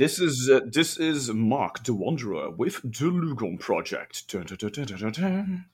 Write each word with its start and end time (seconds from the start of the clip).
This 0.00 0.18
is 0.18 0.48
uh, 0.48 0.60
this 0.64 0.96
is 0.96 1.28
Mark 1.28 1.84
the 1.84 1.92
Wanderer 1.92 2.48
with 2.48 2.80
the 2.82 3.10
Lugon 3.10 3.58
Project. 3.58 4.26
Dun, 4.28 4.46
dun, 4.46 4.56
dun, 4.56 5.66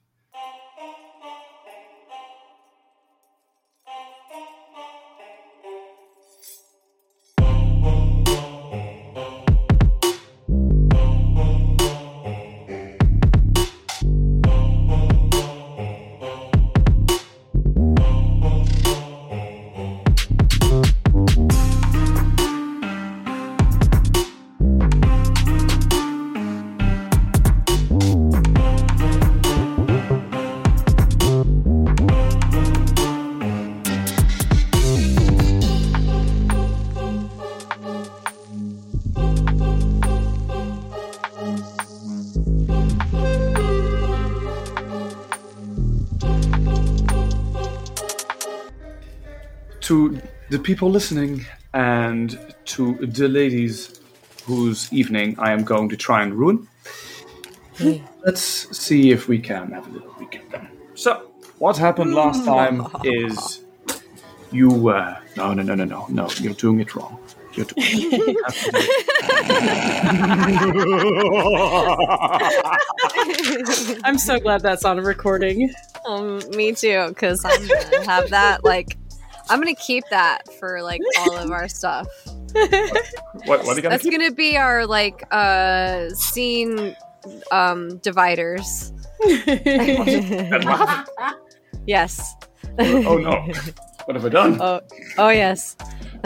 people 50.67 50.89
listening 50.89 51.45
and 51.73 52.37
to 52.65 52.95
the 52.95 53.29
ladies 53.29 54.01
whose 54.43 54.91
evening 54.91 55.33
I 55.39 55.53
am 55.53 55.63
going 55.63 55.87
to 55.87 55.95
try 55.95 56.21
and 56.23 56.33
ruin. 56.33 56.67
Let's 58.25 58.43
see 58.77 59.11
if 59.11 59.29
we 59.29 59.39
can 59.39 59.71
have 59.71 59.87
a 59.87 59.91
little 59.91 60.11
recap 60.19 60.51
then. 60.51 60.67
So, 60.93 61.31
what 61.59 61.77
happened 61.77 62.13
last 62.13 62.43
time 62.43 62.85
is 63.05 63.63
you. 64.51 64.89
Uh, 64.89 65.17
no, 65.37 65.53
no, 65.53 65.63
no, 65.63 65.73
no, 65.75 65.85
no, 65.85 66.05
no. 66.09 66.27
You're 66.41 66.53
doing 66.53 66.81
it 66.81 66.93
wrong. 66.95 67.17
You're 67.53 67.67
doing 67.67 67.87
it. 67.87 68.37
I'm 74.03 74.17
so 74.17 74.37
glad 74.37 74.61
that's 74.61 74.83
on 74.83 74.99
a 74.99 75.01
recording. 75.01 75.73
Um, 76.05 76.41
me 76.49 76.73
too, 76.73 77.07
because 77.07 77.45
I'm 77.45 77.67
gonna 77.67 78.05
have 78.05 78.29
that. 78.31 78.65
Like, 78.65 78.97
I'm 79.49 79.59
gonna 79.59 79.75
keep 79.75 80.03
that 80.09 80.51
for 80.59 80.81
like 80.81 81.01
all 81.19 81.37
of 81.37 81.51
our 81.51 81.67
stuff. 81.67 82.07
what, 82.53 82.71
what 83.45 83.67
are 83.67 83.75
you 83.75 83.81
gonna 83.81 83.89
That's 83.89 84.03
keep? 84.03 84.11
gonna 84.13 84.31
be 84.31 84.57
our 84.57 84.85
like 84.85 85.23
uh 85.31 86.09
scene 86.09 86.95
um 87.51 87.97
dividers. 87.99 88.93
Yes. 91.85 92.35
oh 92.79 93.17
no. 93.17 93.49
What 94.05 94.15
have 94.15 94.25
I 94.25 94.29
done? 94.29 94.61
Oh, 94.61 94.81
oh 95.17 95.29
yes. 95.29 95.77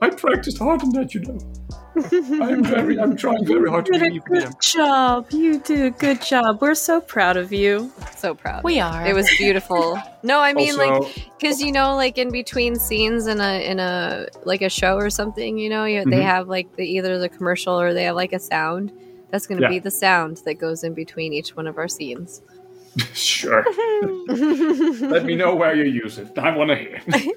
I 0.00 0.10
practiced 0.10 0.58
hard 0.58 0.82
on 0.82 0.90
that, 0.90 1.12
you 1.12 1.20
know. 1.22 1.38
I'm 1.96 2.64
very, 2.64 2.98
I'm 3.00 3.16
trying 3.16 3.44
very 3.46 3.70
hard 3.70 3.86
to 3.86 3.92
You 3.94 3.98
did 3.98 4.02
a 4.02 4.08
believe 4.08 4.22
in 4.26 4.32
good 4.50 4.60
job. 4.60 5.26
You 5.30 5.60
did 5.60 5.82
a 5.82 5.90
good 5.90 6.20
job. 6.22 6.60
We're 6.60 6.74
so 6.74 7.00
proud 7.00 7.36
of 7.36 7.52
you. 7.52 7.90
So 8.16 8.34
proud. 8.34 8.64
We 8.64 8.80
are. 8.80 9.06
It 9.06 9.14
was 9.14 9.28
beautiful. 9.38 9.98
No, 10.22 10.40
I 10.40 10.52
mean 10.52 10.76
like 10.76 11.02
because 11.38 11.60
you 11.62 11.72
know 11.72 11.94
like 11.96 12.18
in 12.18 12.30
between 12.30 12.76
scenes 12.76 13.26
in 13.26 13.40
a 13.40 13.64
in 13.64 13.78
a 13.80 14.26
like 14.44 14.62
a 14.62 14.68
show 14.68 14.96
or 14.96 15.10
something 15.10 15.58
you 15.58 15.68
know 15.70 15.84
you, 15.84 16.04
they 16.04 16.20
Mhm. 16.20 16.24
have 16.24 16.48
like 16.48 16.74
the 16.76 16.84
either 16.84 17.18
the 17.18 17.28
commercial 17.28 17.80
or 17.80 17.94
they 17.94 18.04
have 18.04 18.16
like 18.16 18.32
a 18.32 18.38
sound 18.38 18.92
that's 19.30 19.46
going 19.46 19.58
to 19.58 19.62
Yeah. 19.64 19.70
be 19.70 19.78
the 19.78 19.90
sound 19.90 20.38
that 20.44 20.54
goes 20.54 20.84
in 20.84 20.94
between 20.94 21.32
each 21.32 21.56
one 21.56 21.66
of 21.66 21.78
our 21.78 21.88
scenes 21.88 22.42
Sure. 23.14 23.64
Let 24.28 25.24
me 25.24 25.34
know 25.36 25.54
where 25.54 25.74
you 25.74 25.84
use 25.84 26.18
it. 26.18 26.36
I 26.38 26.54
want 26.56 26.70
to 26.70 26.76
hear. 26.76 27.00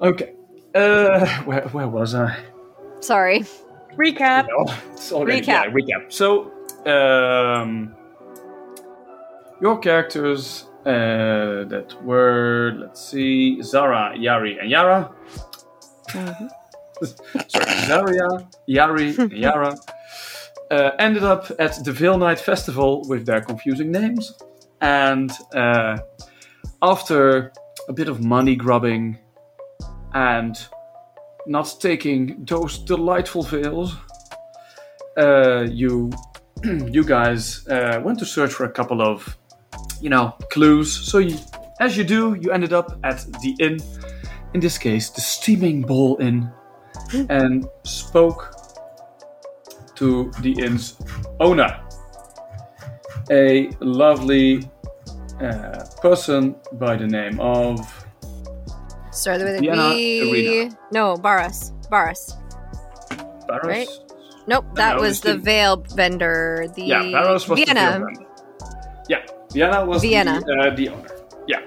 okay. 0.00 0.34
Uh, 0.74 1.26
where, 1.44 1.62
where 1.68 1.88
was 1.88 2.14
I? 2.14 2.36
sorry 3.00 3.44
Recap. 3.96 4.46
No, 4.48 4.72
it's 4.92 5.12
already 5.12 5.42
Recap. 5.42 5.46
yeah, 5.46 5.66
recap. 5.66 6.12
So, 6.12 6.50
um, 6.86 7.94
your 9.60 9.78
characters 9.78 10.64
uh, 10.86 11.64
that 11.68 11.94
were, 12.02 12.74
let's 12.78 13.04
see, 13.10 13.60
Zara, 13.62 14.14
Yari, 14.16 14.60
and 14.60 14.70
Yara. 14.70 15.12
Sorry, 17.48 17.80
Zaria, 17.86 18.48
Yari, 18.68 19.18
and 19.18 19.32
Yara 19.32 19.76
uh, 20.70 20.90
ended 20.98 21.22
up 21.24 21.50
at 21.58 21.84
the 21.84 21.92
Veil 21.92 22.16
Night 22.16 22.40
Festival 22.40 23.02
with 23.08 23.26
their 23.26 23.40
confusing 23.40 23.90
names. 23.92 24.34
And 24.80 25.30
uh, 25.54 25.98
after 26.80 27.52
a 27.88 27.92
bit 27.92 28.08
of 28.08 28.22
money 28.24 28.56
grubbing 28.56 29.18
and 30.14 30.66
not 31.46 31.76
taking 31.80 32.44
those 32.44 32.78
delightful 32.78 33.42
veils, 33.42 33.96
uh, 35.16 35.66
you 35.68 36.10
you 36.64 37.04
guys 37.04 37.66
uh, 37.68 38.00
went 38.04 38.18
to 38.18 38.24
search 38.24 38.52
for 38.52 38.64
a 38.64 38.70
couple 38.70 39.02
of 39.02 39.36
you 40.00 40.10
know 40.10 40.34
clues. 40.50 40.92
So 40.92 41.18
you, 41.18 41.36
as 41.80 41.96
you 41.96 42.04
do, 42.04 42.34
you 42.40 42.52
ended 42.52 42.72
up 42.72 42.98
at 43.04 43.24
the 43.42 43.56
inn. 43.58 43.78
In 44.54 44.60
this 44.60 44.78
case, 44.78 45.08
the 45.10 45.20
Steaming 45.20 45.80
Bowl 45.80 46.18
Inn, 46.20 46.50
and 47.30 47.66
spoke 47.84 48.54
to 49.94 50.30
the 50.40 50.52
inn's 50.58 50.98
owner, 51.40 51.80
a 53.30 53.70
lovely 53.80 54.68
uh, 55.40 55.84
person 56.00 56.54
by 56.74 56.96
the 56.96 57.06
name 57.06 57.40
of 57.40 58.01
started 59.12 59.44
with 59.44 59.56
a 59.56 59.60
Vienna 59.60 59.90
B. 59.90 60.64
Arena. 60.64 60.78
no 60.92 61.16
Barras 61.16 61.72
Barros. 61.90 62.36
Right? 63.64 63.88
nope 64.46 64.64
that 64.74 64.96
no, 64.96 65.02
was 65.02 65.20
the 65.20 65.36
veil 65.36 65.76
vendor 65.94 66.66
the 66.74 66.84
Yeah, 66.84 67.02
Barros 67.12 67.48
was 67.48 67.58
the 67.60 67.66
Vienna 67.66 67.92
field 67.92 68.04
vendor. 68.04 68.26
Yeah, 69.08 69.26
Vienna 69.52 69.84
was 69.84 70.02
Vienna. 70.02 70.40
The, 70.40 70.54
uh, 70.54 70.74
the 70.74 70.88
owner. 70.88 71.08
Yeah. 71.46 71.60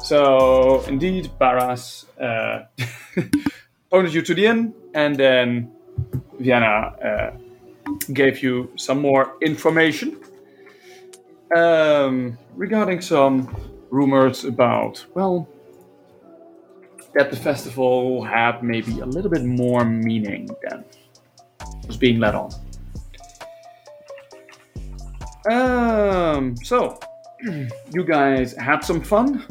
So 0.00 0.84
indeed, 0.86 1.30
Barras 1.38 2.06
uh, 2.20 2.64
owned 3.92 4.14
you 4.14 4.22
to 4.22 4.34
the 4.34 4.46
inn, 4.46 4.74
and 4.94 5.16
then 5.16 5.72
Vienna 6.38 6.94
uh, 7.02 7.30
gave 8.12 8.42
you 8.42 8.70
some 8.76 9.00
more 9.00 9.34
information 9.40 10.16
um, 11.56 12.38
regarding 12.54 13.00
some 13.00 13.54
rumors 13.90 14.44
about 14.44 15.04
well 15.14 15.48
that 17.16 17.30
the 17.30 17.36
festival 17.36 18.22
had 18.22 18.62
maybe 18.62 19.00
a 19.00 19.06
little 19.06 19.30
bit 19.30 19.42
more 19.42 19.84
meaning 19.86 20.48
than 20.68 20.84
was 21.86 21.96
being 21.96 22.20
let 22.20 22.34
on. 22.34 22.52
Um, 25.50 26.56
so 26.58 27.00
you 27.92 28.04
guys 28.04 28.52
had 28.54 28.80
some 28.80 29.00
fun. 29.00 29.44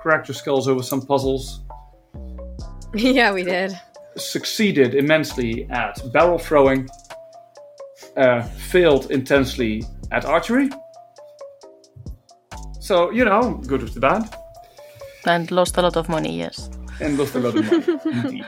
Cracked 0.00 0.28
your 0.28 0.34
skulls 0.34 0.66
over 0.66 0.82
some 0.82 1.00
puzzles. 1.00 1.60
yeah 2.94 3.32
we 3.32 3.42
did 3.42 3.72
Succeeded 4.16 4.94
immensely 4.94 5.66
at 5.70 6.02
barrel 6.12 6.38
throwing. 6.38 6.88
Uh, 8.16 8.42
failed 8.42 9.10
intensely 9.10 9.84
at 10.10 10.24
archery. 10.24 10.68
So 12.80 13.10
you 13.10 13.24
know, 13.24 13.54
good 13.66 13.82
with 13.82 13.94
the 13.94 14.00
bad, 14.00 14.28
And 15.26 15.50
lost 15.50 15.76
a 15.76 15.82
lot 15.82 15.96
of 15.96 16.08
money, 16.08 16.36
yes. 16.36 16.70
and 17.00 17.16
lost 17.18 17.34
a 17.34 17.40
lot 17.40 17.56
of 17.56 17.64
money 17.64 18.00
indeed. 18.24 18.46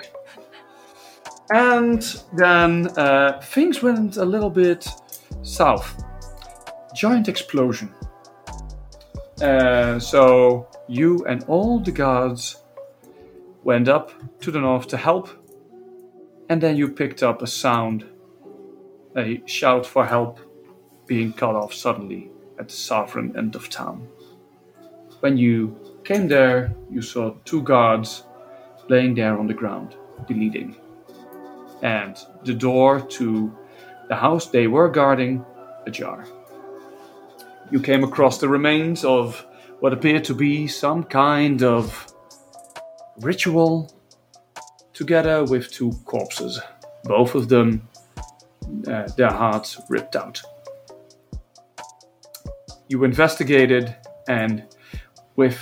And 1.51 2.03
then 2.33 2.89
uh, 2.97 3.41
things 3.43 3.83
went 3.83 4.17
a 4.17 4.25
little 4.25 4.51
bit 4.51 4.89
south. 5.43 6.03
Giant 6.95 7.29
explosion. 7.29 7.93
Uh, 9.41 9.99
so 9.99 10.67
you 10.89 11.25
and 11.27 11.45
all 11.45 11.81
the 11.81 11.91
guards 11.91 12.63
went 13.63 13.89
up 13.89 14.13
to 14.41 14.51
the 14.51 14.61
north 14.61 14.87
to 14.89 14.97
help, 14.97 15.29
and 16.49 16.61
then 16.61 16.77
you 16.77 16.89
picked 16.89 17.23
up 17.23 17.43
a 17.43 17.47
sound, 17.47 18.05
a 19.17 19.43
shout 19.47 19.87
for 19.87 20.07
help, 20.07 20.39
being 21.07 21.33
cut 21.33 21.55
off 21.55 21.75
suddenly 21.75 22.31
at 22.59 22.69
the 22.69 22.75
southern 22.75 23.37
end 23.37 23.55
of 23.55 23.69
town. 23.69 24.07
When 25.21 25.37
you 25.37 25.77
came 26.05 26.29
there, 26.29 26.75
you 26.91 27.03
saw 27.03 27.35
two 27.45 27.63
guards 27.63 28.25
laying 28.89 29.15
there 29.15 29.39
on 29.39 29.47
the 29.47 29.55
ground, 29.55 29.97
bleeding, 30.29 30.77
and 31.83 32.17
the 32.45 32.55
door 32.55 33.01
to 33.01 33.57
the 34.09 34.15
house 34.15 34.47
they 34.47 34.67
were 34.67 34.89
guarding 34.91 35.45
ajar. 35.87 36.27
You 37.71 37.81
came 37.81 38.05
across 38.05 38.39
the 38.39 38.49
remains 38.49 39.05
of 39.05 39.47
what 39.81 39.93
appeared 39.93 40.25
to 40.25 40.35
be 40.35 40.67
some 40.67 41.05
kind 41.05 41.63
of 41.63 42.13
ritual 43.21 43.91
together 44.93 45.45
with 45.45 45.73
two 45.73 45.93
corpses, 46.05 46.61
both 47.05 47.35
of 47.35 47.49
them, 47.49 47.89
uh, 48.87 49.09
their 49.17 49.33
hearts 49.33 49.81
ripped 49.89 50.17
out. 50.17 50.41
You 52.89 53.05
investigated, 53.05 53.97
and 54.29 54.65
with 55.37 55.59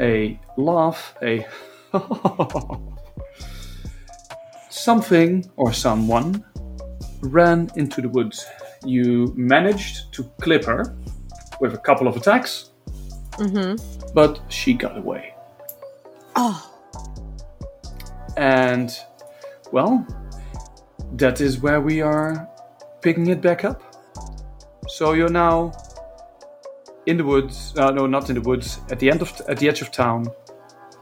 a 0.00 0.38
laugh, 0.56 1.14
a 1.22 1.46
something 4.70 5.50
or 5.56 5.72
someone 5.72 6.44
ran 7.20 7.70
into 7.76 8.00
the 8.02 8.08
woods. 8.08 8.44
You 8.84 9.32
managed 9.36 10.12
to 10.14 10.24
clip 10.40 10.64
her 10.64 10.96
with 11.60 11.74
a 11.74 11.78
couple 11.78 12.06
of 12.08 12.16
attacks, 12.16 12.70
Mm-hmm. 13.32 14.12
but 14.14 14.40
she 14.48 14.74
got 14.74 14.96
away. 14.96 15.34
Oh. 16.36 16.70
And, 18.36 18.96
well, 19.72 20.06
that 21.14 21.40
is 21.40 21.60
where 21.60 21.80
we 21.80 22.00
are 22.00 22.48
picking 23.02 23.26
it 23.28 23.40
back 23.40 23.64
up. 23.64 23.82
So 24.88 25.14
you're 25.14 25.28
now 25.30 25.72
in 27.06 27.16
the 27.16 27.24
woods. 27.24 27.74
Uh, 27.76 27.90
no, 27.90 28.06
not 28.06 28.28
in 28.28 28.34
the 28.34 28.40
woods. 28.40 28.80
At 28.90 28.98
the 28.98 29.10
end 29.10 29.22
of 29.22 29.30
at 29.48 29.58
the 29.58 29.68
edge 29.68 29.82
of 29.82 29.90
town, 29.90 30.26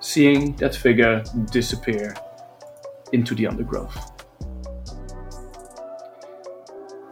seeing 0.00 0.56
that 0.56 0.74
figure 0.74 1.22
disappear 1.50 2.14
into 3.12 3.34
the 3.34 3.46
undergrowth. 3.46 4.10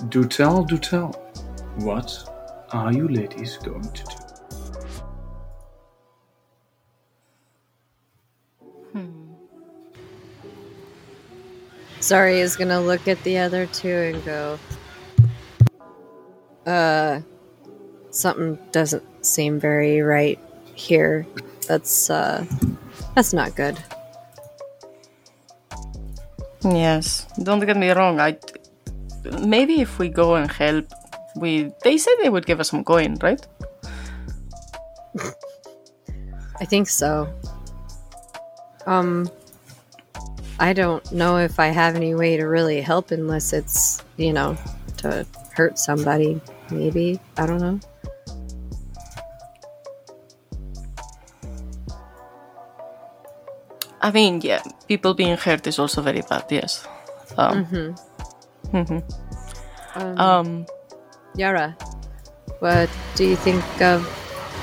Do 0.08 0.24
tell, 0.24 0.64
do 0.64 0.78
tell. 0.78 1.12
What 1.76 2.10
are 2.72 2.92
you 2.92 3.08
ladies 3.08 3.58
going 3.58 3.92
to 3.92 4.04
do? 4.04 4.20
Zari 12.00 12.38
is 12.38 12.56
gonna 12.56 12.80
look 12.80 13.06
at 13.06 13.22
the 13.24 13.38
other 13.38 13.66
two 13.66 13.88
and 13.88 14.24
go, 14.24 14.58
uh, 16.66 17.20
something 18.10 18.58
doesn't 18.72 19.04
seem 19.24 19.60
very 19.60 20.00
right 20.00 20.38
here. 20.74 21.26
That's, 21.66 22.10
uh, 22.10 22.44
that's 23.14 23.32
not 23.32 23.54
good. 23.54 23.78
Yes, 26.62 27.26
don't 27.42 27.64
get 27.64 27.76
me 27.76 27.90
wrong. 27.90 28.20
I 28.20 28.36
maybe 29.42 29.80
if 29.80 29.98
we 29.98 30.08
go 30.08 30.34
and 30.34 30.50
help, 30.50 30.86
we 31.36 31.72
they 31.82 31.96
said 31.96 32.14
they 32.20 32.28
would 32.28 32.44
give 32.44 32.60
us 32.60 32.68
some 32.70 32.84
coin, 32.84 33.16
right? 33.22 33.40
I 36.60 36.66
think 36.66 36.88
so. 36.88 37.32
Um, 38.86 39.30
I 40.58 40.74
don't 40.74 41.10
know 41.12 41.38
if 41.38 41.58
I 41.58 41.68
have 41.68 41.96
any 41.96 42.14
way 42.14 42.36
to 42.36 42.44
really 42.44 42.82
help 42.82 43.10
unless 43.10 43.54
it's, 43.54 44.02
you 44.18 44.32
know, 44.34 44.58
to 44.98 45.26
hurt 45.54 45.78
somebody. 45.78 46.40
Maybe. 46.70 47.18
I 47.38 47.46
don't 47.46 47.60
know. 47.60 47.80
I 54.00 54.10
mean, 54.10 54.40
yeah, 54.40 54.62
people 54.88 55.14
being 55.14 55.36
hurt 55.36 55.66
is 55.66 55.78
also 55.78 56.02
very 56.02 56.22
bad. 56.22 56.44
Yes. 56.50 56.86
Um, 57.36 57.64
mhm. 58.72 59.02
Um, 59.94 60.18
um 60.18 60.66
Yara, 61.34 61.76
what 62.60 62.90
do 63.14 63.24
you 63.24 63.36
think 63.36 63.64
of 63.82 64.04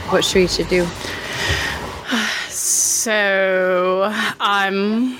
what 0.10 0.34
we 0.34 0.48
should 0.48 0.68
do? 0.69 0.86
So, 2.50 4.12
um, 4.39 5.18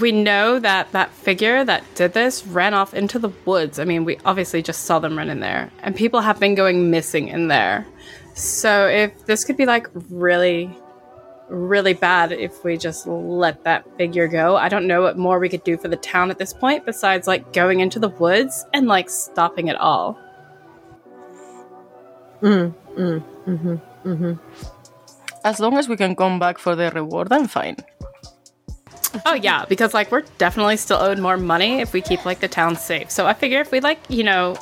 we 0.00 0.10
know 0.10 0.58
that 0.58 0.90
that 0.92 1.10
figure 1.12 1.64
that 1.64 1.84
did 1.94 2.12
this 2.12 2.44
ran 2.46 2.74
off 2.74 2.92
into 2.92 3.18
the 3.18 3.30
woods. 3.44 3.78
I 3.78 3.84
mean, 3.84 4.04
we 4.04 4.18
obviously 4.24 4.62
just 4.62 4.82
saw 4.82 4.98
them 4.98 5.16
run 5.16 5.30
in 5.30 5.40
there, 5.40 5.70
and 5.82 5.94
people 5.94 6.20
have 6.20 6.40
been 6.40 6.54
going 6.54 6.90
missing 6.90 7.28
in 7.28 7.48
there. 7.48 7.86
So, 8.34 8.88
if 8.88 9.26
this 9.26 9.44
could 9.44 9.56
be 9.56 9.66
like 9.66 9.86
really, 10.10 10.76
really 11.54 11.94
bad 11.94 12.32
if 12.32 12.64
we 12.64 12.76
just 12.76 13.06
let 13.06 13.64
that 13.64 13.84
figure 13.96 14.28
go, 14.28 14.56
I 14.56 14.68
don't 14.68 14.86
know 14.86 15.02
what 15.02 15.16
more 15.16 15.38
we 15.38 15.48
could 15.48 15.64
do 15.64 15.76
for 15.76 15.88
the 15.88 15.96
town 15.96 16.30
at 16.30 16.38
this 16.38 16.52
point 16.52 16.84
besides 16.84 17.26
like 17.26 17.52
going 17.52 17.80
into 17.80 17.98
the 17.98 18.08
woods 18.08 18.64
and 18.72 18.86
like 18.86 19.08
stopping 19.08 19.68
it 19.68 19.76
all. 19.76 20.18
Mm, 22.42 22.74
mm, 22.96 23.24
mm-hmm, 23.46 24.08
mm-hmm. 24.08 24.32
as 25.44 25.60
long 25.60 25.78
as 25.78 25.88
we 25.88 25.96
can 25.96 26.14
come 26.14 26.38
back 26.38 26.58
for 26.58 26.76
the 26.76 26.90
reward, 26.90 27.32
I'm 27.32 27.48
fine. 27.48 27.76
Oh 29.24 29.34
yeah, 29.34 29.64
because 29.66 29.94
like 29.94 30.10
we're 30.10 30.24
definitely 30.38 30.76
still 30.76 30.98
owed 30.98 31.18
more 31.18 31.36
money 31.36 31.80
if 31.80 31.92
we 31.92 32.00
keep 32.00 32.24
like 32.24 32.40
the 32.40 32.48
town 32.48 32.76
safe. 32.76 33.10
So 33.10 33.26
I 33.26 33.32
figure 33.32 33.60
if 33.60 33.70
we 33.70 33.80
like, 33.80 34.00
you 34.08 34.24
know, 34.24 34.56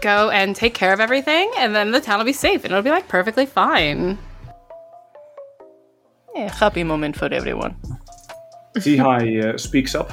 go 0.00 0.30
and 0.30 0.54
take 0.54 0.74
care 0.74 0.92
of 0.92 1.00
everything 1.00 1.50
and 1.56 1.74
then 1.74 1.92
the 1.92 2.00
town 2.00 2.18
will 2.18 2.26
be 2.26 2.32
safe 2.32 2.64
and 2.64 2.72
it'll 2.72 2.82
be 2.82 2.90
like 2.90 3.08
perfectly 3.08 3.46
fine. 3.46 4.18
Yeah, 6.36 6.52
happy 6.52 6.84
moment 6.84 7.16
for 7.16 7.32
everyone. 7.32 7.76
Teehai 8.76 9.54
uh, 9.54 9.58
speaks 9.58 9.94
up. 9.94 10.12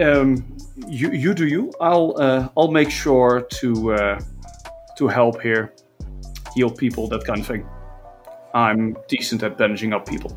Um, 0.00 0.56
you, 0.86 1.10
you 1.10 1.34
do 1.34 1.48
you. 1.48 1.72
I'll, 1.80 2.14
uh, 2.18 2.48
I'll 2.56 2.70
make 2.70 2.88
sure 2.88 3.48
to, 3.54 3.92
uh, 3.94 4.20
to 4.96 5.08
help 5.08 5.42
here, 5.42 5.74
heal 6.54 6.70
people, 6.70 7.08
that 7.08 7.24
kind 7.24 7.40
of 7.40 7.46
thing. 7.48 7.66
I'm 8.54 8.96
decent 9.08 9.42
at 9.42 9.58
bandaging 9.58 9.92
up 9.92 10.08
people. 10.08 10.36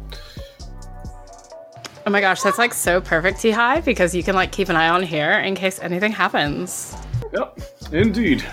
Oh 2.07 2.10
my 2.10 2.19
gosh, 2.19 2.42
that's 2.42 2.57
like 2.57 2.74
so 2.74 3.00
perfect, 3.00 3.38
Teehai, 3.38 3.86
because 3.86 4.15
you 4.15 4.24
can 4.24 4.33
like 4.33 4.51
keep 4.51 4.69
an 4.69 4.75
eye 4.75 4.89
on 4.89 5.04
here 5.04 5.33
in 5.33 5.54
case 5.54 5.80
anything 5.80 6.12
happens. 6.12 6.98
Yep, 7.31 7.60
indeed. 7.92 8.44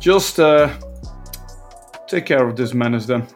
Just 0.00 0.40
uh, 0.40 0.68
take 2.14 2.26
care 2.26 2.46
of 2.46 2.54
this 2.56 2.74
menace 2.74 3.06
then, 3.06 3.26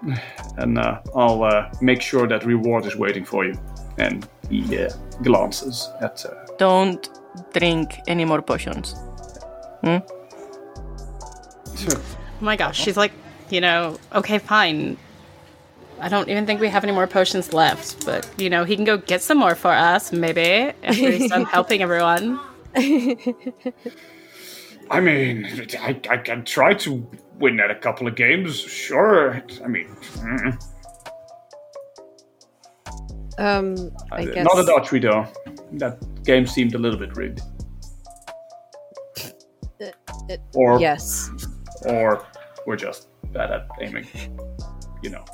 and 0.56 0.78
uh, 0.78 1.00
I'll 1.14 1.42
uh, 1.42 1.70
make 1.80 2.00
sure 2.00 2.28
that 2.28 2.44
reward 2.44 2.86
is 2.86 2.96
waiting 2.96 3.24
for 3.24 3.44
you. 3.44 3.54
And 3.98 4.28
he 4.48 4.60
uh, 4.78 4.90
glances 5.22 5.90
at. 6.00 6.24
Uh, 6.24 6.30
Don't 6.58 7.08
drink 7.52 7.94
any 8.06 8.24
more 8.24 8.42
potions. 8.42 8.94
Hmm? 9.82 9.98
Oh 11.88 12.00
my 12.40 12.56
gosh, 12.56 12.78
she's 12.78 12.96
like, 12.96 13.12
you 13.50 13.60
know, 13.60 13.98
okay, 14.14 14.38
fine. 14.38 14.96
I 16.00 16.08
don't 16.08 16.28
even 16.28 16.46
think 16.46 16.60
we 16.60 16.68
have 16.68 16.84
any 16.84 16.92
more 16.92 17.08
potions 17.08 17.52
left, 17.52 18.06
but 18.06 18.28
you 18.38 18.48
know, 18.48 18.62
he 18.64 18.76
can 18.76 18.84
go 18.84 18.98
get 18.98 19.22
some 19.22 19.38
more 19.38 19.56
for 19.56 19.72
us, 19.72 20.12
maybe, 20.12 20.72
after 20.84 21.10
he's 21.10 21.30
done 21.30 21.44
helping 21.44 21.82
everyone. 21.82 22.38
I 24.90 25.00
mean, 25.00 25.46
I, 25.80 26.00
I 26.08 26.16
can 26.16 26.44
try 26.44 26.74
to 26.74 27.08
win 27.38 27.60
at 27.60 27.70
a 27.70 27.74
couple 27.74 28.06
of 28.06 28.14
games, 28.16 28.58
sure. 28.58 29.42
I 29.64 29.68
mean, 29.68 29.88
mm, 30.16 30.64
Um, 33.38 33.92
I 34.10 34.24
guess. 34.24 34.44
not 34.44 34.58
at 34.58 34.68
Archery 34.68 34.98
though. 34.98 35.24
That 35.74 35.98
game 36.24 36.46
seemed 36.46 36.74
a 36.74 36.78
little 36.78 36.98
bit 36.98 37.16
rigged. 37.16 37.40
it- 40.28 40.40
Or 40.54 40.80
yes. 40.80 41.30
or 41.86 42.26
we're 42.66 42.76
just 42.76 43.08
bad 43.32 43.50
at 43.52 43.68
aiming. 43.80 44.06
You 45.02 45.10
know. 45.10 45.24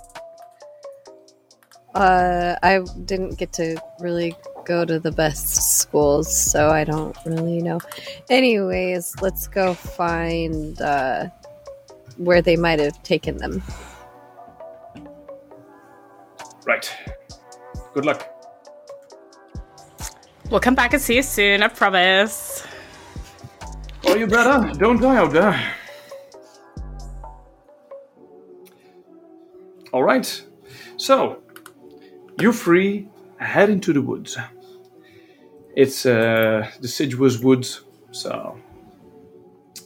Uh, 1.95 2.57
I 2.63 2.81
didn't 3.07 3.39
get 3.39 3.53
to 3.55 3.81
really 4.01 4.35
go 4.65 4.85
to 4.85 4.99
the 4.99 5.13
best 5.13 5.79
schools, 5.81 6.35
so 6.35 6.69
I 6.71 6.85
don't 6.85 7.17
really 7.25 7.63
know. 7.63 7.81
Anyways, 8.31 9.15
let's 9.21 9.47
go 9.47 9.75
find 9.75 10.81
uh, 10.81 11.29
where 12.17 12.43
they 12.43 12.57
might 12.57 12.81
have 12.81 13.03
taken 13.03 13.37
them. 13.39 13.63
Right. 16.67 16.91
Good 17.93 18.05
luck. 18.07 18.29
We'll 20.51 20.61
come 20.61 20.75
back 20.75 20.93
and 20.93 21.03
see 21.03 21.17
you 21.17 21.23
soon, 21.23 21.63
I 21.63 21.69
promise. 21.69 22.67
Oh, 24.07 24.15
you 24.15 24.27
better 24.27 24.73
don't 24.79 25.01
die 25.01 25.17
out 25.17 25.33
there. 25.33 25.75
All 29.93 30.03
right. 30.03 30.45
So, 30.97 31.43
you 32.39 32.53
three 32.53 33.09
head 33.39 33.71
into 33.71 33.93
the 33.93 34.03
woods. 34.03 34.37
It's 35.77 36.07
uh, 36.07 36.71
deciduous 36.81 37.39
woods, 37.41 37.83
so 38.13 38.57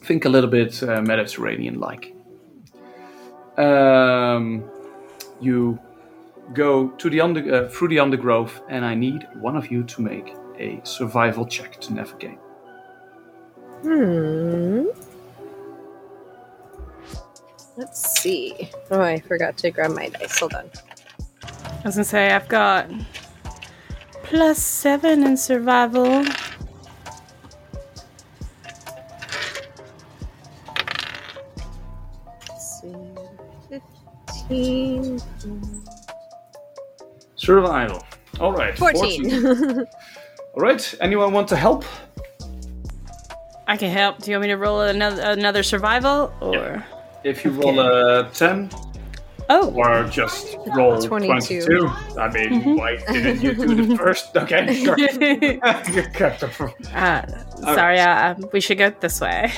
think 0.08 0.24
a 0.24 0.28
little 0.28 0.50
bit 0.50 0.82
uh, 0.82 1.02
Mediterranean-like. 1.02 2.14
Um, 3.56 4.64
you 5.40 5.78
go 6.54 6.88
to 6.88 7.10
the 7.10 7.20
under 7.20 7.42
uh, 7.54 7.68
through 7.68 7.88
the 7.88 7.98
undergrowth, 7.98 8.60
and 8.68 8.84
I 8.84 8.94
need 8.94 9.26
one 9.34 9.56
of 9.56 9.70
you 9.70 9.82
to 9.84 10.02
make 10.02 10.34
a 10.58 10.80
survival 10.84 11.46
check 11.46 11.80
to 11.80 11.94
navigate. 11.94 12.38
Hmm. 13.82 14.86
Let's 17.76 18.20
see. 18.20 18.70
Oh, 18.90 19.00
I 19.00 19.20
forgot 19.20 19.56
to 19.58 19.70
grab 19.70 19.92
my 19.92 20.08
dice. 20.08 20.38
Hold 20.38 20.54
on. 20.54 20.70
I 21.44 21.82
was 21.84 21.94
gonna 21.94 22.04
say 22.04 22.32
I've 22.32 22.48
got 22.48 22.90
plus 24.28 24.58
seven 24.58 25.24
in 25.24 25.36
survival. 25.36 26.24
15. 34.48 35.20
Survival. 37.36 38.04
All 38.40 38.52
right. 38.52 38.76
14. 38.76 39.86
All 40.54 40.62
right. 40.62 40.94
Anyone 41.00 41.32
want 41.32 41.48
to 41.48 41.56
help? 41.56 41.84
I 43.66 43.76
can 43.76 43.90
help. 43.90 44.22
Do 44.22 44.30
you 44.30 44.36
want 44.36 44.42
me 44.42 44.48
to 44.48 44.56
roll 44.56 44.80
another 44.80 45.22
another 45.22 45.62
survival 45.62 46.32
or? 46.40 46.84
If 47.24 47.44
you 47.44 47.50
roll 47.50 47.80
a 47.80 48.30
10 48.32 48.70
Oh, 49.50 49.72
or 49.74 50.04
just 50.04 50.56
roll 50.76 51.00
22. 51.00 51.62
22. 51.62 51.86
I 52.18 52.30
mean, 52.30 52.76
why 52.76 52.96
didn't 52.96 53.42
you 53.42 53.54
do 53.54 53.86
the 53.86 53.96
first? 54.02 54.36
Okay. 54.36 54.84
sure. 54.84 54.96
uh, 56.94 57.26
sorry. 57.74 57.98
Uh, 57.98 58.34
we 58.52 58.60
should 58.60 58.78
go 58.78 58.90
this 59.00 59.20
way. 59.20 59.52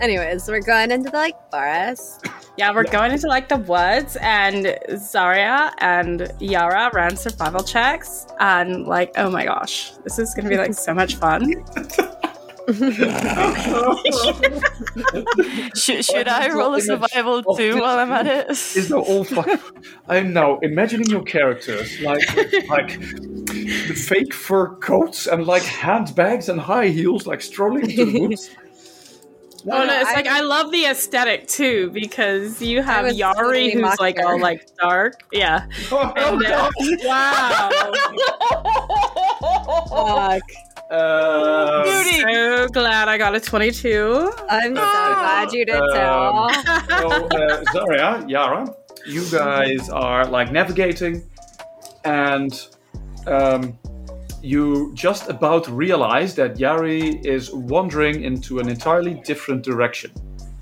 Anyways, 0.00 0.48
we're 0.48 0.60
going 0.60 0.90
into 0.90 1.10
the 1.10 1.18
like 1.18 1.36
forest. 1.50 2.26
Yeah, 2.56 2.74
we're 2.74 2.84
going 2.84 3.12
into 3.12 3.26
like 3.26 3.50
the 3.50 3.58
woods, 3.58 4.16
and 4.22 4.64
Zarya 4.88 5.72
and 5.78 6.32
Yara 6.40 6.90
ran 6.94 7.16
survival 7.16 7.62
checks, 7.62 8.26
and 8.38 8.86
like, 8.86 9.12
oh 9.16 9.30
my 9.30 9.44
gosh, 9.44 9.92
this 10.04 10.18
is 10.18 10.34
gonna 10.34 10.48
be 10.48 10.56
like 10.56 10.72
so 10.72 10.94
much 10.94 11.16
fun. 11.16 11.52
Should, 15.74 16.04
should 16.04 16.28
I 16.28 16.48
roll 16.52 16.74
a 16.74 16.80
survival 16.80 17.42
too 17.56 17.80
while 17.80 17.98
I'm 17.98 18.12
at 18.12 18.26
it? 18.26 18.50
is 18.50 18.90
now 18.90 18.98
all 19.00 19.24
fuck. 19.24 19.48
I'm 20.08 20.32
now 20.32 20.58
imagining 20.60 21.08
your 21.10 21.22
characters 21.22 22.00
like 22.00 22.20
like 22.68 22.98
the 23.00 23.94
fake 23.94 24.32
fur 24.34 24.74
coats 24.76 25.26
and 25.26 25.46
like 25.46 25.62
handbags 25.62 26.48
and 26.48 26.60
high 26.60 26.88
heels, 26.88 27.26
like 27.26 27.40
strolling 27.42 27.90
into 27.90 28.04
the 28.04 28.20
woods. 28.20 28.50
Oh 29.70 29.84
no, 29.84 30.00
it's 30.00 30.08
I- 30.08 30.14
like 30.14 30.26
I 30.26 30.40
love 30.40 30.70
the 30.72 30.86
aesthetic 30.86 31.46
too 31.46 31.90
because 31.90 32.62
you 32.62 32.80
have 32.82 33.04
Yari 33.04 33.34
totally 33.34 33.70
who's 33.72 34.00
like 34.00 34.16
mocker. 34.16 34.32
all 34.32 34.40
like 34.40 34.66
dark, 34.80 35.20
yeah. 35.32 35.66
Oh, 35.92 36.10
And, 36.16 36.46
uh, 36.46 36.70
wow, 37.04 37.70
Fuck. 40.40 40.50
Uh, 40.90 41.84
so 42.20 42.66
glad 42.68 43.08
I 43.08 43.16
got 43.16 43.34
a 43.34 43.40
twenty-two. 43.40 44.32
I'm 44.48 44.74
so 44.74 44.82
glad 44.82 45.52
you 45.52 45.64
did 45.64 45.76
Um, 45.76 45.88
tell. 45.94 46.50
so, 46.50 47.26
uh, 47.26 47.64
Zarya, 47.72 48.28
Yara, 48.28 48.74
you 49.06 49.24
guys 49.30 49.88
are 49.88 50.26
like 50.26 50.50
navigating, 50.50 51.22
and 52.04 52.52
um, 53.26 53.78
you 54.42 54.90
just 54.94 55.28
about 55.30 55.68
realize 55.68 56.34
that 56.34 56.56
Yari 56.56 57.24
is 57.24 57.52
wandering 57.52 58.24
into 58.24 58.58
an 58.58 58.68
entirely 58.68 59.14
different 59.24 59.62
direction, 59.62 60.10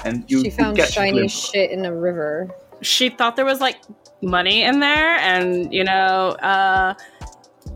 and 0.05 0.25
you 0.31 0.43
she 0.45 0.51
found 0.51 0.77
catch 0.77 0.93
shiny 0.93 1.13
glimpse. 1.13 1.51
shit 1.51 1.71
in 1.71 1.87
a 1.87 1.95
river. 1.95 2.51
She 2.83 3.09
thought 3.09 3.35
there 3.37 3.47
was 3.47 3.61
like 3.61 3.79
money 4.21 4.63
in 4.63 4.81
there, 4.81 5.17
and 5.17 5.73
you 5.73 5.85
know, 5.85 6.37
uh, 6.43 6.93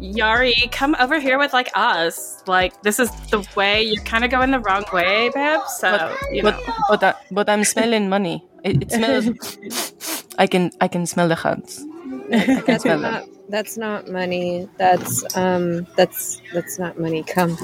Yari, 0.03 0.71
come 0.73 0.97
over 0.99 1.21
here 1.21 1.39
with 1.39 1.53
like 1.53 1.71
us. 1.75 2.43
Like 2.47 2.83
this 2.83 2.99
is 2.99 3.11
the 3.31 3.47
way 3.55 3.83
you're 3.83 4.03
kind 4.05 4.25
of 4.25 4.31
going 4.31 4.51
the 4.51 4.59
wrong 4.61 4.85
way, 4.93 5.31
babe. 5.35 5.61
So 5.79 5.91
But, 5.97 6.19
you 6.35 6.43
know. 6.43 6.59
but, 6.89 7.03
I, 7.03 7.15
but 7.31 7.49
I'm 7.49 7.63
smelling 7.65 8.09
money. 8.09 8.45
It, 8.65 8.83
it 8.83 8.91
smells. 8.93 9.31
I 10.39 10.47
can 10.47 10.71
I 10.81 10.89
can 10.89 11.07
smell 11.07 11.29
the 11.29 11.37
hands. 11.37 11.85
That's 12.67 12.85
not. 12.85 13.25
That's 13.49 13.77
not 13.77 14.09
money. 14.09 14.69
That's 14.79 15.23
um. 15.37 15.87
That's 15.97 16.41
that's 16.53 16.79
not 16.79 16.99
money. 16.99 17.23
Come. 17.23 17.57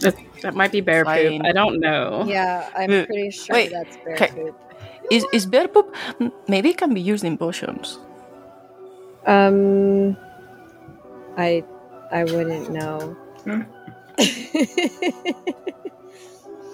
That, 0.00 0.16
that 0.42 0.54
might 0.54 0.72
be 0.72 0.80
bear 0.80 1.04
Fine. 1.04 1.38
poop. 1.38 1.46
I 1.46 1.52
don't 1.52 1.80
know. 1.80 2.24
Yeah, 2.26 2.70
I'm 2.76 2.90
Uh, 2.90 3.06
pretty 3.06 3.30
sure 3.30 3.54
wait, 3.54 3.70
that's 3.70 3.96
bear 3.98 4.14
okay. 4.14 4.30
poop. 4.34 4.54
Is 5.10 5.26
is 5.32 5.46
bear 5.46 5.68
poop? 5.68 5.94
Maybe 6.48 6.70
it 6.70 6.76
can 6.78 6.94
be 6.94 7.00
used 7.00 7.24
in 7.24 7.36
potions. 7.38 7.98
Um, 9.26 10.16
I 11.38 11.64
I 12.12 12.24
wouldn't 12.24 12.70
know. 12.70 13.16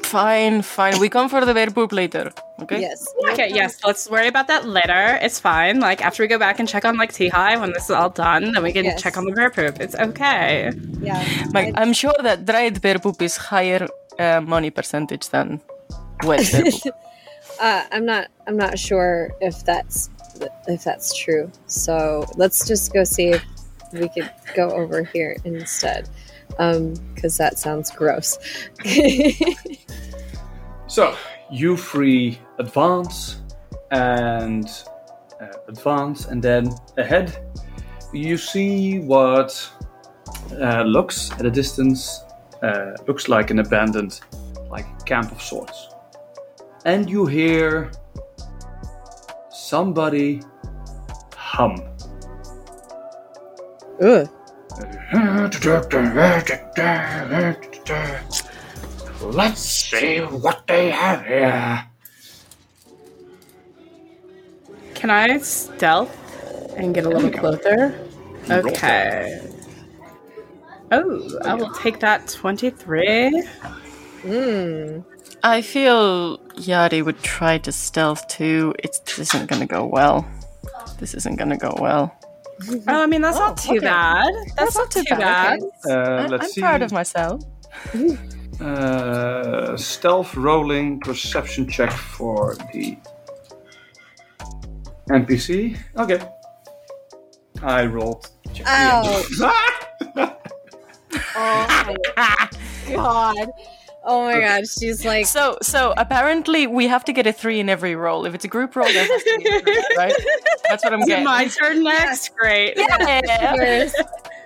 Fine, 0.05 0.63
fine. 0.63 1.01
We 1.01 1.09
come 1.09 1.29
for 1.29 1.45
the 1.45 1.53
bear 1.55 1.71
poop 1.71 1.91
later. 1.93 2.31
Okay. 2.63 2.81
yes. 2.81 3.05
Okay, 3.33 3.49
yes, 3.53 3.81
let's 3.85 4.09
worry 4.09 4.29
about 4.29 4.47
that 4.47 4.65
later. 4.65 5.19
It's 5.21 5.41
fine. 5.41 5.81
Like 5.81 6.05
after 6.05 6.23
we 6.23 6.29
go 6.29 6.39
back 6.39 6.61
and 6.61 6.69
check 6.69 6.85
on 6.85 6.97
like 6.97 7.11
Teehai 7.13 7.59
when 7.61 7.73
this 7.73 7.85
is 7.85 7.91
all 7.91 8.11
done, 8.11 8.53
then 8.53 8.63
we 8.63 8.73
can 8.73 8.85
Yes. 8.85 9.03
check 9.03 9.17
on 9.17 9.25
the 9.25 9.33
bear 9.33 9.51
poop. 9.51 9.81
It's 9.81 9.97
okay. 9.97 10.71
Yeah. 11.01 11.21
Like, 11.53 11.75
I'm 11.77 11.93
sure 11.93 12.15
that 12.23 12.45
dried 12.45 12.81
bear 12.81 12.99
poop 13.01 13.21
is 13.23 13.37
higher 13.37 13.89
uh, 14.21 14.41
money 14.41 14.71
percentage 14.71 15.31
than 15.31 15.61
wet 16.23 16.47
bear 16.53 16.63
poop. 16.71 16.95
Uh, 17.61 17.85
I'm 17.93 18.05
not. 18.05 18.29
I'm 18.49 18.57
not 18.57 18.79
sure 18.79 19.31
if 19.41 19.65
that's 19.65 20.11
if 20.67 20.83
that's 20.83 21.15
true. 21.17 21.51
So 21.67 22.27
let's 22.37 22.67
just 22.67 22.93
go 22.93 23.05
see 23.05 23.29
if 23.29 23.45
we 23.95 24.09
could 24.09 24.31
go 24.55 24.71
over 24.71 25.05
here 25.05 25.37
instead, 25.45 26.09
because 26.49 27.37
that 27.39 27.59
sounds 27.59 27.91
gross. 27.91 28.39
So 30.95 31.17
you 31.51 31.77
free 31.77 32.39
advance 32.61 33.41
and 33.91 34.69
uh, 35.41 35.47
advance, 35.67 36.27
and 36.27 36.41
then 36.41 36.73
ahead 36.97 37.37
you 38.13 38.37
see 38.37 39.01
what 39.01 39.69
uh, 40.53 40.83
looks 40.83 41.33
at 41.33 41.47
a 41.47 41.51
distance 41.51 42.21
uh, 42.63 42.93
looks 43.09 43.29
like 43.29 43.51
an 43.51 43.59
abandoned 43.59 44.21
like 44.71 44.87
camp 45.05 45.33
of 45.33 45.43
sorts, 45.43 45.89
and 46.85 47.11
you 47.11 47.27
hear 47.27 47.91
somebody 49.51 50.43
hum. 51.35 51.94
Ugh. 54.03 54.29
Let's 59.23 59.61
see 59.61 60.19
what 60.19 60.67
they 60.67 60.91
have 60.91 61.25
here. 61.25 61.87
Can 64.95 65.11
I 65.11 65.39
stealth 65.39 66.17
and 66.77 66.95
get 66.95 67.07
a 67.07 67.09
little 67.09 67.31
closer? 67.31 67.95
Okay. 68.51 69.41
Oh, 70.93 71.39
I 71.45 71.55
will 71.55 71.73
take 71.73 72.01
that 72.01 72.29
23. 72.29 73.47
Mm. 74.23 75.05
I 75.43 75.63
feel 75.63 76.39
Yadi 76.57 77.05
would 77.05 77.23
try 77.23 77.59
to 77.59 77.73
stealth 77.73 78.27
too. 78.29 78.75
It's, 78.79 78.99
this 79.01 79.35
isn't 79.35 79.51
gonna 79.51 79.67
go 79.67 79.85
well. 79.87 80.27
This 80.99 81.15
isn't 81.15 81.37
gonna 81.37 81.59
go 81.59 81.77
well. 81.79 82.17
Oh, 82.89 83.03
I 83.03 83.07
mean, 83.07 83.23
that's 83.23 83.39
not 83.39 83.57
too 83.57 83.77
okay. 83.77 83.81
bad. 83.81 84.33
That's, 84.57 84.77
not 84.77 84.91
too 84.91 85.03
bad. 85.11 85.61
Uh, 85.89 85.93
I, 85.93 86.27
let's 86.27 86.45
I'm 86.45 86.51
see. 86.51 86.61
proud 86.61 86.83
of 86.83 86.93
myself. 86.93 87.43
Uh, 88.61 89.77
stealth 89.77 90.37
rolling 90.37 91.01
perception 91.01 91.69
check 91.69 91.91
for 91.91 92.55
the 92.73 92.97
NPC. 95.11 95.77
Okay. 95.97 96.27
I 97.63 97.87
rolled. 97.87 98.31
check 98.53 98.67
the 98.67 99.55
Ow. 100.17 100.37
Oh 101.37 101.67
my 101.87 102.49
god. 102.95 103.49
Oh 104.05 104.25
my 104.25 104.39
god. 104.41 104.69
She's 104.69 105.05
like. 105.05 105.27
So, 105.27 105.57
so 105.63 105.95
apparently 105.97 106.67
we 106.67 106.87
have 106.89 107.05
to 107.07 107.13
get 107.13 107.27
a 107.27 107.33
three 107.33 107.59
in 107.61 107.69
every 107.69 107.97
roll. 107.97 108.27
If 108.27 108.35
it's 108.35 108.45
a 108.45 108.49
group 108.49 108.77
roll, 108.77 108.87
there 108.87 109.07
has 109.07 109.23
to 109.23 109.39
be 109.39 109.49
a 109.49 109.61
three, 109.61 109.85
right? 109.97 110.15
That's 110.69 110.85
what 110.85 110.93
I'm 110.93 111.01
Is 111.01 111.07
it 111.07 111.11
getting. 111.11 111.25
my 111.25 111.47
turn 111.49 111.83
next? 111.83 112.35
Great. 112.37 112.75
Yeah. 112.77 113.55
Yours. 113.57 113.95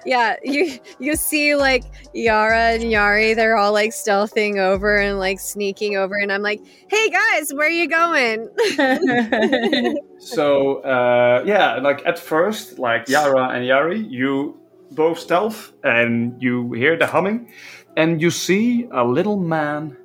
Yeah, 0.06 0.36
you 0.42 0.78
you 1.00 1.16
see 1.16 1.54
like 1.56 1.84
Yara 2.14 2.70
and 2.74 2.84
Yari, 2.84 3.34
they're 3.34 3.56
all 3.56 3.72
like 3.72 3.90
stealthing 3.90 4.56
over 4.58 4.96
and 4.96 5.18
like 5.18 5.38
sneaking 5.40 5.96
over, 5.96 6.16
and 6.16 6.32
I'm 6.32 6.40
like, 6.40 6.60
"Hey 6.88 7.10
guys, 7.10 7.52
where 7.52 7.66
are 7.66 7.70
you 7.70 7.88
going?" 7.88 8.48
So 10.20 10.76
uh, 10.82 11.42
yeah, 11.46 11.76
like 11.76 12.06
at 12.06 12.18
first, 12.18 12.78
like 12.78 13.08
Yara 13.08 13.48
and 13.50 13.64
Yari, 13.64 14.08
you 14.10 14.58
both 14.92 15.18
stealth 15.18 15.72
and 15.84 16.40
you 16.42 16.72
hear 16.72 16.96
the 16.96 17.06
humming, 17.06 17.52
and 17.98 18.22
you 18.22 18.30
see 18.30 18.86
a 18.92 19.04
little 19.04 19.36
man 19.36 19.96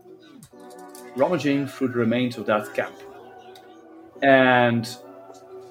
rummaging 1.15 1.67
through 1.67 1.89
the 1.89 1.99
remains 1.99 2.39
of 2.39 2.47
that 2.47 2.73
camp. 2.73 2.95
And 4.23 4.83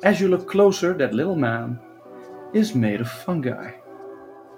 as 0.04 0.20
you 0.20 0.28
look 0.28 0.48
closer, 0.48 0.94
that 0.94 1.12
little 1.12 1.34
man 1.34 1.80
is 2.54 2.76
made 2.76 3.00
of 3.00 3.10
fungi, 3.10 3.72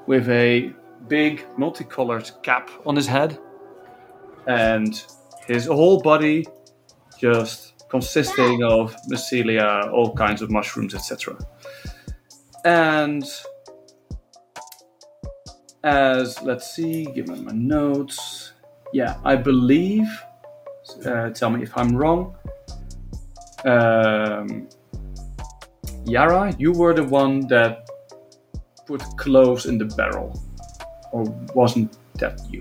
with 0.06 0.28
a 0.28 0.74
big 1.08 1.46
multicolored 1.56 2.30
cap 2.42 2.68
on 2.84 2.96
his 2.96 3.06
head, 3.06 3.38
and 4.46 5.02
his 5.46 5.64
whole 5.64 6.02
body 6.02 6.46
just 7.18 7.88
consisting 7.88 8.62
of 8.62 8.94
mycelia, 9.10 9.90
all 9.90 10.12
kinds 10.14 10.42
of 10.42 10.50
mushrooms, 10.50 10.94
etc. 10.94 11.38
And 12.66 13.24
as 15.84 16.42
let's 16.42 16.74
see, 16.74 17.04
give 17.04 17.28
me 17.28 17.40
my 17.40 17.52
notes. 17.52 18.52
Yeah, 18.92 19.18
I 19.24 19.36
believe. 19.36 20.08
Uh, 21.04 21.30
tell 21.30 21.50
me 21.50 21.62
if 21.62 21.76
I'm 21.76 21.94
wrong. 21.96 22.34
Um, 23.64 24.68
Yara, 26.04 26.54
you 26.58 26.72
were 26.72 26.94
the 26.94 27.04
one 27.04 27.46
that 27.48 27.88
put 28.86 29.02
cloves 29.16 29.66
in 29.66 29.78
the 29.78 29.86
barrel, 29.86 30.40
or 31.12 31.24
wasn't 31.54 31.96
that 32.18 32.40
you? 32.50 32.60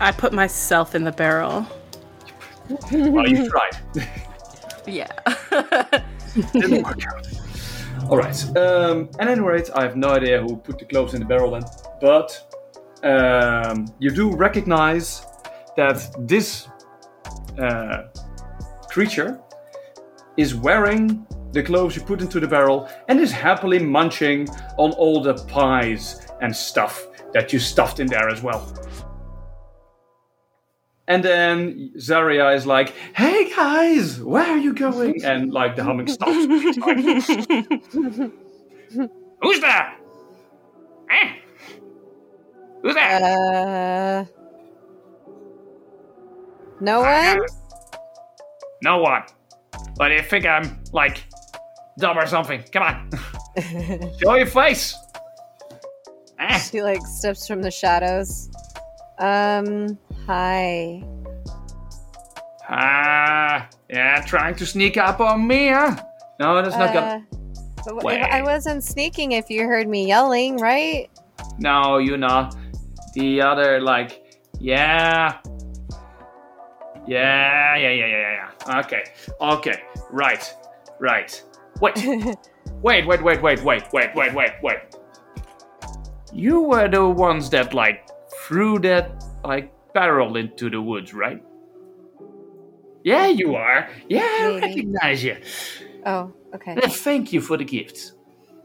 I 0.00 0.12
put 0.12 0.32
myself 0.32 0.94
in 0.94 1.04
the 1.04 1.12
barrel. 1.12 1.66
well, 2.92 3.28
you 3.28 3.48
tried. 3.48 3.76
Yeah. 4.86 5.08
Didn't 6.52 6.82
work 6.84 7.00
out. 7.06 7.26
All 8.10 8.18
right. 8.18 8.56
Um, 8.56 9.08
at 9.18 9.28
any 9.28 9.40
rate, 9.40 9.70
I 9.74 9.82
have 9.82 9.96
no 9.96 10.10
idea 10.10 10.42
who 10.42 10.56
put 10.56 10.78
the 10.78 10.84
cloves 10.84 11.14
in 11.14 11.20
the 11.20 11.26
barrel 11.26 11.52
then, 11.52 11.62
but 12.00 12.56
um, 13.02 13.86
you 13.98 14.10
do 14.10 14.34
recognize 14.34 15.24
that 15.76 16.14
this 16.26 16.68
uh, 17.58 18.04
creature 18.88 19.40
is 20.36 20.54
wearing 20.54 21.26
the 21.52 21.62
cloves 21.62 21.96
you 21.96 22.02
put 22.02 22.20
into 22.20 22.40
the 22.40 22.48
barrel 22.48 22.88
and 23.08 23.20
is 23.20 23.30
happily 23.30 23.78
munching 23.78 24.48
on 24.76 24.92
all 24.92 25.22
the 25.22 25.34
pies 25.44 26.26
and 26.40 26.54
stuff 26.54 27.06
that 27.32 27.52
you 27.52 27.58
stuffed 27.58 28.00
in 28.00 28.06
there 28.06 28.28
as 28.28 28.42
well. 28.42 28.72
And 31.06 31.22
then 31.22 31.92
Zaria 32.00 32.50
is 32.52 32.66
like, 32.66 32.94
"Hey 33.14 33.50
guys, 33.54 34.22
where 34.22 34.46
are 34.46 34.56
you 34.58 34.72
going?" 34.72 35.22
And 35.22 35.52
like 35.52 35.76
the 35.76 35.84
humming 35.84 36.06
stops. 36.06 36.32
Who's 39.42 39.60
there? 39.60 39.92
Eh? 41.10 41.34
Who's 42.84 42.94
there? 42.94 43.16
Uh, 44.20 44.24
no 46.80 47.00
one? 47.00 47.40
No 48.82 48.98
one. 48.98 49.22
But 49.96 50.10
you 50.12 50.20
think 50.20 50.44
I'm 50.44 50.82
like 50.92 51.24
dumb 51.98 52.18
or 52.18 52.26
something? 52.26 52.62
Come 52.72 52.82
on, 52.82 53.10
show 54.22 54.34
your 54.34 54.44
face. 54.46 54.94
Eh? 56.38 56.58
She 56.58 56.82
like 56.82 57.00
steps 57.06 57.46
from 57.48 57.62
the 57.62 57.70
shadows. 57.70 58.50
Um, 59.18 59.98
hi. 60.26 61.02
Ah, 62.68 63.66
yeah, 63.88 64.20
trying 64.26 64.56
to 64.56 64.66
sneak 64.66 64.98
up 64.98 65.20
on 65.20 65.46
me, 65.46 65.68
huh? 65.68 65.96
No, 66.38 66.60
that's 66.62 66.76
not 66.76 66.94
Uh, 66.94 67.18
good. 67.86 68.00
but 68.02 68.14
if 68.14 68.26
I 68.30 68.42
wasn't 68.42 68.84
sneaking 68.84 69.32
if 69.32 69.48
you 69.48 69.66
heard 69.66 69.88
me 69.88 70.06
yelling, 70.06 70.58
right? 70.58 71.08
No, 71.58 71.98
you 71.98 72.16
know, 72.16 72.50
the 73.14 73.40
other 73.40 73.80
like, 73.80 74.22
yeah, 74.60 75.38
yeah, 77.06 77.76
yeah, 77.76 77.90
yeah, 77.90 78.06
yeah, 78.06 78.48
yeah. 78.66 78.78
Okay, 78.80 79.04
okay, 79.40 79.82
right, 80.10 80.54
right. 81.00 81.42
Wait, 81.80 81.96
wait, 82.82 83.06
wait, 83.06 83.22
wait, 83.22 83.42
wait, 83.42 83.62
wait, 83.64 83.82
wait, 83.92 84.14
wait, 84.14 84.34
wait, 84.34 84.52
wait. 84.62 84.78
You 86.32 86.60
were 86.60 86.88
the 86.88 87.08
ones 87.08 87.50
that 87.50 87.74
like 87.74 88.08
threw 88.46 88.78
that 88.80 89.24
like 89.44 89.72
barrel 89.92 90.36
into 90.36 90.68
the 90.70 90.80
woods, 90.80 91.14
right? 91.14 91.42
Yeah, 93.04 93.26
you 93.26 93.54
are. 93.54 93.88
Yeah, 94.08 94.22
I 94.22 94.58
recognize 94.60 95.22
you. 95.22 95.36
Oh, 96.06 96.32
okay. 96.54 96.74
Thank 96.88 97.32
you 97.32 97.40
for 97.40 97.56
the 97.56 97.64
gifts. 97.64 98.14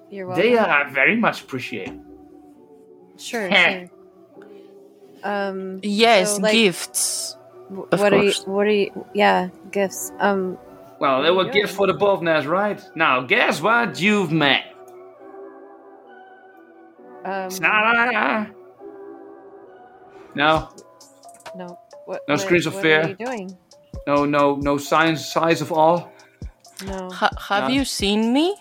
You're 0.09 0.27
welcome. 0.27 0.43
They 0.43 0.57
are 0.57 0.89
very 0.89 1.15
much 1.15 1.41
appreciated. 1.41 1.99
Sure, 3.17 3.51
sure. 3.51 3.89
Um, 5.23 5.79
yes, 5.83 6.35
So, 6.35 6.41
like- 6.41 6.53
gifts. 6.53 7.35
Of 7.69 7.77
what 7.77 7.89
course. 7.89 8.03
are 8.13 8.23
you? 8.23 8.31
What 8.53 8.65
are 8.67 8.71
you? 8.71 9.05
Yeah, 9.13 9.49
gifts. 9.71 10.11
Um, 10.19 10.57
Well, 10.99 11.21
they 11.23 11.31
were 11.31 11.45
Yeah. 11.45 11.51
gifts 11.51 11.73
for 11.75 11.87
the 11.87 11.93
Bovnas, 11.93 12.45
right? 12.47 12.81
Now, 12.95 13.21
guess 13.21 13.61
what 13.61 13.99
you've 14.01 14.31
met? 14.31 14.63
um, 17.25 17.49
Snarara. 17.49 18.49
No, 20.35 20.69
no. 21.55 21.77
What, 22.05 22.21
No 22.27 22.33
what- 22.33 22.41
screens 22.41 22.65
of 22.65 22.73
what 22.73 22.81
fear. 22.83 23.01
Are 23.03 23.09
you 23.09 23.15
doing? 23.15 23.57
no, 24.07 24.25
no, 24.25 24.55
no 24.55 24.77
signs, 24.77 25.25
size 25.29 25.61
of 25.61 25.71
awe. 25.71 26.07
No. 26.85 27.09
Ha- 27.11 27.29
have 27.49 27.67
No. 27.67 27.75
you 27.75 27.85
seen 27.85 28.33
me? 28.33 28.55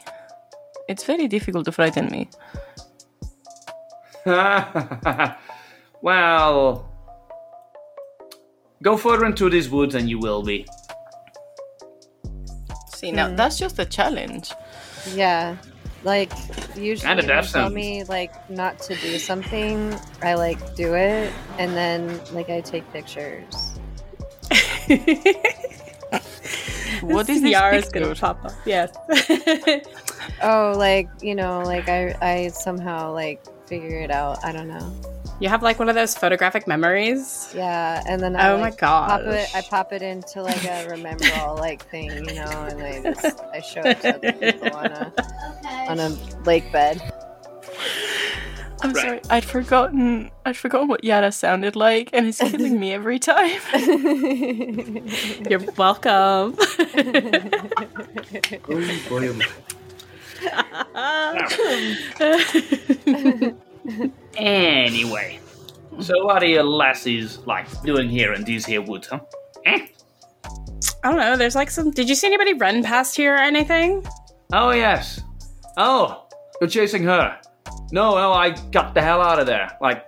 It's 0.89 1.05
very 1.05 1.29
difficult 1.29 1.65
to 1.67 1.73
frighten 1.73 2.07
me. 2.11 2.29
well, 6.03 6.89
go 8.83 8.97
further 8.97 9.25
into 9.27 9.49
these 9.51 9.69
woods 9.69 9.95
and 9.95 10.09
you 10.09 10.19
will 10.19 10.43
be. 10.43 10.67
See, 12.95 13.13
now 13.13 13.35
that's 13.35 13.59
just 13.59 13.79
a 13.79 13.85
challenge. 13.85 14.53
Yeah. 15.15 15.57
Like 16.05 16.33
usually 16.77 17.09
Kinda 17.09 17.23
when 17.23 17.29
you 17.29 17.29
death 17.29 17.53
tell 17.53 17.69
sentence. 17.71 17.75
me 17.75 18.05
like 18.05 18.33
not 18.51 18.79
to 18.83 18.95
do 18.97 19.19
something, 19.19 19.95
I 20.23 20.35
like 20.35 20.75
do 20.77 20.95
it, 20.95 21.33
and 21.59 21.75
then 21.75 22.21
like 22.33 22.49
I 22.51 22.61
take 22.61 22.91
pictures. 22.93 23.75
What 27.03 27.29
is 27.29 27.43
this 27.43 27.53
Yara's 27.53 27.85
picture? 27.87 28.01
gonna 28.01 28.15
pop 28.15 28.45
up. 28.45 28.53
Yes. 28.65 28.91
Oh, 30.41 30.73
like 30.77 31.09
you 31.21 31.35
know, 31.35 31.63
like 31.63 31.89
I 31.89 32.15
I 32.23 32.49
somehow 32.49 33.13
like 33.13 33.43
figure 33.67 33.99
it 34.01 34.11
out. 34.13 34.45
I 34.45 34.53
don't 34.53 34.69
know. 34.69 34.93
You 35.41 35.49
have 35.49 35.63
like 35.63 35.79
one 35.79 35.89
of 35.89 35.95
those 35.95 36.15
photographic 36.17 36.67
memories. 36.67 37.51
Yeah, 37.55 38.03
and 38.07 38.21
then 38.21 38.37
I 38.37 38.51
Oh 38.51 38.59
my 38.59 38.71
god, 38.71 39.09
pop 39.09 39.21
it. 39.23 39.49
I 39.55 39.61
pop 39.63 39.93
it 39.93 40.03
into 40.03 40.43
like 40.43 40.65
a 40.65 40.89
remember 40.89 41.25
all 41.37 41.57
like 41.57 41.89
thing, 41.91 42.11
you 42.29 42.35
know, 42.35 42.67
and 42.69 42.83
I 42.83 43.03
just 43.03 43.41
I 43.53 43.61
show 43.61 43.83
it 43.85 44.01
to 44.03 44.17
other 44.17 44.33
people 44.33 44.75
on 44.77 44.87
a 44.87 45.13
on 45.89 46.01
a 46.01 46.09
lake 46.45 46.71
bed. 46.73 47.01
I'm 48.81 48.93
Right. 48.93 49.03
sorry, 49.03 49.21
I'd 49.29 49.45
forgotten. 49.45 50.31
I'd 50.47 50.57
forgotten 50.57 50.87
what 50.87 51.03
Yara 51.03 51.33
sounded 51.33 51.75
like, 51.75 52.11
and 52.13 52.29
it's 52.29 52.39
killing 52.39 52.79
me 52.79 52.93
every 52.93 53.19
time. 53.19 53.61
You're 55.49 55.59
welcome. 55.77 56.57
Anyway, 64.39 65.41
so 66.01 66.25
what 66.25 66.43
are 66.43 66.47
your 66.47 66.63
lassies 66.63 67.45
like 67.45 67.67
doing 67.83 68.09
here 68.09 68.33
in 68.33 68.45
these 68.45 68.65
here 68.65 68.81
woods, 68.81 69.09
huh? 69.09 69.21
Eh? 69.67 69.87
I 71.03 71.09
don't 71.11 71.19
know. 71.19 71.37
There's 71.37 71.57
like 71.57 71.71
some. 71.71 71.91
Did 71.91 72.09
you 72.09 72.15
see 72.15 72.29
anybody 72.29 72.55
run 72.55 72.83
past 72.83 73.17
here 73.17 73.35
or 73.35 73.39
anything? 73.39 74.07
Oh 74.53 74.71
yes. 74.71 75.21
Oh, 75.77 76.27
you're 76.61 76.71
chasing 76.71 77.03
her. 77.05 77.39
No, 77.91 78.15
no, 78.15 78.33
I 78.33 78.51
got 78.71 78.95
the 78.95 79.03
hell 79.03 79.21
out 79.21 79.39
of 79.39 79.47
there. 79.47 79.77
Like, 79.81 80.05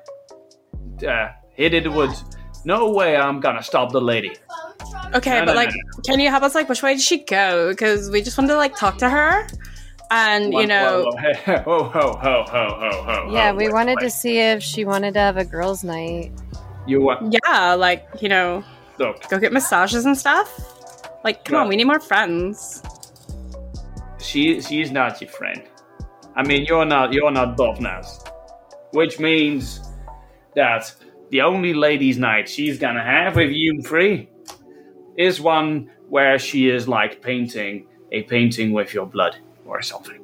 uh, 1.06 1.30
hid 1.50 1.74
in 1.74 1.84
the 1.84 1.90
woods. 1.90 2.24
No 2.64 2.90
way 2.92 3.16
I'm 3.16 3.40
gonna 3.40 3.62
stop 3.62 3.90
the 3.90 4.00
lady. 4.00 4.36
Okay, 5.14 5.40
No, 5.40 5.46
but 5.46 5.52
no, 5.52 5.54
like, 5.54 5.70
no, 5.70 6.02
can 6.06 6.20
you 6.20 6.28
help 6.28 6.42
us? 6.42 6.54
Like, 6.54 6.68
which 6.68 6.82
way 6.82 6.94
did 6.94 7.02
she 7.02 7.24
go? 7.24 7.70
Because 7.70 8.10
we 8.10 8.22
just 8.22 8.38
wanted 8.38 8.48
to 8.48 8.56
like 8.56 8.76
talk 8.76 8.98
to 8.98 9.08
her, 9.10 9.46
and 10.10 10.52
you 10.52 10.66
know, 10.66 11.04
whoa, 11.04 11.10
whoa, 11.16 11.32
hey, 11.32 11.62
whoa, 11.62 11.84
ho, 11.84 12.18
ho, 12.20 12.44
ho, 12.48 12.76
ho, 12.78 13.02
ho. 13.02 13.30
Yeah, 13.32 13.50
ho, 13.50 13.56
we 13.56 13.64
wait, 13.66 13.72
wanted 13.72 13.98
to 14.00 14.10
see 14.10 14.38
if 14.38 14.62
she 14.62 14.84
wanted 14.84 15.14
to 15.14 15.20
have 15.20 15.36
a 15.36 15.44
girls' 15.44 15.84
night. 15.84 16.32
You 16.86 17.02
want 17.02 17.36
yeah, 17.46 17.74
like 17.74 18.06
you 18.20 18.28
know, 18.28 18.64
look? 18.98 19.28
go 19.28 19.38
get 19.38 19.52
massages 19.52 20.04
and 20.04 20.16
stuff. 20.16 20.48
Like, 21.22 21.44
come 21.44 21.54
No. 21.54 21.60
on, 21.62 21.68
we 21.68 21.76
need 21.76 21.84
more 21.84 22.00
friends. 22.00 22.82
She, 24.18 24.60
she's 24.60 24.90
not 24.90 25.20
your 25.20 25.30
friend. 25.30 25.62
I 26.36 26.42
mean, 26.46 26.64
you're 26.64 26.84
not, 26.84 27.12
you're 27.12 27.30
not 27.30 27.56
Bovnas, 27.56 28.26
which 28.92 29.18
means 29.18 29.80
that 30.54 30.94
the 31.30 31.42
only 31.42 31.74
ladies' 31.74 32.18
night 32.18 32.48
she's 32.48 32.78
gonna 32.78 33.04
have 33.04 33.36
with 33.36 33.50
you 33.50 33.82
three 33.82 34.28
is 35.16 35.40
one 35.40 35.90
where 36.08 36.38
she 36.38 36.68
is 36.68 36.88
like 36.88 37.20
painting 37.22 37.86
a 38.12 38.22
painting 38.22 38.72
with 38.72 38.92
your 38.94 39.06
blood 39.06 39.36
or 39.70 39.82
something. 39.82 40.20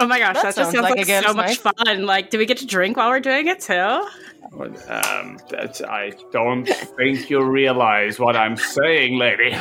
Oh 0.00 0.06
my 0.06 0.18
gosh, 0.18 0.34
That 0.34 0.42
that, 0.42 0.54
just 0.54 0.56
sounds 0.56 0.74
sounds 0.74 0.96
like 0.96 1.08
like, 1.08 1.24
so 1.24 1.34
much 1.34 1.58
fun. 1.58 2.06
Like, 2.06 2.30
do 2.30 2.38
we 2.38 2.46
get 2.46 2.58
to 2.58 2.66
drink 2.66 2.96
while 2.96 3.10
we're 3.10 3.20
doing 3.20 3.48
it 3.48 3.60
too? 3.60 4.06
Um, 4.52 5.38
that 5.50 5.80
I 5.88 6.12
don't 6.32 6.66
think 6.96 7.28
you 7.28 7.42
realize 7.42 8.18
what 8.18 8.36
I'm 8.36 8.56
saying, 8.56 9.18
lady. 9.18 9.56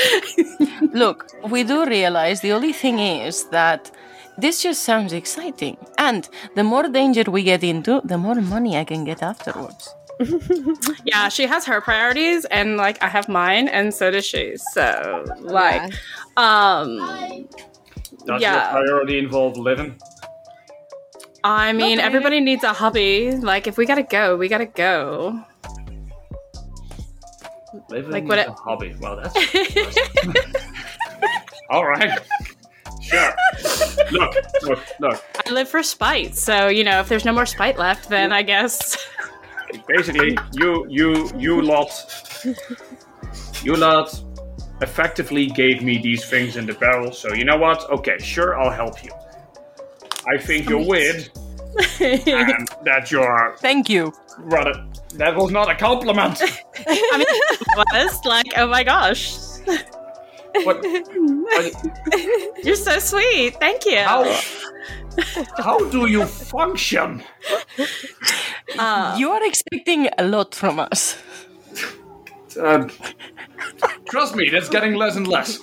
Look, 0.92 1.30
we 1.48 1.62
do 1.62 1.86
realize 1.86 2.40
the 2.40 2.52
only 2.52 2.72
thing 2.72 2.98
is 2.98 3.44
that 3.50 3.90
this 4.36 4.62
just 4.62 4.82
sounds 4.82 5.12
exciting, 5.12 5.76
and 5.96 6.28
the 6.56 6.64
more 6.64 6.88
danger 6.88 7.22
we 7.30 7.42
get 7.42 7.62
into, 7.64 8.02
the 8.04 8.18
more 8.18 8.34
money 8.34 8.76
I 8.76 8.84
can 8.84 9.04
get 9.04 9.22
afterwards. 9.22 9.94
Yeah, 11.04 11.28
she 11.28 11.46
has 11.46 11.64
her 11.66 11.80
priorities, 11.80 12.46
and 12.46 12.76
like 12.76 13.02
I 13.02 13.08
have 13.08 13.28
mine, 13.28 13.68
and 13.68 13.92
so 13.92 14.10
does 14.10 14.24
she. 14.24 14.56
So, 14.72 15.24
like, 15.40 15.92
um, 16.36 17.46
Does 18.26 18.42
Yeah. 18.42 18.72
your 18.74 18.84
priority 18.84 19.18
involve 19.18 19.56
living? 19.56 19.96
I 21.44 21.72
mean, 21.72 21.98
Okay. 21.98 22.06
everybody 22.06 22.40
needs 22.40 22.64
a 22.64 22.72
hobby. 22.72 23.30
Like, 23.32 23.66
if 23.66 23.78
we 23.78 23.86
gotta 23.86 24.02
go, 24.02 24.36
we 24.36 24.48
gotta 24.48 24.66
go. 24.66 25.40
Living 27.90 28.10
Like 28.10 28.22
is 28.24 28.28
what 28.28 28.38
a 28.38 28.52
hobby. 28.52 28.94
Well, 29.00 29.16
that's 29.16 29.36
all 31.70 31.86
right. 31.86 32.18
Sure. 33.02 33.34
Look, 34.10 34.34
look, 34.62 34.78
look. 34.98 35.24
I 35.46 35.50
live 35.52 35.68
for 35.68 35.82
spite, 35.82 36.34
so 36.34 36.68
you 36.68 36.82
know, 36.82 36.98
if 37.00 37.08
there's 37.08 37.24
no 37.24 37.32
more 37.32 37.46
spite 37.46 37.78
left, 37.78 38.08
then 38.08 38.32
I 38.32 38.42
guess. 38.42 38.96
Basically, 39.86 40.36
you, 40.54 40.86
you, 40.88 41.30
you 41.36 41.62
lot, 41.62 41.90
you 43.62 43.76
lot, 43.76 44.20
effectively 44.80 45.46
gave 45.46 45.82
me 45.82 45.98
these 45.98 46.28
things 46.28 46.56
in 46.56 46.66
the 46.66 46.74
barrel. 46.74 47.12
So 47.12 47.32
you 47.34 47.44
know 47.44 47.56
what? 47.56 47.88
Okay, 47.90 48.18
sure, 48.18 48.58
I'll 48.60 48.70
help 48.70 49.02
you. 49.04 49.10
I 50.28 50.38
think 50.38 50.68
you're 50.68 50.84
weird, 50.86 51.28
and 52.00 52.68
that 52.84 53.10
you're 53.10 53.56
Thank 53.60 53.88
you. 53.88 54.12
rather. 54.38 54.84
That 55.14 55.34
was 55.36 55.50
not 55.50 55.70
a 55.70 55.74
compliment. 55.74 56.42
I 56.86 57.16
mean, 57.18 57.26
it 57.28 57.68
was 57.92 58.20
like, 58.26 58.46
oh 58.56 58.66
my 58.66 58.82
gosh, 58.84 59.36
What? 60.64 60.78
what- 60.82 62.64
you're 62.64 62.76
so 62.76 62.98
sweet. 62.98 63.54
Thank 63.60 63.86
you. 63.86 63.98
How? 63.98 64.24
How 65.56 65.78
do 65.90 66.06
you 66.06 66.26
function? 66.26 67.22
Uh, 68.78 69.14
You 69.18 69.30
are 69.30 69.42
expecting 69.46 70.08
a 70.18 70.24
lot 70.24 70.54
from 70.54 70.78
us. 70.80 71.16
Uh, 72.56 72.88
trust 74.08 74.34
me, 74.36 74.48
that's 74.50 74.68
getting 74.68 74.94
less 74.94 75.16
and 75.16 75.26
less. 75.26 75.58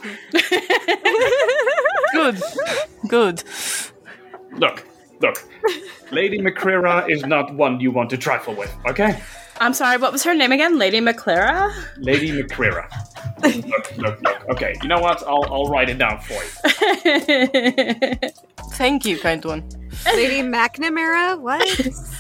Good. 2.14 2.42
Good. 3.08 3.44
Look, 4.58 4.86
look. 5.22 5.44
Lady 6.12 6.40
McCrera 6.40 7.10
is 7.10 7.26
not 7.26 7.54
one 7.56 7.80
you 7.80 7.92
want 7.92 8.10
to 8.12 8.18
trifle 8.18 8.54
with, 8.56 8.74
okay? 8.88 9.20
I'm 9.60 9.74
sorry. 9.74 9.98
What 9.98 10.12
was 10.12 10.24
her 10.24 10.36
name 10.36 10.52
again? 10.52 10.78
Lady 10.78 11.00
McClara. 11.00 11.74
Lady 11.98 12.32
McCrera. 12.32 12.88
look, 13.68 13.98
look, 13.98 14.22
look. 14.22 14.50
Okay, 14.50 14.76
you 14.82 14.88
know 14.88 15.00
what? 15.00 15.24
I'll, 15.28 15.46
I'll 15.52 15.66
write 15.66 15.90
it 15.90 15.98
down 15.98 16.20
for 16.20 16.34
you. 16.34 16.40
Thank 18.74 19.06
you, 19.06 19.20
kind 19.20 19.44
one. 19.46 19.64
Lady 20.06 20.42
McNamara? 20.42 21.40
What? 21.40 21.62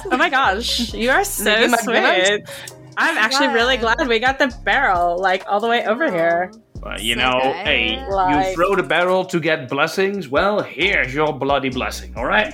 oh 0.11 0.17
my 0.17 0.29
gosh, 0.29 0.93
you 0.93 1.09
are 1.09 1.23
so 1.23 1.45
Lady 1.45 1.67
McDonald's? 1.67 2.27
sweet. 2.27 2.82
I'm 2.97 3.17
actually 3.17 3.47
really 3.47 3.77
glad 3.77 4.07
we 4.07 4.19
got 4.19 4.39
the 4.39 4.53
barrel 4.63 5.19
like 5.19 5.43
all 5.47 5.59
the 5.59 5.67
way 5.67 5.85
over 5.85 6.11
here. 6.11 6.51
Well, 6.81 6.99
you 6.99 7.15
So 7.15 7.21
know, 7.21 7.39
good. 7.41 7.55
hey, 7.67 8.05
Like- 8.09 8.47
you 8.49 8.55
throw 8.55 8.75
the 8.75 8.83
barrel 8.83 9.25
to 9.25 9.39
get 9.39 9.69
blessings. 9.69 10.27
Well, 10.29 10.61
here's 10.61 11.13
your 11.13 11.33
bloody 11.33 11.69
blessing, 11.69 12.13
all 12.17 12.25
right? 12.25 12.53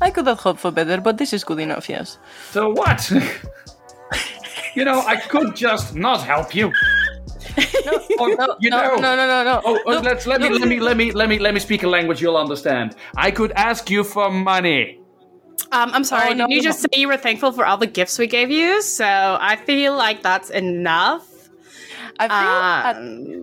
I 0.00 0.10
could 0.10 0.26
have 0.26 0.40
hoped 0.40 0.60
for 0.60 0.70
better, 0.70 1.00
but 1.00 1.16
this 1.16 1.32
is 1.32 1.42
good 1.44 1.58
enough, 1.58 1.88
yes. 1.88 2.18
So 2.50 2.68
what? 2.70 3.10
you 4.74 4.84
know, 4.84 5.00
I 5.06 5.16
could 5.16 5.56
just 5.56 5.94
not 5.94 6.20
help 6.22 6.54
you. 6.54 6.72
Or, 8.18 8.34
No, 8.34 8.56
you 8.60 8.70
no, 8.70 8.80
know, 8.82 8.94
no, 8.96 9.16
no, 9.16 9.26
no, 9.26 9.44
no. 9.44 9.62
Oh, 9.64 9.78
oh, 9.86 9.90
Look, 9.92 10.04
let's 10.04 10.26
let 10.26 10.40
me 10.40 10.48
let 10.48 10.66
me 10.68 10.80
let 10.80 10.96
me 10.96 11.12
let 11.12 11.28
me 11.28 11.38
let 11.38 11.52
me 11.54 11.60
speak 11.60 11.82
a 11.82 11.88
language 11.88 12.20
you'll 12.20 12.36
understand. 12.36 12.96
I 13.16 13.30
could 13.30 13.52
ask 13.52 13.90
you 13.90 14.04
for 14.04 14.30
money. 14.30 15.00
Um, 15.72 15.90
I'm 15.92 16.04
sorry, 16.04 16.30
Oh, 16.30 16.34
no, 16.34 16.46
didn't 16.46 16.50
you 16.50 16.58
no. 16.58 16.62
just 16.64 16.80
say 16.80 16.88
you 17.00 17.08
were 17.08 17.16
thankful 17.16 17.52
for 17.52 17.64
all 17.66 17.76
the 17.76 17.86
gifts 17.86 18.18
we 18.18 18.26
gave 18.26 18.50
you? 18.50 18.82
So 18.82 19.04
I 19.04 19.56
feel 19.56 19.96
like 19.96 20.22
that's 20.22 20.50
enough. 20.50 21.26
I 22.18 22.28
feel 22.28 22.36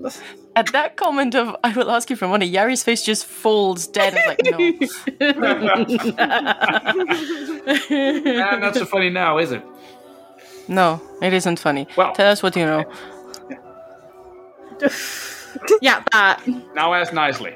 Um, 0.04 0.06
at, 0.06 0.22
at 0.56 0.72
that 0.74 0.96
comment 0.96 1.36
of 1.36 1.56
I 1.64 1.72
will 1.74 1.92
ask 1.92 2.10
you 2.10 2.16
for 2.16 2.28
money, 2.28 2.50
Yari's 2.52 2.84
face 2.84 3.04
just 3.04 3.26
folds 3.26 3.88
dead. 3.88 4.14
It's 4.16 4.28
like, 4.28 5.20
no. 7.90 8.58
Not 8.60 8.76
so 8.76 8.86
funny 8.86 9.10
now, 9.10 9.38
is 9.38 9.52
it? 9.52 9.64
No, 10.68 11.02
it 11.22 11.34
isn't 11.34 11.60
funny. 11.60 11.88
Well- 11.98 12.14
Tell 12.14 12.32
us 12.32 12.42
what 12.42 12.56
you 12.56 12.66
know. 12.66 12.86
yeah, 15.82 16.04
that. 16.12 16.42
Now 16.76 16.94
ask 16.94 17.14
nicely. 17.14 17.56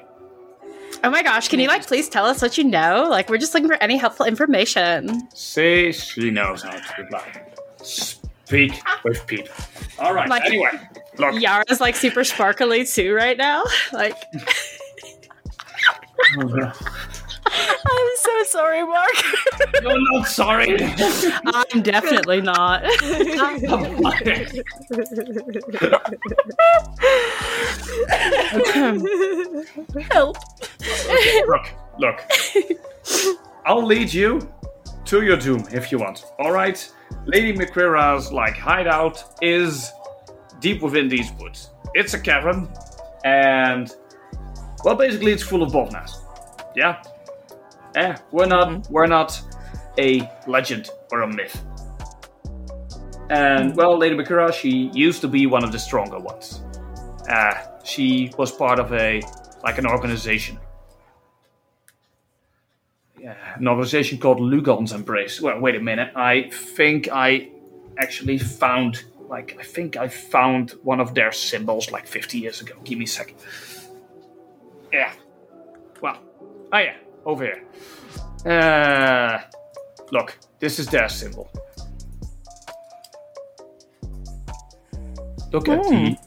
Oh 1.04 1.10
my 1.10 1.24
gosh, 1.24 1.48
can 1.48 1.60
you 1.60 1.68
like 1.68 1.86
please 1.86 2.10
tell 2.10 2.26
us 2.26 2.42
what 2.42 2.58
you 2.58 2.64
know? 2.64 3.08
Like 3.10 3.30
we're 3.30 3.38
just 3.38 3.54
looking 3.54 3.70
for 3.70 3.82
any 3.82 3.98
helpful 3.98 4.26
information. 4.26 5.30
See, 5.34 5.92
she 5.92 6.32
knows 6.32 6.64
how 6.64 6.72
to 6.72 7.02
reply. 7.02 7.44
Speak 7.82 8.74
with 9.04 9.26
people. 9.28 9.54
All 10.00 10.14
right. 10.14 10.30
Like- 10.30 10.46
anyway, 10.46 10.72
look. 11.18 11.40
Yara's 11.42 11.80
like 11.80 11.96
super 11.96 12.24
sparkly 12.24 12.86
too 12.86 13.14
right 13.14 13.38
now. 13.38 13.64
Like 13.94 14.16
oh, 16.40 16.72
I'm 17.90 18.08
so 18.18 18.44
sorry, 18.44 18.84
Mark. 18.86 19.10
You're 19.82 20.14
not 20.14 20.28
sorry. 20.28 20.78
I'm 21.46 21.82
definitely 21.82 22.42
not. 22.42 22.84
Help. 30.12 30.38
look, 31.48 31.68
look. 32.00 32.22
I'll 33.66 33.86
lead 33.86 34.14
you 34.14 34.50
to 35.06 35.24
your 35.24 35.38
doom 35.38 35.66
if 35.72 35.92
you 35.92 35.98
want. 35.98 36.26
All 36.40 36.52
right. 36.52 36.92
Lady 37.26 37.54
McCrera's 37.54 38.32
like 38.32 38.56
hideout 38.56 39.24
is 39.42 39.92
deep 40.60 40.82
within 40.82 41.08
these 41.08 41.32
woods. 41.34 41.72
It's 41.94 42.14
a 42.14 42.20
cavern, 42.20 42.70
and 43.24 43.94
well, 44.84 44.96
basically, 44.96 45.32
it's 45.32 45.44
full 45.44 45.64
of 45.64 45.72
bovnas. 45.72 46.12
Yeah. 46.76 47.02
Eh, 47.96 48.16
we're 48.32 48.46
not 48.46 48.90
we're 48.90 49.08
not 49.08 49.42
a 49.98 50.30
legend 50.48 50.90
or 51.12 51.22
a 51.22 51.28
myth. 51.28 51.64
And 53.30 53.76
well, 53.76 53.98
Lady 53.98 54.16
McCrera, 54.16 54.54
she 54.54 54.90
used 54.94 55.22
to 55.22 55.28
be 55.28 55.48
one 55.48 55.64
of 55.64 55.72
the 55.72 55.80
stronger 55.80 56.20
ones. 56.20 56.62
Uh, 57.30 57.54
she 57.84 58.32
was 58.38 58.52
part 58.52 58.80
of 58.80 58.94
a 58.94 59.22
like 59.64 59.78
an 59.78 59.88
organization 59.88 60.60
yeah, 63.28 63.36
an 63.56 63.68
organization 63.68 64.20
called 64.20 64.40
Lugon's 64.40 64.94
Embrace. 64.94 65.42
Well, 65.42 65.60
wait 65.60 65.76
a 65.76 65.82
minute. 65.82 66.12
I 66.16 66.50
think 66.50 67.10
I 67.12 67.50
actually 67.98 68.38
found, 68.38 69.04
like, 69.28 69.58
I 69.60 69.64
think 69.64 69.98
I 69.98 70.08
found 70.08 70.72
one 70.84 71.02
of 71.02 71.14
their 71.14 71.32
symbols 71.32 71.92
like 71.92 72.08
50 72.08 72.38
years 72.38 72.62
ago. 72.62 72.76
Give 72.84 72.98
me 72.98 73.06
a 73.06 73.08
second. 73.08 73.38
Yeah. 74.94 75.12
Well, 76.02 76.20
oh 76.72 76.78
yeah, 76.78 76.96
over 77.28 77.44
here. 77.44 77.64
Uh, 78.46 79.40
look, 80.12 80.38
this 80.60 80.80
is 80.80 80.88
their 80.88 81.10
symbol. 81.10 81.50
Look 85.52 85.68
at 85.70 85.84
the. 85.84 86.18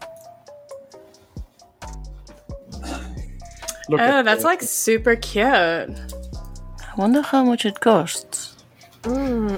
Look 3.89 4.01
Oh, 4.01 4.05
at 4.05 4.25
that's 4.25 4.43
the- 4.43 4.47
like 4.49 4.63
super 4.63 5.17
cute. 5.17 5.45
I 5.47 6.95
wonder 6.97 7.23
how 7.23 7.45
much 7.45 7.65
it 7.65 7.81
costs. 7.81 8.57
No, 9.07 9.49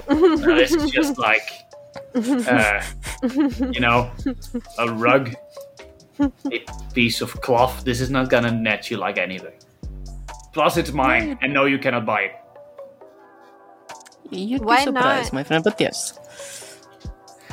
this 0.54 0.72
is 0.72 0.90
just 0.92 1.18
like, 1.18 1.42
uh, 2.14 2.80
you 3.72 3.80
know, 3.80 4.08
a 4.78 4.92
rug, 4.92 5.34
a 6.20 6.64
piece 6.94 7.20
of 7.20 7.32
cloth. 7.40 7.82
This 7.84 8.00
is 8.00 8.08
not 8.08 8.30
gonna 8.30 8.52
net 8.52 8.88
you 8.90 8.98
like 8.98 9.18
anything. 9.18 9.54
Plus, 10.52 10.76
it's 10.76 10.92
mine, 10.92 11.38
and 11.40 11.52
no, 11.52 11.64
you 11.64 11.78
cannot 11.78 12.04
buy 12.04 12.22
it. 12.22 12.32
You'd 14.30 14.64
Why 14.64 14.76
be 14.78 14.84
surprised, 14.84 15.32
not? 15.32 15.38
my 15.38 15.44
friend, 15.44 15.64
but 15.64 15.80
yes. 15.80 16.18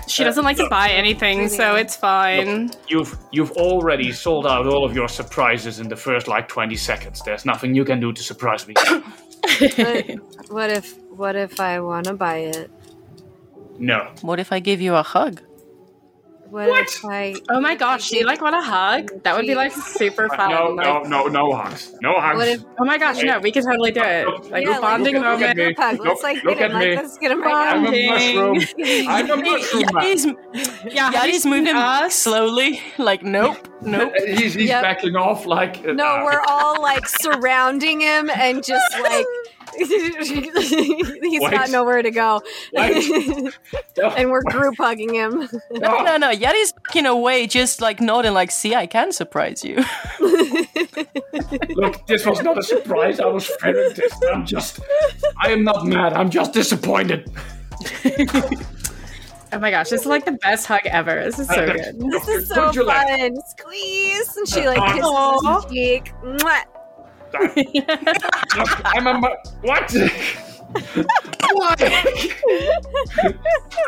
She 0.07 0.23
doesn't 0.23 0.43
like 0.43 0.57
to 0.57 0.63
uh, 0.65 0.69
buy 0.69 0.89
anything, 0.89 1.49
so 1.49 1.75
it's 1.75 1.95
fine. 1.95 2.71
You've 2.88 3.15
you've 3.31 3.51
already 3.51 4.12
sold 4.12 4.47
out 4.47 4.65
all 4.65 4.83
of 4.83 4.95
your 4.95 5.07
surprises 5.07 5.79
in 5.79 5.88
the 5.88 5.95
first 5.95 6.27
like 6.27 6.47
20 6.47 6.75
seconds. 6.75 7.21
There's 7.21 7.45
nothing 7.45 7.75
you 7.75 7.85
can 7.85 7.99
do 7.99 8.12
to 8.12 8.23
surprise 8.23 8.67
me. 8.67 8.73
But 8.73 10.49
what 10.49 10.69
if 10.71 10.97
what 11.09 11.35
if 11.35 11.59
I 11.59 11.79
want 11.79 12.05
to 12.07 12.13
buy 12.13 12.38
it? 12.38 12.71
no. 13.77 14.12
What 14.21 14.39
if 14.39 14.51
I 14.51 14.59
give 14.59 14.81
you 14.81 14.95
a 14.95 15.03
hug? 15.03 15.41
What, 16.49 16.69
if 16.88 17.05
I? 17.05 17.35
Oh 17.49 17.59
my 17.62 17.75
gosh, 17.75 18.09
do 18.09 18.17
you 18.17 18.25
like 18.25 18.41
want 18.41 18.55
a 18.55 18.62
hug? 18.62 19.23
That 19.23 19.35
would 19.35 19.45
be 19.45 19.55
like 19.55 19.71
super 19.71 20.27
fun. 20.29 20.49
No, 20.49 20.69
like- 20.69 20.85
no, 20.85 21.03
no, 21.03 21.27
no 21.27 21.53
hugs. 21.53 21.93
No 22.01 22.19
hugs. 22.19 22.38
What 22.38 22.47
if? 22.47 22.63
Oh 22.79 22.85
my 22.85 22.97
gosh, 22.97 23.21
no, 23.23 23.39
we 23.39 23.51
can 23.51 23.63
totally 23.63 23.91
do 23.91 24.01
it. 24.03 24.27
Like 24.49 24.65
Yeah, 24.65 24.77
a 24.77 24.81
bonding 24.81 25.15
like, 25.15 25.23
look 25.23 25.41
at 25.41 25.57
moment. 25.57 25.57
me. 25.57 25.73
Hug. 25.83 25.99
Let's 25.99 26.05
Look- 26.05 26.23
like 26.23 26.43
look 26.43 26.57
get 26.57 26.71
him. 26.71 26.77
at 26.77 26.79
me. 26.81 26.89
Like, 26.95 27.03
let's 27.03 27.17
get 27.17 27.31
him 27.31 27.41
right 27.41 27.73
I'm 27.75 27.83
now. 27.83 27.91
a 27.91 28.09
mushroom. 28.09 29.07
I'm 29.09 29.31
a 29.31 29.38
mushroom 29.38 29.85
man. 29.93 30.03
Yari's, 30.03 30.25
Yeah, 30.93 31.12
Yari's 31.12 31.45
moving 31.45 31.75
us. 31.75 32.15
slowly, 32.15 32.81
like, 32.97 33.21
nope, 33.23 33.57
nope. 33.81 34.12
He's, 34.25 34.53
he's 34.55 34.69
Yep. 34.69 34.81
backing 34.83 35.15
off 35.15 35.45
like. 35.45 35.85
uh, 35.88 35.93
No, 35.93 36.23
we're 36.25 36.41
all 36.47 36.81
like 36.81 37.07
surrounding 37.07 38.01
him 38.01 38.29
and 38.33 38.63
just 38.63 38.85
like 39.01 39.25
He's 41.21 41.41
Wait. 41.41 41.51
got 41.51 41.69
nowhere 41.69 42.01
to 42.01 42.11
go. 42.11 42.41
And 44.17 44.31
we're 44.31 44.43
group 44.43 44.75
hugging 44.77 45.13
him. 45.13 45.49
No, 45.71 45.99
no, 46.03 46.17
no. 46.17 46.29
Yari's 46.31 46.71
backing 46.71 47.05
away, 47.05 47.47
just 47.47 47.81
like 47.81 47.99
nodding, 47.99 48.33
like, 48.33 48.49
see, 48.51 48.73
I 48.75 48.87
can 48.87 49.11
surprise 49.11 49.63
you. 49.63 49.75
Look, 51.69 52.05
this 52.07 52.25
was 52.25 52.41
not 52.41 52.57
a 52.57 52.63
surprise. 52.63 53.19
I 53.19 53.25
was 53.25 53.45
fearing 53.59 53.93
this. 53.95 54.13
I'm 54.31 54.45
just. 54.45 54.79
I 55.43 55.49
am 55.51 55.63
not 55.65 55.85
mad. 55.85 56.13
I'm 56.13 56.29
just 56.29 56.53
disappointed. 56.53 57.29
Oh 59.51 59.57
my 59.59 59.71
gosh, 59.71 59.89
this 59.89 60.01
is 60.01 60.07
like 60.07 60.25
the 60.25 60.33
best 60.33 60.67
hug 60.67 60.81
ever. 60.85 61.23
This 61.25 61.39
is 61.39 61.47
so 61.47 61.65
good. 61.65 61.99
This 62.11 62.27
is 62.27 62.47
so 62.49 62.67
Put 62.67 62.75
your 62.75 62.85
leg- 62.85 63.19
fun. 63.19 63.35
Squeeze. 63.57 64.37
And 64.37 64.47
she 64.47 64.67
like 64.67 64.77
kisses 64.93 65.47
his 65.47 65.65
cheek. 65.71 66.13
Mwah. 66.23 66.63
Look, 67.33 68.85
I'm 68.95 69.07
a. 69.07 69.13
mu- 69.19 69.41
What? 69.61 69.91
Why? 71.51 71.75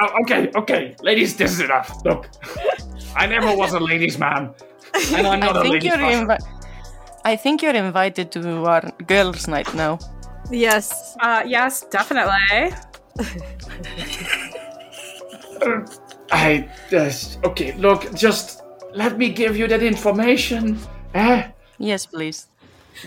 Oh, 0.02 0.22
okay, 0.24 0.50
okay. 0.56 0.96
Ladies, 1.04 1.36
this 1.38 1.52
is 1.54 1.60
enough. 1.62 1.94
Look, 2.04 2.28
I 3.16 3.28
never 3.28 3.56
was 3.56 3.74
a 3.74 3.80
ladies' 3.80 4.18
man. 4.18 4.50
And 5.14 5.28
I'm 5.28 5.40
not 5.40 5.56
I 5.58 5.60
a 5.60 5.62
think 5.62 5.74
ladies' 5.74 5.90
you're 5.90 5.98
person. 6.02 6.28
invi- 6.28 6.44
I 7.24 7.36
think 7.36 7.62
you're 7.62 7.76
invited 7.76 8.32
to 8.32 8.66
our 8.66 8.82
girls' 9.06 9.48
night 9.48 9.72
now. 9.76 10.00
Yes. 10.50 11.16
Uh, 11.22 11.44
yes, 11.46 11.86
definitely. 11.92 12.74
I 16.32 16.68
just 16.90 17.38
okay. 17.46 17.74
Look, 17.78 18.14
just 18.16 18.64
let 18.96 19.18
me 19.18 19.30
give 19.30 19.56
you 19.58 19.68
that 19.68 19.84
information. 19.84 20.80
Eh? 21.14 21.52
Yes, 21.78 22.06
please. 22.06 22.48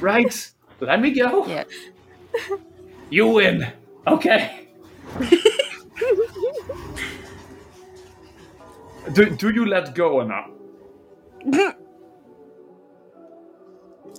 Right? 0.00 0.52
Let 0.80 1.00
me 1.00 1.12
go. 1.12 1.46
Yeah. 1.46 1.64
You 3.10 3.28
win. 3.28 3.72
Okay. 4.06 4.68
do, 9.12 9.30
do 9.30 9.50
you 9.50 9.66
let 9.66 9.94
go 9.94 10.20
or 10.20 10.24
not? 10.24 10.50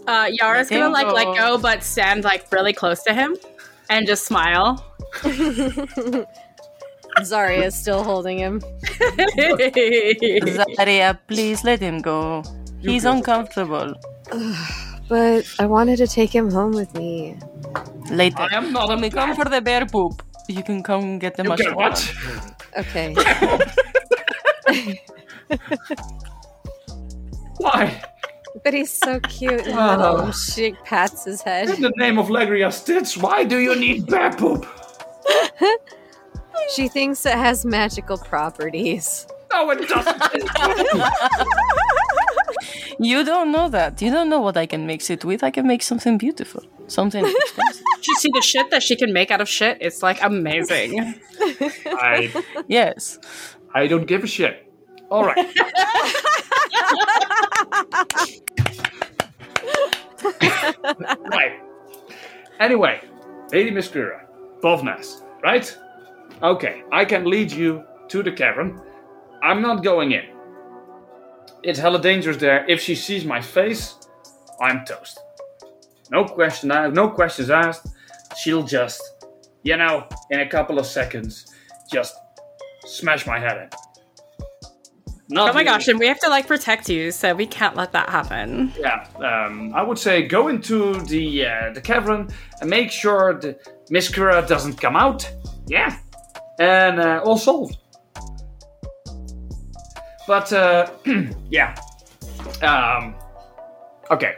Uh, 0.08 0.30
Yara's 0.32 0.70
gonna 0.70 0.86
him 0.86 0.92
like 0.92 1.12
let 1.12 1.26
go. 1.26 1.34
go, 1.34 1.58
but 1.58 1.84
stand 1.84 2.24
like 2.24 2.46
really 2.52 2.74
close 2.74 3.02
to 3.02 3.12
him 3.12 3.36
and 3.90 4.06
just 4.06 4.26
smile. 4.26 4.86
Zarya 7.22 7.66
is 7.66 7.76
still 7.76 8.04
holding 8.04 8.38
him. 8.38 8.62
Zaria, 10.76 11.20
please 11.28 11.64
let 11.64 11.80
him 11.80 12.04
go. 12.04 12.44
He's 12.82 13.04
uncomfortable. 13.04 13.96
But 15.08 15.46
I 15.60 15.65
wanted 15.68 15.98
to 15.98 16.08
take 16.08 16.34
him 16.34 16.50
home 16.52 16.72
with 16.72 16.94
me. 16.96 17.38
Later. 18.10 18.41
I 18.52 18.56
am 18.56 18.72
not 18.74 18.86
a 18.86 18.88
When 18.94 19.02
we 19.02 19.10
come 19.10 19.36
for 19.36 19.46
the 19.46 19.62
bear 19.62 19.86
poop, 19.86 20.24
you 20.50 20.63
can 20.63 20.82
come 20.84 21.20
get 21.20 21.36
the 21.36 21.44
You 21.44 21.50
mushroom. 21.50 21.78
get 21.78 21.78
what? 21.78 22.13
Okay. 22.78 23.15
Why? 27.58 28.02
but 28.63 28.74
he's 28.74 28.91
so 28.91 29.20
cute. 29.22 29.68
And 29.68 29.78
Oh. 29.78 30.32
She 30.32 30.72
pats 30.86 31.26
his 31.26 31.41
head. 31.41 31.70
In 31.70 31.82
the 31.82 31.91
name 31.98 32.18
of 32.18 32.28
Legria 32.28 32.72
Stitch, 32.72 33.18
why 33.18 33.44
do 33.44 33.60
you 33.60 33.76
need 33.76 34.08
bear 34.08 34.32
poop? 34.32 34.65
She 36.74 36.88
thinks 36.88 37.26
it 37.26 37.34
has 37.34 37.65
magical 37.65 38.18
properties. 38.18 39.28
No, 39.52 39.70
it 39.72 39.88
doesn't. 39.88 40.22
You 43.00 43.24
don't 43.24 43.52
know 43.52 43.70
that. 43.70 44.02
You 44.02 44.12
don't 44.12 44.30
know 44.30 44.40
what 44.40 44.58
I 44.58 44.66
can 44.66 44.86
mix 44.86 45.10
it 45.10 45.26
with. 45.26 45.44
I 45.44 45.52
can 45.52 45.68
make 45.68 45.84
something 45.84 46.18
beautiful. 46.18 46.64
Something 46.88 47.26
expensive. 47.44 47.84
Did 47.96 48.08
you 48.08 48.16
see 48.16 48.32
the 48.34 48.42
shit 48.42 48.70
that 48.72 48.84
she 48.84 48.96
can 48.96 49.12
make 49.14 49.32
out 49.32 49.42
of 49.42 49.50
shit? 49.50 49.78
It's 49.82 50.02
like 50.04 50.22
amazing. 50.22 51.16
I, 51.86 52.32
yes. 52.68 53.20
I 53.74 53.88
don't 53.88 54.06
give 54.06 54.24
a 54.24 54.28
shit. 54.28 54.72
All 55.10 55.26
right. 55.26 55.38
right. 61.32 61.62
Anyway, 62.60 63.02
Lady 63.52 63.72
Miss 63.72 63.88
Kira, 63.88 64.22
Bovnas, 64.62 65.22
right? 65.44 65.78
Okay, 66.42 66.84
I 66.92 67.06
can 67.06 67.26
lead 67.26 67.52
you 67.52 67.84
to 68.10 68.24
the 68.24 68.32
cavern. 68.32 68.82
I'm 69.44 69.62
not 69.62 69.84
going 69.84 70.12
in. 70.12 70.35
It's 71.67 71.80
hella 71.80 71.99
dangerous 71.99 72.38
there. 72.38 72.63
If 72.69 72.80
she 72.80 72.93
sees 72.93 73.25
my 73.25 73.41
face, 73.41 73.95
I'm 74.62 74.86
toast. 74.86 75.19
No 76.12 76.23
question, 76.25 76.71
I 76.71 76.88
no 76.89 77.10
questions 77.10 77.49
asked. 77.49 77.88
She'll 78.38 78.62
just, 78.63 79.01
you 79.63 79.75
know, 79.75 80.08
in 80.30 80.41
a 80.41 80.47
couple 80.47 80.78
of 80.78 80.86
seconds, 80.86 81.47
just 81.91 82.13
smash 82.86 83.25
my 83.25 83.39
head 83.39 83.58
in. 83.58 83.69
Not 85.28 85.49
Oh 85.49 85.54
my 85.54 85.62
really- 85.62 85.65
gosh, 85.65 85.88
and 85.88 85.99
we 85.99 86.08
have 86.08 86.19
to 86.19 86.30
like 86.30 86.45
protect 86.45 86.88
you, 86.88 87.10
so 87.12 87.34
we 87.34 87.47
can't 87.47 87.75
let 87.75 87.91
that 87.93 88.10
happen. 88.10 88.71
yeah, 88.80 89.08
um, 89.17 89.73
I 89.73 89.82
would 89.82 89.97
say 89.97 90.21
go 90.28 90.49
into 90.49 90.93
the 91.06 91.47
uh, 91.47 91.73
the 91.73 91.82
cavern 91.82 92.30
and 92.62 92.69
make 92.69 92.91
sure 92.91 93.34
the 93.34 93.58
Miss 93.89 94.12
Kira 94.12 94.47
doesn't 94.47 94.75
come 94.80 94.95
out. 94.95 95.28
Yeah, 95.65 95.97
and 96.60 96.99
uh, 96.99 97.21
all 97.25 97.39
solved. 97.39 97.78
But 100.28 100.52
uh, 100.52 100.92
yeah, 101.50 101.76
um, 102.62 103.16
okay. 104.12 104.36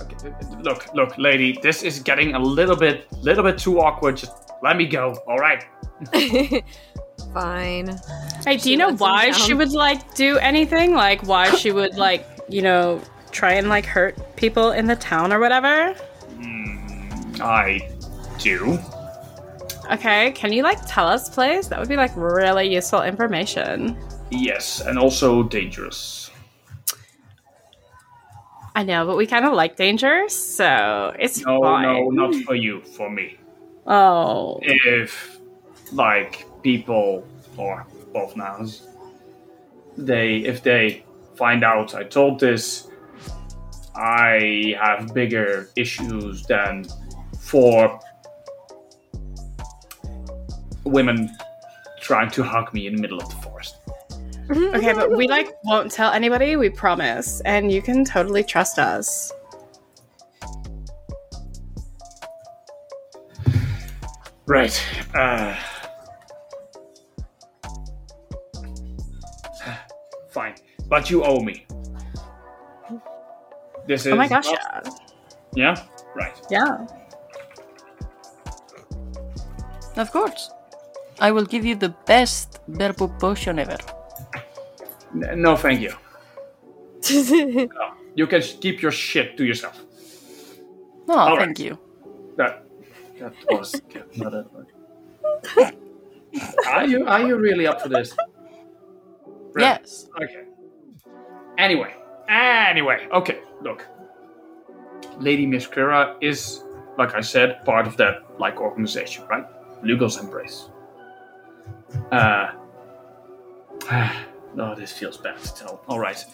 Okay, 0.00 0.28
uh, 0.28 0.56
look, 0.60 0.92
look, 0.94 1.16
lady, 1.18 1.58
this 1.62 1.82
is 1.82 2.00
getting 2.00 2.34
a 2.34 2.38
little 2.38 2.76
bit, 2.76 3.06
little 3.22 3.44
bit 3.44 3.58
too 3.58 3.80
awkward. 3.80 4.16
Just 4.16 4.32
let 4.62 4.76
me 4.76 4.86
go. 4.86 5.14
All 5.28 5.38
right. 5.38 5.64
Fine. 7.32 7.98
Hey, 8.44 8.56
do 8.56 8.70
you 8.70 8.76
know 8.76 8.94
why 8.94 9.30
she 9.32 9.54
would 9.54 9.72
like 9.72 10.14
do 10.14 10.38
anything? 10.38 10.94
Like 10.94 11.22
why 11.26 11.50
she 11.54 11.72
would 11.72 11.94
like, 11.96 12.26
you 12.48 12.62
know, 12.62 13.00
try 13.30 13.54
and 13.54 13.68
like 13.68 13.86
hurt 13.86 14.36
people 14.36 14.72
in 14.72 14.86
the 14.86 14.96
town 14.96 15.32
or 15.32 15.38
whatever? 15.38 15.94
I 17.40 17.88
do. 18.38 18.78
Okay, 19.92 20.32
can 20.32 20.52
you 20.52 20.62
like 20.62 20.78
tell 20.86 21.06
us, 21.06 21.28
please? 21.28 21.68
That 21.68 21.78
would 21.78 21.88
be 21.88 21.96
like 21.96 22.12
really 22.16 22.72
useful 22.72 23.02
information. 23.02 23.96
Yes, 24.30 24.80
and 24.80 24.98
also 24.98 25.42
dangerous. 25.42 26.30
I 28.74 28.82
know, 28.82 29.06
but 29.06 29.16
we 29.16 29.26
kind 29.26 29.44
of 29.44 29.52
like 29.52 29.76
danger, 29.76 30.28
so 30.28 31.14
it's 31.18 31.44
No, 31.44 31.60
fine. 31.62 31.82
no, 31.84 32.08
not 32.10 32.34
for 32.44 32.54
you. 32.56 32.80
For 32.82 33.08
me. 33.08 33.36
Oh, 33.86 34.58
if 34.62 35.38
like 35.92 36.46
people 36.62 37.26
or 37.56 37.86
Bovnas 38.14 38.82
they 39.98 40.36
if 40.38 40.62
they 40.62 41.04
find 41.36 41.62
out 41.62 41.94
i 41.94 42.02
told 42.02 42.40
this 42.40 42.88
i 43.94 44.74
have 44.80 45.12
bigger 45.14 45.68
issues 45.76 46.42
than 46.46 46.84
four 47.38 48.00
women 50.84 51.30
trying 52.00 52.30
to 52.30 52.42
hug 52.42 52.72
me 52.74 52.86
in 52.86 52.94
the 52.96 53.00
middle 53.00 53.18
of 53.18 53.28
the 53.28 53.36
forest 53.36 53.76
okay, 54.50 54.92
but 54.92 55.10
we 55.10 55.26
like 55.26 55.56
won't 55.64 55.90
tell 55.90 56.12
anybody. 56.12 56.56
We 56.56 56.68
promise, 56.68 57.40
and 57.46 57.72
you 57.72 57.80
can 57.80 58.04
totally 58.04 58.44
trust 58.44 58.78
us. 58.78 59.32
right 64.46 64.82
uh 65.14 65.56
fine 70.30 70.54
but 70.88 71.08
you 71.08 71.24
owe 71.24 71.40
me 71.40 71.66
this 73.86 74.06
is 74.06 74.12
Oh 74.12 74.16
my 74.16 74.28
gosh, 74.28 74.48
yeah, 74.50 74.80
yeah 75.54 75.84
right 76.14 76.40
yeah. 76.50 76.86
Of 79.96 80.10
course. 80.10 80.50
I 81.20 81.30
will 81.30 81.44
give 81.44 81.64
you 81.64 81.74
the 81.74 81.90
best 82.06 82.60
poop 82.96 83.18
potion 83.18 83.58
ever. 83.58 83.78
No, 85.14 85.56
thank 85.56 85.80
you. 85.80 85.92
No, 87.10 87.68
you 88.14 88.26
can 88.26 88.42
keep 88.42 88.82
your 88.82 88.90
shit 88.90 89.36
to 89.36 89.44
yourself. 89.44 89.80
No, 91.06 91.14
All 91.14 91.36
thank 91.36 91.58
right. 91.58 91.58
you. 91.58 91.78
That 92.36 92.64
that 93.20 93.34
was 93.50 93.80
good. 93.92 94.04
Not 94.16 94.32
that 94.32 94.46
much. 94.52 95.74
Are 96.66 96.86
you 96.86 97.06
are 97.06 97.22
you 97.22 97.36
really 97.36 97.66
up 97.66 97.80
for 97.80 97.88
this? 97.88 98.16
Yes. 99.56 100.08
Okay. 100.20 100.44
Anyway, 101.58 101.94
anyway, 102.28 103.06
okay. 103.12 103.38
Look, 103.62 103.86
Lady 105.18 105.46
Miss 105.46 105.66
Kira 105.68 106.16
is, 106.20 106.64
like 106.98 107.14
I 107.14 107.20
said, 107.20 107.64
part 107.64 107.86
of 107.86 107.96
that 107.98 108.24
like 108.40 108.60
organization, 108.60 109.24
right? 109.28 109.44
Lugon's 109.84 110.16
Embrace. 110.16 110.70
Uh. 112.12 112.52
No, 114.54 114.74
this 114.78 114.92
feels 114.92 115.16
bad 115.16 115.38
to 115.38 115.54
tell. 115.54 115.84
All 115.88 115.98
right, 115.98 116.24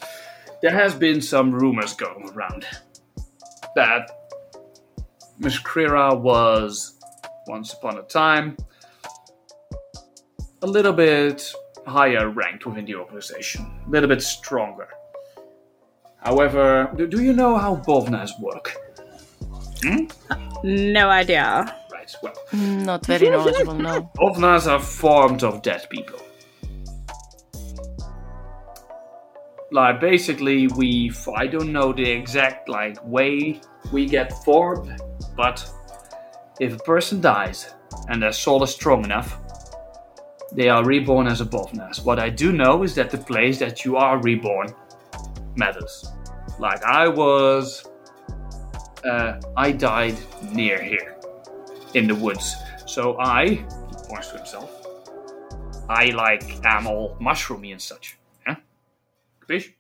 there 0.62 0.72
has 0.72 0.94
been 0.94 1.20
some 1.20 1.50
rumors 1.52 1.94
going 1.94 2.28
around 2.30 2.66
that 3.74 4.10
Miss 5.38 5.58
Krira 5.58 6.18
was 6.18 6.98
once 7.46 7.72
upon 7.72 7.98
a 7.98 8.02
time 8.02 8.56
a 10.62 10.66
little 10.66 10.92
bit 10.92 11.52
higher 11.86 12.28
ranked 12.28 12.66
within 12.66 12.84
the 12.84 12.94
organization, 12.94 13.70
a 13.86 13.90
little 13.90 14.08
bit 14.08 14.22
stronger. 14.22 14.88
However, 16.18 16.92
do, 16.96 17.06
do 17.06 17.22
you 17.22 17.32
know 17.32 17.56
how 17.56 17.76
Bovnas 17.76 18.38
work? 18.40 18.76
No 20.62 21.08
idea. 21.08 21.79
Right, 22.22 22.34
well, 22.52 22.60
Not 22.60 23.06
very 23.06 23.30
knowledgeable, 23.30 23.74
no. 23.74 24.10
Bovnas 24.16 24.70
are 24.70 24.80
formed 24.80 25.42
of 25.42 25.62
dead 25.62 25.86
people. 25.90 26.20
Like 29.72 30.00
basically, 30.00 30.66
we 30.66 31.12
I 31.36 31.46
don't 31.46 31.72
know 31.72 31.92
the 31.92 32.10
exact 32.10 32.68
like 32.68 32.98
way 33.04 33.60
we 33.92 34.06
get 34.06 34.32
formed, 34.44 35.00
but 35.36 35.64
if 36.58 36.74
a 36.74 36.78
person 36.78 37.20
dies 37.20 37.74
and 38.08 38.20
their 38.20 38.32
soul 38.32 38.62
is 38.64 38.72
strong 38.72 39.04
enough, 39.04 39.38
they 40.52 40.68
are 40.68 40.84
reborn 40.84 41.28
as 41.28 41.40
a 41.40 41.44
Bovnas. 41.44 42.04
What 42.04 42.18
I 42.18 42.30
do 42.30 42.52
know 42.52 42.82
is 42.82 42.94
that 42.96 43.10
the 43.10 43.18
place 43.18 43.58
that 43.60 43.84
you 43.84 43.96
are 43.96 44.20
reborn 44.20 44.74
matters. 45.56 46.10
Like 46.58 46.82
I 46.82 47.08
was, 47.08 47.88
uh, 49.04 49.40
I 49.56 49.72
died 49.72 50.16
near 50.52 50.82
here, 50.82 51.09
in 51.94 52.06
the 52.06 52.14
woods. 52.14 52.56
So 52.86 53.18
I, 53.18 53.48
he 53.48 53.64
points 54.08 54.28
to 54.28 54.36
himself, 54.36 54.86
I 55.88 56.06
like 56.06 56.64
am 56.64 56.86
all 56.86 57.16
mushroomy 57.20 57.72
and 57.72 57.82
such. 57.82 58.16
Yeah? 58.46 58.56
Capiche? 59.40 59.72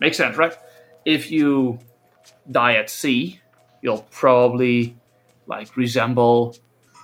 Makes 0.00 0.16
sense, 0.16 0.36
right? 0.36 0.56
If 1.04 1.30
you 1.30 1.78
die 2.50 2.74
at 2.74 2.90
sea, 2.90 3.40
you'll 3.82 4.06
probably 4.10 4.96
like 5.46 5.76
resemble 5.76 6.56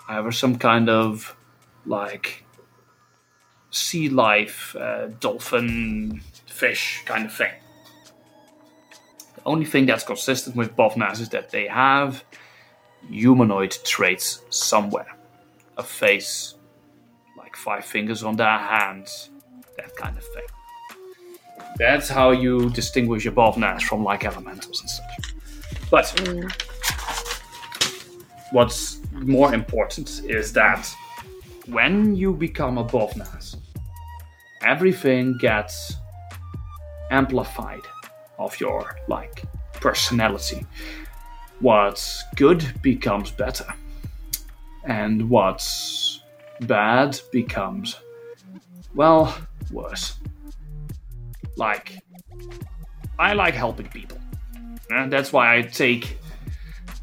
either 0.09 0.33
some 0.33 0.59
kind 0.59 0.89
of 0.89 1.37
like 1.87 2.45
sea 3.71 4.09
life, 4.09 4.77
uh, 4.77 5.09
dolphin, 5.21 6.21
fish 6.47 7.03
kind 7.07 7.27
of 7.27 7.33
thing. 7.33 7.53
The 9.37 9.43
only 9.47 9.65
thing 9.65 9.87
that's 9.87 10.05
consistent 10.05 10.57
with 10.57 10.77
Bovnas 10.77 11.21
is 11.21 11.31
that 11.31 11.51
they 11.51 11.67
have 11.67 12.25
humanoid 13.11 13.77
traits 13.85 14.43
somewhere. 14.51 15.17
A 15.77 15.83
face, 15.83 16.55
like 17.37 17.57
five 17.57 17.85
fingers 17.85 18.23
on 18.23 18.37
their 18.37 18.59
hands, 18.59 19.31
that 19.77 19.95
kind 19.97 20.17
of 20.17 20.25
thing. 20.25 20.45
That's 21.79 22.09
how 22.09 22.31
you 22.31 22.71
distinguish 22.71 23.25
your 23.25 23.35
Bovnas 23.35 23.83
from 23.83 24.05
like 24.05 24.25
elementals 24.25 24.81
and 24.81 24.91
such. 24.91 25.35
But 25.91 26.05
mm. 26.05 26.51
what's 28.53 29.01
more 29.13 29.53
important 29.53 30.23
is 30.25 30.53
that 30.53 30.89
when 31.67 32.15
you 32.15 32.33
become 32.33 32.79
a 32.79 32.85
Bovnas, 32.85 33.57
everything 34.63 35.37
gets 35.39 35.95
amplified 37.11 37.83
of 38.39 38.59
your 38.61 38.97
like 39.09 39.45
personality. 39.75 40.67
What's 41.65 42.23
good 42.37 42.63
becomes 42.83 43.31
better, 43.31 43.65
and 44.85 45.31
what's 45.31 46.21
bad 46.61 47.19
becomes 47.33 47.97
well 48.95 49.35
worse. 49.71 50.19
Like, 51.57 52.05
I 53.19 53.33
like 53.33 53.55
helping 53.55 53.89
people, 53.89 54.19
and 54.91 55.11
that's 55.11 55.33
why 55.33 55.57
I 55.57 55.63
take 55.63 56.19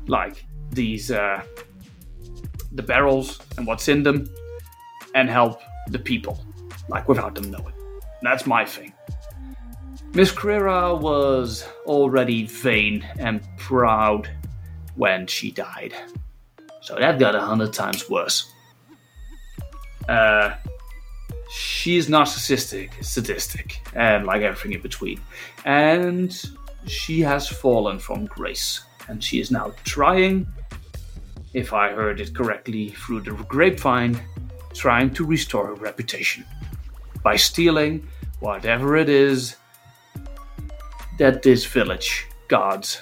like 0.05 0.45
these 0.69 1.09
uh, 1.09 1.41
the 2.71 2.83
barrels 2.83 3.39
and 3.57 3.65
what's 3.65 3.87
in 3.87 4.03
them, 4.03 4.29
and 5.15 5.27
help 5.27 5.59
the 5.87 5.97
people, 5.97 6.39
like 6.87 7.07
without 7.07 7.33
them 7.33 7.49
knowing. 7.49 7.73
That's 8.21 8.45
my 8.45 8.65
thing. 8.65 8.93
Miss 10.13 10.31
Krira 10.31 11.01
was 11.01 11.67
already 11.87 12.45
vain 12.45 13.03
and 13.17 13.41
proud 13.57 14.29
when 15.01 15.25
she 15.25 15.49
died, 15.49 15.95
so 16.79 16.93
that 16.93 17.17
got 17.17 17.33
a 17.33 17.41
hundred 17.41 17.73
times 17.73 18.07
worse. 18.07 18.53
Uh, 20.07 20.53
she's 21.49 22.07
narcissistic, 22.07 23.03
sadistic, 23.03 23.81
and 23.95 24.27
like 24.27 24.43
everything 24.43 24.73
in 24.73 24.81
between. 24.81 25.19
And 25.65 26.29
she 26.85 27.19
has 27.21 27.47
fallen 27.47 27.97
from 27.97 28.27
grace, 28.27 28.81
and 29.07 29.23
she 29.23 29.39
is 29.39 29.49
now 29.49 29.73
trying, 29.85 30.45
if 31.55 31.73
I 31.73 31.93
heard 31.93 32.21
it 32.21 32.35
correctly 32.35 32.89
through 32.89 33.21
the 33.21 33.31
grapevine, 33.31 34.21
trying 34.75 35.09
to 35.15 35.25
restore 35.25 35.65
her 35.65 35.73
reputation 35.89 36.45
by 37.23 37.37
stealing 37.37 38.07
whatever 38.39 38.97
it 38.97 39.09
is 39.09 39.55
that 41.17 41.41
this 41.41 41.65
village 41.65 42.27
guards. 42.47 43.01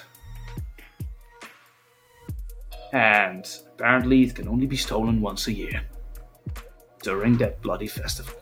And 2.92 3.48
apparently, 3.74 4.22
it 4.22 4.34
can 4.34 4.48
only 4.48 4.66
be 4.66 4.76
stolen 4.76 5.20
once 5.20 5.46
a 5.46 5.52
year 5.52 5.82
during 7.02 7.36
that 7.38 7.62
bloody 7.62 7.86
festival. 7.86 8.34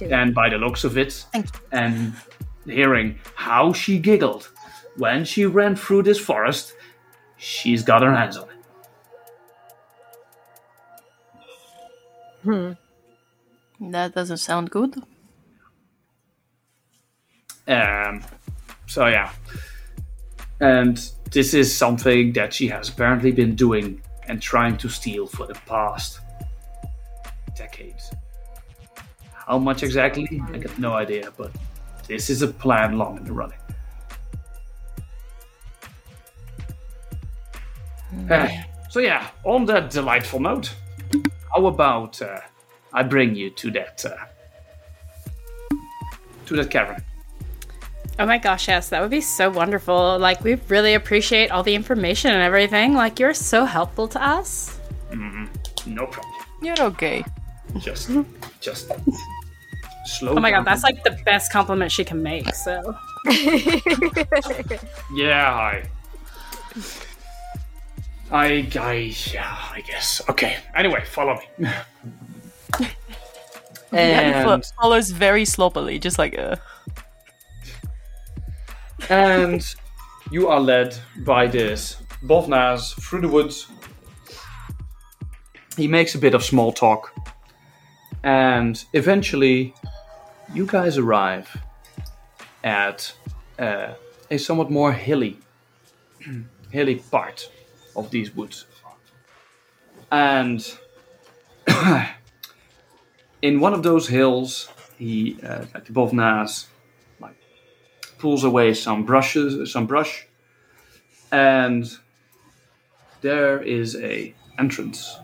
And 0.00 0.32
by 0.32 0.48
the 0.48 0.58
looks 0.58 0.84
of 0.84 0.96
it, 0.96 1.26
and 1.72 2.14
hearing 2.66 3.18
how 3.34 3.72
she 3.72 3.98
giggled 3.98 4.48
when 4.96 5.24
she 5.24 5.44
ran 5.46 5.74
through 5.74 6.04
this 6.04 6.20
forest, 6.20 6.74
she's 7.36 7.82
got 7.82 8.02
her 8.02 8.14
hands 8.14 8.36
on 8.36 8.48
it. 8.48 8.52
Hmm. 12.42 12.72
That 13.90 14.14
doesn't 14.14 14.36
sound 14.38 14.70
good. 14.70 14.94
Um, 17.66 18.22
so 18.86 19.06
yeah, 19.06 19.32
and 20.62 21.10
this 21.32 21.54
is 21.54 21.76
something 21.76 22.32
that 22.34 22.54
she 22.54 22.68
has 22.68 22.88
apparently 22.88 23.32
been 23.32 23.56
doing 23.56 24.00
and 24.28 24.40
trying 24.40 24.76
to 24.78 24.88
steal 24.88 25.26
for 25.26 25.44
the 25.44 25.54
past 25.66 26.20
decades. 27.56 28.12
How 29.32 29.58
much 29.58 29.82
exactly? 29.82 30.40
I 30.52 30.58
got 30.58 30.78
no 30.78 30.92
idea, 30.94 31.32
but 31.36 31.50
this 32.06 32.30
is 32.30 32.42
a 32.42 32.48
plan 32.48 32.96
long 32.96 33.18
in 33.18 33.24
the 33.24 33.32
running. 33.32 33.58
Uh, 38.30 38.48
so 38.88 39.00
yeah, 39.00 39.30
on 39.42 39.64
that 39.64 39.90
delightful 39.90 40.38
note, 40.38 40.72
how 41.52 41.66
about 41.66 42.22
uh, 42.22 42.38
I 42.92 43.02
bring 43.02 43.34
you 43.34 43.50
to 43.50 43.70
that 43.72 44.04
uh, 44.04 45.76
to 46.46 46.56
that 46.56 46.70
cavern? 46.70 47.02
Oh 48.18 48.26
my 48.26 48.38
gosh, 48.38 48.68
yes, 48.68 48.90
that 48.90 49.00
would 49.00 49.10
be 49.10 49.20
so 49.20 49.50
wonderful. 49.50 50.18
Like, 50.18 50.44
we 50.44 50.54
really 50.68 50.94
appreciate 50.94 51.50
all 51.50 51.62
the 51.62 51.74
information 51.74 52.30
and 52.30 52.42
everything. 52.42 52.94
Like, 52.94 53.18
you're 53.18 53.34
so 53.34 53.64
helpful 53.64 54.06
to 54.08 54.22
us. 54.22 54.78
Mm-hmm. 55.10 55.94
No 55.94 56.06
problem. 56.06 56.34
You're 56.60 56.80
okay. 56.82 57.24
Just, 57.78 58.10
just 58.60 58.90
slow. 60.06 60.32
Oh 60.32 60.40
my 60.40 60.50
down. 60.50 60.60
god, 60.60 60.70
that's 60.70 60.84
like 60.84 61.02
the 61.04 61.18
best 61.24 61.50
compliment 61.52 61.90
she 61.90 62.04
can 62.04 62.22
make. 62.22 62.54
So, 62.54 62.94
Yeah, 65.14 65.54
I. 65.54 65.82
I, 68.30 68.66
I, 68.80 69.14
yeah, 69.32 69.58
I 69.72 69.82
guess. 69.86 70.22
Okay. 70.28 70.56
Anyway, 70.74 71.02
follow 71.04 71.40
me. 71.58 71.68
And 73.94 74.46
and, 74.46 74.64
follows 74.80 75.10
very 75.10 75.44
sloppily, 75.44 75.98
just 75.98 76.18
like 76.18 76.38
uh 76.38 76.56
and 79.08 79.74
you 80.30 80.48
are 80.48 80.60
led 80.60 80.96
by 81.18 81.46
this 81.46 81.96
Bovnas 82.22 82.94
through 83.00 83.22
the 83.22 83.28
woods. 83.28 83.66
He 85.76 85.88
makes 85.88 86.14
a 86.14 86.18
bit 86.18 86.34
of 86.34 86.44
small 86.44 86.72
talk, 86.72 87.12
and 88.22 88.82
eventually, 88.92 89.74
you 90.54 90.66
guys 90.66 90.98
arrive 90.98 91.48
at 92.62 93.12
uh, 93.58 93.94
a 94.30 94.38
somewhat 94.38 94.70
more 94.70 94.92
hilly, 94.92 95.38
hilly 96.70 96.96
part 96.96 97.50
of 97.96 98.10
these 98.10 98.34
woods, 98.34 98.66
and 100.10 100.78
in 103.42 103.60
one 103.60 103.74
of 103.74 103.82
those 103.82 104.08
hills, 104.08 104.68
he, 104.98 105.38
uh, 105.42 105.64
like 105.74 105.86
pulls 108.22 108.44
away 108.44 108.72
some 108.72 109.04
brushes, 109.04 109.72
some 109.72 109.84
brush, 109.84 110.28
and 111.32 111.98
there 113.20 113.60
is 113.60 113.96
a 113.96 114.32
entrance 114.60 115.18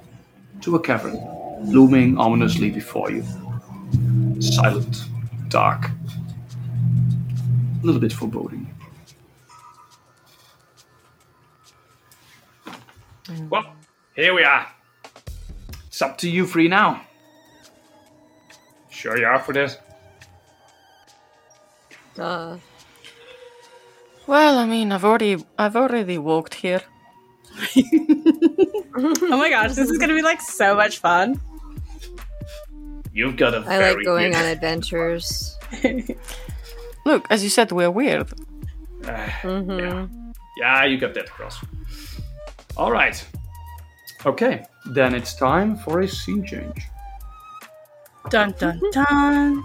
to 0.61 0.75
a 0.75 0.81
cavern 0.81 1.17
looming 1.63 2.19
ominously 2.19 2.71
before 2.71 3.09
you. 3.13 3.23
Silent, 4.41 5.05
dark, 5.49 5.91
a 7.83 7.87
little 7.87 8.01
bit 8.01 8.13
foreboding. 8.13 8.69
Well, 13.49 13.77
here 14.17 14.35
we 14.35 14.43
are. 14.43 14.67
It's 15.87 16.03
up 16.03 16.19
to 16.19 16.29
you 16.29 16.49
three 16.49 16.67
now. 16.67 17.03
Sure 18.91 19.17
you 19.17 19.25
are 19.25 19.39
for 19.39 19.53
this? 19.53 19.77
Uh, 22.19 22.57
Well, 24.29 24.59
I 24.59 24.67
mean, 24.67 24.93
I've 24.93 25.05
already 25.07 25.43
I've 25.59 25.75
already 25.75 26.19
walked 26.19 26.55
here. 26.55 26.83
Oh 29.01 29.37
my 29.37 29.49
gosh, 29.49 29.75
this 29.77 29.89
is 29.91 29.97
gonna 29.99 30.15
be 30.15 30.23
like 30.23 30.41
so 30.41 30.75
much 30.75 30.99
fun. 30.99 31.41
You've 33.13 33.37
got 33.37 33.55
a 33.55 33.59
I 33.59 33.79
very 33.79 33.95
like 33.95 34.05
going 34.05 34.35
on 34.35 34.45
adventures. 34.45 35.57
Look, 37.07 37.27
as 37.31 37.45
you 37.45 37.49
said, 37.51 37.71
we're 37.71 37.91
weird. 37.93 38.29
Uh, 39.05 39.29
hmm 39.43 39.79
Yeah. 39.79 40.07
Yeah, 40.59 40.85
you 40.87 40.99
got 40.99 41.15
that 41.15 41.27
across. 41.29 41.65
All 42.77 42.91
right. 42.91 43.25
Okay, 44.27 44.65
then 44.87 45.15
it's 45.15 45.35
time 45.35 45.77
for 45.77 46.01
a 46.01 46.09
scene 46.09 46.45
change. 46.45 46.83
Dun 48.31 48.53
dun 48.59 48.81
dun. 48.93 49.63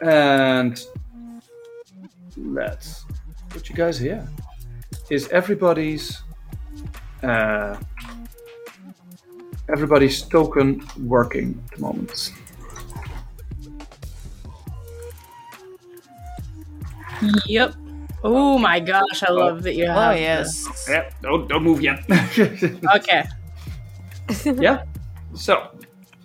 And 0.00 0.80
let's 2.36 3.04
put 3.48 3.68
you 3.68 3.74
guys 3.74 3.98
here. 3.98 4.26
Is 5.10 5.28
everybody's 5.28 6.22
uh, 7.22 7.76
everybody's 9.68 10.22
token 10.22 10.86
working 10.98 11.60
at 11.64 11.76
the 11.76 11.80
moment? 11.80 12.32
Yep. 17.46 17.74
Oh 18.22 18.58
my 18.58 18.80
gosh, 18.80 19.22
I 19.26 19.30
love 19.32 19.62
that 19.62 19.74
you 19.74 19.86
have. 19.86 19.96
Oh 19.96 20.00
have. 20.10 20.20
yes. 20.20 20.86
Yeah, 20.88 21.10
don't 21.22 21.48
don't 21.48 21.62
move 21.62 21.80
yet. 21.80 22.04
Okay. 22.96 23.24
yeah. 24.44 24.84
So, 25.34 25.70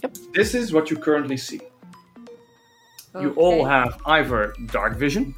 yep. 0.01 0.17
this 0.33 0.55
is 0.55 0.73
what 0.73 0.89
you 0.89 0.97
currently 0.97 1.37
see. 1.37 1.59
You 3.21 3.29
Okay. 3.29 3.39
all 3.39 3.65
have 3.65 3.99
either 4.05 4.53
dark 4.71 4.95
vision. 4.97 5.35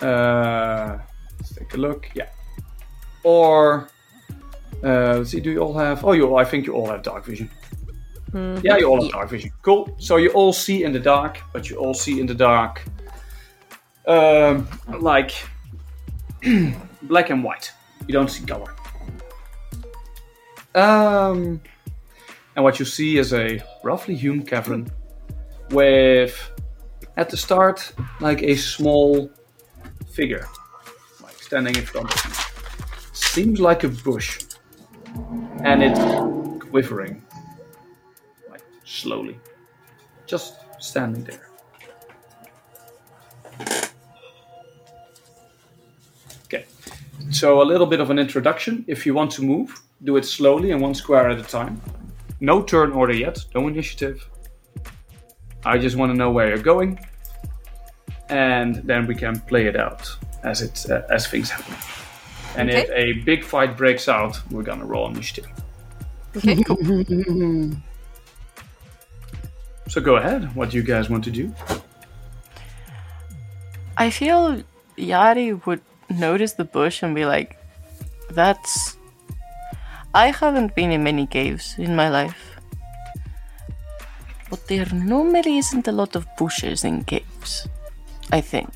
Uh, 0.00 0.98
let's 1.38 1.54
take 1.54 1.74
a 1.74 1.76
look. 1.76 2.08
Yeah. 2.14 2.28
Or 3.24 3.88
uh, 4.82 5.18
let's 5.18 5.30
see. 5.30 5.40
Do 5.40 5.50
you 5.50 5.60
all 5.60 5.74
have? 5.78 6.04
Oh, 6.04 6.12
you. 6.12 6.34
I 6.36 6.44
think 6.44 6.66
you 6.66 6.72
all 6.74 6.86
have 6.88 7.02
dark 7.02 7.24
vision. 7.24 7.50
Mhm. 8.32 8.62
Yeah, 8.64 8.78
you 8.78 8.86
all 8.88 9.02
have 9.02 9.12
dark 9.12 9.28
vision. 9.30 9.50
Cool. 9.62 9.94
So 9.98 10.16
you 10.16 10.30
all 10.30 10.52
see 10.52 10.82
in 10.84 10.92
the 10.92 10.98
dark, 10.98 11.38
but 11.52 11.68
you 11.68 11.76
all 11.76 11.94
see 11.94 12.18
in 12.20 12.26
the 12.26 12.34
dark, 12.34 12.82
um, 14.06 14.66
like 14.98 15.32
black 17.02 17.30
and 17.30 17.44
white. 17.44 17.70
You 18.08 18.14
don't 18.14 18.30
see 18.30 18.44
color. 18.46 18.74
Um, 20.74 21.60
and 22.56 22.64
what 22.64 22.78
you 22.78 22.84
see 22.86 23.18
is 23.18 23.32
a 23.34 23.60
roughly 23.84 24.14
hewn 24.16 24.42
cavern 24.42 24.90
with, 25.70 26.50
at 27.16 27.28
the 27.30 27.36
start, 27.36 27.92
like 28.20 28.42
a 28.42 28.56
small 28.56 29.30
figure, 30.12 30.46
like 31.22 31.34
standing 31.34 31.76
in 31.76 31.84
front 31.84 32.12
of 32.12 32.24
you. 32.24 32.32
Seems 33.12 33.60
like 33.60 33.84
a 33.84 33.88
bush, 33.88 34.40
and 35.62 35.82
it's 35.82 36.00
quivering, 36.70 37.22
like 38.50 38.62
slowly, 38.84 39.38
just 40.26 40.56
standing 40.78 41.24
there. 41.24 41.48
Okay, 46.46 46.66
so 47.30 47.62
a 47.62 47.64
little 47.64 47.86
bit 47.86 48.00
of 48.00 48.10
an 48.10 48.18
introduction. 48.18 48.84
If 48.86 49.06
you 49.06 49.14
want 49.14 49.30
to 49.32 49.42
move, 49.42 49.80
do 50.04 50.16
it 50.16 50.24
slowly 50.24 50.70
and 50.70 50.80
one 50.80 50.94
square 50.94 51.30
at 51.30 51.38
a 51.38 51.42
time. 51.42 51.80
No 52.40 52.62
turn 52.62 52.92
order 52.92 53.14
yet, 53.14 53.44
no 53.54 53.68
initiative. 53.68 54.28
I 55.64 55.78
just 55.78 55.96
want 55.96 56.12
to 56.12 56.16
know 56.16 56.30
where 56.30 56.48
you're 56.48 56.58
going, 56.58 56.98
and 58.28 58.76
then 58.76 59.06
we 59.06 59.14
can 59.14 59.40
play 59.40 59.66
it 59.66 59.76
out 59.76 60.08
as 60.42 60.62
it 60.62 60.90
uh, 60.90 61.02
as 61.10 61.26
things 61.26 61.50
happen. 61.50 61.76
And 62.56 62.70
if 62.70 62.90
a 62.90 63.12
big 63.24 63.44
fight 63.44 63.76
breaks 63.76 64.08
out, 64.08 64.40
we're 64.50 64.62
gonna 64.62 64.84
roll 64.84 65.06
initiative. 65.08 65.48
Okay. 66.36 66.62
So 69.88 70.00
go 70.00 70.16
ahead. 70.16 70.56
What 70.56 70.70
do 70.70 70.78
you 70.78 70.82
guys 70.82 71.10
want 71.10 71.22
to 71.24 71.30
do? 71.30 71.52
I 73.98 74.08
feel 74.08 74.62
Yari 74.96 75.66
would 75.66 75.82
notice 76.08 76.54
the 76.54 76.64
bush 76.64 77.02
and 77.02 77.14
be 77.14 77.26
like, 77.26 77.58
"That's." 78.30 78.96
I 80.14 80.30
haven't 80.32 80.74
been 80.74 80.92
in 80.92 81.02
many 81.04 81.26
caves 81.26 81.74
in 81.76 81.94
my 81.94 82.08
life, 82.08 82.51
but 84.52 84.68
there 84.68 84.86
normally 84.92 85.56
isn't 85.56 85.88
a 85.88 85.92
lot 85.92 86.14
of 86.14 86.26
bushes 86.36 86.84
in 86.84 87.02
caves. 87.04 87.66
I 88.30 88.42
think. 88.42 88.68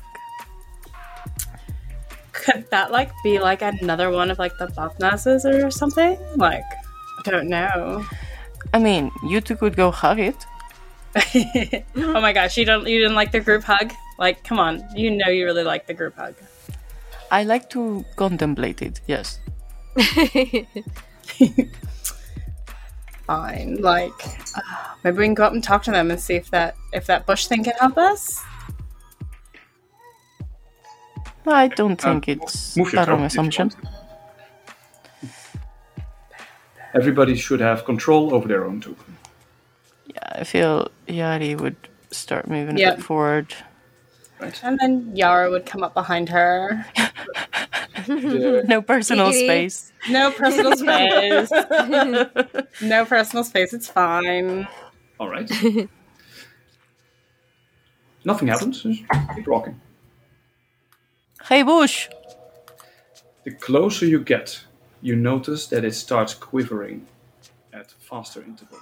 Could 2.31 2.67
that 2.71 2.91
like 2.91 3.11
be 3.23 3.37
like 3.37 3.61
another 3.61 4.09
one 4.09 4.31
of 4.31 4.39
like 4.39 4.57
the 4.57 4.67
buffnesses 4.75 5.45
or 5.45 5.69
something? 5.69 6.17
Like, 6.35 6.65
I 7.19 7.29
don't 7.29 7.47
know. 7.47 8.03
I 8.73 8.79
mean, 8.79 9.11
you 9.29 9.39
two 9.39 9.55
could 9.55 9.75
go 9.75 9.91
hug 9.91 10.19
it. 10.19 10.47
oh 11.95 12.21
my 12.21 12.33
gosh, 12.33 12.57
you 12.57 12.65
don't 12.65 12.87
you 12.87 12.97
didn't 12.97 13.15
like 13.15 13.31
the 13.31 13.39
group 13.39 13.63
hug? 13.63 13.93
Like, 14.17 14.43
come 14.43 14.57
on, 14.57 14.83
you 14.95 15.11
know 15.11 15.29
you 15.29 15.45
really 15.45 15.63
like 15.63 15.85
the 15.85 15.93
group 15.93 16.15
hug. 16.15 16.33
I 17.29 17.43
like 17.43 17.69
to 17.69 18.03
contemplate 18.15 18.81
it. 18.81 18.99
Yes. 19.05 19.39
Fine, 23.27 23.81
like 23.81 24.13
uh, 24.55 24.61
maybe 25.03 25.17
we 25.17 25.25
can 25.25 25.33
go 25.33 25.43
up 25.43 25.53
and 25.53 25.63
talk 25.63 25.83
to 25.83 25.91
them 25.91 26.09
and 26.09 26.19
see 26.19 26.35
if 26.35 26.49
that 26.51 26.75
if 26.93 27.05
that 27.07 27.25
bush 27.25 27.47
thing 27.47 27.63
can 27.63 27.73
help 27.77 27.97
us. 27.97 28.41
I 31.45 31.67
don't 31.67 31.99
think 32.01 32.27
Uh, 32.27 32.31
it's 32.31 32.77
move 32.77 32.93
your 32.93 33.03
a 33.03 33.05
wrong 33.05 33.17
token 33.19 33.25
if 33.25 33.33
you 33.33 33.39
assumption. 33.41 33.71
Everybody 36.93 37.35
should 37.35 37.59
have 37.59 37.85
control 37.85 38.33
over 38.33 38.47
their 38.47 38.65
own 38.65 38.81
token. 38.81 39.17
Yeah, 40.07 40.29
I 40.31 40.43
feel 40.43 40.89
Yari 41.07 41.59
would 41.59 41.75
start 42.11 42.47
moving 42.47 42.75
a 42.75 42.95
bit 42.95 43.03
forward. 43.03 43.53
Right? 44.39 44.59
And 44.63 44.79
then 44.79 45.11
Yara 45.15 45.49
would 45.49 45.65
come 45.65 45.83
up 45.83 45.93
behind 45.93 46.29
her. 46.29 46.85
The- 48.05 48.63
No 48.67 48.81
personal 48.81 49.31
space. 49.31 49.91
No 50.09 50.31
personal 50.31 50.75
space. 50.77 51.51
no 52.81 53.05
personal 53.05 53.43
space. 53.43 53.73
It's 53.73 53.87
fine. 53.89 54.67
all 55.19 55.29
right. 55.29 55.49
Nothing 58.23 58.47
happens. 58.49 58.83
Just 58.83 59.03
keep 59.35 59.47
walking. 59.47 59.79
Hey, 61.43 61.63
Bush! 61.63 62.09
The 63.45 63.51
closer 63.51 64.05
you 64.05 64.19
get, 64.19 64.65
you 65.01 65.15
notice 65.15 65.67
that 65.67 65.85
it 65.85 65.93
starts 65.95 66.33
quivering 66.33 67.07
at 67.71 67.91
faster 67.91 68.41
intervals. 68.43 68.81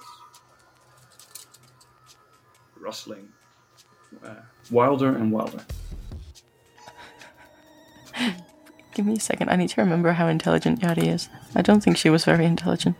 Rustling. 2.80 3.28
Uh, 4.24 4.34
wilder 4.70 5.14
and 5.14 5.30
wilder. 5.30 5.64
Give 8.96 9.04
me 9.04 9.16
a 9.16 9.20
second. 9.20 9.50
I 9.50 9.56
need 9.56 9.68
to 9.68 9.80
remember 9.82 10.12
how 10.12 10.26
intelligent 10.26 10.80
Yadi 10.80 11.12
is. 11.12 11.28
I 11.54 11.60
don't 11.60 11.82
think 11.82 11.98
she 11.98 12.08
was 12.08 12.24
very 12.24 12.46
intelligent. 12.46 12.96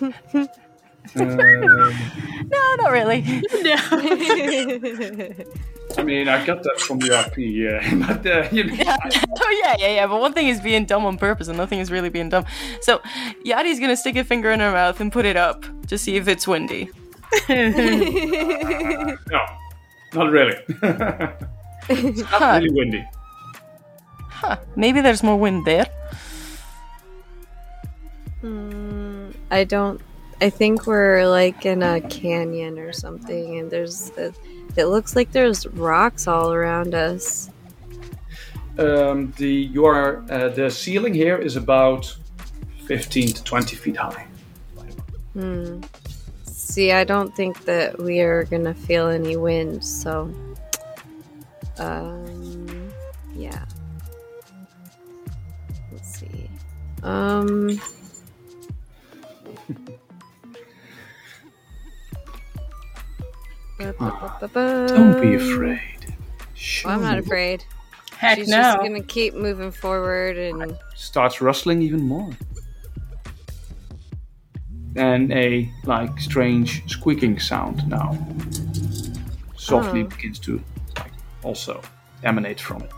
Um, 0.00 0.14
No, 1.16 2.74
not 2.76 2.92
really. 2.92 3.22
No. 3.22 3.76
I 5.98 6.02
mean, 6.04 6.28
I 6.28 6.44
got 6.44 6.62
that 6.62 6.78
from 6.80 6.98
the 7.00 7.08
RP, 7.08 7.36
yeah. 7.54 8.06
but, 8.06 8.24
uh, 8.26 8.48
you 8.52 8.64
know, 8.64 8.74
oh 9.40 9.60
yeah, 9.64 9.74
yeah, 9.80 9.88
yeah. 9.96 10.06
But 10.06 10.20
one 10.20 10.32
thing 10.32 10.46
is 10.46 10.60
being 10.60 10.84
dumb 10.84 11.04
on 11.06 11.16
purpose, 11.18 11.48
and 11.48 11.56
nothing 11.56 11.80
is 11.80 11.90
really 11.90 12.08
being 12.10 12.28
dumb. 12.28 12.44
So 12.82 13.00
Yadi's 13.44 13.80
gonna 13.80 13.96
stick 13.96 14.14
a 14.16 14.22
finger 14.24 14.50
in 14.52 14.60
her 14.60 14.70
mouth 14.70 15.00
and 15.00 15.10
put 15.12 15.24
it 15.24 15.36
up 15.36 15.64
to 15.88 15.96
see 15.98 16.14
if 16.16 16.28
it's 16.28 16.46
windy. 16.46 16.88
no, 17.48 19.16
not 20.14 20.30
really. 20.30 20.56
it's 21.88 22.20
not 22.20 22.26
Huh. 22.28 22.60
really 22.62 22.70
windy. 22.70 23.04
Huh? 24.40 24.56
Maybe 24.76 25.00
there's 25.00 25.22
more 25.22 25.38
wind 25.38 25.64
there. 25.64 25.86
Hmm, 28.40 29.30
I 29.50 29.64
don't. 29.64 30.00
I 30.40 30.50
think 30.50 30.86
we're 30.86 31.26
like 31.26 31.64
in 31.64 31.82
a 31.82 32.00
canyon 32.02 32.78
or 32.78 32.92
something, 32.92 33.58
and 33.58 33.70
there's. 33.70 34.10
A, 34.18 34.32
it 34.76 34.86
looks 34.86 35.16
like 35.16 35.32
there's 35.32 35.66
rocks 35.68 36.26
all 36.28 36.52
around 36.52 36.94
us. 36.94 37.50
Um, 38.78 39.32
the 39.38 39.70
your 39.72 40.22
uh, 40.30 40.48
the 40.50 40.70
ceiling 40.70 41.14
here 41.14 41.38
is 41.38 41.56
about 41.56 42.14
15 42.84 43.28
to 43.28 43.42
20 43.42 43.76
feet 43.76 43.96
high. 43.96 44.26
Hmm. 45.32 45.80
See, 46.44 46.92
I 46.92 47.04
don't 47.04 47.34
think 47.34 47.64
that 47.64 47.98
we 47.98 48.20
are 48.20 48.44
gonna 48.44 48.74
feel 48.74 49.08
any 49.08 49.36
wind, 49.36 49.82
so 49.82 50.30
Um, 51.78 52.35
Um. 57.06 57.80
Don't 63.78 65.20
be 65.20 65.34
afraid. 65.34 65.80
Well, 66.84 66.94
I'm 66.94 67.02
not 67.02 67.18
afraid. 67.18 67.64
Heck 68.16 68.38
She's 68.38 68.48
no. 68.48 68.56
just 68.62 68.78
gonna 68.78 69.02
keep 69.02 69.34
moving 69.34 69.70
forward 69.70 70.38
and 70.38 70.76
Starts 70.94 71.40
rustling 71.40 71.82
even 71.82 72.02
more. 72.02 72.30
And 74.96 75.30
a 75.32 75.70
like 75.84 76.18
strange 76.18 76.90
squeaking 76.90 77.38
sound 77.38 77.86
now 77.86 78.16
softly 79.56 80.02
Oh. 80.02 80.06
begins 80.06 80.38
to 80.40 80.62
like, 80.98 81.12
also 81.42 81.82
emanate 82.24 82.60
from 82.60 82.82
it. 82.82 82.90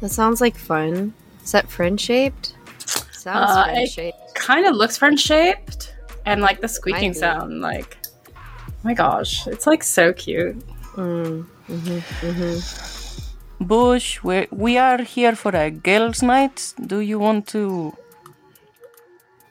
that 0.00 0.08
sounds 0.10 0.40
like 0.40 0.56
fun. 0.56 1.14
Is 1.44 1.52
that 1.52 1.70
friend 1.70 2.00
shaped? 2.00 2.54
Sounds 3.26 3.50
Uh, 3.50 3.64
friend 3.64 3.78
it- 3.78 3.90
shaped. 3.96 4.34
kind 4.48 4.64
of 4.68 4.72
looks 4.80 4.96
friend 5.00 5.18
shaped, 5.30 5.80
and 6.28 6.38
like 6.48 6.58
the 6.64 6.68
squeaking 6.68 7.12
sound, 7.24 7.60
like, 7.70 7.90
oh 8.36 8.82
my 8.88 8.94
gosh, 8.94 9.32
it's 9.52 9.66
like 9.66 9.82
so 9.98 10.12
cute. 10.12 10.56
Mm, 10.96 11.44
hmm 11.66 11.98
hmm 12.24 12.58
Bush, 13.72 14.08
we 14.28 14.36
we 14.64 14.72
are 14.88 15.00
here 15.14 15.34
for 15.42 15.52
a 15.64 15.70
girls' 15.88 16.22
night. 16.34 16.56
Do 16.92 16.98
you 17.10 17.18
want 17.26 17.42
to 17.56 17.62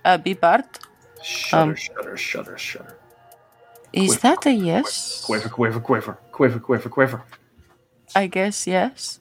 uh, 0.10 0.18
be 0.28 0.34
part? 0.36 0.70
Shudder, 1.22 1.72
Um. 1.72 1.76
shudder, 1.76 2.16
shudder, 2.30 2.58
shudder. 2.58 2.96
Is 3.92 4.12
that 4.26 4.46
a 4.46 4.54
yes? 4.72 5.24
Quiver, 5.28 5.50
quiver, 5.58 5.80
quiver, 5.90 6.14
quiver, 6.38 6.60
quiver, 6.68 6.90
quiver. 6.98 7.20
I 8.24 8.28
guess 8.28 8.68
yes. 8.68 9.20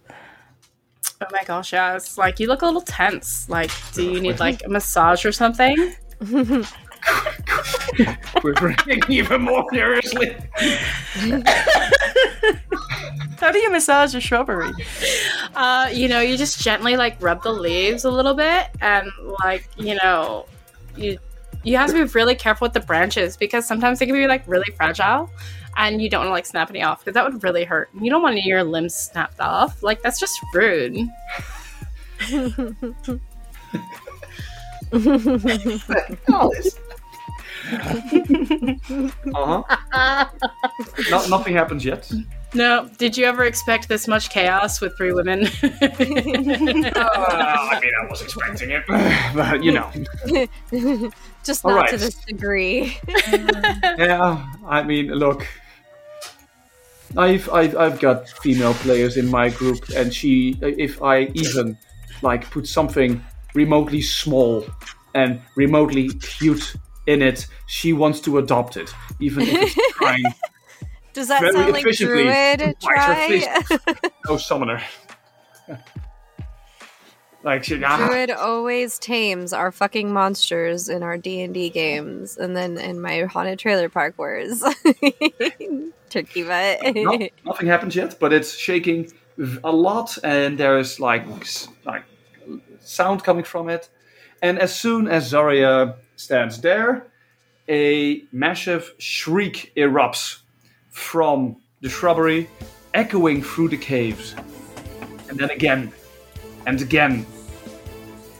Oh 1.24 1.32
my 1.32 1.44
gosh, 1.44 1.72
yeah, 1.72 1.96
it's 1.96 2.18
like 2.18 2.38
you 2.38 2.48
look 2.48 2.62
a 2.62 2.66
little 2.66 2.82
tense. 2.82 3.48
Like, 3.48 3.70
do 3.92 4.02
you 4.02 4.20
need 4.20 4.40
like 4.40 4.62
a 4.64 4.68
massage 4.68 5.24
or 5.24 5.32
something? 5.32 5.94
We're 8.42 8.54
Quivering 8.54 9.02
even 9.08 9.42
more 9.42 9.64
furiously. 9.70 10.36
How 13.38 13.52
do 13.52 13.58
you 13.58 13.70
massage 13.70 14.14
a 14.14 14.20
shrubbery? 14.20 14.72
Uh, 15.54 15.88
you 15.92 16.08
know, 16.08 16.20
you 16.20 16.36
just 16.36 16.60
gently 16.60 16.96
like 16.96 17.20
rub 17.22 17.42
the 17.42 17.52
leaves 17.52 18.04
a 18.04 18.10
little 18.10 18.34
bit, 18.34 18.68
and 18.80 19.10
like 19.42 19.68
you 19.76 19.94
know, 20.02 20.46
you 20.96 21.18
you 21.62 21.76
have 21.76 21.88
to 21.90 21.94
be 21.94 22.02
really 22.12 22.34
careful 22.34 22.66
with 22.66 22.74
the 22.74 22.80
branches 22.80 23.36
because 23.36 23.66
sometimes 23.66 23.98
they 23.98 24.06
can 24.06 24.14
be 24.14 24.26
like 24.26 24.46
really 24.46 24.72
fragile, 24.76 25.30
and 25.76 26.00
you 26.00 26.08
don't 26.08 26.20
want 26.20 26.28
to 26.28 26.32
like 26.32 26.46
snap 26.46 26.70
any 26.70 26.82
off 26.82 27.00
because 27.00 27.14
that 27.14 27.24
would 27.24 27.42
really 27.42 27.64
hurt. 27.64 27.90
You 28.00 28.10
don't 28.10 28.22
want 28.22 28.32
any 28.32 28.42
of 28.42 28.46
your 28.46 28.64
limbs 28.64 28.94
snapped 28.94 29.40
off. 29.40 29.82
Like 29.82 30.02
that's 30.02 30.20
just 30.20 30.38
rude. 30.52 30.98
Uh 39.34 39.62
huh. 39.92 40.26
no, 41.10 41.26
nothing 41.28 41.54
happens 41.54 41.84
yet. 41.84 42.10
No, 42.54 42.88
did 42.98 43.16
you 43.16 43.24
ever 43.24 43.44
expect 43.44 43.88
this 43.88 44.06
much 44.06 44.30
chaos 44.30 44.80
with 44.80 44.96
three 44.96 45.12
women? 45.12 45.46
Uh, 45.46 45.50
I 45.72 47.80
mean, 47.82 47.90
I 48.00 48.06
was 48.08 48.22
expecting 48.22 48.70
it, 48.70 48.84
but 48.88 49.64
you 49.64 49.72
know, 49.72 49.90
Just 51.44 51.64
not 51.64 51.74
right. 51.74 51.90
to 51.90 51.96
this 51.96 52.14
degree. 52.14 52.96
yeah. 53.98 54.46
I 54.66 54.82
mean, 54.82 55.08
look, 55.08 55.46
I've, 57.16 57.48
I've 57.50 57.76
I've 57.76 58.00
got 58.00 58.28
female 58.28 58.74
players 58.74 59.16
in 59.16 59.30
my 59.30 59.50
group, 59.50 59.88
and 59.96 60.12
she, 60.12 60.56
if 60.62 61.02
I 61.02 61.22
even 61.34 61.78
like 62.22 62.50
put 62.50 62.66
something 62.66 63.22
remotely 63.54 64.02
small 64.02 64.66
and 65.14 65.40
remotely 65.56 66.08
cute 66.14 66.74
in 67.06 67.22
it, 67.22 67.46
she 67.66 67.92
wants 67.92 68.20
to 68.20 68.38
adopt 68.38 68.76
it, 68.76 68.92
even 69.20 69.42
if 69.42 69.76
it's 69.76 69.92
trying. 69.96 70.24
Does 71.12 71.28
that 71.28 71.40
Very 71.40 71.52
sound 71.52 71.72
like 71.72 71.96
Druid? 71.96 72.74
Try. 72.80 73.56
No 74.28 74.36
summoner. 74.36 74.82
Like 77.44 77.62
she, 77.62 77.82
ah, 77.84 77.98
Druid 77.98 78.30
always 78.38 78.98
tames 78.98 79.52
our 79.52 79.70
fucking 79.70 80.10
monsters 80.10 80.88
in 80.88 81.02
our 81.02 81.18
D 81.18 81.42
and 81.42 81.52
D 81.52 81.68
games, 81.68 82.38
and 82.38 82.56
then 82.56 82.78
in 82.78 83.00
my 83.00 83.24
haunted 83.24 83.58
trailer 83.58 83.90
park 83.90 84.18
wars, 84.18 84.60
turkey 86.10 86.42
butt. 86.42 86.94
no, 86.94 87.28
nothing 87.44 87.66
happens 87.66 87.94
yet, 87.94 88.16
but 88.18 88.32
it's 88.32 88.56
shaking 88.56 89.12
a 89.62 89.70
lot, 89.70 90.16
and 90.24 90.56
there's 90.56 90.98
like 90.98 91.26
like 91.84 92.04
sound 92.80 93.22
coming 93.22 93.44
from 93.44 93.68
it. 93.68 93.90
And 94.40 94.58
as 94.58 94.74
soon 94.74 95.06
as 95.06 95.30
Zarya 95.30 95.96
stands 96.16 96.60
there, 96.62 97.08
a 97.68 98.24
massive 98.32 98.94
shriek 98.98 99.72
erupts 99.76 100.38
from 100.90 101.56
the 101.82 101.90
shrubbery, 101.90 102.48
echoing 102.94 103.42
through 103.42 103.68
the 103.68 103.76
caves, 103.76 104.34
and 105.28 105.38
then 105.38 105.50
again 105.50 105.92
and 106.66 106.80
again, 106.80 107.26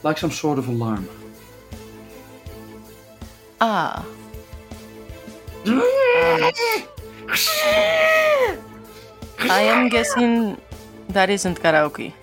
like 0.05 0.17
some 0.19 0.31
sort 0.31 0.59
of 0.59 0.67
alarm. 0.69 1.09
Ah, 3.59 4.05
I 9.39 9.61
am 9.73 9.89
guessing 9.89 10.57
that 11.09 11.29
isn't 11.29 11.59
karaoke. 11.59 12.13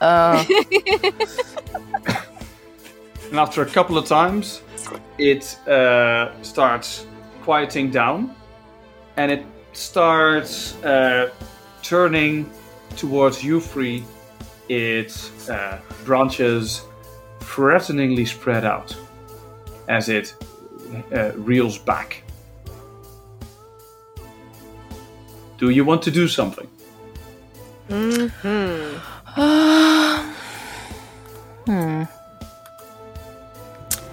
Uh, 0.00 0.44
And 3.30 3.40
after 3.40 3.62
a 3.62 3.66
couple 3.66 3.98
of 3.98 4.06
times, 4.06 4.62
it 5.18 5.58
uh, 5.66 6.40
starts 6.42 7.06
quieting 7.42 7.90
down 7.90 8.36
and 9.16 9.32
it 9.32 9.44
starts 9.72 10.76
uh, 10.84 11.30
turning 11.82 12.48
towards 12.96 13.42
you 13.42 13.60
three. 13.60 14.04
Its 14.68 15.48
uh, 15.48 15.80
branches 16.04 16.82
threateningly 17.44 18.24
spread 18.24 18.64
out 18.64 18.96
as 19.88 20.08
it 20.08 20.34
uh, 21.12 21.32
reels 21.36 21.78
back. 21.78 22.22
Do 25.58 25.70
you 25.70 25.84
want 25.84 26.02
to 26.02 26.10
do 26.10 26.28
something? 26.28 26.68
hmm 27.88 28.26
hmm. 31.66 32.02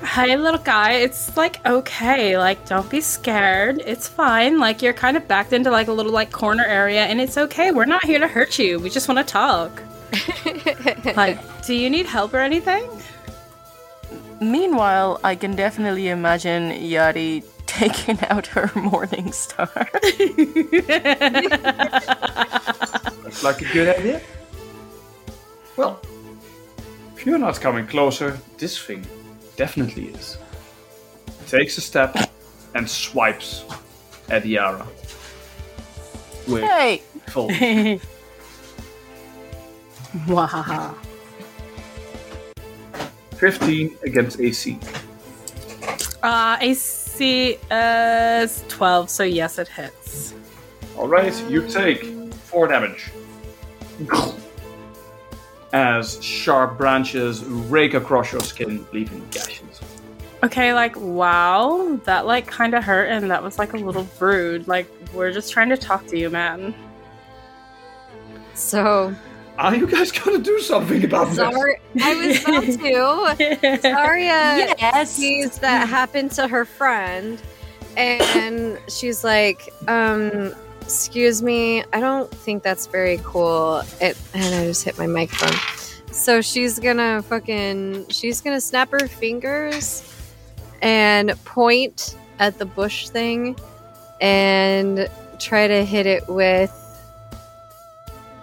Hey, 0.03 0.36
little 0.36 0.59
guy, 0.59 0.91
it's 0.93 1.38
like 1.38 1.65
okay. 1.65 2.38
Like, 2.38 2.67
don't 2.67 2.89
be 2.89 2.99
scared. 2.99 3.82
It's 3.86 4.09
fine. 4.09 4.59
Like, 4.59 4.82
you're 4.82 4.91
kind 4.93 5.15
of 5.15 5.25
backed 5.25 5.53
into 5.53 5.71
like 5.71 5.88
a 5.88 5.93
little 5.93 6.11
like 6.11 6.32
corner 6.34 6.65
area, 6.65 7.05
and 7.05 7.21
it's 7.21 7.38
okay. 7.38 7.71
We're 7.71 7.86
not 7.86 8.03
here 8.03 8.19
to 8.19 8.27
hurt 8.27 8.59
you. 8.59 8.77
We 8.79 8.89
just 8.89 9.07
want 9.07 9.25
to 9.25 9.32
talk. 9.32 9.82
Like, 11.15 11.39
do 11.65 11.73
you 11.73 11.89
need 11.89 12.05
help 12.05 12.34
or 12.34 12.39
anything? 12.39 12.89
Meanwhile, 14.41 15.19
I 15.23 15.35
can 15.35 15.55
definitely 15.55 16.09
imagine 16.09 16.71
Yari 16.71 17.43
taking 17.67 18.19
out 18.25 18.47
her 18.47 18.71
morning 18.75 19.31
star. 19.31 19.69
Looks 23.23 23.43
like 23.43 23.61
a 23.61 23.71
good 23.71 23.95
idea. 23.95 24.21
Well, 25.77 26.01
if 27.15 27.23
you're 27.23 27.37
not 27.37 27.61
coming 27.61 27.85
closer, 27.85 28.39
this 28.57 28.79
thing 28.79 29.05
definitely 29.57 30.05
is. 30.05 30.39
Takes 31.47 31.77
a 31.77 31.81
step 31.81 32.17
and 32.73 32.89
swipes 32.89 33.63
at 34.29 34.43
Yara. 34.43 34.87
With 36.47 36.63
hey, 36.63 37.03
full. 37.27 37.51
Wow. 40.27 40.95
15 43.41 43.97
against 44.03 44.39
AC. 44.39 44.77
Uh, 46.21 46.57
AC 46.61 47.57
is 47.71 48.63
12, 48.67 49.09
so 49.09 49.23
yes, 49.23 49.57
it 49.57 49.67
hits. 49.67 50.35
Alright, 50.95 51.43
you 51.49 51.67
take 51.67 52.05
4 52.05 52.67
damage. 52.67 53.09
As 55.73 56.23
sharp 56.23 56.77
branches 56.77 57.43
rake 57.43 57.95
across 57.95 58.31
your 58.31 58.41
skin, 58.41 58.85
leaving 58.93 59.27
gashes. 59.31 59.81
Okay, 60.43 60.73
like, 60.73 60.95
wow, 60.99 61.99
that 62.05 62.27
like 62.27 62.45
kind 62.45 62.75
of 62.75 62.83
hurt, 62.83 63.09
and 63.09 63.31
that 63.31 63.41
was 63.41 63.57
like 63.57 63.73
a 63.73 63.77
little 63.77 64.07
rude. 64.19 64.67
Like, 64.67 64.87
we're 65.15 65.31
just 65.31 65.51
trying 65.51 65.69
to 65.69 65.77
talk 65.77 66.05
to 66.07 66.17
you, 66.19 66.29
man. 66.29 66.75
So, 68.53 69.15
Are 69.58 69.76
you 69.76 69.88
guys 69.88 70.12
gonna 70.12 70.39
do 70.39 70.60
something 70.60 71.04
about 71.04 71.30
this? 71.30 71.39
I 71.39 71.49
was 71.49 72.43
about 72.43 72.64
to. 72.64 73.78
Zarya 73.82 74.74
yes. 74.80 75.12
sees 75.12 75.60
that 75.60 75.88
happen 75.88 76.30
to 76.30 76.47
her 76.47 76.66
friend, 76.66 77.41
and 77.95 78.80
she's 78.88 79.24
like, 79.24 79.74
um, 79.88 80.54
excuse 80.82 81.41
me, 81.41 81.84
I 81.93 81.99
don't 81.99 82.30
think 82.32 82.64
that's 82.64 82.88
very 82.88 83.20
cool. 83.24 83.84
It 83.99 84.18
and 84.34 84.56
I 84.56 84.66
just 84.66 84.84
hit 84.84 84.97
my 84.97 85.08
microphone. 85.08 85.58
So 86.12 86.41
she's 86.41 86.80
gonna 86.80 87.22
fucking 87.22 88.08
she's 88.10 88.41
gonna 88.41 88.62
snap 88.62 88.91
her 88.91 89.08
fingers 89.08 90.04
and 90.82 91.32
point 91.45 92.18
at 92.39 92.58
the 92.58 92.66
bush 92.66 93.10
thing 93.10 93.56
and 94.20 95.10
try 95.39 95.68
to 95.68 95.86
hit 95.86 96.06
it 96.06 96.28
with 96.28 96.72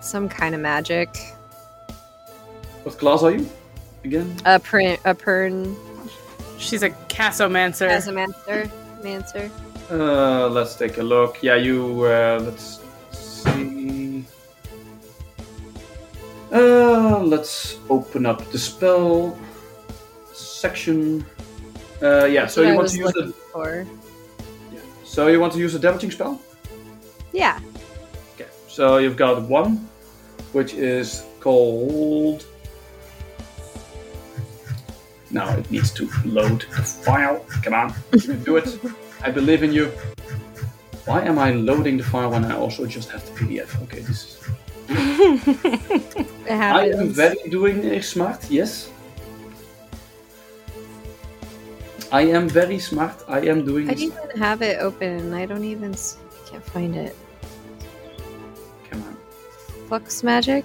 some 0.01 0.29
kind 0.29 0.55
of 0.55 0.61
magic. 0.61 1.09
What 2.83 2.99
class 2.99 3.23
are 3.23 3.33
you? 3.33 3.49
Again? 4.05 4.37
A 4.45 4.59
print 4.59 5.01
a 5.05 5.15
pern 5.15 5.77
She's 6.59 6.83
a 6.83 6.91
casomancer. 6.91 7.89
as 7.89 8.09
a 8.09 8.13
master. 8.13 8.71
Mancer. 9.03 9.51
Uh, 9.91 10.49
let's 10.49 10.75
take 10.75 10.99
a 10.99 11.03
look. 11.03 11.43
Yeah, 11.43 11.55
you. 11.55 12.03
Uh, 12.05 12.41
let's 12.45 12.81
see. 13.13 14.25
Uh, 16.53 17.21
let's 17.21 17.79
open 17.89 18.27
up 18.27 18.45
the 18.51 18.59
spell 18.59 19.39
section. 20.33 21.25
Uh, 22.03 22.25
yeah. 22.25 22.47
So 22.47 22.63
you 22.63 22.75
want 22.75 22.89
to 22.89 22.97
use 22.97 23.07
looking 23.07 23.27
the. 23.29 23.33
for. 23.53 23.87
Yeah. 24.73 24.81
So 25.05 25.29
you 25.29 25.41
want 25.41 25.53
to 25.55 25.59
use 25.59 25.75
a 25.75 25.79
damaging 25.79 26.11
spell? 26.11 26.41
Yeah. 27.33 27.61
So 28.79 28.99
you've 28.99 29.17
got 29.17 29.43
one, 29.43 29.89
which 30.53 30.73
is 30.73 31.25
called. 31.41 32.47
Now 35.33 35.49
it 35.59 35.69
needs 35.69 35.91
to 35.95 36.09
load 36.25 36.65
the 36.77 36.85
file. 36.85 37.45
Come 37.65 37.75
on, 37.75 37.93
you 38.13 38.21
can 38.21 38.45
do 38.45 38.57
it. 38.57 38.79
I 39.25 39.33
believe 39.33 39.65
in 39.65 39.73
you. 39.73 39.87
Why 41.07 41.23
am 41.23 41.41
I 41.41 41.51
loading 41.51 41.97
the 41.97 42.05
file 42.05 42.31
when 42.31 42.45
I 42.45 42.55
also 42.55 42.87
just 42.87 43.11
have 43.11 43.27
the 43.27 43.33
PDF? 43.33 43.83
Okay, 43.83 43.99
this 43.99 44.21
is. 44.25 44.39
I 46.49 46.93
am 46.95 47.09
very 47.09 47.51
doing 47.51 48.01
smart. 48.01 48.49
Yes. 48.49 48.93
I 52.13 52.23
am 52.31 52.49
very 52.49 52.79
smart. 52.79 53.25
I 53.27 53.41
am 53.41 53.65
doing. 53.65 53.91
I 53.91 53.95
didn't 53.95 54.15
even 54.15 54.39
have 54.39 54.63
it 54.63 54.79
open 54.79 55.35
I 55.35 55.47
don't 55.47 55.65
even 55.65 55.95
I 55.95 56.49
can't 56.49 56.65
find 56.65 56.95
it. 56.95 57.17
Come 59.89 59.95
on. 59.95 60.01
Flux 60.01 60.23
magic? 60.23 60.65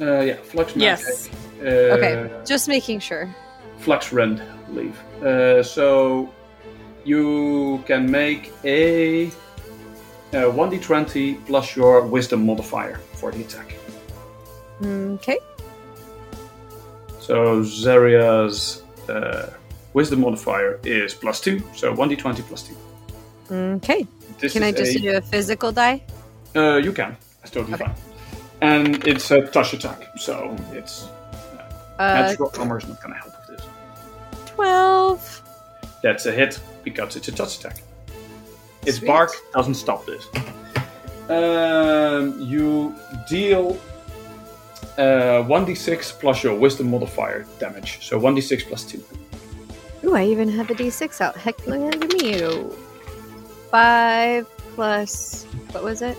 Uh, 0.00 0.20
yeah, 0.20 0.36
flux 0.42 0.74
magic. 0.76 1.04
Yes. 1.04 1.28
Uh, 1.60 1.94
Okay, 1.96 2.30
just 2.46 2.68
making 2.68 3.00
sure. 3.00 3.28
flux 3.78 4.12
rend, 4.12 4.40
I 4.40 4.70
believe. 4.72 4.96
Uh, 5.22 5.62
so 5.62 6.28
you 7.04 7.82
can 7.86 8.10
make 8.10 8.52
a, 8.64 9.26
uh 10.32 10.50
1d20 10.52 11.46
plus 11.46 11.76
your 11.76 12.02
wisdom 12.06 12.44
modifier 12.46 12.98
for 13.14 13.32
the 13.32 13.40
attack. 13.40 13.74
Okay. 14.84 15.38
So 17.20 17.62
Zaria's 17.62 18.82
uh, 19.08 19.50
wisdom 19.94 20.20
modifier 20.20 20.78
is 20.84 21.14
plus 21.14 21.40
2, 21.40 21.60
so 21.74 21.94
1d20 21.94 22.42
plus 22.48 22.62
2. 22.62 23.54
Okay. 23.76 24.06
This 24.38 24.52
Can 24.52 24.62
I 24.62 24.72
just 24.72 24.96
a- 24.96 25.00
do 25.00 25.16
a 25.16 25.20
physical 25.20 25.72
die? 25.72 26.02
Uh, 26.54 26.76
you 26.76 26.92
can. 26.92 27.16
That's 27.40 27.50
totally 27.52 27.74
Okay. 27.74 27.84
fine. 27.84 27.94
And 28.60 29.06
it's 29.06 29.30
a 29.30 29.42
touch 29.42 29.72
attack, 29.72 30.10
so 30.16 30.56
it's 30.72 31.08
Uh, 31.98 32.14
natural 32.14 32.52
armor 32.58 32.78
is 32.78 32.86
not 32.86 33.00
going 33.02 33.12
to 33.14 33.18
help 33.20 33.32
with 33.48 33.58
this. 33.58 33.66
12. 34.54 35.42
That's 36.02 36.26
a 36.26 36.32
hit 36.32 36.60
because 36.84 37.16
it's 37.16 37.28
a 37.28 37.32
touch 37.32 37.58
attack. 37.58 37.82
Its 38.86 38.98
Sweet. 38.98 39.06
bark 39.08 39.32
doesn't 39.52 39.74
stop 39.74 40.06
this. 40.06 40.24
Um, 41.28 42.40
you 42.40 42.94
deal 43.28 43.76
uh, 44.96 45.42
1d6 45.46 46.18
plus 46.20 46.42
your 46.42 46.54
wisdom 46.54 46.90
modifier 46.90 47.46
damage. 47.58 47.98
So 48.02 48.18
1d6 48.20 48.66
plus 48.68 48.84
2. 48.84 49.04
Ooh, 50.04 50.14
I 50.14 50.24
even 50.24 50.48
have 50.48 50.70
a 50.70 50.74
d6 50.74 51.20
out. 51.20 51.36
Heck, 51.36 51.64
look 51.66 51.94
at 51.94 52.22
me. 52.22 52.38
you. 52.38 52.76
5 53.70 54.46
plus. 54.74 55.44
What 55.72 55.82
was 55.84 56.02
it? 56.02 56.16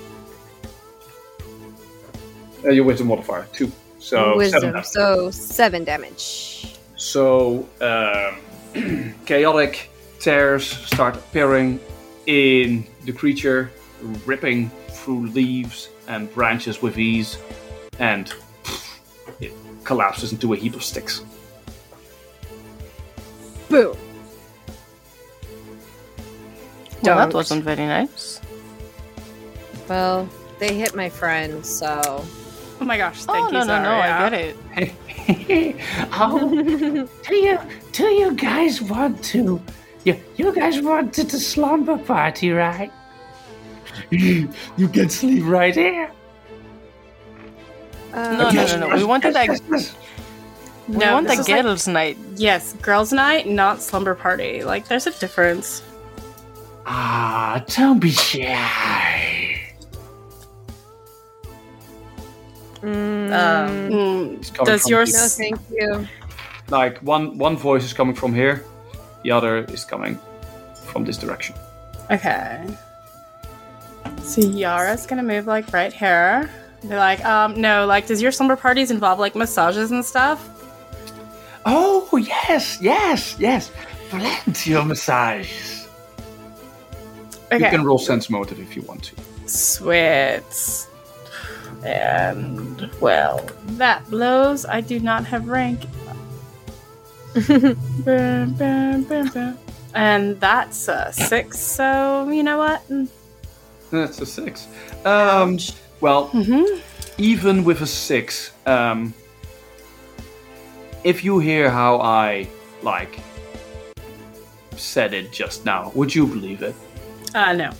Uh, 2.63 2.69
your 2.69 2.83
wisdom 2.83 3.07
modifier, 3.07 3.47
2. 3.53 3.71
So 3.99 4.37
Wisdom. 4.37 4.61
damage. 4.61 4.85
So 4.85 5.31
7 5.31 5.83
damage. 5.83 6.75
So 6.95 7.67
um, 7.81 9.15
chaotic 9.25 9.89
tears 10.19 10.65
start 10.67 11.15
appearing 11.15 11.79
in 12.25 12.85
the 13.05 13.13
creature, 13.13 13.71
ripping 14.25 14.69
through 14.89 15.27
leaves 15.27 15.89
and 16.07 16.33
branches 16.33 16.81
with 16.81 16.97
ease, 16.97 17.37
and 17.99 18.33
it 19.39 19.53
collapses 19.83 20.31
into 20.31 20.53
a 20.53 20.57
heap 20.57 20.75
of 20.75 20.83
sticks. 20.83 21.21
Boom. 23.69 23.95
Well, 27.03 27.17
that 27.17 27.33
wasn't 27.33 27.63
very 27.63 27.85
nice. 27.85 28.41
Well, 29.87 30.27
they 30.59 30.75
hit 30.75 30.95
my 30.95 31.09
friend, 31.09 31.65
so. 31.65 32.25
Oh 32.81 32.85
my 32.85 32.97
gosh, 32.97 33.23
thank 33.25 33.37
oh, 33.37 33.47
you, 33.47 33.53
no, 33.53 33.63
no, 33.65 33.81
no, 33.81 33.89
Zaria. 33.89 34.15
I 34.15 34.29
get 34.29 34.95
it. 35.53 35.75
oh, 36.13 37.07
do 37.27 37.35
you 37.35 37.59
do 37.91 38.05
you 38.05 38.33
guys 38.33 38.81
want 38.81 39.21
to? 39.25 39.61
You 40.05 40.15
you 40.37 40.53
guys 40.55 40.81
wanted 40.81 41.29
the 41.29 41.39
slumber 41.39 41.97
party, 41.97 42.51
right? 42.51 42.91
You, 44.11 44.49
you 44.77 44.87
can 44.87 45.09
sleep 45.09 45.43
right 45.45 45.75
here. 45.75 46.09
Uh, 48.13 48.31
No, 48.31 48.49
no, 48.49 48.65
no, 48.65 48.87
no. 48.87 48.95
We 48.95 49.03
wanted 49.03 49.33
that. 49.35 49.49
We 50.87 50.95
No, 50.97 51.13
want 51.13 51.27
this 51.27 51.37
that 51.37 51.41
is 51.41 51.49
like- 51.49 51.63
girls' 51.63 51.87
night. 51.87 52.17
Yes, 52.35 52.73
girls' 52.81 53.13
night, 53.13 53.47
not 53.47 53.79
slumber 53.79 54.15
party. 54.15 54.63
Like, 54.63 54.87
there's 54.87 55.05
a 55.05 55.11
difference. 55.11 55.83
Ah, 56.87 57.63
don't 57.67 57.99
be 57.99 58.09
shy. 58.09 59.38
Mm, 62.81 63.31
Um, 63.31 63.89
Mm, 63.91 64.65
does 64.65 64.89
yours? 64.89 65.13
no, 65.13 65.27
thank 65.27 65.59
you. 65.71 66.07
Like 66.69 66.99
one 66.99 67.37
one 67.37 67.57
voice 67.57 67.83
is 67.83 67.93
coming 67.93 68.15
from 68.15 68.33
here, 68.33 68.63
the 69.23 69.31
other 69.31 69.65
is 69.65 69.83
coming 69.85 70.19
from 70.85 71.03
this 71.05 71.17
direction. 71.17 71.55
Okay. 72.11 72.65
So 74.23 74.41
Yara's 74.41 75.05
gonna 75.05 75.23
move 75.23 75.47
like 75.47 75.71
right 75.73 75.93
here. 75.93 76.49
Be 76.81 76.95
like, 76.95 77.23
um, 77.25 77.59
no, 77.59 77.85
like, 77.85 78.07
does 78.07 78.21
your 78.21 78.31
slumber 78.31 78.55
parties 78.55 78.89
involve 78.91 79.19
like 79.19 79.35
massages 79.35 79.91
and 79.91 80.05
stuff? 80.05 80.39
Oh 81.65 82.07
yes, 82.17 82.79
yes, 82.81 83.35
yes. 83.39 83.71
Plenty 84.09 84.75
of 84.75 84.87
massages. 84.87 85.87
Okay. 87.51 87.63
You 87.65 87.69
can 87.69 87.83
roll 87.83 87.97
sense 87.99 88.29
motive 88.29 88.59
if 88.59 88.75
you 88.75 88.81
want 88.83 89.03
to. 89.03 89.15
Sweet. 89.49 90.87
And 91.83 92.89
well, 92.99 93.45
that 93.77 94.09
blows. 94.09 94.65
I 94.65 94.81
do 94.81 94.99
not 94.99 95.25
have 95.25 95.47
rank. 95.47 95.81
Bum, 97.47 98.55
bum, 98.57 99.03
bum, 99.03 99.27
bum. 99.33 99.57
And 99.93 100.39
that's 100.39 100.87
a 100.87 101.11
six. 101.13 101.59
So 101.59 102.27
you 102.29 102.43
know 102.43 102.57
what? 102.57 102.81
That's 103.91 104.19
a 104.19 104.25
six. 104.25 104.67
Um, 105.05 105.57
well, 106.01 106.29
Mm-hmm. 106.29 106.79
even 107.17 107.63
with 107.63 107.81
a 107.81 107.87
six, 107.87 108.51
um, 108.65 109.13
if 111.03 111.23
you 111.23 111.39
hear 111.39 111.69
how 111.69 111.99
I 112.01 112.47
like 112.83 113.19
said 114.75 115.13
it 115.13 115.31
just 115.31 115.65
now, 115.65 115.91
would 115.95 116.13
you 116.13 116.25
believe 116.27 116.61
it? 116.61 116.75
Uh, 117.35 117.53
no. 117.53 117.71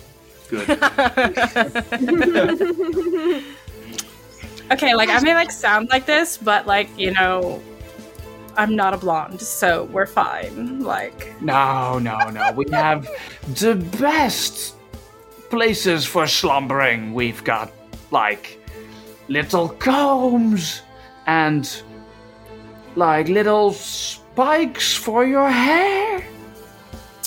Good. 0.48 0.68
Okay, 4.70 4.94
like 4.94 5.08
I 5.08 5.20
may 5.20 5.34
like 5.34 5.50
sound 5.50 5.88
like 5.90 6.06
this, 6.06 6.36
but 6.36 6.66
like 6.66 6.88
you 6.96 7.10
know, 7.12 7.60
I'm 8.56 8.76
not 8.76 8.94
a 8.94 8.98
blonde, 8.98 9.40
so 9.40 9.84
we're 9.84 10.06
fine. 10.06 10.80
Like, 10.80 11.32
No, 11.40 11.98
no, 11.98 12.30
no. 12.30 12.52
We 12.52 12.66
have 12.72 13.08
the 13.54 13.74
best 13.74 14.76
places 15.50 16.04
for 16.04 16.26
slumbering. 16.26 17.14
We've 17.14 17.42
got 17.42 17.72
like 18.10 18.58
little 19.28 19.68
combs 19.68 20.82
and 21.26 21.82
like 22.96 23.28
little 23.28 23.72
spikes 23.72 24.94
for 24.94 25.24
your 25.24 25.50
hair. 25.50 26.24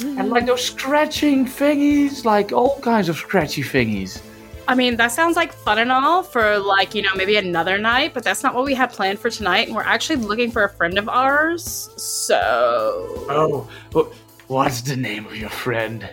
And 0.02 0.30
like 0.30 0.46
those 0.46 0.66
scratching 0.66 1.46
thingies, 1.46 2.26
like 2.26 2.52
all 2.52 2.80
kinds 2.82 3.10
of 3.10 3.18
scratchy 3.18 3.64
thingies. 3.64 4.22
I 4.68 4.76
mean, 4.76 4.95
that 4.97 5.11
sounds 5.11 5.36
like 5.36 5.51
fun 5.51 5.78
and 5.80 5.91
all 5.91 6.24
for 6.24 6.57
like 6.57 6.95
you 6.95 7.01
know 7.01 7.14
maybe 7.16 7.36
another 7.36 7.78
night, 7.78 8.14
but 8.14 8.24
that's 8.24 8.43
not 8.43 8.53
what 8.55 8.64
we 8.66 8.74
had 8.74 8.91
planned 8.91 9.20
for 9.20 9.30
tonight. 9.30 9.68
And 9.68 9.76
we're 9.76 9.84
actually 9.84 10.18
looking 10.18 10.51
for 10.51 10.64
a 10.64 10.70
friend 10.70 10.97
of 10.97 11.09
ours. 11.09 11.89
So, 11.97 13.26
Oh, 13.30 13.68
wh- 13.93 14.49
what's 14.49 14.82
the 14.82 14.95
name 14.95 15.26
of 15.26 15.36
your 15.36 15.49
friend? 15.49 16.07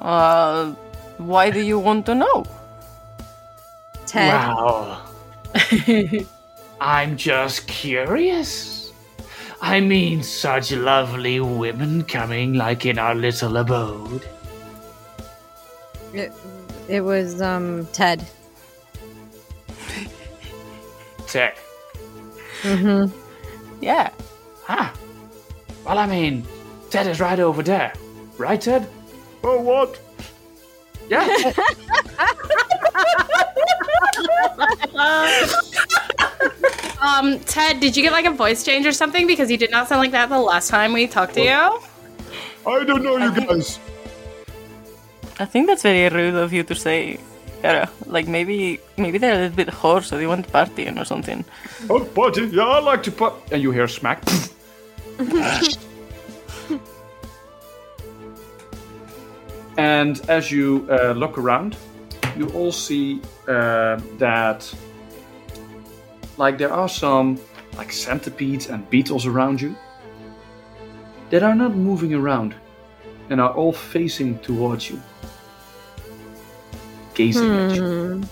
Uh, 0.00 0.74
why 1.18 1.50
do 1.50 1.60
you 1.60 1.78
want 1.78 2.06
to 2.06 2.14
know? 2.14 2.44
Ted, 4.06 4.32
Well, 4.32 5.10
I'm 6.80 7.16
just 7.16 7.66
curious. 7.66 8.75
I 9.60 9.80
mean, 9.80 10.22
such 10.22 10.72
lovely 10.72 11.40
women 11.40 12.04
coming 12.04 12.54
like 12.54 12.86
in 12.86 12.98
our 12.98 13.14
little 13.14 13.56
abode. 13.56 14.28
it, 16.12 16.32
it 16.88 17.00
was 17.00 17.40
um 17.42 17.86
Ted. 17.92 18.26
Ted. 21.26 21.54
Mm-hmm. 22.62 23.16
Yeah. 23.80 24.10
Huh. 24.64 24.90
Well, 25.84 25.98
I 25.98 26.06
mean, 26.06 26.46
Ted 26.90 27.06
is 27.06 27.20
right 27.20 27.38
over 27.38 27.62
there. 27.62 27.92
Right, 28.38 28.60
Ted? 28.60 28.88
Oh, 29.42 29.60
what? 29.60 30.00
Yeah. 31.08 31.52
Um, 37.00 37.38
Ted, 37.40 37.80
did 37.80 37.96
you 37.96 38.02
get 38.02 38.12
like 38.12 38.24
a 38.24 38.30
voice 38.30 38.64
change 38.64 38.86
or 38.86 38.92
something? 38.92 39.26
Because 39.26 39.50
you 39.50 39.58
did 39.58 39.70
not 39.70 39.86
sound 39.88 40.00
like 40.00 40.12
that 40.12 40.28
the 40.28 40.38
last 40.38 40.68
time 40.68 40.92
we 40.92 41.06
talked 41.06 41.34
to 41.34 41.42
you. 41.42 41.80
I 42.66 42.84
don't 42.84 43.02
know 43.02 43.16
you 43.16 43.32
guys. 43.32 43.78
I 45.38 45.44
think 45.44 45.66
that's 45.66 45.82
very 45.82 46.08
rude 46.08 46.34
of 46.34 46.52
you 46.52 46.62
to 46.64 46.74
say. 46.74 47.18
Yara. 47.62 47.90
Like 48.06 48.26
maybe 48.28 48.80
maybe 48.96 49.18
they're 49.18 49.34
a 49.34 49.38
little 49.42 49.56
bit 49.56 49.68
hoarse, 49.68 50.08
so 50.08 50.16
they 50.16 50.26
want 50.26 50.50
partying 50.52 51.00
or 51.00 51.04
something. 51.04 51.44
Oh, 51.90 52.04
party. 52.04 52.46
Yeah, 52.46 52.64
I 52.64 52.80
like 52.80 53.02
to 53.04 53.12
put. 53.12 53.34
And 53.52 53.62
you 53.62 53.70
hear 53.72 53.88
smack. 53.88 54.22
and 59.78 60.20
as 60.28 60.50
you 60.50 60.86
uh, 60.90 61.12
look 61.12 61.38
around, 61.38 61.76
you 62.36 62.48
all 62.50 62.72
see 62.72 63.20
uh, 63.48 64.00
that, 64.18 64.74
like, 66.36 66.58
there 66.58 66.72
are 66.72 66.88
some 66.88 67.38
like 67.76 67.92
centipedes 67.92 68.68
and 68.68 68.88
beetles 68.90 69.26
around 69.26 69.60
you 69.60 69.76
that 71.30 71.42
are 71.42 71.54
not 71.54 71.74
moving 71.74 72.14
around 72.14 72.54
and 73.30 73.40
are 73.40 73.52
all 73.52 73.72
facing 73.72 74.38
towards 74.38 74.88
you, 74.88 75.02
gazing 77.14 77.54
at 77.54 77.74
you. 77.74 77.82
Hmm. 77.82 78.22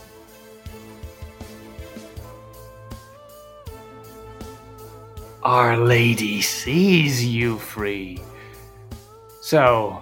Our 5.42 5.76
Lady 5.76 6.40
sees 6.40 7.22
you 7.22 7.58
free. 7.58 8.22
So, 9.42 10.00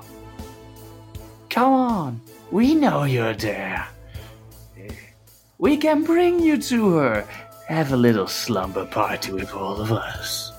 come 1.50 1.72
on. 1.72 2.20
We 2.52 2.76
know 2.76 3.04
you're 3.04 3.34
there. 3.34 3.88
We 5.58 5.76
can 5.76 6.04
bring 6.04 6.38
you 6.38 6.58
to 6.62 6.96
her. 6.98 7.26
Have 7.66 7.92
a 7.92 7.96
little 7.96 8.26
slumber 8.26 8.84
party 8.84 9.32
with 9.32 9.52
all 9.54 9.80
of 9.80 9.92
us. 9.92 10.52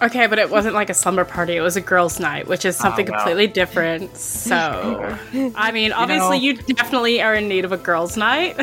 Okay, 0.00 0.26
but 0.26 0.38
it 0.38 0.50
wasn't 0.50 0.74
like 0.74 0.90
a 0.90 0.94
slumber 0.94 1.24
party. 1.24 1.56
It 1.56 1.60
was 1.60 1.76
a 1.76 1.80
girls' 1.80 2.20
night, 2.20 2.46
which 2.46 2.64
is 2.64 2.76
something 2.76 3.06
well. 3.06 3.18
completely 3.18 3.46
different. 3.48 4.16
So, 4.16 5.16
I 5.54 5.72
mean, 5.72 5.92
obviously, 5.92 6.38
know- 6.38 6.44
you 6.44 6.54
definitely 6.54 7.20
are 7.22 7.34
in 7.34 7.48
need 7.48 7.64
of 7.64 7.72
a 7.72 7.76
girls' 7.76 8.16
night. 8.16 8.56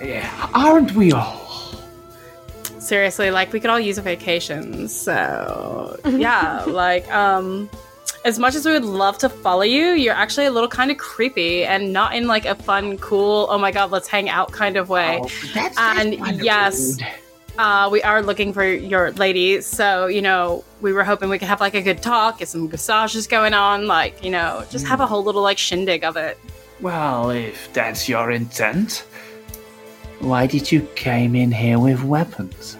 Yeah, 0.00 0.50
aren't 0.52 0.92
we 0.92 1.12
all? 1.12 1.44
Seriously, 2.78 3.30
like 3.30 3.52
we 3.52 3.60
could 3.60 3.70
all 3.70 3.80
use 3.80 3.98
a 3.98 4.02
vacation. 4.02 4.88
So, 4.88 5.98
yeah, 6.06 6.64
like 6.66 7.08
um 7.12 7.68
as 8.26 8.40
much 8.40 8.56
as 8.56 8.66
we 8.66 8.72
would 8.72 8.84
love 8.84 9.16
to 9.18 9.28
follow 9.28 9.62
you, 9.62 9.92
you're 9.92 10.12
actually 10.12 10.46
a 10.46 10.50
little 10.50 10.68
kind 10.68 10.90
of 10.90 10.98
creepy 10.98 11.64
and 11.64 11.92
not 11.92 12.12
in 12.12 12.26
like 12.26 12.44
a 12.44 12.56
fun, 12.56 12.98
cool, 12.98 13.46
oh 13.48 13.56
my 13.56 13.70
god, 13.70 13.92
let's 13.92 14.08
hang 14.08 14.28
out 14.28 14.50
kind 14.50 14.76
of 14.76 14.88
way. 14.88 15.20
Oh, 15.22 15.30
that's, 15.54 15.78
And 15.78 16.14
that's 16.14 16.42
yes, 16.42 17.00
rude. 17.00 17.06
Uh, 17.56 17.88
we 17.90 18.02
are 18.02 18.22
looking 18.22 18.52
for 18.52 18.64
your 18.66 19.12
lady, 19.12 19.60
so 19.60 20.08
you 20.08 20.20
know 20.20 20.64
we 20.80 20.92
were 20.92 21.04
hoping 21.04 21.30
we 21.30 21.38
could 21.38 21.48
have 21.48 21.60
like 21.60 21.74
a 21.74 21.80
good 21.80 22.02
talk, 22.02 22.40
get 22.40 22.48
some 22.48 22.68
massages 22.68 23.28
going 23.28 23.54
on, 23.54 23.86
like 23.86 24.22
you 24.24 24.30
know, 24.30 24.64
just 24.70 24.86
have 24.86 25.00
a 25.00 25.06
whole 25.06 25.22
little 25.22 25.40
like 25.40 25.56
shindig 25.56 26.02
of 26.02 26.16
it. 26.16 26.36
Well, 26.80 27.30
if 27.30 27.72
that's 27.72 28.08
your 28.08 28.32
intent, 28.32 29.06
why 30.18 30.48
did 30.48 30.70
you 30.70 30.82
came 30.96 31.36
in 31.36 31.52
here 31.52 31.78
with 31.78 32.02
weapons? 32.02 32.75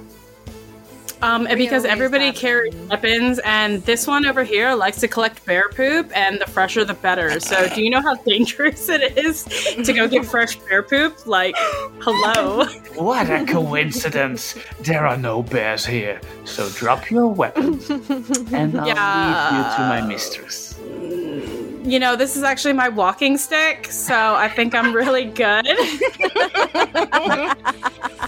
Um, 1.22 1.46
and 1.46 1.56
because 1.56 1.84
everybody 1.84 2.30
carries 2.32 2.74
weapons, 2.88 3.40
and 3.44 3.82
this 3.84 4.06
one 4.06 4.26
over 4.26 4.44
here 4.44 4.74
likes 4.74 5.00
to 5.00 5.08
collect 5.08 5.44
bear 5.46 5.68
poop, 5.70 6.10
and 6.14 6.38
the 6.40 6.46
fresher 6.46 6.84
the 6.84 6.94
better. 6.94 7.40
So, 7.40 7.68
do 7.74 7.82
you 7.82 7.90
know 7.90 8.00
how 8.02 8.14
dangerous 8.16 8.88
it 8.88 9.16
is 9.16 9.44
to 9.44 9.92
go 9.92 10.06
get 10.06 10.26
fresh 10.26 10.56
bear 10.56 10.82
poop? 10.82 11.26
Like, 11.26 11.54
hello. 12.00 12.66
What 12.96 13.30
a 13.30 13.44
coincidence! 13.46 14.56
there 14.80 15.06
are 15.06 15.16
no 15.16 15.42
bears 15.42 15.84
here, 15.86 16.20
so 16.44 16.68
drop 16.70 17.10
your 17.10 17.28
weapons, 17.28 17.88
and 17.90 18.78
I'll 18.78 18.86
leave 18.86 19.52
you 19.52 19.76
to 19.76 19.80
my 19.88 20.00
mistress. 20.06 20.78
You 20.80 21.98
know, 22.00 22.16
this 22.16 22.36
is 22.36 22.42
actually 22.42 22.72
my 22.72 22.88
walking 22.88 23.38
stick, 23.38 23.86
so 23.92 24.34
I 24.34 24.48
think 24.48 24.74
I'm 24.74 24.92
really 24.92 25.24
good. 25.24 25.66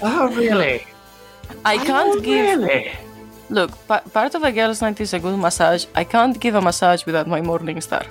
Oh, 0.01 0.33
really? 0.35 0.87
I 1.65 1.77
can't 1.79 2.19
oh, 2.19 2.21
give. 2.21 2.61
Really? 2.61 2.93
Look, 3.51 3.71
pa- 3.89 4.03
part 4.13 4.35
of 4.35 4.43
a 4.43 4.53
girl's 4.53 4.83
night 4.83 5.01
is 5.01 5.15
a 5.15 5.19
good 5.19 5.39
massage. 5.39 5.87
I 5.95 6.05
can't 6.05 6.39
give 6.39 6.55
a 6.55 6.61
massage 6.61 7.07
without 7.07 7.27
my 7.27 7.41
morning 7.41 7.81
star. 7.81 8.05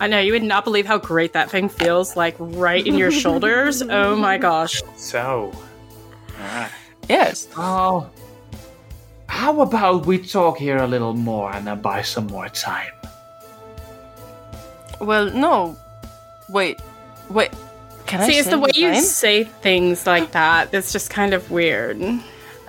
I 0.00 0.08
know 0.08 0.18
you 0.18 0.32
would 0.32 0.42
not 0.42 0.64
believe 0.64 0.86
how 0.86 0.98
great 0.98 1.32
that 1.34 1.50
thing 1.50 1.68
feels, 1.68 2.16
like 2.16 2.34
right 2.38 2.84
in 2.84 2.96
your 2.98 3.10
shoulders. 3.22 3.82
Oh 3.82 4.16
my 4.16 4.38
gosh. 4.38 4.82
So, 4.96 5.52
Yes. 7.08 7.46
well, 7.56 8.10
how 9.28 9.60
about 9.60 10.06
we 10.06 10.18
talk 10.18 10.58
here 10.58 10.78
a 10.78 10.86
little 10.88 11.14
more 11.14 11.52
and 11.54 11.66
then 11.66 11.80
buy 11.80 12.02
some 12.02 12.26
more 12.26 12.48
time? 12.48 12.90
Well, 15.00 15.30
no. 15.30 15.76
Wait. 16.48 16.80
Wait. 17.30 17.50
Can 18.06 18.20
I 18.20 18.26
See, 18.26 18.38
it's 18.38 18.48
the 18.48 18.58
way 18.58 18.70
you 18.74 18.88
you 18.88 18.92
time? 18.94 19.02
say 19.02 19.44
things 19.44 20.06
like 20.06 20.32
that 20.32 20.70
that's 20.70 20.92
just 20.92 21.10
kind 21.10 21.32
of 21.32 21.50
weird. 21.50 21.98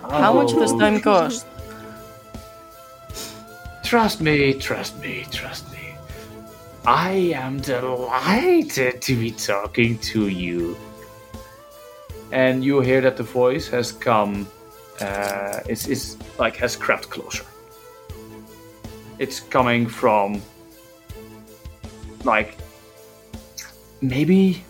How 0.10 0.34
much 0.34 0.52
does 0.52 0.74
Oh, 0.74 0.80
time 0.80 1.00
cost? 1.02 1.46
Trust 3.84 4.22
me, 4.22 4.54
trust 4.54 5.00
me, 5.02 5.26
trust 5.32 5.72
me. 5.72 5.96
I 6.86 7.12
am 7.36 7.60
delighted 7.62 9.02
to 9.04 9.16
be 9.16 9.32
talking 9.32 9.98
to 10.14 10.28
you. 10.28 10.78
and 12.32 12.64
you 12.66 12.82
hear 12.82 13.00
that 13.02 13.16
the 13.16 13.24
voice 13.24 13.68
has 13.70 13.92
come 13.92 14.48
uh, 15.02 15.60
it's, 15.68 15.88
it's 15.88 16.18
like 16.40 16.56
has 16.58 16.76
crept 16.76 17.08
closer 17.12 17.46
it's 19.20 19.40
coming 19.40 19.86
from 19.88 20.42
like 22.24 22.58
maybe 24.02 24.64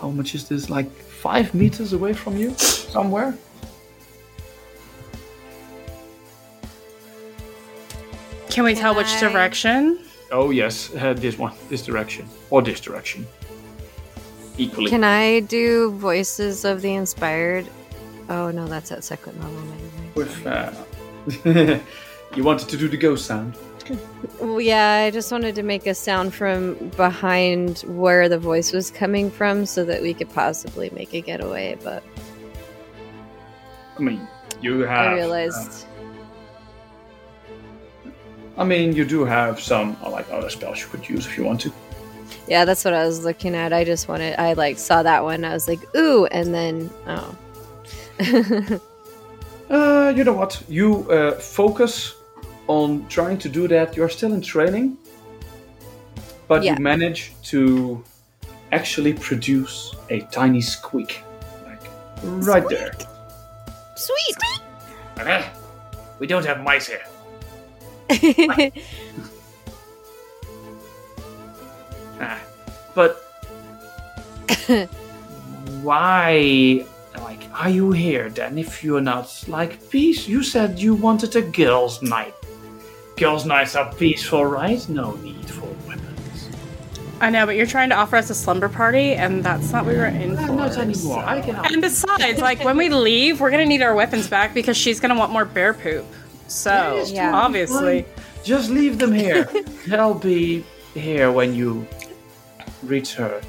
how 0.00 0.08
much 0.10 0.36
is 0.36 0.48
this 0.48 0.70
like 0.70 0.88
five 1.26 1.52
meters 1.52 1.92
away 1.94 2.12
from 2.12 2.36
you 2.36 2.50
somewhere 2.56 3.34
Can 8.52 8.64
we 8.64 8.74
Can 8.74 8.82
tell 8.82 8.94
which 8.94 9.06
I- 9.08 9.20
direction? 9.20 9.98
oh 10.30 10.50
yes 10.50 10.94
uh, 10.94 11.12
this 11.12 11.36
one 11.38 11.52
this 11.68 11.82
direction 11.82 12.26
or 12.50 12.62
this 12.62 12.80
direction 12.80 13.26
equally 14.58 14.88
Can 14.90 15.04
I 15.04 15.40
do 15.40 15.90
voices 15.92 16.64
of 16.64 16.80
the 16.82 16.94
inspired? 16.94 17.66
Oh 18.28 18.50
no, 18.50 18.66
that's 18.66 18.90
at 18.92 19.04
second 19.04 19.34
level. 19.42 19.60
never 19.60 19.88
mind. 19.96 20.14
with 20.14 20.46
uh, 20.46 21.78
you 22.36 22.42
wanted 22.44 22.68
to 22.68 22.76
do 22.76 22.88
the 22.88 22.96
ghost 22.96 23.26
sound 23.26 23.56
Well, 24.40 24.60
yeah, 24.60 25.04
I 25.06 25.10
just 25.10 25.32
wanted 25.32 25.54
to 25.56 25.62
make 25.62 25.86
a 25.86 25.94
sound 25.94 26.32
from 26.32 26.74
behind 26.96 27.80
where 27.80 28.28
the 28.28 28.38
voice 28.38 28.72
was 28.72 28.90
coming 28.92 29.28
from, 29.30 29.66
so 29.66 29.84
that 29.84 30.00
we 30.00 30.14
could 30.14 30.30
possibly 30.32 30.88
make 30.90 31.12
a 31.14 31.20
getaway. 31.20 31.76
But 31.82 32.02
i 33.98 34.00
mean 34.02 34.20
you 34.62 34.80
have 34.86 35.08
I 35.12 35.14
realized 35.14 35.84
I 38.56 38.64
mean, 38.64 38.94
you 38.94 39.04
do 39.04 39.24
have 39.24 39.60
some 39.60 39.96
uh, 40.04 40.10
like 40.10 40.30
other 40.30 40.50
spells 40.50 40.80
you 40.80 40.86
could 40.88 41.08
use 41.08 41.26
if 41.26 41.36
you 41.38 41.44
want 41.44 41.60
to. 41.62 41.72
Yeah, 42.48 42.64
that's 42.64 42.84
what 42.84 42.94
I 42.94 43.06
was 43.06 43.24
looking 43.24 43.54
at. 43.54 43.72
I 43.72 43.84
just 43.84 44.08
wanted, 44.08 44.38
I 44.38 44.52
like 44.54 44.78
saw 44.78 45.02
that 45.02 45.22
one. 45.22 45.44
I 45.44 45.52
was 45.54 45.68
like, 45.68 45.80
ooh, 45.96 46.26
and 46.26 46.52
then, 46.54 46.90
oh. 47.06 47.36
Uh, 49.70 50.12
you 50.14 50.22
know 50.22 50.34
what? 50.34 50.62
You 50.68 51.10
uh, 51.10 51.32
focus 51.38 52.14
on 52.66 53.06
trying 53.08 53.38
to 53.38 53.48
do 53.48 53.66
that. 53.68 53.96
You're 53.96 54.10
still 54.10 54.34
in 54.34 54.42
training, 54.42 54.98
but 56.46 56.62
Yeah. 56.62 56.74
you 56.76 56.82
manage 56.82 57.32
to 57.44 58.04
actually 58.70 59.14
produce 59.14 59.94
a 60.10 60.20
tiny 60.30 60.60
squeak, 60.60 61.22
like 61.64 61.80
right 62.22 62.68
there. 62.68 62.92
Sweet! 63.96 64.36
Eh, 65.20 65.42
we 66.18 66.26
don't 66.26 66.44
have 66.44 66.60
mice 66.62 66.88
here. 66.88 67.06
Ah, 72.20 72.38
but 72.94 73.16
why? 75.82 76.84
Like, 77.18 77.40
are 77.54 77.68
you 77.70 77.92
here 77.92 78.28
then? 78.30 78.58
If 78.58 78.84
you're 78.84 79.00
not 79.00 79.44
like 79.48 79.90
peace, 79.90 80.28
you 80.28 80.42
said 80.42 80.78
you 80.78 80.94
wanted 80.94 81.34
a 81.36 81.42
girls' 81.42 82.02
night. 82.02 82.34
Girls' 83.16 83.44
nights 83.44 83.74
are 83.76 83.92
peaceful, 83.94 84.44
right? 84.44 84.86
No 84.88 85.12
need 85.16 85.48
for 85.50 85.66
weapons. 85.86 86.48
I 87.20 87.30
know, 87.30 87.46
but 87.46 87.56
you're 87.56 87.66
trying 87.66 87.88
to 87.90 87.96
offer 87.96 88.16
us 88.16 88.30
a 88.30 88.34
slumber 88.34 88.68
party, 88.68 89.12
and 89.14 89.42
that's 89.44 89.72
not 89.72 89.84
what 89.84 89.94
we 89.94 89.98
were 89.98 90.06
in 90.06 90.36
for. 90.36 90.46
not 90.52 90.76
anymore. 90.78 91.24
I 91.24 91.40
can. 91.40 91.56
And 91.72 91.82
besides, 91.82 92.40
like 92.40 92.64
when 92.64 92.76
we 92.76 92.88
leave, 92.88 93.40
we're 93.40 93.50
gonna 93.50 93.66
need 93.66 93.82
our 93.82 93.94
weapons 93.94 94.28
back 94.28 94.54
because 94.54 94.76
she's 94.76 95.00
gonna 95.00 95.16
want 95.16 95.32
more 95.32 95.44
bear 95.44 95.74
poop. 95.74 96.06
So 96.48 97.04
Yeah. 97.06 97.34
obviously, 97.34 98.04
Just 98.44 98.70
leave 98.70 98.98
them 98.98 99.12
here. 99.12 99.44
They'll 99.86 100.14
be 100.18 100.64
here 100.94 101.30
when 101.30 101.54
you 101.54 101.86
return. 102.82 103.40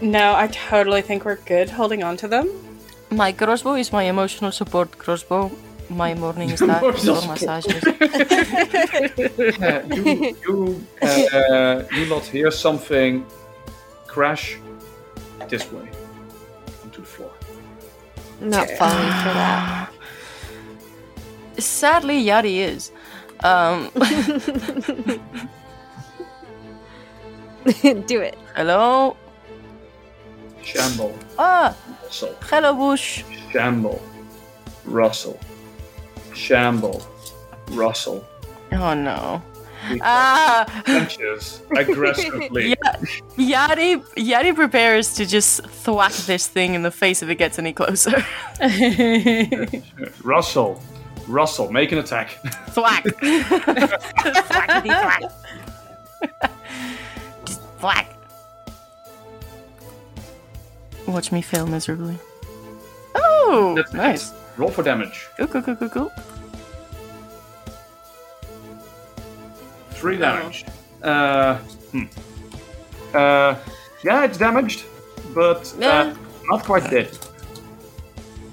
no, 0.00 0.34
I 0.36 0.46
totally 0.46 1.02
think 1.02 1.24
we're 1.24 1.42
good 1.44 1.68
holding 1.70 2.04
on 2.04 2.16
to 2.18 2.28
them. 2.28 2.46
My 3.10 3.32
crossbow 3.32 3.74
is 3.74 3.90
my 3.92 4.04
emotional 4.04 4.52
support 4.52 4.96
crossbow. 4.98 5.50
My 5.90 6.14
morning 6.14 6.56
staff 6.56 6.82
is 6.82 7.08
Emotional 7.08 7.20
for 7.22 7.28
massages. 7.28 7.82
Uh, 7.84 9.82
you 9.94 10.36
you, 10.46 10.86
uh, 11.02 11.82
you 11.96 12.04
lot 12.06 12.24
hear 12.26 12.50
something 12.50 13.24
crash 14.06 14.56
this 15.48 15.64
way 15.72 15.88
onto 16.84 17.00
the 17.00 17.06
floor. 17.06 17.32
Not 18.40 18.68
falling 18.78 19.12
for 19.24 19.32
that. 19.34 19.90
Sadly, 21.58 22.24
Yari 22.24 22.56
is. 22.58 22.90
Um, 23.44 23.90
Do 28.06 28.20
it. 28.20 28.38
hello? 28.56 29.16
Shamble, 30.62 31.14
Ah, 31.38 31.74
Rustle, 32.04 32.34
hello, 32.42 32.74
Bush. 32.74 33.22
Shamble, 33.50 34.00
Rustle, 34.84 35.38
Shamble, 36.34 37.02
Rustle. 37.70 38.24
Oh 38.72 38.94
no. 38.94 39.42
We 39.90 40.00
Ah, 40.02 40.66
punches 40.84 41.62
aggressively. 41.74 42.70
yeah. 42.70 42.96
Yari, 43.38 44.02
Yari 44.16 44.54
prepares 44.54 45.14
to 45.14 45.24
just 45.24 45.62
thwack 45.84 46.12
this 46.26 46.46
thing 46.46 46.74
in 46.74 46.82
the 46.82 46.90
face 46.90 47.22
if 47.22 47.30
it 47.30 47.36
gets 47.36 47.58
any 47.58 47.72
closer. 47.72 48.22
Rustle, 50.22 50.82
Rustle, 51.28 51.70
make 51.70 51.92
an 51.92 51.98
attack. 51.98 52.30
thwack. 52.70 53.04
Thwackity 53.04 54.88
thwack. 54.88 55.32
Just 57.44 57.60
thwack. 57.78 58.06
Watch 61.06 61.30
me 61.32 61.42
fail 61.42 61.66
miserably. 61.66 62.18
Oh, 63.14 63.74
That's 63.76 63.92
nice. 63.92 64.32
Roll 64.56 64.70
for 64.70 64.82
damage. 64.82 65.26
Cool, 65.36 65.46
cool, 65.48 65.62
cool, 65.62 65.76
cool, 65.76 65.88
cool. 65.88 66.12
Three 69.90 70.16
damage. 70.16 70.64
Uh, 71.02 71.56
hmm. 71.92 72.04
uh, 73.14 73.54
yeah, 74.04 74.24
it's 74.24 74.38
damaged, 74.38 74.84
but 75.34 75.72
uh, 75.76 75.80
Yeah. 75.80 76.16
not 76.50 76.64
quite 76.64 76.88
dead. 76.90 77.16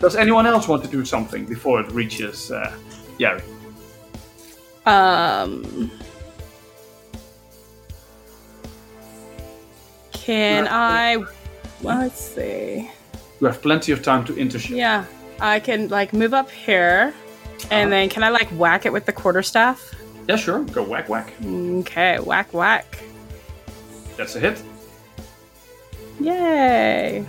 Does 0.05 0.15
anyone 0.15 0.45
else 0.45 0.67
want 0.67 0.83
to 0.83 0.87
do 0.87 1.03
something 1.03 1.45
before 1.45 1.79
it 1.79 1.91
reaches 1.91 2.51
uh, 2.51 2.71
Yari? 3.17 3.41
Um, 4.85 5.89
can 10.11 10.67
I? 10.69 11.17
well, 11.81 11.97
Let's 11.97 12.21
see. 12.21 12.91
You 13.41 13.47
have 13.47 13.63
plenty 13.63 13.93
of 13.93 14.03
time 14.03 14.23
to 14.25 14.37
intercept. 14.37 14.75
Yeah, 14.75 15.05
I 15.39 15.59
can 15.59 15.87
like 15.87 16.13
move 16.13 16.35
up 16.35 16.51
here, 16.51 17.11
and 17.71 17.91
then 17.91 18.07
can 18.07 18.21
I 18.21 18.29
like 18.29 18.49
whack 18.49 18.85
it 18.85 18.93
with 18.93 19.07
the 19.07 19.11
quarterstaff? 19.11 19.91
Yeah, 20.29 20.35
sure. 20.35 20.63
Go 20.65 20.83
whack 20.83 21.09
whack. 21.09 21.33
Okay, 21.43 22.19
whack 22.19 22.53
whack. 22.53 22.99
That's 24.17 24.35
a 24.35 24.39
hit. 24.39 24.61
Yay! 26.19 27.25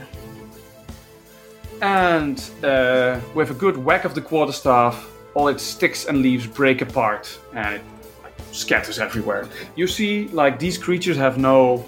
And 1.82 2.42
uh, 2.62 3.20
with 3.34 3.50
a 3.50 3.54
good 3.54 3.76
whack 3.76 4.04
of 4.04 4.14
the 4.14 4.22
quarterstaff, 4.22 5.10
all 5.34 5.48
its 5.48 5.62
sticks 5.62 6.06
and 6.06 6.22
leaves 6.22 6.46
break 6.46 6.80
apart 6.80 7.38
and 7.52 7.74
it 7.76 7.82
scatters 8.52 8.98
everywhere. 8.98 9.46
You 9.74 9.86
see, 9.86 10.28
like 10.28 10.58
these 10.58 10.78
creatures 10.78 11.16
have 11.18 11.36
no 11.36 11.84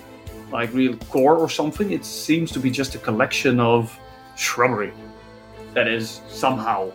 like 0.53 0.73
real 0.75 0.97
core 1.11 1.37
or 1.37 1.49
something. 1.49 1.93
It 1.93 2.05
seems 2.05 2.53
to 2.53 2.61
be 2.61 2.71
just 2.71 2.95
a 2.95 2.99
collection 2.99 3.61
of 3.61 3.99
shrubbery 4.37 4.93
that 5.75 5.89
is 5.89 6.21
somehow 6.29 6.93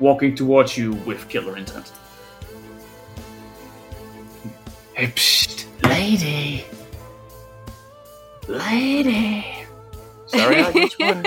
walking 0.00 0.34
towards 0.34 0.76
you 0.76 0.92
with 1.06 1.28
killer 1.28 1.56
intent. 1.56 1.92
Hey, 4.94 5.06
psst, 5.08 5.66
lady, 5.82 6.64
lady. 8.48 9.63
Sorry, 10.26 10.60
I 10.62 10.70
Which 10.70 10.98
one? 10.98 11.24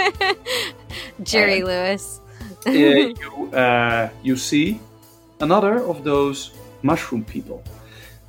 Jerry 1.23 1.63
Lewis. 1.63 2.19
uh, 2.65 2.71
you, 2.71 3.15
uh, 3.53 4.09
you 4.23 4.35
see 4.35 4.79
another 5.39 5.83
of 5.83 6.03
those 6.03 6.51
mushroom 6.81 7.23
people. 7.23 7.63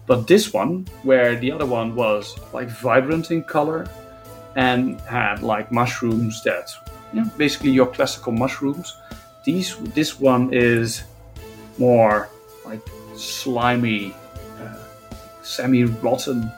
But 0.07 0.27
this 0.27 0.53
one, 0.53 0.87
where 1.03 1.37
the 1.37 1.53
other 1.53 1.67
one 1.67 1.95
was 1.95 2.39
like 2.53 2.69
vibrant 2.69 3.31
in 3.31 3.43
color 3.43 3.89
and 4.57 5.01
had 5.03 5.43
like 5.43 5.71
mushrooms 5.71 6.43
that, 6.45 6.71
yeah, 7.13 7.25
basically 7.37 7.71
your 7.71 7.87
classical 7.87 8.33
mushrooms. 8.33 8.97
These, 9.45 9.77
this 9.95 10.19
one 10.19 10.53
is 10.53 11.03
more 11.77 12.29
like 12.65 12.81
slimy, 13.17 14.15
uh, 14.61 14.77
semi-rotten, 15.43 16.51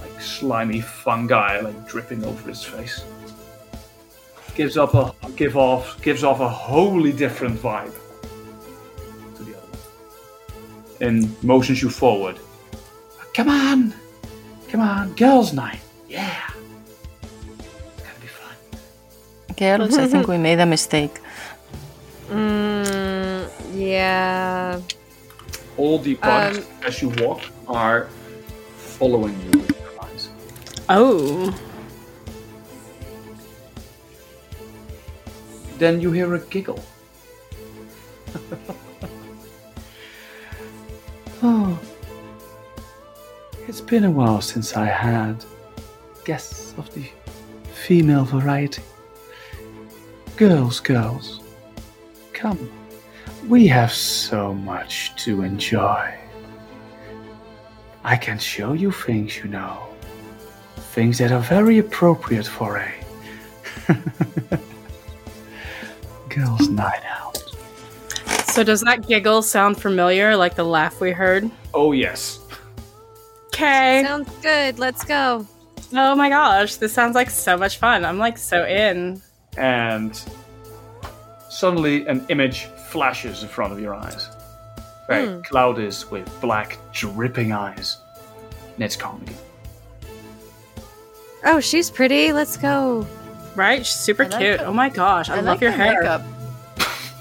like 0.00 0.20
slimy 0.20 0.80
fungi, 0.80 1.60
like 1.60 1.88
dripping 1.88 2.24
over 2.24 2.48
his 2.48 2.62
face 2.62 3.02
gives 4.54 4.76
up 4.76 4.94
a 4.94 5.14
give 5.36 5.56
off 5.56 6.00
gives 6.02 6.22
off 6.24 6.40
a 6.40 6.48
wholly 6.48 7.12
different 7.12 7.58
vibe 7.58 7.94
to 9.36 9.42
the 9.44 9.56
other 9.56 9.66
one. 9.66 11.06
And 11.06 11.42
motions 11.42 11.82
you 11.82 11.90
forward. 11.90 12.38
Come 13.34 13.48
on, 13.48 13.94
come 14.68 14.80
on, 14.80 15.12
girls' 15.14 15.52
night, 15.52 15.80
yeah. 16.08 16.50
It's 17.22 18.02
gonna 18.02 18.20
be 18.20 18.26
fun. 18.26 18.56
Girls, 19.56 19.96
I 19.96 20.06
think 20.06 20.26
we 20.26 20.38
made 20.48 20.58
a 20.60 20.66
mistake. 20.66 21.20
Mm, 22.28 23.48
yeah. 23.74 24.80
All 25.76 25.98
the 25.98 26.14
bugs 26.14 26.66
as 26.84 27.00
you 27.00 27.08
walk 27.18 27.40
are 27.68 28.08
following 28.76 29.34
you 29.40 29.60
with 29.60 29.68
their 29.68 30.02
eyes. 30.04 30.28
Oh, 30.88 31.54
Then 35.80 35.98
you 35.98 36.12
hear 36.12 36.34
a 36.34 36.38
giggle. 36.38 36.84
oh, 41.42 41.80
it's 43.66 43.80
been 43.80 44.04
a 44.04 44.10
while 44.10 44.42
since 44.42 44.76
I 44.76 44.84
had 44.84 45.42
guests 46.26 46.74
of 46.76 46.92
the 46.92 47.06
female 47.72 48.26
variety. 48.26 48.82
Girls, 50.36 50.80
girls, 50.80 51.40
come. 52.34 52.70
We 53.48 53.66
have 53.68 53.90
so 53.90 54.52
much 54.52 55.16
to 55.24 55.40
enjoy. 55.40 56.14
I 58.04 58.16
can 58.16 58.38
show 58.38 58.74
you 58.74 58.92
things, 58.92 59.38
you 59.38 59.44
know. 59.44 59.88
Things 60.92 61.16
that 61.16 61.32
are 61.32 61.40
very 61.40 61.78
appropriate 61.78 62.46
for 62.46 62.76
a 62.76 62.92
girls' 66.30 66.68
night 66.68 67.02
out. 67.08 67.38
so 68.46 68.64
does 68.64 68.80
that 68.82 69.06
giggle 69.06 69.42
sound 69.42 69.80
familiar, 69.80 70.36
like 70.36 70.54
the 70.54 70.64
laugh 70.64 71.00
we 71.00 71.10
heard? 71.10 71.50
Oh, 71.74 71.92
yes. 71.92 72.40
Okay. 73.48 74.02
Sounds 74.04 74.30
good. 74.42 74.78
Let's 74.78 75.04
go. 75.04 75.46
Oh 75.92 76.14
my 76.14 76.28
gosh, 76.28 76.76
this 76.76 76.92
sounds 76.92 77.14
like 77.14 77.30
so 77.30 77.56
much 77.56 77.78
fun. 77.78 78.04
I'm 78.04 78.18
like 78.18 78.38
so 78.38 78.64
in. 78.64 79.20
and 79.56 80.22
suddenly 81.48 82.06
an 82.06 82.24
image 82.28 82.66
flashes 82.90 83.42
in 83.42 83.48
front 83.48 83.72
of 83.72 83.80
your 83.80 83.94
eyes. 83.94 84.28
Where 85.06 85.26
hmm. 85.26 85.40
Cloud 85.42 85.78
is 85.80 86.08
with 86.10 86.40
black, 86.40 86.78
dripping 86.92 87.52
eyes. 87.52 87.98
And 88.74 88.84
it's 88.84 88.96
calm 88.96 89.20
again. 89.22 89.36
Oh, 91.44 91.58
she's 91.58 91.90
pretty. 91.90 92.32
Let's 92.32 92.56
go. 92.56 93.06
Right? 93.56 93.84
She's 93.84 93.96
super 93.96 94.24
I 94.24 94.28
like 94.28 94.38
cute. 94.40 94.60
her- 94.60 94.66
Oh 94.66 94.72
my 94.72 94.88
gosh, 94.88 95.28
I, 95.28 95.34
I 95.34 95.36
love 95.36 95.46
like 95.46 95.60
your 95.60 95.70
hair. 95.72 96.00
makeup. 96.02 96.22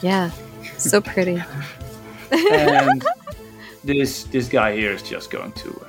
Yeah. 0.02 0.32
So 0.78 1.02
pretty. 1.02 1.42
And 2.32 3.04
this 3.84 4.24
this 4.26 4.48
guy 4.48 4.76
here 4.76 4.92
is 4.92 5.02
just 5.02 5.32
going 5.32 5.52
to. 5.54 5.86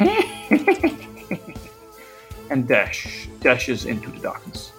Uh, 0.00 0.22
and 2.50 2.66
dash 2.66 3.28
dashes 3.40 3.84
into 3.84 4.10
the 4.10 4.18
darkness. 4.20 4.72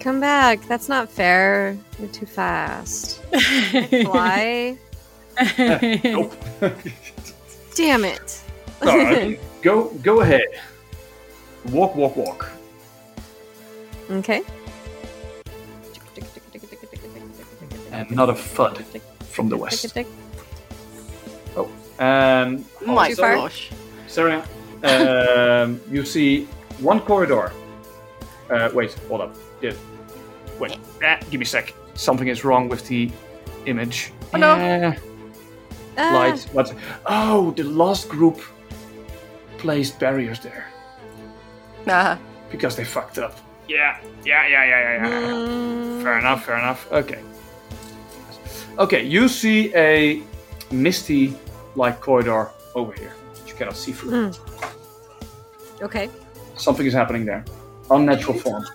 Come 0.00 0.18
back. 0.20 0.60
That's 0.66 0.88
not 0.88 1.08
fair. 1.10 1.76
You're 1.98 2.08
too 2.08 2.26
fast. 2.26 3.22
Fly. 3.22 4.76
Nope. 5.58 6.34
Damn 7.74 8.04
it. 8.04 8.42
Alright, 8.82 9.40
go 9.62 9.88
go 10.02 10.20
ahead. 10.20 10.42
Walk, 11.70 11.94
walk, 11.96 12.16
walk. 12.16 12.50
Okay. 14.10 14.42
And 17.92 18.10
not 18.10 18.28
a 18.30 18.34
thud 18.34 18.84
from 19.28 19.48
the 19.48 19.56
west. 19.56 19.96
Oh, 21.56 21.68
And 21.98 22.64
My 22.84 23.08
Too 23.10 23.16
far? 23.16 23.34
gosh. 23.36 23.70
Sarah, 24.06 24.44
um, 24.82 25.80
you 25.90 26.04
see 26.04 26.46
one 26.80 27.00
corridor. 27.00 27.52
Uh, 28.50 28.68
wait, 28.74 28.92
hold 29.08 29.20
up. 29.20 29.34
Yeah. 29.60 29.72
Wait, 30.58 30.78
ah, 31.04 31.18
give 31.30 31.38
me 31.40 31.44
a 31.44 31.46
sec. 31.46 31.72
Something 31.94 32.28
is 32.28 32.44
wrong 32.44 32.68
with 32.68 32.86
the 32.88 33.10
image. 33.66 34.12
Oh, 34.34 34.38
no. 34.38 34.54
Eh, 34.56 34.94
Ah, 35.98 36.14
light, 36.14 36.40
what? 36.52 36.72
Oh, 37.06 37.50
the 37.52 37.64
last 37.64 38.08
group 38.08 38.40
placed 39.58 39.98
barriers 39.98 40.40
there 40.40 40.66
Nah. 41.84 42.16
because 42.50 42.74
they 42.76 42.84
fucked 42.84 43.18
up. 43.18 43.36
Yeah, 43.70 44.00
yeah, 44.24 44.48
yeah, 44.48 44.64
yeah, 44.66 44.80
yeah, 44.82 45.06
yeah. 45.06 45.30
mm, 45.30 46.02
Fair 46.02 46.18
enough, 46.18 46.44
fair 46.44 46.58
enough. 46.58 46.90
Okay. 46.90 47.20
Okay, 48.78 49.04
you 49.04 49.28
see 49.28 49.72
a 49.76 50.20
misty 50.72 51.36
like 51.76 52.00
corridor 52.00 52.50
over 52.74 52.92
here. 52.92 53.12
You 53.46 53.54
cannot 53.54 53.76
see 53.76 53.92
through. 53.92 54.32
Okay. 55.80 56.10
Something 56.56 56.84
is 56.84 56.92
happening 56.92 57.24
there. 57.24 57.44
Unnatural 57.92 58.38
form. 58.38 58.66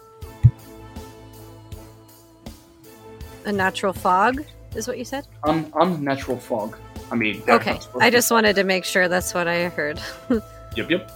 A 3.44 3.52
natural 3.52 3.92
fog 3.92 4.46
is 4.76 4.88
what 4.88 4.98
you 4.98 5.04
said? 5.04 5.28
Un- 5.44 5.72
unnatural 5.76 6.40
fog. 6.40 6.78
I 7.12 7.16
mean, 7.16 7.44
Okay. 7.50 7.78
I 8.00 8.10
just 8.10 8.32
wanted 8.32 8.56
to 8.56 8.64
make 8.64 8.86
sure 8.86 9.10
that's 9.10 9.34
what 9.34 9.48
I 9.48 9.68
heard. 9.68 10.00
Yep, 10.78 10.90
yep. 10.90 11.12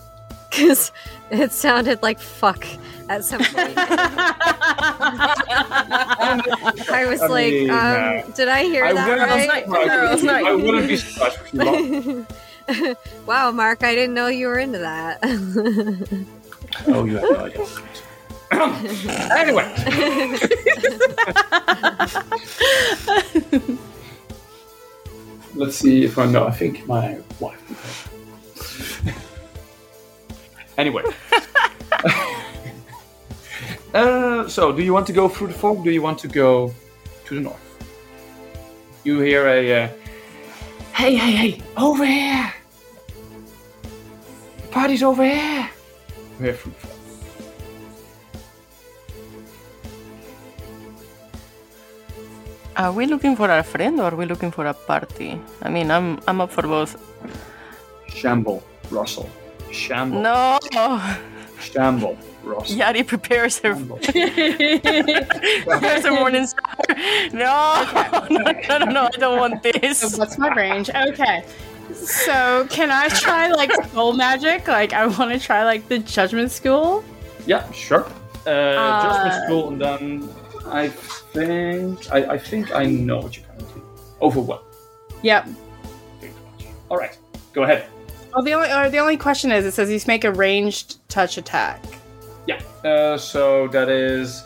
Because 0.60 0.92
it 1.30 1.52
sounded 1.52 2.02
like 2.02 2.20
fuck 2.20 2.66
at 3.08 3.24
some 3.24 3.40
point. 3.40 3.74
I 6.90 7.06
was 7.08 7.22
I 7.22 7.28
like, 7.28 7.54
mean, 7.54 7.70
um, 7.70 7.78
uh, 7.78 8.22
did 8.34 8.48
I 8.48 8.64
hear 8.64 8.84
I 8.86 8.94
that 8.94 9.08
wouldn't, 9.08 9.30
be 9.30 9.48
right? 9.48 9.64
surprised 9.64 10.24
if 10.24 10.30
I 10.30 10.56
wouldn't 10.56 10.88
be 10.88 10.98
surprised 10.98 11.38
if 11.46 11.54
you 11.54 12.26
lost. 12.68 12.98
wow, 13.28 13.52
Mark, 13.52 13.84
I 13.84 13.94
didn't 13.94 14.16
know 14.16 14.26
you 14.28 14.48
were 14.48 14.58
into 14.58 14.80
that. 14.80 15.20
Oh, 16.88 17.06
you 17.06 17.18
have 17.18 17.30
no 17.30 17.46
idea. 17.46 17.66
anyway. 19.38 19.68
Let's 25.56 25.76
see 25.78 26.04
if 26.06 26.18
I 26.18 26.26
know. 26.26 26.48
I 26.48 26.52
think 26.52 26.88
my 26.88 27.20
wife. 27.40 28.09
Anyway. 30.80 31.04
uh, 33.94 34.48
so, 34.48 34.72
do 34.72 34.82
you 34.82 34.94
want 34.94 35.06
to 35.08 35.14
go 35.14 35.28
through 35.28 35.48
the 35.48 35.54
fog? 35.54 35.84
Do 35.84 35.92
you 35.92 36.02
want 36.02 36.20
to 36.20 36.30
go 36.30 36.74
to 37.26 37.36
the 37.36 37.42
north? 37.42 37.60
You 39.04 39.20
hear 39.20 39.46
a. 39.46 39.60
Uh, 39.84 39.88
hey, 40.94 41.16
hey, 41.16 41.32
hey! 41.32 41.62
Over 41.76 42.06
here! 42.06 42.54
The 44.62 44.68
party's 44.72 45.04
over 45.04 45.26
here! 45.26 45.70
You 46.40 46.46
hear 46.46 46.54
through 46.54 46.72
the 46.72 46.88
fog. 46.88 46.96
Are 52.78 52.94
we 52.94 53.06
looking 53.06 53.36
for 53.36 53.52
a 53.52 53.64
friend 53.64 54.00
or 54.00 54.14
are 54.14 54.16
we 54.16 54.26
looking 54.26 54.52
for 54.52 54.66
a 54.66 54.74
party? 54.74 55.42
I 55.62 55.70
mean, 55.70 55.92
I'm 55.92 56.22
I'm 56.26 56.40
up 56.40 56.52
for 56.52 56.64
both. 56.64 56.96
Shamble, 58.08 58.64
rustle. 58.90 59.30
Shamble. 59.72 60.22
No, 60.22 60.60
Shamble, 61.60 62.18
rustle. 62.44 62.76
Yari 62.78 63.06
prepares 63.06 63.60
her 63.60 63.76
prepares 65.66 66.04
her 66.06 66.12
morning 66.12 66.48
star. 66.48 66.76
No, 67.34 68.28
no, 68.30 68.52
no, 68.52 68.78
no, 68.78 68.86
no, 68.86 69.02
I 69.06 69.18
don't 69.18 69.40
want 69.40 69.64
this. 69.64 70.18
What's 70.18 70.38
my 70.38 70.54
range? 70.54 70.90
Okay. 70.90 71.44
So 71.94 72.66
can 72.70 72.92
I 72.92 73.10
try 73.10 73.48
like 73.48 73.72
soul 73.92 74.14
magic? 74.14 74.68
Like 74.68 74.94
I 74.94 75.08
want 75.08 75.32
to 75.32 75.40
try 75.40 75.64
like 75.66 75.88
the 75.88 76.00
judgment 76.00 76.52
school. 76.52 77.04
Yeah, 77.46 77.70
sure. 77.72 78.06
Uh, 78.46 78.50
Uh, 78.50 79.02
Judgment 79.04 79.44
School, 79.46 79.68
and 79.70 79.82
then 79.82 80.30
I 80.66 80.88
think 81.34 82.12
I, 82.12 82.20
I 82.36 82.38
think 82.38 82.72
I 82.74 82.86
know 82.86 83.20
what 83.20 83.36
you're 83.36 83.46
gonna 83.48 83.74
do. 83.74 83.82
Overwhelm. 84.22 84.62
Yep. 85.24 85.48
All 86.90 86.98
right, 86.98 87.18
go 87.54 87.64
ahead. 87.64 87.86
Well, 88.34 88.44
the 88.44 88.54
only 88.54 88.72
or 88.72 88.90
the 88.90 89.00
only 89.00 89.18
question 89.18 89.52
is, 89.52 89.66
it 89.66 89.74
says 89.74 89.90
you 89.90 90.00
make 90.08 90.24
a 90.24 90.32
ranged 90.32 90.98
touch 91.10 91.38
attack. 91.38 91.84
Yeah. 92.48 92.62
Uh, 92.84 93.18
so 93.18 93.68
that 93.70 93.90
is, 93.90 94.44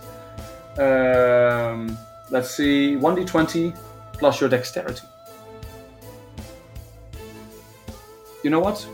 um, 0.77 1.97
let's 2.31 2.49
see, 2.49 2.95
one 2.95 3.15
d 3.15 3.25
twenty 3.25 3.73
plus 4.13 4.39
your 4.39 4.49
dexterity. 4.49 5.05
You 8.43 8.49
know 8.49 8.59
what? 8.59 8.86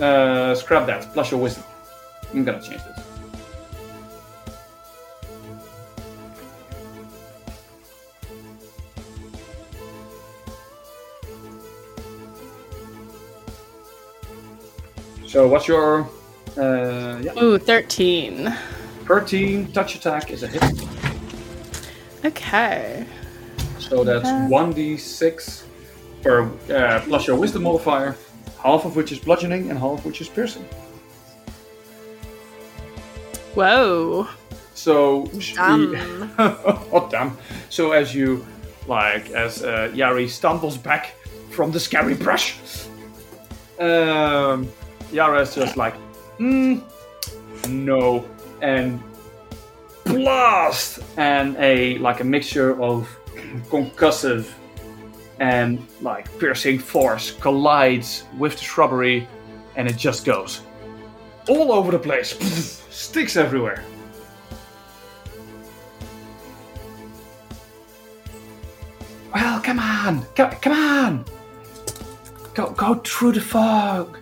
Uh, 0.00 0.54
scrap 0.54 0.86
that. 0.86 1.12
Plus 1.12 1.30
your 1.30 1.40
wisdom. 1.40 1.64
I'm 2.32 2.44
gonna 2.44 2.60
change 2.60 2.82
this. 2.84 3.11
So 15.32 15.48
what's 15.48 15.66
your 15.66 16.02
uh, 16.58 17.18
yeah, 17.22 17.42
Ooh, 17.42 17.56
13. 17.56 18.54
13 19.06 19.72
touch 19.72 19.94
attack 19.94 20.30
is 20.30 20.42
a 20.42 20.46
hit. 20.46 20.62
Okay. 22.22 23.06
So 23.78 24.04
that's 24.04 24.28
1d6 24.28 25.62
per, 26.20 26.42
uh, 26.42 27.00
plus 27.06 27.26
your 27.26 27.36
wisdom 27.36 27.62
modifier, 27.62 28.14
half 28.62 28.84
of 28.84 28.94
which 28.94 29.10
is 29.10 29.20
bludgeoning 29.20 29.70
and 29.70 29.78
half 29.78 30.00
of 30.00 30.04
which 30.04 30.20
is 30.20 30.28
piercing. 30.28 30.66
Whoa. 33.54 34.28
So, 34.74 35.30
sh- 35.38 35.54
Damn. 35.54 36.30
oh 36.38 37.08
damn! 37.10 37.38
So 37.70 37.92
as 37.92 38.14
you, 38.14 38.44
like, 38.86 39.30
as 39.30 39.62
uh, 39.62 39.90
Yari 39.94 40.28
stumbles 40.28 40.76
back 40.76 41.14
from 41.48 41.70
the 41.70 41.80
scary 41.80 42.14
brush, 42.14 42.58
um, 43.78 44.70
Yara 45.12 45.42
is 45.42 45.54
just 45.54 45.76
like, 45.76 45.94
hmm, 46.38 46.78
no, 47.68 48.24
and 48.62 49.02
blast, 50.04 51.00
and 51.18 51.54
a 51.58 51.98
like 51.98 52.20
a 52.20 52.24
mixture 52.24 52.80
of 52.82 53.08
concussive 53.68 54.50
and 55.38 55.86
like 56.00 56.26
piercing 56.38 56.78
force 56.78 57.30
collides 57.32 58.24
with 58.38 58.56
the 58.56 58.64
shrubbery, 58.64 59.28
and 59.76 59.86
it 59.88 59.98
just 59.98 60.24
goes 60.24 60.62
all 61.48 61.72
over 61.72 61.92
the 61.92 61.98
place, 61.98 62.30
sticks 62.90 63.36
everywhere. 63.36 63.84
Well, 69.34 69.60
come 69.60 69.78
on, 69.78 70.24
come, 70.34 70.50
come 70.52 70.72
on, 70.72 71.24
go 72.54 72.70
go 72.70 72.94
through 72.94 73.32
the 73.32 73.40
fog. 73.42 74.21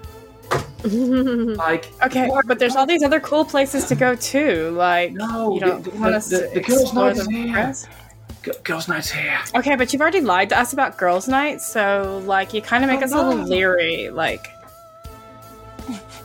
like 1.57 1.91
Okay, 2.03 2.31
but 2.47 2.59
there's 2.59 2.75
all 2.77 2.87
these 2.87 3.03
other 3.03 3.21
cool 3.21 3.45
places 3.45 3.85
to 3.87 3.95
go 3.95 4.15
too. 4.15 4.71
Like, 4.71 5.13
No, 5.13 5.55
you 5.55 5.61
don't 5.61 5.83
the- 5.85 5.91
the- 5.91 5.99
want 5.99 6.15
us 6.15 6.29
the- 6.29 6.49
to 6.49 6.55
the 6.55 6.61
girls' 6.61 6.95
night 6.95 7.17
here. 7.31 7.75
G- 8.43 8.53
girls' 8.65 8.89
nights 8.89 9.11
here. 9.11 9.39
Okay, 9.55 9.77
but 9.77 9.93
you've 9.93 10.01
already 10.01 10.23
lied 10.23 10.49
to 10.49 10.59
us 10.59 10.73
about 10.73 10.97
girls' 10.97 11.29
night, 11.29 11.61
so 11.61 12.23
like 12.25 12.55
you 12.55 12.63
kind 12.63 12.83
of 12.85 12.89
make 12.89 13.01
Oh, 13.01 13.05
us 13.05 13.13
a 13.13 13.17
little 13.23 13.45
leery. 13.45 14.09
Like, 14.11 14.47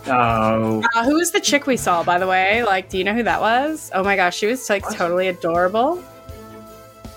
No, 0.08 0.82
uh, 0.96 1.04
who 1.04 1.16
was 1.16 1.32
the 1.32 1.42
chick 1.42 1.68
we 1.68 1.76
saw, 1.76 2.04
by 2.04 2.18
the 2.18 2.28
way? 2.28 2.64
Like, 2.64 2.88
do 2.90 2.98
you 2.98 3.04
know 3.04 3.14
who 3.14 3.24
that 3.24 3.42
was? 3.42 3.92
Oh 3.94 4.04
my 4.04 4.16
gosh, 4.16 4.38
she 4.38 4.46
was 4.46 4.70
like 4.70 4.86
What? 4.86 4.96
totally 4.96 5.28
adorable. 5.28 5.98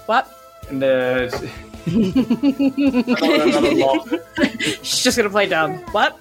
What? 0.07 0.27
and 0.71 0.81
laugh. 0.81 1.33
She's 4.83 5.03
just 5.03 5.17
gonna 5.17 5.31
play 5.31 5.47
dumb. 5.47 5.79
What? 5.93 6.19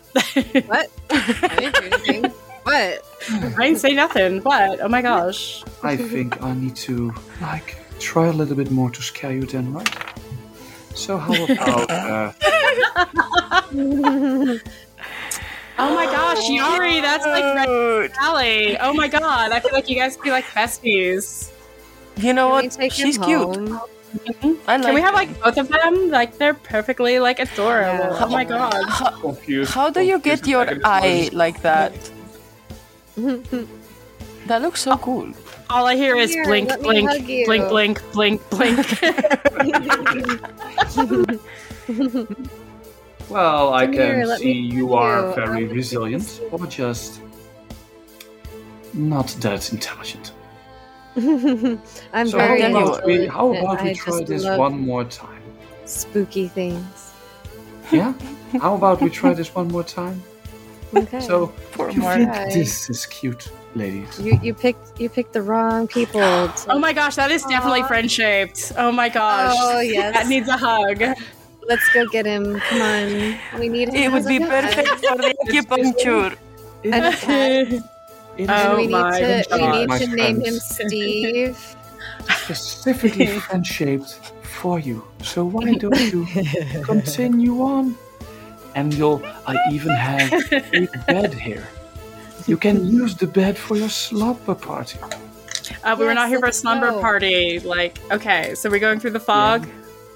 what? 0.65 0.89
I 1.09 1.55
didn't 1.59 1.75
do 1.75 1.81
anything. 1.85 2.31
What? 2.63 3.05
I 3.31 3.63
didn't 3.65 3.79
say 3.79 3.93
nothing. 3.93 4.41
What? 4.41 4.81
Oh 4.81 4.87
my 4.89 5.01
gosh. 5.01 5.63
I 5.83 5.95
think 5.97 6.41
I 6.43 6.53
need 6.53 6.75
to 6.87 7.13
like 7.41 7.77
try 7.99 8.27
a 8.27 8.33
little 8.33 8.55
bit 8.55 8.71
more 8.71 8.89
to 8.91 9.01
scare 9.01 9.31
you 9.33 9.45
then, 9.45 9.73
right? 9.73 9.89
So 10.95 11.17
how 11.17 11.33
about 11.45 11.91
uh, 11.91 12.31
Oh 15.79 15.93
my 15.93 16.05
gosh, 16.05 16.39
Yari, 16.49 17.01
that's 17.01 17.25
like 17.25 17.43
Red 17.55 17.67
Dude. 17.67 18.11
Oh 18.81 18.93
my 18.93 19.07
god, 19.07 19.51
I 19.51 19.59
feel 19.59 19.73
like 19.73 19.87
you 19.89 19.95
guys 19.95 20.15
could 20.15 20.23
be 20.23 20.31
like 20.31 20.45
besties. 20.45 21.51
You 22.17 22.33
know 22.33 22.47
Can 22.47 22.65
what? 22.65 22.71
take 22.71 22.91
She's 22.91 23.17
cute. 23.17 23.29
home? 23.39 23.79
Mm-hmm. 24.17 24.69
I 24.69 24.77
like 24.77 24.85
Can 24.85 24.95
we 24.95 25.01
have 25.01 25.11
her. 25.11 25.15
like 25.15 25.41
both 25.41 25.57
of 25.57 25.67
them? 25.69 26.09
Like 26.11 26.37
they're 26.37 26.53
perfectly 26.53 27.19
like 27.19 27.39
adorable. 27.39 28.05
Yeah. 28.05 28.23
Oh 28.25 28.29
my 28.29 28.43
god. 28.43 28.83
How, 28.87 29.11
Confused. 29.11 29.73
how 29.73 29.89
do 29.89 30.01
you 30.01 30.19
get 30.19 30.47
your 30.47 30.67
eye 30.83 31.29
like 31.33 31.61
that? 31.61 31.93
That 34.47 34.61
looks 34.61 34.81
so 34.81 34.91
oh. 34.91 34.97
cool. 34.97 35.33
All 35.69 35.85
I 35.85 35.95
hear 35.97 36.15
is 36.15 36.33
Here, 36.33 36.45
blink, 36.45 36.69
let 36.69 36.81
me 36.81 37.01
blink, 37.45 37.67
blink, 37.67 37.99
blink, 38.13 38.41
blink, 38.49 38.49
blink. 38.49 38.87
Well, 43.29 43.73
I 43.73 43.85
Come 43.85 43.95
can 43.95 44.15
here, 44.15 44.37
see 44.37 44.53
you 44.53 44.93
are 44.93 45.27
you. 45.27 45.35
very 45.35 45.65
resilient, 45.65 46.39
or 46.49 46.65
just 46.67 47.19
not 48.93 49.27
that 49.41 49.73
intelligent. 49.73 50.31
I'm 51.17 52.27
So 52.27 52.37
very 52.37 52.61
how 52.61 52.69
about 52.69 53.05
we, 53.05 53.25
how 53.25 53.51
about 53.51 53.83
we 53.83 53.95
try 53.95 54.23
this 54.23 54.45
one 54.45 54.79
more 54.79 55.03
time? 55.03 55.41
Spooky 55.85 56.47
things. 56.47 57.11
Yeah? 57.91 58.13
how 58.61 58.75
about 58.75 59.01
we 59.01 59.09
try 59.09 59.33
this 59.33 59.53
one 59.55 59.67
more 59.69 59.83
time? 59.83 60.21
Okay. 60.93 61.19
So, 61.19 61.47
Poor 61.71 61.89
you 61.89 62.01
Mark. 62.01 62.17
think 62.17 62.29
Alright. 62.29 62.53
this 62.53 62.89
is 62.91 63.07
cute, 63.07 63.49
ladies? 63.73 64.19
you 64.19 64.39
you 64.43 64.53
picked 64.53 65.01
you 65.01 65.09
picked 65.09 65.33
the 65.33 65.41
wrong 65.41 65.87
people. 65.87 66.21
To, 66.21 66.65
oh 66.69 66.77
my 66.77 66.93
gosh, 66.93 67.15
that 67.15 67.31
is 67.31 67.43
definitely 67.43 67.81
Aw. 67.81 67.87
friend 67.87 68.11
shaped. 68.11 68.73
Oh 68.77 68.91
my 68.91 69.09
oh, 69.09 69.13
gosh. 69.13 69.55
Oh, 69.57 69.79
yes. 69.79 70.13
That 70.13 70.27
needs 70.27 70.47
a 70.47 70.57
hug. 70.57 71.01
Let's 71.67 71.89
go 71.93 72.05
get 72.07 72.27
him. 72.27 72.59
Come 72.59 72.81
on. 72.81 73.59
We 73.59 73.69
need 73.69 73.89
him. 73.89 73.95
It 73.95 74.11
would 74.11 74.27
be 74.27 74.39
perfect 74.39 74.87
for 74.87 75.17
the 75.17 75.33
acupuncture. 75.47 76.37
And 78.39 78.49
a 78.49 78.49
pet. 78.49 78.49
It 78.49 78.49
is 78.49 78.49
And 78.49 78.67
Oh 78.67 78.75
we 78.77 78.87
need 78.87 78.91
my 78.91 79.19
to 79.19 79.47
we 79.51 79.67
need 79.67 79.87
My 79.87 79.97
to 79.99 80.07
name 80.07 80.41
him. 80.41 80.53
Steve. 80.59 81.75
specifically 82.43 83.27
friend-shaped 83.47 84.31
for 84.43 84.79
you. 84.79 85.03
So 85.23 85.45
why 85.45 85.73
don't 85.73 85.99
you 86.13 86.25
continue 86.83 87.61
on? 87.61 87.95
And 88.75 88.93
you'll, 88.93 89.21
I 89.47 89.57
even 89.71 89.89
have 89.89 90.31
a 90.51 90.87
bed 91.07 91.33
here. 91.33 91.67
You 92.47 92.57
can 92.57 92.85
use 92.87 93.15
the 93.15 93.27
bed 93.27 93.57
for 93.57 93.75
your 93.75 93.89
slumber 93.89 94.55
party. 94.55 94.99
Uh, 95.83 95.95
we 95.99 96.05
were 96.05 96.13
not 96.13 96.29
here 96.29 96.39
for 96.39 96.47
a 96.47 96.53
slumber 96.53 96.91
go. 96.91 97.01
party. 97.01 97.59
Like, 97.59 97.97
okay, 98.11 98.55
so 98.55 98.69
we're 98.69 98.79
going 98.79 98.99
through 98.99 99.11
the 99.11 99.19
fog, 99.19 99.67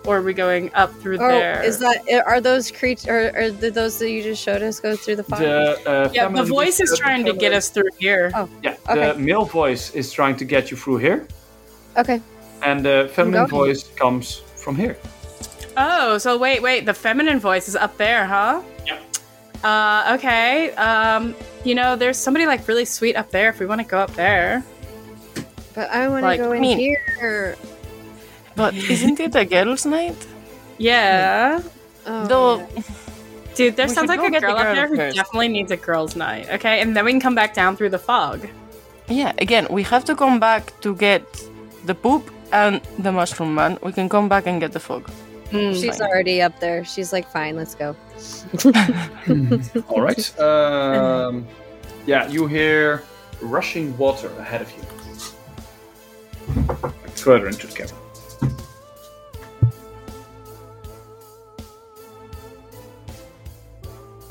or 0.06 0.18
are 0.18 0.22
we 0.22 0.34
going 0.34 0.72
up 0.74 0.94
through 1.02 1.18
Oh, 1.22 1.28
there? 1.28 1.62
is 1.64 1.80
that 1.80 1.98
are 2.26 2.42
those 2.42 2.72
creatures 2.72 3.08
or 3.08 3.32
are 3.38 3.50
those 3.52 4.00
that 4.00 4.10
you 4.10 4.24
just 4.24 4.42
showed 4.42 4.62
us 4.62 4.80
go 4.80 4.96
through 4.96 5.18
the 5.18 5.24
fire? 5.24 5.42
The, 5.42 5.90
uh, 5.90 6.10
yeah, 6.14 6.28
the 6.28 6.44
voice 6.44 6.80
is 6.80 6.98
trying 6.98 7.26
to 7.26 7.34
get 7.34 7.54
us 7.54 7.70
through 7.70 7.90
here. 8.00 8.32
Oh. 8.34 8.50
Yeah, 8.64 8.76
Okay. 8.90 9.12
the 9.14 9.20
male 9.20 9.46
voice 9.46 9.94
is 9.94 10.12
trying 10.12 10.36
to 10.38 10.46
get 10.46 10.72
you 10.72 10.78
through 10.78 10.98
here, 10.98 11.28
Okay. 11.98 12.20
and 12.64 12.84
the 12.84 13.10
feminine 13.14 13.48
voice 13.48 13.84
comes 13.96 14.42
from 14.56 14.76
here. 14.76 14.98
Oh, 15.78 16.18
so 16.18 16.38
wait, 16.38 16.62
wait, 16.62 16.86
the 16.86 16.94
feminine 16.94 17.40
voice 17.40 17.68
is 17.68 17.76
up 17.76 17.96
there, 17.98 18.26
huh? 18.26 18.62
Yeah. 18.86 19.00
Uh, 19.64 20.16
okay. 20.18 20.72
Um, 20.72 21.34
you 21.64 21.76
know, 21.76 21.96
there's 21.96 22.18
somebody 22.18 22.46
like 22.46 22.68
really 22.68 22.86
sweet 22.86 23.16
up 23.16 23.30
there 23.32 23.50
if 23.50 23.60
we 23.60 23.66
want 23.68 23.80
to 23.82 23.88
go 23.88 24.00
up 24.00 24.14
there. 24.16 24.64
But 25.74 25.90
I 25.92 26.10
want 26.10 26.24
Like, 26.24 26.40
to 26.42 26.48
go 26.48 26.52
in 26.52 26.62
mean- 26.62 26.78
here. 26.78 27.56
But 28.62 28.74
isn't 28.76 29.20
it 29.20 29.36
a 29.36 29.46
girls' 29.46 29.86
night? 29.86 30.20
Yeah. 30.78 31.62
Oh, 32.06 32.26
Though, 32.32 32.58
yeah. 32.60 32.84
Dude, 33.56 33.76
there 33.76 33.88
We 33.88 33.94
sounds 33.96 34.10
like 34.10 34.20
a 34.22 34.30
get 34.30 34.42
the 34.42 34.48
girl 34.48 34.58
up 34.58 34.64
girl 34.64 34.76
there 34.76 34.88
who 34.88 34.96
first. 34.96 35.16
definitely 35.18 35.50
needs 35.50 35.72
a 35.72 35.78
girls' 35.78 36.16
night. 36.16 36.46
Okay, 36.56 36.76
and 36.82 36.96
then 36.96 37.04
we 37.06 37.12
can 37.12 37.20
come 37.28 37.36
back 37.36 37.54
down 37.54 37.76
through 37.78 37.90
the 37.98 38.00
fog. 38.10 38.40
yeah, 39.08 39.32
again, 39.46 39.66
we 39.70 39.84
have 39.84 40.04
to 40.06 40.16
come 40.16 40.40
back 40.40 40.64
to 40.82 40.96
get 40.96 41.24
the 41.86 41.94
poop 41.96 42.24
and 42.54 42.80
the 43.06 43.12
mushroom 43.12 43.54
man. 43.56 43.78
We 43.84 43.92
can 43.92 44.08
come 44.10 44.28
back 44.30 44.48
and 44.48 44.60
get 44.62 44.72
the 44.72 44.80
fog. 44.80 45.04
Mm. 45.52 45.74
She's 45.80 45.98
fine. 45.98 46.08
already 46.08 46.42
up 46.42 46.56
there. 46.60 46.86
She's 46.86 47.12
like, 47.12 47.28
fine, 47.38 47.56
let's 47.58 47.76
go. 47.76 47.96
All 49.92 50.02
right. 50.02 50.40
Um, 50.40 51.46
yeah, 52.06 52.28
you 52.30 52.48
hear 52.48 53.04
rushing 53.42 53.98
water 53.98 54.30
ahead 54.40 54.62
of 54.62 54.70
you. 54.76 54.84
Further 57.16 57.48
into 57.48 57.68
the 57.68 57.74
cavern. 57.74 57.98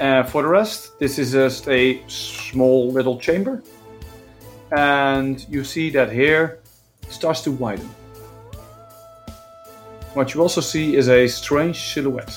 Uh, 0.01 0.22
for 0.22 0.42
the 0.42 0.48
rest, 0.48 0.98
this 0.98 1.18
is 1.18 1.32
just 1.32 1.68
a 1.68 2.03
small 2.09 2.90
little 2.90 3.18
chamber. 3.18 3.62
And 4.72 5.46
you 5.51 5.62
see 5.62 5.90
that 5.90 6.11
here 6.11 6.61
starts 7.11 7.42
to 7.42 7.53
widen. 7.53 7.90
What 10.14 10.32
you 10.32 10.40
also 10.40 10.62
see 10.62 10.96
is 10.96 11.09
a 11.09 11.28
strange 11.28 11.92
silhouette 11.92 12.34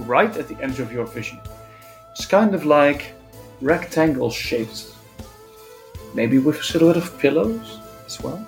right 0.00 0.36
at 0.36 0.48
the 0.48 0.56
edge 0.62 0.80
of 0.80 0.92
your 0.92 1.06
vision. 1.06 1.40
It's 2.10 2.26
kind 2.26 2.54
of 2.54 2.66
like 2.66 3.14
rectangle 3.62 4.30
shaped. 4.30 4.88
Maybe 6.14 6.38
with 6.38 6.60
a 6.60 6.62
silhouette 6.62 6.98
of 6.98 7.18
pillows 7.18 7.78
as 8.06 8.20
well. 8.20 8.46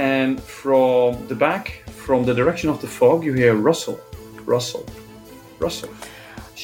And 0.00 0.40
from 0.40 1.26
the 1.28 1.34
back, 1.34 1.82
from 2.06 2.24
the 2.24 2.32
direction 2.32 2.70
of 2.70 2.80
the 2.80 2.86
fog, 2.86 3.22
you 3.22 3.34
hear 3.34 3.54
rustle, 3.54 4.00
rustle, 4.46 4.86
rustle. 5.58 5.90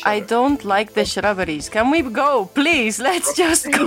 I 0.04 0.20
don't 0.20 0.64
like 0.64 0.94
the 0.94 1.04
shrubberies. 1.04 1.68
Can 1.68 1.90
we 1.90 2.00
go, 2.00 2.48
please? 2.54 2.98
Let's 2.98 3.36
just 3.42 3.70
go. 3.70 3.86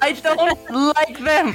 I 0.00 0.12
don't 0.12 0.70
like 0.96 1.18
them. 1.18 1.52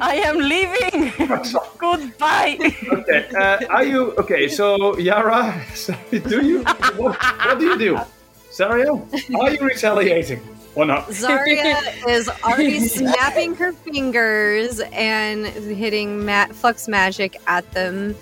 I 0.00 0.14
am 0.24 0.38
leaving. 0.38 1.12
Goodbye. 1.78 2.56
Okay, 2.90 3.28
uh, 3.36 3.58
are 3.68 3.84
you 3.84 4.14
okay? 4.16 4.48
So 4.48 4.96
Yara, 4.96 5.60
do 6.10 6.40
you? 6.40 6.64
What, 6.96 7.20
what 7.20 7.58
do 7.58 7.66
you 7.66 7.78
do, 7.78 8.00
Zarya? 8.50 8.92
Are 9.40 9.50
you 9.50 9.60
retaliating 9.60 10.40
or 10.76 10.84
not? 10.84 11.08
Zarya 11.08 12.06
is 12.08 12.28
already 12.44 12.86
snapping 12.86 13.54
her 13.56 13.72
fingers 13.72 14.80
and 14.92 15.46
hitting 15.46 16.24
ma- 16.24 16.46
flux 16.46 16.86
magic 16.86 17.40
at 17.48 17.68
them 17.72 18.14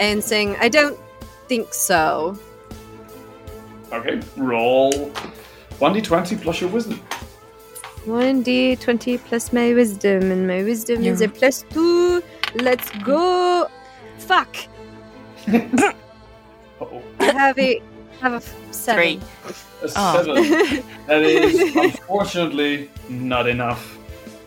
and 0.00 0.24
saying, 0.24 0.56
I 0.58 0.68
don't 0.68 0.98
think 1.46 1.72
so. 1.72 2.36
Okay, 3.92 4.20
roll 4.36 4.92
one 5.78 5.94
d20 5.94 6.40
plus 6.42 6.60
your 6.60 6.70
wisdom. 6.70 7.00
1d20 8.06 9.18
plus 9.24 9.52
my 9.52 9.74
wisdom, 9.74 10.30
and 10.30 10.46
my 10.46 10.62
wisdom 10.62 11.04
is 11.04 11.20
a 11.20 11.28
plus 11.28 11.64
2. 11.70 12.22
Let's 12.54 12.90
go. 13.04 13.68
Fuck. 14.18 14.56
Uh-oh. 15.48 17.02
I 17.18 17.24
have 17.24 17.58
a, 17.58 17.82
have 18.20 18.32
a 18.32 18.72
7. 18.72 19.20
Three. 19.20 19.20
A 19.82 19.88
Oh. 19.96 20.22
seven. 20.22 20.82
That 21.06 21.22
is 21.22 21.74
unfortunately 21.76 22.90
not 23.08 23.48
enough. 23.48 23.96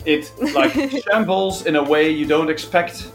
It 0.06 0.32
like 0.54 0.74
shambles 1.12 1.66
in 1.66 1.76
a 1.76 1.84
way 1.84 2.10
you 2.10 2.26
don't 2.26 2.50
expect, 2.50 3.08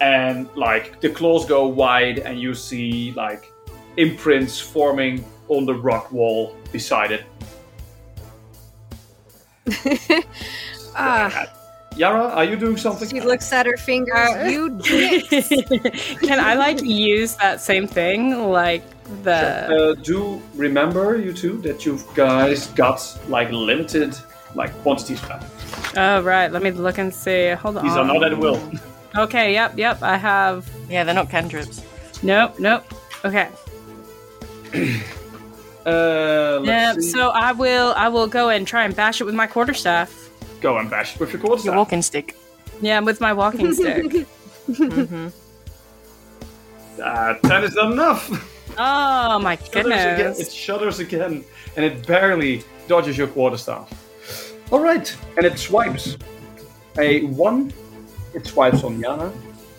and 0.00 0.48
like 0.54 1.00
the 1.00 1.08
claws 1.10 1.44
go 1.46 1.66
wide, 1.66 2.18
and 2.20 2.38
you 2.40 2.54
see 2.54 3.12
like 3.16 3.50
imprints 3.96 4.58
forming 4.60 5.24
on 5.48 5.66
the 5.66 5.74
rock 5.74 6.12
wall 6.12 6.54
beside 6.72 7.10
it. 7.12 7.24
Ah, 10.96 11.46
Yara, 11.96 12.24
are 12.34 12.44
you 12.44 12.56
doing 12.56 12.76
something? 12.76 13.08
she 13.08 13.20
looks 13.20 13.52
at 13.52 13.64
her 13.66 13.76
fingers. 13.76 14.12
Uh, 14.14 14.48
you 14.50 14.70
dicks. 14.70 15.48
Can 16.26 16.40
I 16.40 16.54
like 16.54 16.82
use 16.82 17.36
that 17.36 17.60
same 17.60 17.86
thing, 17.86 18.48
like 18.50 18.82
the? 19.22 19.94
Uh, 19.94 19.94
do 20.02 20.40
remember, 20.54 21.16
you 21.16 21.32
two, 21.32 21.58
that 21.62 21.84
you 21.86 21.98
guys 22.14 22.66
got 22.68 23.00
like 23.28 23.50
limited 23.50 24.16
like 24.54 24.72
quantities 24.82 25.20
back. 25.22 25.42
Oh 25.96 26.22
right, 26.22 26.50
let 26.50 26.62
me 26.62 26.70
look 26.70 26.98
and 26.98 27.12
see. 27.14 27.50
Hold 27.50 27.76
on. 27.78 27.84
These 27.84 27.96
are 27.96 28.04
not 28.04 28.22
at 28.24 28.36
will. 28.38 28.60
Okay, 29.16 29.52
yep, 29.52 29.76
yep. 29.76 30.02
I 30.02 30.16
have. 30.16 30.68
Yeah, 30.88 31.04
they're 31.04 31.14
not 31.14 31.30
cantrips. 31.30 31.82
Nope, 32.22 32.58
nope. 32.58 32.84
Okay. 33.24 33.48
Uh, 35.86 36.58
let's 36.60 36.66
Yeah. 36.68 36.92
see. 36.92 37.00
So 37.10 37.30
I 37.30 37.52
will. 37.52 37.94
I 37.96 38.08
will 38.08 38.26
go 38.26 38.50
and 38.50 38.66
try 38.66 38.84
and 38.84 38.94
bash 38.94 39.22
it 39.22 39.24
with 39.24 39.34
my 39.34 39.46
quarterstaff. 39.46 40.12
go 40.60 40.76
and 40.76 40.90
bash 40.90 41.14
it 41.14 41.20
with 41.20 41.32
your 41.32 41.40
Your 41.64 41.74
walking 41.74 42.02
stick. 42.02 42.36
Yeah, 42.82 43.00
with 43.00 43.18
my 43.18 43.32
walking 43.32 43.72
stick. 43.72 44.04
mm-hmm. 44.70 45.28
Uh, 47.02 47.34
that 47.42 47.64
is 47.64 47.74
not 47.74 47.92
enough. 47.92 48.28
Oh 48.82 49.38
my 49.38 49.56
Shudders 49.56 49.84
again. 49.84 50.34
It 50.38 50.50
shudders 50.50 51.00
again, 51.00 51.44
and 51.76 51.84
it 51.84 52.06
barely 52.06 52.64
dodges 52.88 53.18
your 53.18 53.26
quarterstaff. 53.26 53.92
All 54.72 54.80
right, 54.80 55.14
and 55.36 55.44
it 55.44 55.58
swipes 55.58 56.16
A 56.96 57.24
one, 57.24 57.74
it 58.32 58.46
swipes 58.46 58.82
on 58.82 58.98
Yana, 58.98 59.32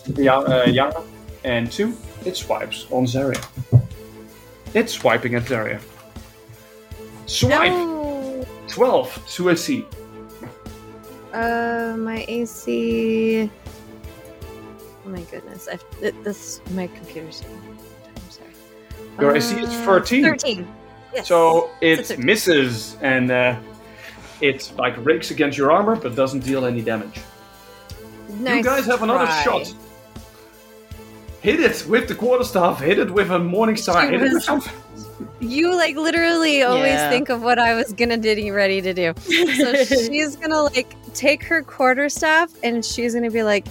Yana, 0.10 0.68
uh, 0.68 0.70
Yara, 0.70 1.02
and 1.44 1.72
two, 1.72 1.98
it 2.26 2.38
swipes 2.38 2.86
on 2.92 3.06
Zarya. 3.06 3.44
It's 4.76 4.94
swiping 4.94 5.34
at 5.34 5.46
Zarya. 5.46 5.82
Swipe! 7.26 7.72
No. 7.72 8.46
12 8.68 9.28
to 9.32 9.50
AC. 9.50 9.86
Uh, 11.34 11.96
my 11.98 12.24
AC. 12.28 13.50
Oh 15.04 15.10
my 15.10 15.22
goodness! 15.22 15.68
I 15.68 15.80
th- 16.00 16.14
this 16.22 16.62
my 16.76 16.86
computer's. 16.86 17.42
I'm 17.42 17.50
sorry. 17.50 17.71
Your 19.22 19.36
AC 19.36 19.60
is 19.60 19.70
Uh, 19.70 19.86
13. 19.86 20.24
Thirteen. 20.24 20.68
Yes. 21.14 21.28
So 21.28 21.70
it 21.82 22.00
a 22.00 22.04
13. 22.04 22.26
misses 22.26 22.96
and 23.02 23.30
uh, 23.32 23.56
it 24.42 24.72
like 24.78 24.96
rakes 25.06 25.30
against 25.32 25.58
your 25.58 25.72
armor 25.72 25.96
but 25.96 26.16
doesn't 26.16 26.40
deal 26.42 26.66
any 26.66 26.82
damage. 26.82 27.20
you 28.40 28.64
guys 28.64 28.86
have 28.86 29.04
another 29.04 29.26
try. 29.26 29.44
shot. 29.44 29.74
Hit 31.42 31.60
it 31.60 31.86
with 31.88 32.08
the 32.08 32.16
quarterstaff. 32.16 32.80
Hit 32.80 33.00
it 33.00 33.10
with 33.12 33.32
a 33.32 33.40
morning 33.40 33.76
star. 33.76 34.04
She 34.04 34.12
Hit 34.12 34.22
it 34.22 34.34
with 34.34 34.44
something. 34.44 34.74
You 35.40 35.76
like 35.76 35.96
literally 35.96 36.62
always 36.64 36.94
Yeah. 36.94 37.10
think 37.10 37.30
of 37.30 37.42
what 37.42 37.58
I 37.60 37.74
was 37.76 37.94
gonna 37.94 38.18
do 38.18 38.54
ready 38.54 38.80
to 38.82 38.94
do. 38.94 39.14
So 39.58 39.84
she's 39.84 40.36
gonna 40.36 40.64
like 40.64 40.96
take 41.14 41.44
her 41.44 41.62
quarterstaff 41.64 42.52
and 42.64 42.86
she's 42.86 43.14
gonna 43.16 43.32
be 43.32 43.44
like, 43.44 43.66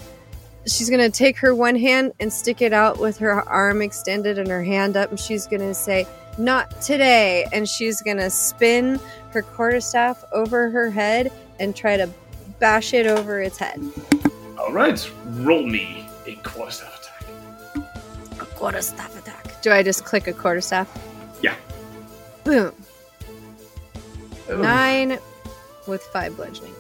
she's 0.67 0.91
gonna 0.91 1.11
take 1.11 1.39
her 1.39 1.55
one 1.55 1.77
hand 1.77 2.13
and 2.21 2.33
stick 2.33 2.63
it 2.63 2.73
out 2.73 2.99
with 2.99 3.19
her 3.19 3.43
arm 3.49 3.83
extended 3.83 4.39
and 4.39 4.49
her 4.49 4.63
hand 4.63 4.97
up, 4.97 5.11
and 5.11 5.19
she's 5.19 5.47
gonna 5.47 5.75
say, 5.75 6.07
"Not 6.39 6.81
today," 6.81 7.47
and 7.53 7.69
she's 7.69 8.03
gonna 8.03 8.31
spin 8.31 9.01
her 9.33 9.43
quarterstaff 9.43 10.25
over 10.33 10.71
her 10.71 10.91
head 10.91 11.33
and 11.59 11.75
try 11.75 11.97
to 11.97 12.09
bash 12.59 12.93
it 12.95 13.07
over 13.07 13.41
its 13.41 13.59
head. 13.59 13.81
All 14.59 14.73
right, 14.73 15.11
roll 15.39 15.63
me 15.63 16.07
a 16.27 16.35
quarterstaff 16.37 17.01
attack. 17.01 17.85
A 18.41 18.45
quarterstaff 18.45 19.19
attack. 19.19 19.63
Do 19.63 19.73
I 19.73 19.83
just 19.83 20.05
click 20.05 20.27
a 20.27 20.33
quarterstaff? 20.33 20.89
Yeah. 21.43 21.55
Boom. 22.45 22.73
Oh. 24.49 24.57
Nine 24.57 25.19
with 25.87 26.03
five 26.13 26.37
bludgeoning. 26.37 26.75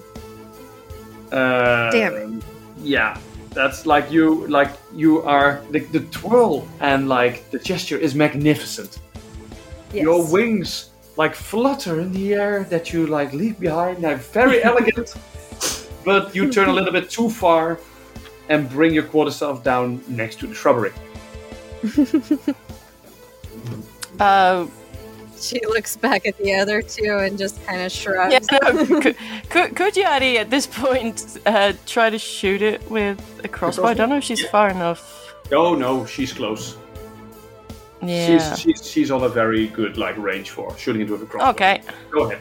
Uh, 1.30 1.90
Damn 1.90 2.14
it. 2.14 2.44
Yeah, 2.82 3.16
that's 3.50 3.86
like 3.86 4.10
you, 4.10 4.46
like 4.46 4.72
you 4.94 5.22
are 5.22 5.62
the, 5.70 5.80
the 5.80 6.00
twirl 6.10 6.66
and 6.80 7.08
like 7.08 7.50
the 7.50 7.58
gesture 7.58 7.98
is 7.98 8.14
magnificent. 8.14 9.00
Yes. 9.92 10.04
Your 10.04 10.30
wings 10.30 10.90
like 11.16 11.34
flutter 11.34 12.00
in 12.00 12.12
the 12.12 12.34
air 12.34 12.64
that 12.64 12.92
you 12.92 13.06
like 13.06 13.32
leave 13.32 13.58
behind. 13.58 14.04
They're 14.04 14.16
very 14.16 14.62
elegant, 14.70 15.14
but 16.04 16.34
you 16.34 16.50
turn 16.52 16.68
a 16.68 16.72
little 16.72 16.92
bit 16.92 17.10
too 17.10 17.28
far 17.28 17.80
and 18.48 18.68
bring 18.68 18.94
your 18.94 19.04
quarterstaff 19.04 19.62
down 19.62 20.02
next 20.08 20.38
to 20.40 20.46
the 20.46 20.54
shrubbery. 20.54 20.92
Uh, 24.18 24.66
She 25.40 25.60
looks 25.66 25.96
back 25.96 26.26
at 26.26 26.36
the 26.38 26.54
other 26.54 26.82
two 26.82 27.18
and 27.18 27.38
just 27.38 27.64
kind 27.66 27.80
of 27.80 27.90
shrugs. 27.90 28.32
yeah, 28.32 28.58
no, 28.62 28.86
could, 29.00 29.16
could, 29.48 29.74
could 29.74 29.94
Yari 29.94 30.36
at 30.36 30.50
this 30.50 30.66
point 30.66 31.38
uh, 31.46 31.72
try 31.86 32.10
to 32.10 32.18
shoot 32.18 32.60
it 32.62 32.88
with 32.90 33.18
a 33.42 33.48
crossbow? 33.48 33.86
I 33.86 33.94
don't 33.94 34.10
know 34.10 34.18
if 34.18 34.24
she's 34.24 34.44
far 34.48 34.68
enough. 34.70 35.34
Oh 35.52 35.74
no, 35.74 36.04
she's 36.04 36.32
close. 36.32 36.76
Yeah. 38.02 38.54
She's, 38.54 38.60
she's 38.60 38.90
she's 38.90 39.10
on 39.10 39.22
a 39.22 39.28
very 39.28 39.66
good 39.68 39.96
like 39.98 40.16
range 40.18 40.50
for 40.50 40.76
shooting 40.78 41.02
into 41.02 41.14
a 41.14 41.26
crossbow. 41.26 41.50
Okay, 41.50 41.82
Go 42.10 42.30
ahead. 42.30 42.40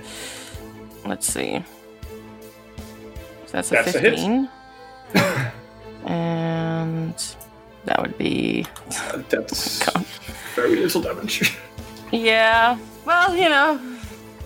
let's 1.05 1.25
see. 1.27 1.63
So 3.45 3.51
that's 3.53 3.71
a 3.71 3.75
That's 3.75 3.95
a 3.95 3.99
hit. 3.99 4.15
15. 4.15 4.49
and 6.05 7.15
that 7.85 8.01
would 8.01 8.17
be. 8.17 8.65
Uh, 8.91 9.23
that's 9.29 9.83
very 10.55 10.75
little 10.75 11.01
damage. 11.01 11.57
Yeah, 12.11 12.77
well, 13.05 13.35
you 13.35 13.49
know. 13.49 13.79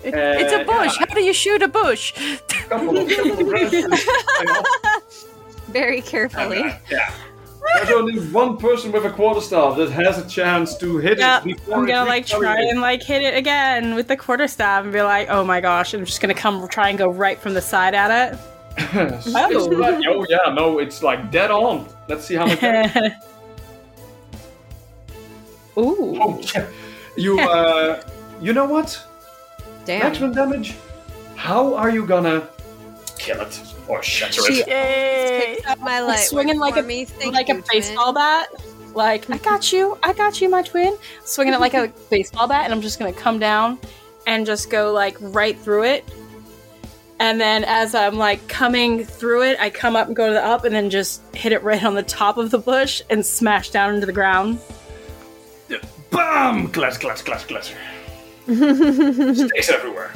It, 0.02 0.12
it's 0.14 0.52
a 0.52 0.60
Uh, 0.60 0.64
bush. 0.64 0.96
yeah. 1.00 1.06
How 1.08 1.14
do 1.14 1.22
you 1.22 1.32
shoot 1.32 1.62
a 1.62 1.68
bush? 1.68 2.12
couple 2.68 2.98
of, 2.98 3.08
couple 3.08 3.44
branches. 3.46 4.06
Very 5.68 6.00
carefully. 6.02 6.58
uh, 6.62 6.74
yeah. 6.90 7.10
There's 7.76 7.90
only 7.92 8.18
one 8.28 8.58
person 8.58 8.92
with 8.92 9.06
a 9.06 9.10
quarterstaff 9.10 9.78
that 9.78 9.90
has 9.90 10.18
a 10.18 10.28
chance 10.28 10.76
to 10.76 10.98
hit 10.98 11.18
Yeah, 11.18 11.38
it 11.38 11.44
before 11.44 11.76
I'm 11.78 11.86
gonna 11.86 12.04
like 12.08 12.26
try 12.26 12.38
target. 12.56 12.70
and 12.70 12.80
like 12.82 13.02
hit 13.02 13.22
it 13.22 13.34
again 13.34 13.94
with 13.94 14.06
the 14.06 14.16
quarterstaff 14.18 14.84
and 14.84 14.92
be 14.92 15.00
like, 15.00 15.28
oh 15.30 15.42
my 15.44 15.62
gosh, 15.62 15.94
I'm 15.94 16.04
just 16.04 16.20
gonna 16.20 16.34
come 16.34 16.68
try 16.68 16.90
and 16.90 16.98
go 16.98 17.08
right 17.10 17.38
from 17.38 17.54
the 17.54 17.62
side 17.62 17.94
at 17.94 18.10
it. 18.34 18.38
It's 18.94 19.26
not- 19.28 19.50
oh 19.54 20.26
yeah, 20.28 20.52
no, 20.52 20.78
it's 20.78 21.02
like 21.02 21.30
dead 21.32 21.50
on. 21.50 21.88
Let's 22.08 22.26
see 22.26 22.34
how 22.34 22.44
much. 22.46 22.60
damage- 22.60 23.12
Ooh. 25.78 26.18
oh, 26.22 26.40
yeah. 26.54 26.66
You 27.16 27.38
uh, 27.48 28.02
you 28.40 28.52
know 28.52 28.64
what? 28.64 29.04
Damn. 29.84 30.00
Maximum 30.00 30.32
damage. 30.32 30.76
How 31.36 31.74
are 31.74 31.90
you 31.90 32.06
gonna 32.06 32.48
kill 33.18 33.40
it 33.40 33.60
or 33.88 34.02
shatter 34.02 34.42
She 34.42 34.60
it? 34.60 34.68
Yay! 34.68 35.54
picked 35.56 35.68
up 35.68 35.80
my 35.80 36.00
light 36.00 36.20
swinging 36.20 36.56
work 36.56 36.62
like 36.62 36.74
for 36.74 36.80
a 36.80 36.82
me. 36.82 37.06
Like 37.26 37.48
you, 37.48 37.58
a 37.58 37.62
twin. 37.62 37.64
baseball 37.70 38.12
bat. 38.12 38.48
Like, 38.94 39.28
I 39.28 39.38
got 39.38 39.72
you, 39.72 39.98
I 40.04 40.12
got 40.12 40.40
you, 40.40 40.48
my 40.48 40.62
twin. 40.62 40.96
Swinging 41.24 41.54
it 41.54 41.60
like 41.60 41.74
a 41.74 41.92
baseball 42.10 42.46
bat, 42.46 42.64
and 42.64 42.72
I'm 42.72 42.80
just 42.80 42.98
gonna 42.98 43.12
come 43.12 43.38
down 43.38 43.78
and 44.26 44.46
just 44.46 44.70
go 44.70 44.92
like 44.92 45.16
right 45.20 45.58
through 45.58 45.84
it. 45.84 46.04
And 47.18 47.40
then 47.40 47.64
as 47.64 47.94
I'm 47.94 48.16
like 48.16 48.46
coming 48.48 49.04
through 49.04 49.42
it, 49.44 49.60
I 49.60 49.70
come 49.70 49.96
up 49.96 50.06
and 50.06 50.16
go 50.16 50.28
to 50.28 50.34
the 50.34 50.44
up, 50.44 50.64
and 50.64 50.74
then 50.74 50.90
just 50.90 51.22
hit 51.34 51.52
it 51.52 51.62
right 51.62 51.82
on 51.82 51.94
the 51.94 52.02
top 52.02 52.38
of 52.38 52.50
the 52.50 52.58
bush 52.58 53.02
and 53.10 53.24
smash 53.24 53.70
down 53.70 53.94
into 53.94 54.06
the 54.06 54.12
ground. 54.12 54.60
Bam! 56.14 56.68
Clatter, 56.68 56.98
clatter, 57.00 57.24
clatter, 57.24 57.46
clatter. 57.46 57.76
Sticks 59.34 59.70
everywhere. 59.70 60.12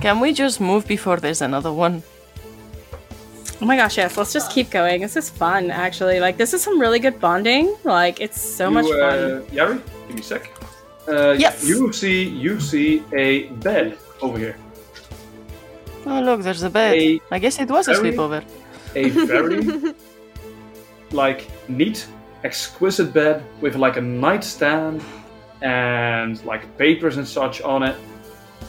Can 0.00 0.20
we 0.20 0.32
just 0.32 0.60
move 0.60 0.86
before 0.86 1.16
there's 1.18 1.42
another 1.42 1.72
one? 1.72 2.02
Oh 3.60 3.66
my 3.66 3.76
gosh, 3.76 3.96
yes, 3.98 4.16
let's 4.16 4.32
just 4.32 4.52
keep 4.52 4.70
going. 4.70 5.00
This 5.02 5.16
is 5.16 5.28
fun, 5.28 5.70
actually. 5.70 6.20
Like, 6.20 6.36
this 6.36 6.54
is 6.54 6.62
some 6.62 6.80
really 6.80 7.00
good 7.00 7.18
bonding. 7.20 7.76
Like, 7.82 8.20
it's 8.20 8.40
so 8.40 8.70
much 8.70 8.86
you, 8.86 9.00
fun. 9.00 9.18
uh, 9.18 9.42
Yari, 9.50 9.82
give 10.06 10.14
me 10.14 10.20
a 10.20 10.24
sec. 10.24 10.50
Uh, 11.08 11.32
Yes. 11.32 11.66
You 11.66 11.92
see, 11.92 12.22
you 12.28 12.60
see 12.60 13.02
a 13.12 13.48
bed 13.64 13.98
over 14.22 14.38
here. 14.38 14.56
Oh, 16.06 16.20
look, 16.20 16.42
there's 16.42 16.62
a 16.62 16.70
bed. 16.70 16.94
A 16.94 17.20
I 17.32 17.38
guess 17.40 17.58
it 17.58 17.68
was 17.68 17.88
a 17.88 17.94
sleepover. 17.94 18.44
a 18.94 19.08
very 19.10 19.94
like 21.10 21.48
neat, 21.68 22.06
exquisite 22.44 23.12
bed 23.12 23.44
with 23.60 23.76
like 23.76 23.96
a 23.96 24.00
nightstand 24.00 25.02
and 25.62 26.42
like 26.44 26.62
papers 26.78 27.16
and 27.16 27.26
such 27.26 27.60
on 27.62 27.82
it, 27.82 27.96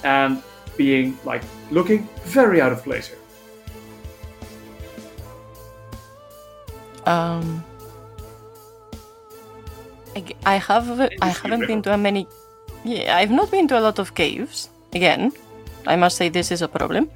and 0.04 0.42
being 0.78 1.18
like 1.26 1.44
looking 1.72 2.08
very 2.24 2.62
out 2.62 2.72
of 2.72 2.84
place 2.84 3.08
here. 3.08 3.18
Um, 7.06 7.64
I 10.46 10.56
have 10.56 11.00
I 11.22 11.28
haven't 11.28 11.68
been 11.68 11.82
to 11.84 11.94
a 11.94 11.98
many. 11.98 12.28
Yeah, 12.84 13.18
I've 13.18 13.32
not 13.32 13.52
been 13.52 13.68
to 13.70 13.78
a 13.78 13.82
lot 13.82 14.00
of 14.00 14.16
caves. 14.16 14.70
Again, 14.94 15.32
I 15.86 15.96
must 15.96 16.18
say 16.18 16.30
this 16.30 16.52
is 16.52 16.62
a 16.62 16.68
problem. 16.68 17.10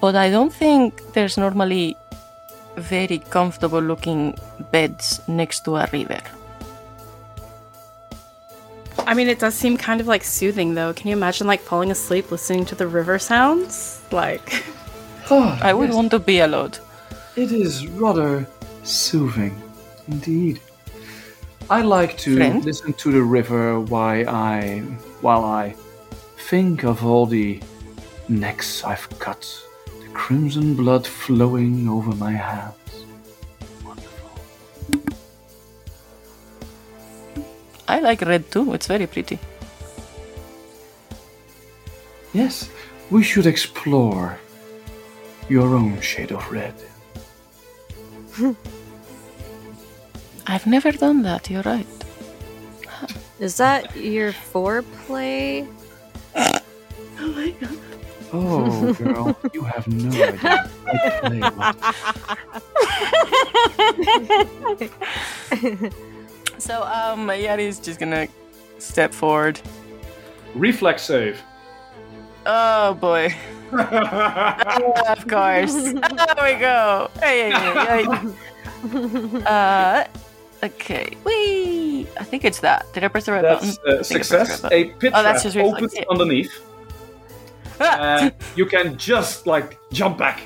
But 0.00 0.14
I 0.14 0.30
don't 0.30 0.52
think 0.52 1.02
there's 1.12 1.36
normally 1.36 1.96
very 2.78 3.18
comfortable 3.18 3.80
looking 3.80 4.36
beds 4.70 5.20
next 5.28 5.64
to 5.64 5.76
a 5.76 5.88
river. 5.92 6.20
I 9.06 9.14
mean, 9.14 9.28
it 9.28 9.38
does 9.38 9.54
seem 9.54 9.76
kind 9.76 10.00
of 10.00 10.06
like 10.06 10.22
soothing, 10.24 10.74
though. 10.74 10.92
Can 10.92 11.08
you 11.08 11.16
imagine 11.16 11.46
like 11.46 11.60
falling 11.60 11.90
asleep 11.90 12.30
listening 12.30 12.64
to 12.66 12.74
the 12.74 12.86
river 12.86 13.18
sounds? 13.18 14.02
Like, 14.10 14.64
oh, 15.30 15.58
I 15.62 15.72
would 15.74 15.90
want 15.90 16.10
to 16.12 16.18
be 16.18 16.40
alone. 16.40 16.72
It 17.36 17.52
is 17.52 17.86
rather 17.86 18.46
soothing, 18.84 19.60
indeed. 20.08 20.60
I 21.70 21.82
like 21.82 22.16
to 22.18 22.36
Friend? 22.36 22.64
listen 22.64 22.94
to 22.94 23.12
the 23.12 23.22
river 23.22 23.78
while 23.80 24.28
I 24.28 24.80
while 25.20 25.44
I 25.44 25.74
think 26.48 26.84
of 26.84 27.04
all 27.04 27.26
the 27.26 27.60
necks 28.28 28.82
I've 28.84 29.06
cut, 29.18 29.42
the 29.42 29.67
crimson 30.18 30.74
blood 30.74 31.06
flowing 31.06 31.88
over 31.88 32.12
my 32.16 32.32
hands. 32.32 32.92
Wonderful. 33.84 34.30
I 37.86 38.00
like 38.00 38.20
red 38.22 38.50
too. 38.50 38.74
It's 38.74 38.88
very 38.88 39.06
pretty. 39.06 39.38
Yes, 42.34 42.68
we 43.10 43.22
should 43.22 43.46
explore 43.46 44.38
your 45.48 45.68
own 45.80 46.00
shade 46.00 46.32
of 46.32 46.42
red. 46.50 46.74
I've 50.46 50.66
never 50.66 50.92
done 50.92 51.22
that. 51.22 51.48
You're 51.48 51.62
right. 51.74 51.86
Is 53.38 53.56
that 53.58 53.96
your 53.96 54.32
foreplay? 54.32 55.66
Oh, 57.20 57.87
girl, 58.30 59.36
you 59.52 59.62
have 59.62 59.86
no 59.88 60.08
idea. 60.08 60.68
I 60.86 61.10
play 61.22 61.40
a 61.40 61.50
lot. 61.50 61.76
So 66.58 66.82
um, 66.82 67.28
Yari's 67.28 67.78
just 67.78 68.00
gonna 68.00 68.26
step 68.78 69.14
forward. 69.14 69.60
Reflex 70.54 71.02
save. 71.02 71.40
Oh 72.46 72.94
boy. 72.94 73.34
of 73.72 75.28
course. 75.28 75.74
There 75.74 76.42
we 76.42 76.54
go. 76.58 77.10
Hey, 77.20 77.50
hey, 77.50 77.74
hey. 77.84 78.06
uh, 79.46 80.04
okay. 80.64 81.16
Wee. 81.24 82.06
I 82.18 82.24
think 82.24 82.44
it's 82.44 82.60
that. 82.60 82.86
Did 82.92 83.04
I 83.04 83.08
press 83.08 83.26
the 83.26 83.32
right 83.32 83.42
That's 83.42 83.76
button? 83.78 83.96
uh, 83.96 84.00
I 84.00 84.02
think 84.02 84.24
I 84.24 84.28
pressed 84.28 84.30
success. 84.30 84.60
the 84.60 84.68
right 84.68 84.72
A 84.72 84.98
pit 84.98 85.12
Oh, 85.14 85.22
that's 85.22 85.42
trap 85.42 85.52
just 85.52 85.56
reflex, 85.56 85.94
opens 85.94 86.06
underneath, 86.10 86.60
button. 87.78 88.32
Ah! 88.40 88.44
you 88.56 88.66
can 88.66 88.96
just 88.98 89.46
like 89.46 89.78
jump 89.92 90.18
back. 90.18 90.40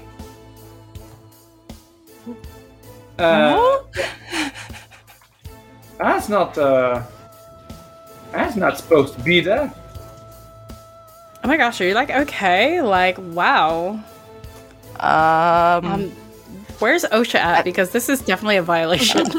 Uh, 3.19 3.79
that's 5.99 6.29
not. 6.29 6.57
Uh, 6.59 7.03
that's 8.33 8.57
not 8.57 8.77
supposed 8.79 9.15
to 9.15 9.21
be 9.23 9.41
there. 9.41 9.73
Oh 11.45 11.49
my 11.49 11.57
gosh, 11.57 11.81
are 11.81 11.87
you 11.89 11.95
like 11.95 12.11
okay? 12.11 12.83
Like, 12.83 13.17
wow. 13.19 14.01
um, 15.01 15.85
Um, 15.85 16.11
where's 16.79 17.05
OSHA 17.05 17.39
at? 17.39 17.65
Because 17.65 17.91
this 17.91 18.09
is 18.09 18.21
definitely 18.23 18.57
a 18.57 18.63
violation. 18.63 19.27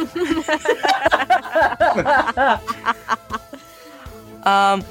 um, 4.43 4.81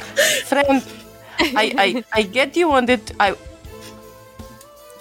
friend, 0.47 0.83
I, 1.57 1.65
I, 1.87 2.05
I 2.13 2.23
get 2.23 2.57
you 2.57 2.69
wanted. 2.69 3.01
I. 3.19 3.35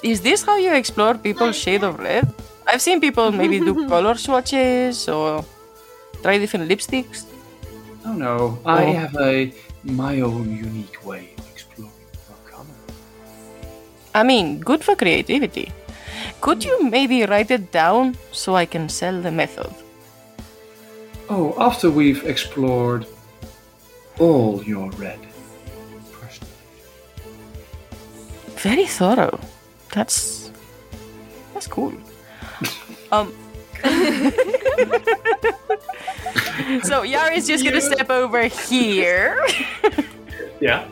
Is 0.03 0.21
this 0.21 0.43
how 0.43 0.57
you 0.57 0.73
explore 0.73 1.15
people's 1.15 1.55
shade 1.57 1.83
of 1.83 1.99
red? 1.99 2.27
I've 2.67 2.81
seen 2.81 2.99
people 3.01 3.31
maybe 3.31 3.59
do 3.59 3.87
color 3.93 4.15
swatches 4.15 5.07
or 5.07 5.45
try 6.23 6.37
different 6.37 6.69
lipsticks. 6.69 7.25
Oh 8.05 8.13
no, 8.13 8.59
I 8.65 8.85
Oh. 8.85 8.93
have 8.93 9.15
a 9.17 9.53
my 9.83 10.21
own 10.21 10.55
unique 10.57 11.05
way 11.05 11.29
of 11.37 11.45
exploring 11.51 11.91
for 12.25 12.37
color. 12.51 12.65
I 14.15 14.23
mean, 14.23 14.59
good 14.59 14.83
for 14.83 14.95
creativity. 14.95 15.71
Could 16.41 16.63
you 16.63 16.89
maybe 16.89 17.23
write 17.25 17.51
it 17.51 17.71
down 17.71 18.17
so 18.31 18.55
I 18.55 18.65
can 18.65 18.89
sell 18.89 19.21
the 19.21 19.31
method? 19.31 19.69
Oh, 21.29 21.53
after 21.59 21.89
we've 21.91 22.25
explored 22.25 23.05
all 24.19 24.63
your 24.63 24.89
red. 24.91 25.19
Very 28.63 28.85
thorough. 28.85 29.39
That's 29.93 30.51
that's 31.53 31.67
cool. 31.67 31.93
um. 33.11 33.33
so 36.83 37.03
Yari's 37.03 37.47
just 37.47 37.63
gonna 37.63 37.81
step 37.81 38.09
over 38.09 38.43
here. 38.47 39.45
Yeah. 40.61 40.85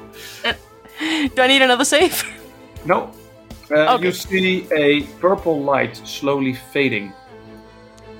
Do 1.35 1.41
I 1.43 1.47
need 1.47 1.61
another 1.61 1.85
save? 1.85 2.23
No. 2.85 3.11
Uh, 3.69 3.93
Okay. 3.95 4.05
You 4.07 4.11
see 4.11 4.65
a 4.73 5.03
purple 5.21 5.61
light 5.61 5.95
slowly 6.07 6.55
fading 6.73 7.13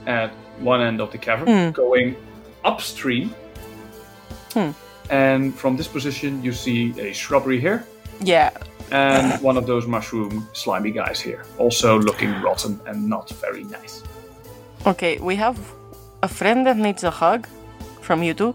at 0.06 0.30
one 0.60 0.80
end 0.80 1.02
of 1.02 1.12
the 1.12 1.18
cavern, 1.18 1.48
Hmm. 1.48 1.72
going 1.72 2.16
upstream. 2.64 3.34
Hmm. 4.54 4.72
And 5.10 5.56
from 5.56 5.76
this 5.76 5.88
position, 5.88 6.44
you 6.44 6.54
see 6.54 6.94
a 7.00 7.14
shrubbery 7.14 7.60
here, 7.60 7.84
Yeah. 8.22 8.52
And 8.91 9.41
one 9.41 9.57
of 9.57 9.66
those 9.66 9.88
mushroom 9.88 10.48
slimy 10.53 10.91
guys 10.91 11.20
here, 11.20 11.44
also 11.57 11.99
looking 11.99 12.32
rotten 12.41 12.80
and 12.86 13.07
not 13.07 13.30
very 13.41 13.64
nice. 13.64 14.03
Okay, 14.86 15.18
we 15.20 15.36
have 15.36 15.57
a 16.24 16.28
friend 16.28 16.66
that 16.66 16.78
needs 16.78 17.03
a 17.03 17.11
hug 17.11 17.48
from 18.02 18.24
you 18.24 18.34
two, 18.34 18.53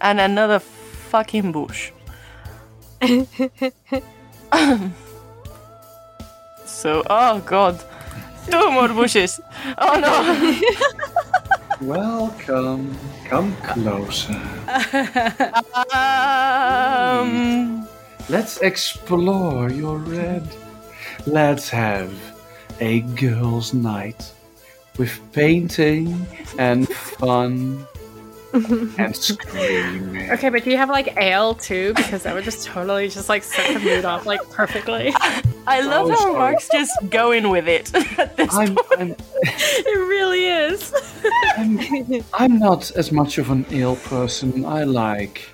and 0.00 0.20
another 0.20 0.58
fucking 0.58 1.52
bush. 1.52 1.92
so, 6.64 7.02
oh 7.08 7.38
god, 7.46 7.80
two 8.50 8.70
more 8.70 8.88
bushes. 8.88 9.40
Oh 9.78 9.98
no. 10.00 10.60
Welcome. 11.80 12.96
Come 13.24 13.54
closer. 13.58 14.32
Um, 15.94 17.87
Let's 18.28 18.58
explore 18.58 19.70
your 19.70 19.96
red. 19.98 20.46
Let's 21.26 21.68
have 21.70 22.12
a 22.80 23.00
girls' 23.00 23.72
night 23.72 24.32
with 24.98 25.18
painting 25.32 26.26
and 26.58 26.88
fun 26.88 27.86
and 28.52 29.16
screaming. 29.16 30.30
okay, 30.32 30.48
but 30.50 30.64
do 30.64 30.70
you 30.70 30.76
have 30.76 30.90
like 30.90 31.16
ale 31.16 31.54
too? 31.54 31.94
Because 31.94 32.22
that 32.24 32.34
would 32.34 32.44
just 32.44 32.66
totally 32.66 33.08
just 33.08 33.28
like 33.28 33.42
set 33.42 33.72
the 33.74 33.80
mood 33.80 34.04
off 34.04 34.26
like 34.26 34.40
perfectly. 34.50 35.12
I 35.66 35.80
love 35.80 36.06
Oh, 36.06 36.10
how 36.10 36.16
sorry. 36.16 36.32
Mark's 36.34 36.68
just 36.70 36.92
going 37.10 37.50
with 37.50 37.68
it. 37.68 37.94
at 38.18 38.36
this 38.36 38.54
I'm, 38.54 38.74
point. 38.74 38.88
I'm, 38.98 39.10
it 39.42 39.98
really 40.08 40.46
is. 40.46 40.92
I'm, 41.56 42.24
I'm 42.34 42.58
not 42.58 42.90
as 42.92 43.12
much 43.12 43.38
of 43.38 43.50
an 43.50 43.64
ale 43.70 43.96
person. 43.96 44.64
I 44.64 44.84
like 44.84 45.48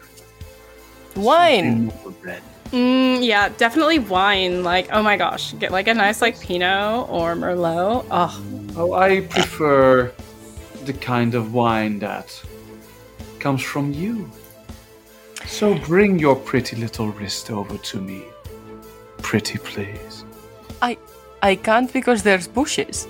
Wine. 1.17 1.87
more 1.87 2.15
red. 2.23 2.43
Mm, 2.75 3.25
yeah, 3.25 3.51
definitely 3.51 4.01
wine. 4.01 4.65
Like, 4.65 4.89
oh 4.93 5.01
my 5.03 5.17
gosh, 5.17 5.55
get 5.61 5.71
like 5.71 5.87
a 5.87 5.95
nice 5.95 6.21
like 6.21 6.41
Pinot 6.41 7.09
or 7.09 7.37
Merlot. 7.37 8.05
Oh, 8.11 8.43
Oh, 8.77 8.93
I 8.95 9.21
prefer 9.21 10.13
the 10.85 10.93
kind 10.93 11.37
of 11.37 11.55
wine 11.55 12.01
that 12.01 12.43
comes 13.39 13.63
from 13.63 13.93
you. 13.93 14.29
So 15.47 15.79
bring 15.79 16.19
your 16.19 16.35
pretty 16.35 16.75
little 16.75 17.11
wrist 17.11 17.53
over 17.53 17.79
to 17.79 18.01
me. 18.01 18.25
Pretty 19.19 19.59
please. 19.59 20.25
I 20.83 20.99
I 21.43 21.55
can't 21.55 21.93
because 21.93 22.25
there's 22.25 22.49
bushes. 22.49 23.07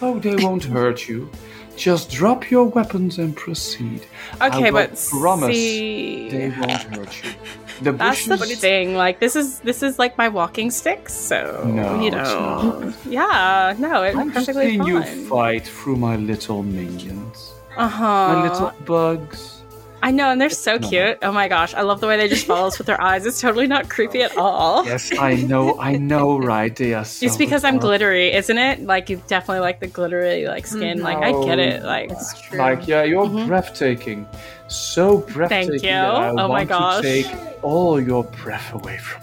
Oh, 0.00 0.18
they 0.18 0.36
won't 0.44 0.64
hurt 0.64 1.06
you. 1.06 1.28
Just 1.76 2.10
drop 2.10 2.50
your 2.50 2.64
weapons 2.64 3.18
and 3.18 3.36
proceed. 3.36 4.06
Okay, 4.40 4.70
will 4.70 4.88
but 4.88 5.08
promise 5.10 5.54
see, 5.54 6.30
they 6.30 6.48
won't 6.48 6.82
hurt 6.94 7.22
you. 7.22 7.30
The 7.80 7.92
that's 7.92 8.24
the 8.26 8.36
thing. 8.38 8.94
Like, 8.96 9.20
this 9.20 9.36
is 9.36 9.60
this 9.60 9.82
is 9.82 9.98
like 9.98 10.18
my 10.18 10.28
walking 10.28 10.70
stick. 10.70 11.08
So 11.08 11.62
No, 11.66 12.00
you 12.00 12.10
know, 12.10 12.92
yeah, 13.06 13.74
no, 13.78 14.02
it's 14.02 14.16
I've 14.16 14.32
perfectly 14.32 14.70
seen 14.78 14.84
you 14.84 15.02
fight 15.28 15.64
through 15.66 15.96
my 15.96 16.16
little 16.16 16.62
minions, 16.62 17.52
Uh 17.76 17.88
huh. 17.88 18.34
my 18.34 18.42
little 18.48 18.72
bugs. 18.84 19.57
I 20.02 20.10
know, 20.12 20.30
and 20.30 20.40
they're 20.40 20.48
so 20.50 20.76
No. 20.78 20.88
cute. 20.88 21.18
Oh 21.22 21.32
my 21.32 21.48
gosh, 21.48 21.74
I 21.74 21.82
love 21.82 22.00
the 22.00 22.06
way 22.06 22.16
they 22.16 22.28
just 22.28 22.46
follow 22.46 22.68
us 22.68 22.78
with 22.78 22.86
their 22.86 23.00
eyes. 23.00 23.26
It's 23.26 23.40
totally 23.40 23.66
not 23.66 23.88
creepy 23.90 24.22
at 24.22 24.36
all. 24.36 24.84
Yes, 24.86 25.10
I 25.18 25.34
know, 25.34 25.76
I 25.80 25.96
know, 25.96 26.38
right? 26.38 26.74
They 26.74 26.94
are 26.94 27.04
so 27.04 27.26
It's 27.26 27.36
because 27.36 27.64
I'm 27.64 27.78
glittery, 27.78 28.32
isn't 28.32 28.56
it? 28.58 28.80
Like 28.84 29.10
you 29.10 29.20
definitely 29.26 29.60
like 29.60 29.80
the 29.80 29.88
glittery 29.88 30.46
like 30.46 30.66
skin. 30.66 31.02
Like 31.02 31.18
I 31.18 31.32
get 31.44 31.58
it. 31.58 31.82
Like 31.82 32.10
It's 32.12 32.40
true. 32.40 32.58
Like, 32.60 32.86
yeah, 32.86 33.02
you're 33.02 33.26
Mhm. 33.26 33.46
breathtaking. 33.48 34.26
So 34.68 35.18
breathtaking. 35.18 35.70
Thank 35.70 35.82
you. 35.82 35.90
I 35.90 36.28
Oh 36.30 36.34
my 36.36 36.46
want 36.48 36.68
gosh. 36.68 36.96
To 36.96 37.02
take 37.02 37.26
all 37.62 38.00
your 38.00 38.22
breath 38.24 38.72
away 38.74 38.98
from 38.98 39.22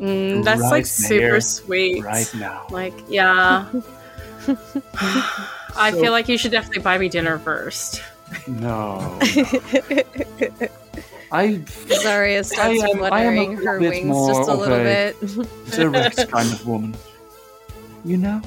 mm, 0.00 0.42
that's 0.44 0.62
Right 0.62 0.70
like 0.70 0.86
super 0.86 1.18
there, 1.20 1.40
sweet. 1.40 2.02
right 2.02 2.32
now. 2.34 2.66
Like 2.70 2.94
yeah. 3.08 3.66
I 5.76 5.90
feel 5.92 6.12
like 6.12 6.28
you 6.28 6.38
should 6.38 6.52
definitely 6.52 6.82
buy 6.82 6.96
me 6.98 7.08
dinner 7.08 7.38
first. 7.38 8.02
No. 8.46 9.18
I 11.30 11.58
Zarya 11.58 12.42
starts 12.44 12.58
I 12.58 12.88
am- 12.88 13.02
I 13.04 13.08
fluttering 13.10 13.56
her 13.58 13.78
wings 13.78 14.06
more 14.06 14.28
just 14.34 14.48
a 14.48 14.52
of 14.52 14.58
little 14.60 14.76
a- 14.76 14.82
bit. 14.84 15.70
direct 15.72 16.28
kind 16.32 16.50
of 16.52 16.66
woman. 16.66 16.96
You 18.04 18.16
know? 18.16 18.40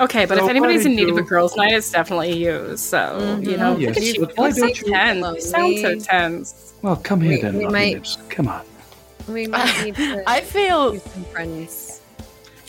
Okay, 0.00 0.24
but 0.26 0.38
So 0.38 0.44
if 0.44 0.50
anybody's 0.50 0.84
in 0.86 0.96
need 0.96 1.08
of 1.08 1.16
a 1.16 1.22
girls' 1.22 1.54
night, 1.56 1.72
it's 1.72 1.90
definitely 1.92 2.32
you. 2.36 2.76
So 2.76 3.38
you 3.40 3.56
know, 3.56 3.76
Mhm. 3.76 3.80
Yes, 3.80 3.88
look 3.88 3.96
at 3.98 4.02
you. 4.02 4.20
but 4.26 4.36
why 4.36 4.48
You 4.48 4.54
don't 4.54 4.60
so 4.60 4.66
you- 4.66 4.92
tense. 4.92 5.34
You 5.36 5.40
sound 5.40 5.78
so 5.78 5.98
tense. 6.10 6.72
Well, 6.82 6.96
come 6.96 7.20
here 7.20 7.30
We- 7.36 7.40
then, 7.42 7.56
we 7.58 7.66
might- 7.66 7.94
lips. 7.94 8.18
Come 8.28 8.48
on. 8.48 8.62
we 9.28 9.46
might 9.46 9.84
need 9.84 9.94
to 9.96 10.22
I 10.26 10.40
feel 10.40 10.92
do 10.94 11.00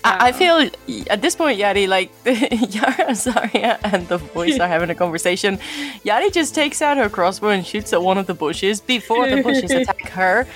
some. 0.06 0.22
I, 0.22 0.28
I 0.28 0.32
feel 0.32 0.70
at 1.10 1.22
this 1.22 1.36
point, 1.36 1.60
Yari, 1.60 1.88
like 1.88 2.12
Yara, 2.26 3.12
Zarya, 3.14 3.78
and 3.84 4.08
the 4.08 4.18
boys 4.20 4.60
are 4.60 4.68
having 4.68 4.90
a 4.90 4.96
conversation. 4.96 5.58
Yari 6.06 6.32
just 6.32 6.54
takes 6.56 6.82
out 6.82 6.98
her 6.98 7.10
crossbow 7.10 7.50
and 7.50 7.66
shoots 7.66 7.92
at 7.94 8.02
one 8.02 8.18
of 8.18 8.28
the 8.28 8.34
bushes 8.34 8.80
before 8.82 9.30
the 9.30 9.42
bushes 9.44 9.72
attack 9.82 10.10
her. 10.10 10.48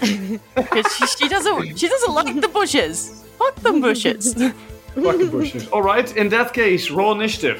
'Cause 0.00 0.86
she, 0.96 1.06
she 1.06 1.28
doesn't 1.28 1.76
she 1.78 1.88
doesn't 1.88 2.14
like 2.14 2.40
the 2.40 2.48
bushes. 2.48 3.24
Fuck 3.38 3.54
them 3.56 3.80
bushes. 3.80 4.34
Fucking 4.94 5.30
bushes. 5.30 5.68
Alright, 5.70 6.16
in 6.16 6.28
that 6.30 6.52
case, 6.52 6.90
roll 6.90 7.12
initiative. 7.12 7.58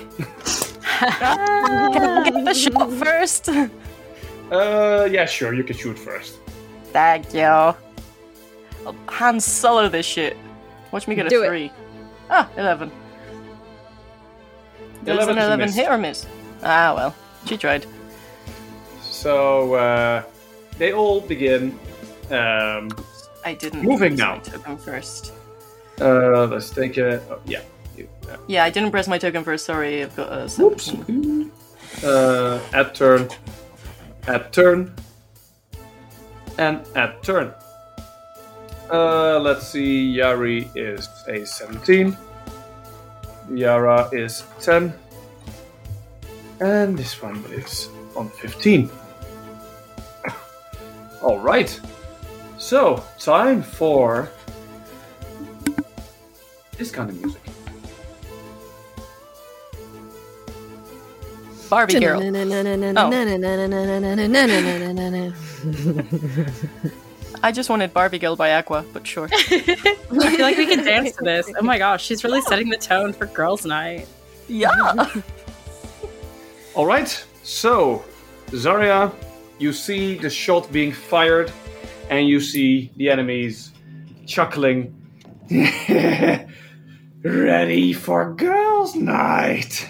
Can 0.98 1.22
I 1.22 2.30
get 2.30 2.44
the 2.44 2.54
shot 2.54 2.90
first? 3.04 3.48
Uh, 3.48 5.08
yeah, 5.10 5.24
sure, 5.26 5.54
you 5.54 5.62
can 5.62 5.76
shoot 5.76 5.98
first. 5.98 6.38
Thank 6.92 7.32
you. 7.34 7.74
Han 9.08 9.38
Solo 9.40 9.88
this 9.88 10.06
shit. 10.06 10.36
Watch 10.92 11.06
me 11.08 11.14
get 11.14 11.26
a 11.26 11.28
Do 11.28 11.42
it. 11.42 11.48
three. 11.48 11.72
Ah, 12.30 12.48
11. 12.56 12.90
There's 15.02 15.16
11 15.16 15.38
an 15.38 15.44
11 15.44 15.72
hit 15.72 15.88
or 15.90 15.98
miss. 15.98 16.26
Ah, 16.62 16.92
well. 16.94 17.14
She 17.46 17.56
tried. 17.56 17.86
So 19.00 19.74
uh, 19.74 20.22
they 20.78 20.92
all 20.92 21.20
begin. 21.20 21.78
Um, 22.30 22.90
I 23.44 23.54
didn't 23.54 23.82
Moving 23.82 24.16
press 24.16 24.18
now. 24.18 24.34
my 24.36 24.40
token 24.42 24.76
first. 24.78 25.32
uh, 26.00 26.46
let's 26.46 26.70
take 26.70 26.96
a. 26.98 27.20
Oh, 27.30 27.40
yeah. 27.46 27.60
you- 27.96 28.08
Yeah, 28.48 28.64
I 28.64 28.70
didn't 28.70 28.90
press 28.90 29.08
my 29.08 29.18
token 29.18 29.44
first. 29.44 29.64
Sorry, 29.64 30.02
I've 30.02 30.14
got 30.16 30.28
a 30.32 30.48
Whoops. 30.60 30.84
17. 30.86 31.50
Uh, 32.04 32.60
at 32.72 32.94
turn. 32.94 33.28
At 34.26 34.52
turn. 34.52 34.94
And 36.58 36.84
at 36.96 37.22
turn. 37.22 37.54
Uh, 38.90 39.38
let's 39.40 39.66
see. 39.66 40.16
Yari 40.16 40.68
is 40.74 41.08
a 41.28 41.44
17. 41.44 42.16
Yara 43.50 44.08
is 44.12 44.44
10. 44.60 44.92
And 46.60 46.98
this 46.98 47.22
one 47.22 47.44
is 47.52 47.88
on 48.16 48.30
15. 48.30 48.90
Alright. 51.22 51.80
So, 52.56 53.04
time 53.18 53.62
for 53.62 54.30
this 56.76 56.90
kind 56.90 57.10
of 57.10 57.16
music. 57.20 57.42
Barbie 61.68 62.00
girl. 62.00 62.20
I 67.42 67.52
just 67.52 67.70
wanted 67.70 67.94
Barbie 67.94 68.18
girl 68.18 68.36
by 68.36 68.52
Aqua, 68.52 68.84
but 68.92 69.06
sure. 69.06 69.28
I 69.32 69.38
feel 69.46 70.40
like 70.40 70.56
we 70.56 70.66
can 70.66 70.84
dance 70.84 71.14
to 71.16 71.24
this. 71.24 71.50
Oh 71.58 71.62
my 71.62 71.78
gosh, 71.78 72.04
she's 72.04 72.24
really 72.24 72.40
setting 72.42 72.68
the 72.68 72.76
tone 72.76 73.12
for 73.12 73.26
girls' 73.26 73.64
night. 73.64 74.08
yeah. 74.48 74.70
Alright, 76.76 77.24
so 77.42 78.04
Zarya, 78.48 79.12
you 79.58 79.72
see 79.72 80.16
the 80.16 80.30
shot 80.30 80.70
being 80.70 80.92
fired, 80.92 81.52
and 82.10 82.28
you 82.28 82.40
see 82.40 82.92
the 82.96 83.10
enemies 83.10 83.72
chuckling. 84.26 84.94
Ready 87.24 87.92
for 87.92 88.32
girls' 88.34 88.94
night? 88.94 89.88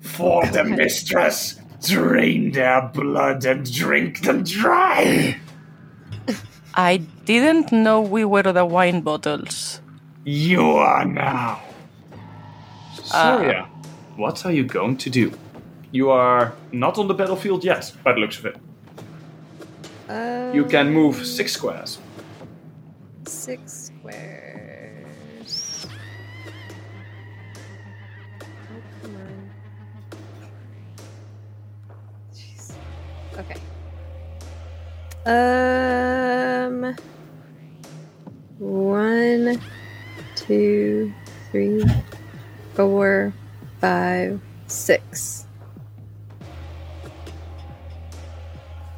For 0.00 0.44
the 0.46 0.64
mistress, 0.64 1.60
drain 1.86 2.52
their 2.52 2.82
blood 2.92 3.44
and 3.44 3.70
drink 3.70 4.22
them 4.22 4.44
dry. 4.44 5.38
I 6.78 6.98
didn't 7.24 7.72
know 7.72 8.00
we 8.00 8.24
were 8.24 8.44
the 8.44 8.64
wine 8.64 9.00
bottles. 9.00 9.80
You 10.24 10.62
are 10.76 11.04
now. 11.04 11.60
Zarya, 12.94 13.62
uh, 13.62 13.66
what 14.14 14.46
are 14.46 14.52
you 14.52 14.62
going 14.62 14.96
to 14.98 15.10
do? 15.10 15.32
You 15.90 16.10
are 16.10 16.52
not 16.70 16.96
on 16.96 17.08
the 17.08 17.14
battlefield 17.14 17.64
yet, 17.64 17.92
by 18.04 18.12
the 18.12 18.20
looks 18.20 18.38
of 18.38 18.46
it. 18.46 18.56
You 20.54 20.64
can 20.66 20.92
move 20.92 21.26
six 21.26 21.52
squares. 21.54 21.98
Six 23.26 23.90
squares. 23.90 24.37
Um. 35.26 36.96
One, 38.58 39.60
two, 40.34 41.12
three, 41.50 41.84
four, 42.74 43.32
five, 43.80 44.40
six. 44.66 45.46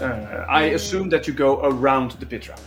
Uh, 0.01 0.47
I 0.49 0.63
assume 0.73 1.11
that 1.11 1.27
you 1.27 1.35
go 1.35 1.61
around 1.61 2.13
the 2.13 2.25
pit 2.25 2.43
trap. 2.43 2.61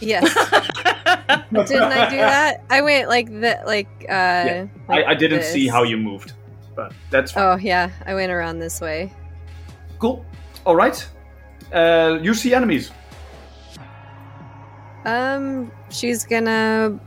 Yes. 0.00 0.22
Didn't 1.52 1.92
I 1.92 2.10
do 2.10 2.16
that? 2.16 2.64
I 2.70 2.80
went 2.80 3.08
like 3.08 3.28
the 3.28 3.60
like 3.66 3.88
uh 4.08 4.12
I, 4.12 4.68
like 4.88 5.06
I 5.06 5.14
didn't 5.14 5.42
see 5.42 5.68
how 5.68 5.82
you 5.82 5.96
moved, 5.96 6.32
but 6.74 6.92
that's 7.10 7.32
fine. 7.32 7.44
Oh 7.44 7.56
yeah, 7.56 7.90
I 8.06 8.14
went 8.14 8.30
around 8.32 8.58
this 8.58 8.80
way. 8.80 9.12
cool. 9.98 10.24
All 10.64 10.76
right. 10.76 11.06
Uh, 11.72 12.18
you 12.22 12.34
see 12.34 12.54
enemies. 12.54 12.90
Um, 15.04 15.70
she's 15.90 16.24
gonna. 16.24 16.98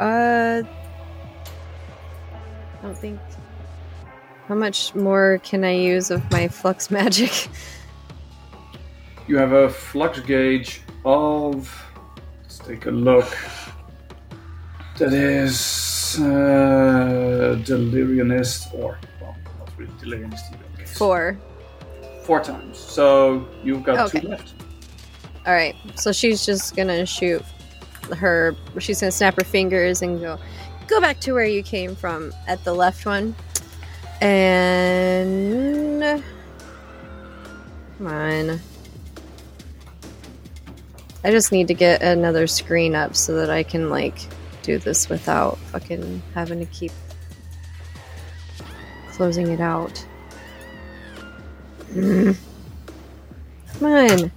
Uh, 0.00 0.62
I 0.62 0.64
don't 2.82 2.96
think. 2.96 3.20
How 4.48 4.54
much 4.54 4.94
more 4.94 5.40
can 5.42 5.64
I 5.64 5.72
use 5.72 6.10
of 6.10 6.30
my 6.30 6.48
flux 6.48 6.90
magic? 6.90 7.48
You 9.26 9.38
have 9.38 9.52
a 9.52 9.68
flux 9.68 10.20
gauge 10.20 10.82
of. 11.04 11.70
Let's 12.42 12.58
take 12.58 12.86
a 12.86 12.90
look. 12.90 13.36
That 14.98 15.12
is 15.12 16.18
uh, 16.20 17.58
delirionist, 17.64 18.72
or 18.74 18.98
well, 19.20 19.34
not 19.58 19.70
really 19.76 19.92
delirionist 19.94 20.52
either. 20.52 20.64
Okay, 20.94 20.98
Four. 20.98 21.38
Four 22.22 22.40
times. 22.40 22.78
So 22.78 23.46
you've 23.64 23.82
got 23.82 24.10
two 24.10 24.20
left. 24.20 24.54
All 25.46 25.52
right, 25.52 25.74
so 25.96 26.12
she's 26.12 26.46
just 26.46 26.76
gonna 26.76 27.04
shoot 27.04 27.42
her. 28.16 28.54
She's 28.78 29.00
gonna 29.00 29.12
snap 29.12 29.36
her 29.36 29.44
fingers 29.44 30.02
and 30.02 30.20
go, 30.20 30.38
go 30.86 31.00
back 31.00 31.18
to 31.20 31.32
where 31.32 31.44
you 31.44 31.62
came 31.62 31.96
from 31.96 32.32
at 32.46 32.64
the 32.64 32.72
left 32.72 33.04
one, 33.04 33.34
and 34.22 36.22
come 37.98 38.06
on. 38.06 38.60
I 41.24 41.30
just 41.30 41.52
need 41.52 41.68
to 41.68 41.74
get 41.74 42.02
another 42.02 42.46
screen 42.46 42.94
up 42.94 43.16
so 43.16 43.34
that 43.34 43.50
I 43.50 43.64
can 43.64 43.90
like 43.90 44.18
do 44.62 44.78
this 44.78 45.10
without 45.10 45.58
fucking 45.58 46.22
having 46.34 46.60
to 46.60 46.66
keep 46.66 46.92
closing 49.10 49.48
it 49.48 49.60
out. 49.60 50.06
Mm. 51.94 52.36
Come 53.78 53.92
on. 53.92 54.32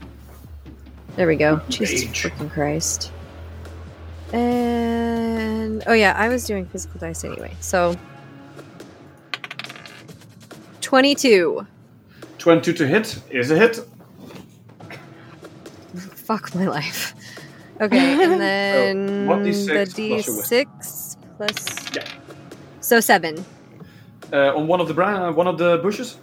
There 1.16 1.28
we 1.28 1.36
go. 1.36 1.60
Jesus 1.70 2.06
Rage. 2.06 2.24
freaking 2.24 2.52
Christ. 2.52 3.12
And 4.34 5.84
oh 5.88 5.94
yeah, 5.94 6.14
I 6.18 6.30
was 6.30 6.46
doing 6.46 6.66
physical 6.68 7.00
dice 7.00 7.24
anyway. 7.24 7.56
So 7.60 7.96
22. 10.82 11.66
22 12.38 12.74
to 12.74 12.88
hit 12.88 13.20
is 13.30 13.52
a 13.52 13.58
hit. 13.58 13.80
Fuck 16.16 16.54
my 16.54 16.68
life. 16.68 17.14
Okay, 17.82 18.24
and 18.24 18.42
then 18.42 19.28
1d6 19.28 19.96
the 19.96 20.08
plus 20.08 20.50
d6 20.50 21.18
plus 21.38 21.96
Yeah. 21.96 22.06
So 22.82 23.00
7. 23.00 23.44
Uh, 24.32 24.56
on 24.56 24.68
one 24.68 24.82
of 24.82 24.88
the 24.88 24.94
bra- 24.94 25.32
one 25.32 25.48
of 25.48 25.58
the 25.58 25.78
bushes, 25.78 26.18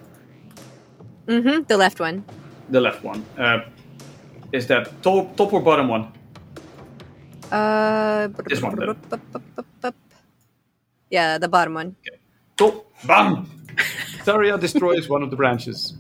Mhm, 1.27 1.67
the 1.69 1.77
left 1.77 2.01
one. 2.01 2.25
the 2.71 2.81
left 2.81 3.03
one. 3.05 3.23
Uh, 3.39 3.61
is 4.53 4.67
that 4.69 4.89
top, 5.03 5.37
top 5.37 5.53
or 5.53 5.61
bottom 5.61 5.89
one? 5.89 6.09
Uh 7.53 8.29
This 8.49 8.63
one, 8.63 8.77
then. 8.77 9.93
Yeah, 11.11 11.39
the 11.39 11.49
bottom 11.49 11.75
one. 11.75 11.97
Top. 12.57 12.87
Bam! 13.07 13.47
Zarya 14.25 14.59
destroys 14.59 15.09
one 15.09 15.23
of 15.23 15.31
the 15.31 15.37
branches 15.37 15.93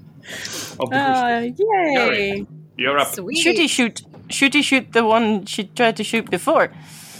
of 0.80 0.88
the 0.90 0.96
bush. 0.96 1.18
Uh, 1.22 1.50
yay! 1.58 2.46
You're 2.76 2.98
up. 2.98 3.08
Sweet. 3.14 3.38
Shooty 3.44 3.68
shoot. 3.68 4.02
Shooty 4.28 4.62
shoot 4.64 4.92
the 4.92 5.04
one 5.04 5.44
she 5.46 5.64
tried 5.64 5.96
to 5.96 6.04
shoot 6.04 6.30
before. 6.30 6.72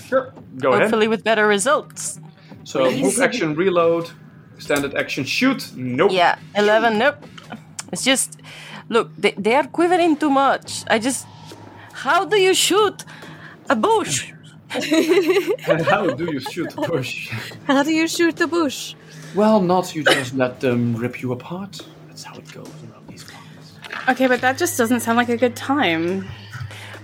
Sure. 0.09 0.33
Go 0.59 0.71
ahead. 0.71 0.83
Hopefully 0.83 1.07
with 1.09 1.23
better 1.23 1.47
results. 1.47 2.19
So 2.65 2.91
move 2.91 3.21
action, 3.21 3.55
reload, 3.55 4.11
standard 4.59 4.95
action, 4.95 5.25
shoot. 5.25 5.71
Nope. 5.77 6.13
Yeah, 6.13 6.39
11, 6.57 6.99
nope. 6.99 7.17
It's 7.95 8.05
just, 8.05 8.31
look, 8.95 9.07
they, 9.17 9.33
they 9.47 9.55
are 9.55 9.67
quivering 9.79 10.17
too 10.23 10.31
much. 10.31 10.85
I 10.95 10.99
just, 10.99 11.27
how 12.05 12.21
do 12.33 12.37
you 12.37 12.55
shoot 12.55 13.05
a 13.71 13.77
bush? 13.77 14.31
How 14.75 16.11
do 16.21 16.25
you 16.35 16.41
shoot 16.41 16.73
a 16.77 16.81
bush? 16.93 17.31
How 17.69 17.83
do 17.85 17.93
you 17.93 18.09
shoot 18.09 18.35
the 18.37 18.49
bush? 18.49 18.95
well, 19.35 19.61
not 19.61 19.95
you 19.95 20.03
just 20.03 20.35
let 20.35 20.59
them 20.61 20.97
rip 20.97 21.23
you 21.23 21.31
apart. 21.33 21.73
That's 22.09 22.25
how 22.25 22.35
it 22.35 22.51
goes 22.53 22.67
around 22.87 23.07
these 23.09 23.25
parts. 23.25 23.67
Okay, 24.09 24.27
but 24.27 24.41
that 24.41 24.59
just 24.59 24.77
doesn't 24.77 25.01
sound 25.01 25.17
like 25.17 25.29
a 25.29 25.37
good 25.37 25.55
time. 25.57 26.27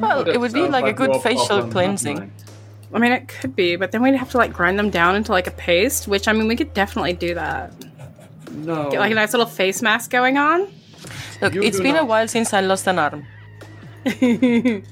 Well, 0.01 0.29
it 0.29 0.39
would 0.39 0.53
be 0.53 0.61
sounds 0.61 0.73
like 0.73 0.87
a 0.87 0.93
good 0.93 1.15
facial 1.23 1.47
problem, 1.47 1.71
cleansing. 1.71 2.33
I 2.93 2.99
mean, 2.99 3.13
it 3.13 3.29
could 3.29 3.55
be, 3.55 3.77
but 3.77 3.93
then 3.93 4.03
we'd 4.03 4.17
have 4.17 4.31
to 4.33 4.39
like 4.39 4.53
grind 4.53 4.79
them 4.79 4.91
down 4.91 5.15
into 5.15 5.31
like 5.31 5.47
a 5.47 5.53
paste, 5.53 6.09
which 6.09 6.27
I 6.27 6.33
mean, 6.33 6.49
we 6.49 6.57
could 6.57 6.75
definitely 6.75 7.13
do 7.13 7.35
that. 7.35 7.73
No. 8.51 8.91
Get 8.91 8.99
like 8.99 9.13
a 9.13 9.15
nice 9.15 9.33
little 9.33 9.47
face 9.47 9.81
mask 9.81 10.11
going 10.11 10.39
on. 10.39 10.67
Look, 11.43 11.55
You 11.55 11.63
it's 11.63 11.77
do 11.79 11.83
been 11.83 11.97
a 11.97 12.05
while 12.05 12.29
since 12.29 12.53
I 12.53 12.61
lost 12.61 12.87
an 12.87 12.99
arm. 12.99 13.27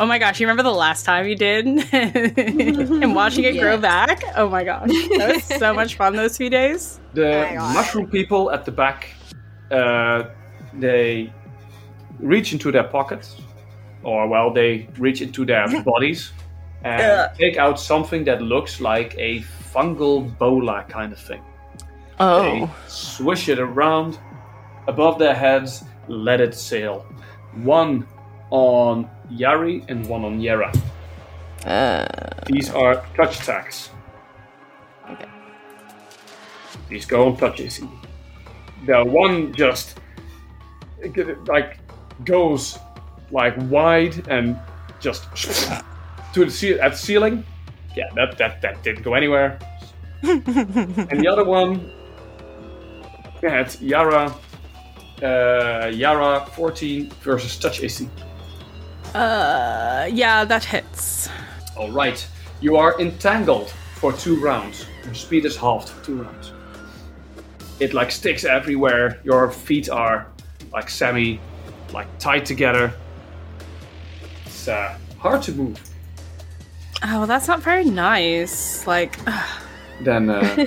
oh 0.00 0.06
my 0.06 0.18
gosh, 0.18 0.40
you 0.40 0.46
remember 0.46 0.62
the 0.62 0.70
last 0.72 1.04
time 1.04 1.26
you 1.26 1.36
did? 1.36 1.66
and 1.92 3.14
watching 3.14 3.44
it 3.44 3.58
grow 3.58 3.76
back? 3.78 4.22
Oh 4.36 4.48
my 4.48 4.64
gosh. 4.64 4.88
That 5.18 5.32
was 5.34 5.44
so 5.44 5.74
much 5.74 5.96
fun 5.96 6.16
those 6.16 6.36
few 6.36 6.50
days. 6.50 7.00
The 7.14 7.48
my 7.56 7.72
mushroom 7.74 8.08
people 8.10 8.50
at 8.50 8.64
the 8.64 8.72
back, 8.72 9.08
uh, 9.70 10.24
they 10.74 11.32
reach 12.18 12.52
into 12.52 12.70
their 12.72 12.84
pockets, 12.84 13.36
or 14.02 14.26
well, 14.28 14.52
they 14.52 14.88
reach 14.98 15.20
into 15.22 15.44
their 15.44 15.66
bodies 15.84 16.32
and 16.82 17.02
Ugh. 17.02 17.30
take 17.38 17.56
out 17.56 17.80
something 17.80 18.24
that 18.24 18.42
looks 18.42 18.80
like 18.80 19.14
a 19.18 19.40
fungal 19.74 20.36
bola 20.38 20.84
kind 20.88 21.12
of 21.12 21.18
thing. 21.18 21.42
They 22.18 22.24
Oh. 22.24 22.74
swish 22.86 23.48
it 23.50 23.58
around 23.58 24.18
above 24.86 25.18
their 25.18 25.34
heads, 25.34 25.84
let 26.08 26.40
it 26.40 26.54
sail. 26.54 27.06
One 27.62 28.06
on 28.50 29.08
Yari 29.30 29.84
and 29.88 30.06
one 30.06 30.24
on 30.24 30.40
Yara. 30.40 30.72
Uh, 31.64 32.06
These 32.46 32.70
are 32.70 33.04
touch 33.16 33.40
attacks. 33.40 33.90
Okay. 35.10 35.26
These 36.88 37.06
go 37.06 37.26
on 37.26 37.36
touches. 37.36 37.80
The 38.86 39.04
one 39.04 39.52
just 39.54 39.98
like 41.46 41.78
goes 42.24 42.78
like 43.32 43.54
wide 43.70 44.28
and 44.28 44.56
just 45.00 45.24
to 46.32 46.44
the 46.44 46.50
ce- 46.50 46.78
at 46.80 46.92
the 46.92 46.96
ceiling. 46.98 47.44
Yeah, 47.96 48.08
that 48.14 48.38
that 48.38 48.62
that 48.62 48.82
didn't 48.84 49.02
go 49.02 49.14
anywhere. 49.14 49.58
and 50.22 50.44
the 51.20 51.28
other 51.28 51.44
one 51.44 51.90
at 53.42 53.80
Yara. 53.80 54.32
Uh, 55.22 55.90
Yara 55.94 56.46
14 56.54 57.10
versus 57.22 57.58
touch 57.58 57.82
AC. 57.82 58.08
Uh, 59.14 60.08
yeah, 60.12 60.44
that 60.44 60.64
hits. 60.64 61.28
All 61.76 61.90
right, 61.90 62.26
you 62.60 62.76
are 62.76 63.00
entangled 63.00 63.70
for 63.94 64.12
two 64.12 64.38
rounds. 64.40 64.86
Your 65.04 65.14
speed 65.14 65.44
is 65.46 65.56
halved 65.56 65.88
for 65.88 66.04
two 66.04 66.22
rounds. 66.22 66.52
It 67.80 67.94
like 67.94 68.10
sticks 68.10 68.44
everywhere. 68.44 69.20
Your 69.24 69.50
feet 69.50 69.88
are 69.88 70.26
like 70.72 70.90
semi, 70.90 71.40
like 71.92 72.06
tied 72.18 72.44
together. 72.44 72.92
It's 74.44 74.68
uh, 74.68 74.98
hard 75.18 75.42
to 75.44 75.52
move. 75.52 75.80
Oh, 77.02 77.18
well, 77.18 77.26
that's 77.26 77.46
not 77.46 77.62
very 77.62 77.84
nice. 77.84 78.86
Like, 78.86 79.18
Then, 80.02 80.28
uh, 80.30 80.66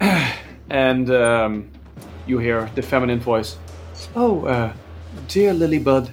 and 0.70 1.10
um, 1.10 1.70
you 2.28 2.38
hear 2.38 2.70
the 2.74 2.82
feminine 2.82 3.20
voice. 3.20 3.56
Oh, 4.14 4.44
uh, 4.44 4.72
dear 5.28 5.52
Lilybud. 5.52 6.10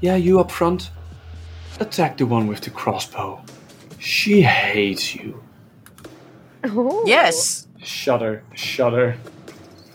Yeah, 0.00 0.16
you 0.16 0.40
up 0.40 0.50
front. 0.50 0.90
Attack 1.80 2.18
the 2.18 2.26
one 2.26 2.46
with 2.48 2.60
the 2.60 2.70
crossbow. 2.70 3.40
She 3.98 4.42
hates 4.42 5.14
you. 5.14 5.42
Oh. 6.64 7.04
yes. 7.06 7.68
Shudder, 7.78 8.42
shudder. 8.54 9.16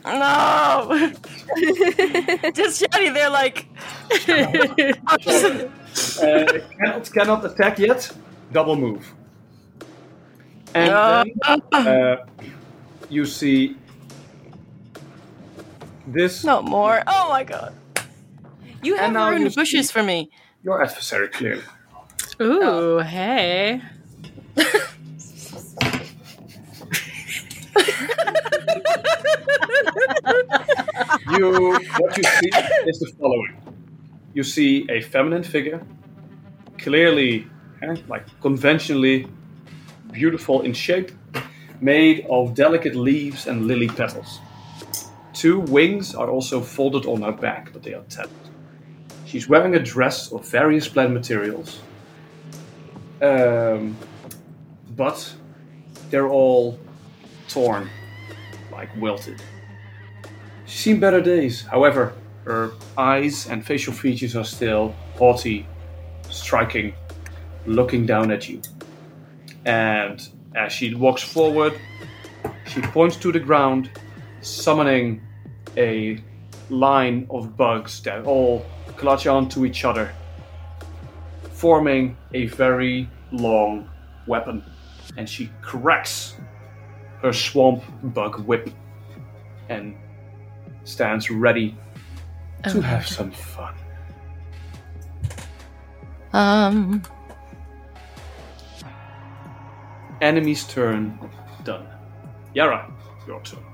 No. 0.05 1.11
Just 2.53 2.79
shouting 2.79 3.13
there 3.13 3.29
like. 3.29 3.67
Uh, 6.21 6.45
cannot, 6.79 7.11
cannot 7.13 7.45
attack 7.45 7.79
yet. 7.79 8.11
Double 8.51 8.75
move. 8.75 9.13
And 10.73 11.33
then, 11.43 11.61
uh, 11.73 12.25
you 13.09 13.25
see 13.25 13.77
this. 16.07 16.43
Not 16.43 16.63
more. 16.65 17.03
Oh 17.07 17.29
my 17.29 17.43
god. 17.43 17.73
You 18.83 18.95
have 18.95 19.05
And 19.07 19.15
ruined 19.15 19.43
you 19.45 19.49
bushes 19.51 19.87
see- 19.87 19.93
for 19.93 20.03
me. 20.03 20.29
Your 20.63 20.83
adversary 20.83 21.27
clearly. 21.29 21.63
ooh, 22.41 22.99
hey. 22.99 23.81
You 31.29 31.73
what 31.97 32.17
you 32.17 32.23
see 32.23 32.49
is 32.87 32.99
the 32.99 33.11
following. 33.19 33.55
You 34.33 34.43
see 34.43 34.85
a 34.89 35.01
feminine 35.01 35.43
figure, 35.43 35.81
clearly 36.77 37.47
eh, 37.81 37.95
like 38.07 38.25
conventionally 38.41 39.27
beautiful 40.11 40.61
in 40.61 40.73
shape, 40.73 41.11
made 41.81 42.25
of 42.29 42.53
delicate 42.53 42.95
leaves 42.95 43.47
and 43.47 43.67
lily 43.67 43.87
petals. 43.87 44.39
Two 45.37 45.59
wings 45.59 46.15
are 46.15 46.31
also 46.31 46.61
folded 46.61 47.05
on 47.05 47.21
her 47.21 47.31
back, 47.31 47.71
but 47.71 47.83
they 47.83 47.93
are 47.93 48.01
tapped. 48.09 48.31
She's 49.27 49.47
wearing 49.47 49.75
a 49.75 49.79
dress 49.79 50.31
of 50.31 50.43
various 50.49 50.87
blend 50.87 51.13
materials, 51.13 51.79
um, 53.21 53.95
but 54.95 55.31
they're 56.09 56.27
all 56.27 56.79
torn, 57.49 57.87
like 58.71 58.89
wilted. 58.97 59.39
She's 60.65 60.79
seen 60.79 60.99
better 60.99 61.21
days. 61.21 61.61
However, 61.61 62.13
her 62.45 62.71
eyes 62.97 63.47
and 63.47 63.63
facial 63.63 63.93
features 63.93 64.35
are 64.35 64.43
still 64.43 64.95
haughty, 65.19 65.67
striking, 66.31 66.95
looking 67.67 68.07
down 68.07 68.31
at 68.31 68.49
you. 68.49 68.59
And 69.65 70.27
as 70.55 70.73
she 70.73 70.95
walks 70.95 71.21
forward, 71.21 71.79
she 72.65 72.81
points 72.81 73.17
to 73.17 73.31
the 73.31 73.39
ground, 73.39 73.91
summoning 74.41 75.21
a 75.77 76.21
line 76.69 77.27
of 77.29 77.55
bugs 77.55 78.01
that 78.01 78.25
all 78.25 78.65
clutch 78.97 79.27
onto 79.27 79.65
each 79.65 79.85
other, 79.85 80.11
forming 81.51 82.17
a 82.33 82.47
very 82.47 83.09
long 83.31 83.89
weapon. 84.25 84.63
And 85.15 85.29
she 85.29 85.49
cracks 85.61 86.35
her 87.21 87.33
swamp 87.33 87.83
bug 88.03 88.39
whip 88.45 88.69
and 89.69 89.95
stands 90.83 91.29
ready 91.29 91.75
to 92.63 92.81
have 92.81 93.07
some 93.07 93.31
fun. 93.31 93.73
Um. 96.33 97.03
Enemy's 100.21 100.65
turn 100.65 101.19
done. 101.63 101.87
Yara, 102.53 102.91
your 103.27 103.41
turn. 103.41 103.66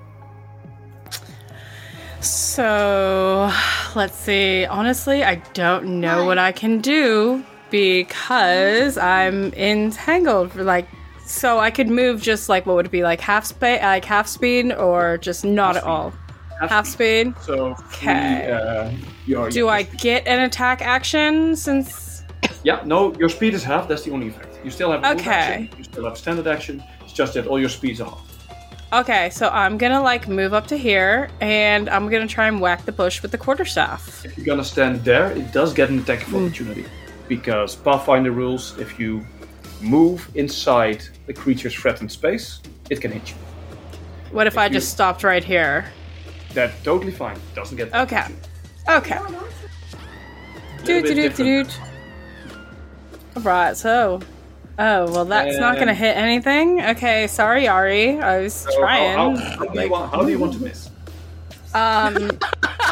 So, 2.24 3.52
let's 3.96 4.16
see. 4.18 4.66
Honestly, 4.66 5.24
I 5.24 5.36
don't 5.54 6.00
know 6.00 6.26
what 6.26 6.38
I 6.38 6.52
can 6.52 6.80
do 6.80 7.44
because 7.70 8.98
I'm 8.98 9.54
entangled. 9.54 10.56
Like, 10.56 10.88
so 11.26 11.60
I 11.60 11.70
could 11.70 11.90
move 11.90 12.22
just 12.22 12.48
like 12.48 12.66
what 12.66 12.76
would 12.76 12.86
it 12.86 12.92
be 12.92 13.04
like 13.04 13.20
half 13.20 13.46
speed, 13.46 13.80
like 13.82 14.06
half 14.06 14.28
speed, 14.28 14.72
or 14.74 15.18
just 15.18 15.44
not 15.44 15.76
at 15.76 15.84
all. 15.84 16.14
Half 16.70 16.88
speed. 16.88 17.34
So, 17.42 17.76
Okay. 17.88 18.52
uh, 18.52 19.50
Do 19.50 19.68
I 19.68 19.84
get 19.84 20.26
an 20.26 20.40
attack 20.42 20.82
action 20.82 21.56
since? 21.56 22.24
Yeah, 22.64 22.82
no, 22.86 23.14
your 23.16 23.30
speed 23.30 23.54
is 23.54 23.64
half. 23.64 23.88
That's 23.90 24.04
the 24.04 24.12
only 24.12 24.30
effect. 24.30 24.60
You 24.64 24.72
still 24.72 24.92
have 24.92 25.04
Okay. 25.04 25.30
action. 25.30 25.70
You 25.78 25.84
still 25.84 26.06
have 26.06 26.18
standard 26.18 26.48
action. 26.48 26.82
It's 27.02 27.12
just 27.12 27.34
that 27.34 27.48
all 27.48 27.60
your 27.60 27.70
speeds 27.70 28.00
are 28.00 28.10
half. 28.10 28.22
Okay, 28.94 29.32
so 29.32 29.50
I'm 29.50 29.80
gonna 29.80 30.04
like 30.04 30.28
move 30.28 30.54
up 30.54 30.68
to 30.68 30.78
here, 30.78 31.28
and 31.42 31.90
I'm 31.90 32.10
gonna 32.10 32.28
try 32.28 32.48
and 32.48 32.62
whack 32.62 32.86
the 32.86 32.92
bush 32.92 33.24
with 33.24 33.32
the 33.32 33.40
quarterstaff. 33.40 34.24
If 34.24 34.38
you're 34.38 34.46
gonna 34.46 34.64
stand 34.64 35.04
there, 35.04 35.32
it 35.32 35.52
does 35.52 35.74
get 35.74 35.90
an 35.90 35.98
attack 35.98 36.22
of 36.22 36.28
hmm. 36.28 36.46
opportunity. 36.46 36.86
Because 37.28 37.76
Pathfinder 37.76 38.32
rules, 38.32 38.78
if 38.78 39.00
you 39.00 39.26
move 39.82 40.30
inside 40.36 41.04
the 41.26 41.34
creature's 41.34 41.74
threatened 41.74 42.12
space, 42.12 42.62
it 42.92 43.02
can 43.02 43.12
hit 43.12 43.32
you. 43.32 43.36
What 44.32 44.46
if 44.46 44.60
I 44.60 44.68
you- 44.68 44.74
just 44.74 44.92
stopped 44.92 45.24
right 45.24 45.44
here? 45.44 45.86
That's 46.54 46.80
totally 46.84 47.12
fine. 47.12 47.38
It 47.38 47.56
Doesn't 47.56 47.78
get 47.78 47.92
Okay. 47.96 48.28
Okay. 48.88 49.18
Doot 50.84 51.06
doot 51.06 51.16
doot 51.16 51.36
doot. 51.36 51.80
Alright, 53.38 53.76
so. 53.76 54.22
Oh, 54.80 55.12
well, 55.12 55.26
that's 55.26 55.58
not 55.58 55.78
gonna 55.78 55.94
hit 55.94 56.18
anything. 56.18 56.82
Okay, 56.82 57.28
sorry, 57.28 57.68
Ari. 57.68 58.20
I 58.20 58.40
was 58.42 58.54
So 58.54 58.80
trying. 58.80 59.16
how, 59.16 59.36
how, 59.36 59.66
do 59.66 59.80
you 59.82 59.90
want, 59.90 60.12
how 60.12 60.24
do 60.24 60.30
you 60.32 60.40
want 60.40 60.54
to 60.54 60.60
miss? 60.64 60.90
Um, 61.76 62.32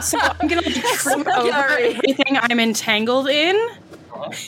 so 0.02 0.18
I'm 0.20 0.48
gonna 0.48 0.62
like, 0.66 0.74
trip 0.76 1.28
over 1.28 1.52
Sorry. 1.52 1.96
everything 1.96 2.38
I'm 2.40 2.60
entangled 2.60 3.28
in. 3.28 3.70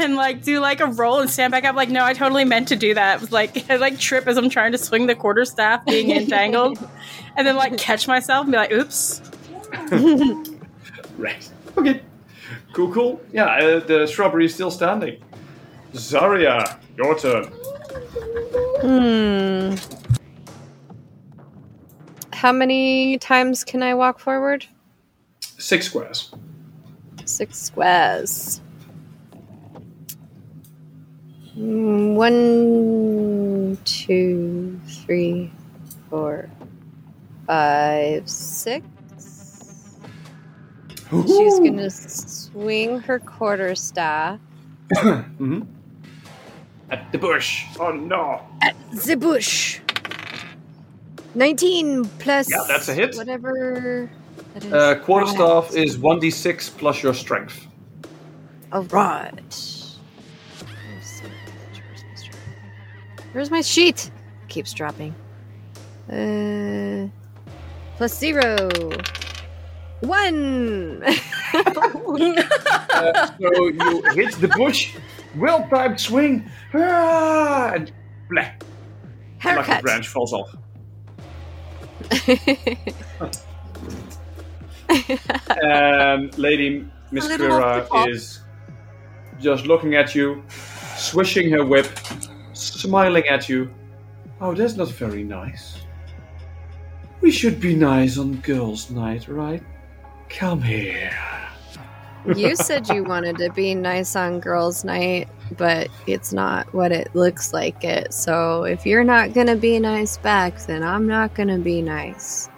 And 0.00 0.16
like 0.16 0.42
do 0.42 0.58
like 0.58 0.80
a 0.80 0.86
roll 0.86 1.18
and 1.20 1.28
stand 1.28 1.50
back 1.50 1.64
up. 1.64 1.76
Like, 1.76 1.90
no, 1.90 2.02
I 2.02 2.14
totally 2.14 2.46
meant 2.46 2.68
to 2.68 2.76
do 2.76 2.94
that. 2.94 3.16
It 3.16 3.20
was 3.20 3.30
like 3.30 3.70
I 3.70 3.76
like 3.86 3.98
trip 3.98 4.26
as 4.26 4.38
I'm 4.38 4.48
trying 4.48 4.72
to 4.72 4.78
swing 4.78 5.06
the 5.06 5.14
quarter 5.14 5.44
staff, 5.44 5.84
being 5.84 6.10
entangled, 6.12 6.78
and 7.36 7.46
then 7.46 7.54
like 7.54 7.76
catch 7.76 8.08
myself 8.08 8.44
and 8.44 8.52
be 8.52 8.56
like, 8.56 8.72
"Oops." 8.72 9.20
Right. 11.18 11.50
Okay. 11.76 12.00
Cool, 12.72 12.92
cool. 12.94 13.20
Yeah, 13.34 13.44
uh, 13.44 13.80
the 13.80 14.06
shrubbery 14.06 14.46
is 14.46 14.54
still 14.54 14.70
standing. 14.70 15.22
Zarya, 15.94 16.78
your 16.96 17.16
turn. 17.18 17.44
Hmm. 18.82 19.76
How 22.32 22.52
many 22.52 23.16
times 23.18 23.64
can 23.64 23.82
I 23.82 23.94
walk 23.94 24.18
forward? 24.18 24.66
Six 25.40 25.86
squares. 25.86 26.34
Six 27.24 27.62
squares. 27.62 28.60
Mm, 31.56 32.14
One, 32.16 33.78
two, 33.84 34.80
three, 34.86 35.52
four, 36.10 36.50
five, 37.46 38.28
six. 38.28 38.84
She's 41.26 41.60
gonna 41.60 41.90
swing 41.90 42.98
her 42.98 43.20
quarterstaff 43.20 44.40
hmm 44.98 45.62
At 46.94 47.10
the 47.10 47.18
bush. 47.18 47.64
Oh 47.80 47.90
no. 47.90 48.40
at 48.62 48.76
the 48.92 49.16
bush. 49.16 49.80
Nineteen 51.34 52.04
plus. 52.20 52.48
Yeah, 52.48 52.64
that's 52.68 52.88
a 52.88 52.94
hit. 52.94 53.16
Whatever. 53.16 54.08
That 54.54 54.64
is. 54.64 54.72
Uh, 54.72 54.94
quarterstaff 55.02 55.74
is 55.74 55.98
1d6 55.98 56.78
plus 56.78 57.02
your 57.02 57.12
strength. 57.14 57.66
All 58.70 58.84
right. 58.84 59.34
Where's 63.32 63.50
my 63.50 63.62
sheet? 63.62 64.12
Keeps 64.46 64.72
dropping. 64.72 65.12
Uh, 66.08 67.08
plus 67.96 68.16
zero. 68.16 68.68
One. 70.00 71.02
Uh, 71.54 73.26
so 73.40 73.66
you 73.68 74.02
hit 74.14 74.32
the 74.40 74.48
bush, 74.56 74.94
well 75.36 75.66
timed 75.68 76.00
swing, 76.00 76.50
ah, 76.74 77.72
and 77.74 77.92
bleh, 78.30 78.52
like 79.44 79.68
a 79.78 79.82
branch 79.82 80.08
falls 80.08 80.32
off. 80.32 80.54
and 85.62 86.38
Lady 86.38 86.86
Miss 87.10 87.26
A 87.26 87.28
little 87.28 87.52
off 87.52 87.88
the 87.88 87.94
Kira 87.94 88.08
is 88.10 88.40
just 89.40 89.66
looking 89.66 89.94
at 89.94 90.14
you, 90.14 90.42
swishing 90.96 91.50
her 91.52 91.64
whip, 91.64 91.86
smiling 92.52 93.26
at 93.28 93.48
you. 93.48 93.72
Oh, 94.40 94.54
that's 94.54 94.74
not 94.74 94.88
very 94.88 95.22
nice. 95.22 95.80
We 97.20 97.30
should 97.30 97.60
be 97.60 97.74
nice 97.74 98.18
on 98.18 98.36
girls' 98.40 98.90
night, 98.90 99.28
right? 99.28 99.62
Come 100.28 100.60
here. 100.60 101.16
You 102.36 102.56
said 102.56 102.88
you 102.88 103.04
wanted 103.04 103.38
to 103.38 103.50
be 103.50 103.74
nice 103.74 104.16
on 104.16 104.40
girls' 104.40 104.84
night, 104.84 105.28
but 105.56 105.88
it's 106.06 106.32
not 106.32 106.72
what 106.72 106.92
it 106.92 107.14
looks 107.14 107.52
like 107.52 107.84
it. 107.84 108.14
So 108.14 108.64
if 108.64 108.86
you're 108.86 109.04
not 109.04 109.34
gonna 109.34 109.56
be 109.56 109.78
nice 109.78 110.16
back, 110.16 110.58
then 110.66 110.82
I'm 110.82 111.06
not 111.06 111.34
gonna 111.34 111.58
be 111.58 111.82
nice. 111.82 112.48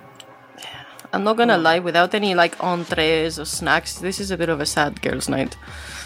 I'm 1.12 1.24
not 1.24 1.36
gonna 1.36 1.58
lie, 1.58 1.78
without 1.78 2.14
any 2.14 2.34
like 2.34 2.62
entrees 2.62 3.38
or 3.38 3.44
snacks, 3.44 3.98
this 3.98 4.20
is 4.20 4.30
a 4.30 4.36
bit 4.36 4.48
of 4.48 4.60
a 4.60 4.66
sad 4.66 5.00
girls' 5.02 5.28
night. 5.28 5.56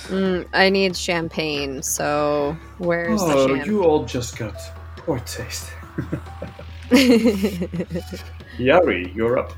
Mm, 0.08 0.46
I 0.52 0.70
need 0.70 0.96
champagne. 0.96 1.82
So 1.82 2.56
where's 2.78 3.20
oh, 3.22 3.56
the 3.56 3.64
you 3.64 3.84
all 3.84 4.04
just 4.04 4.38
got 4.38 4.56
poor 4.96 5.18
taste. 5.20 5.70
Yari, 8.58 9.14
you're 9.14 9.38
up. 9.38 9.52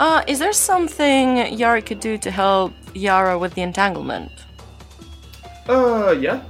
Uh, 0.00 0.22
is 0.26 0.38
there 0.38 0.52
something 0.54 1.52
Yara 1.52 1.82
could 1.82 2.00
do 2.00 2.16
to 2.16 2.30
help 2.30 2.72
Yara 2.94 3.38
with 3.38 3.52
the 3.52 3.60
entanglement? 3.60 4.32
Uh, 5.68 6.16
yeah. 6.18 6.42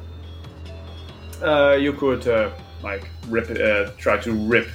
Uh, 1.42 1.72
you 1.72 1.92
could 1.92 2.28
uh, 2.28 2.50
like 2.84 3.08
rip 3.26 3.50
it, 3.50 3.60
uh, 3.60 3.90
try 3.98 4.16
to 4.18 4.30
rip 4.32 4.68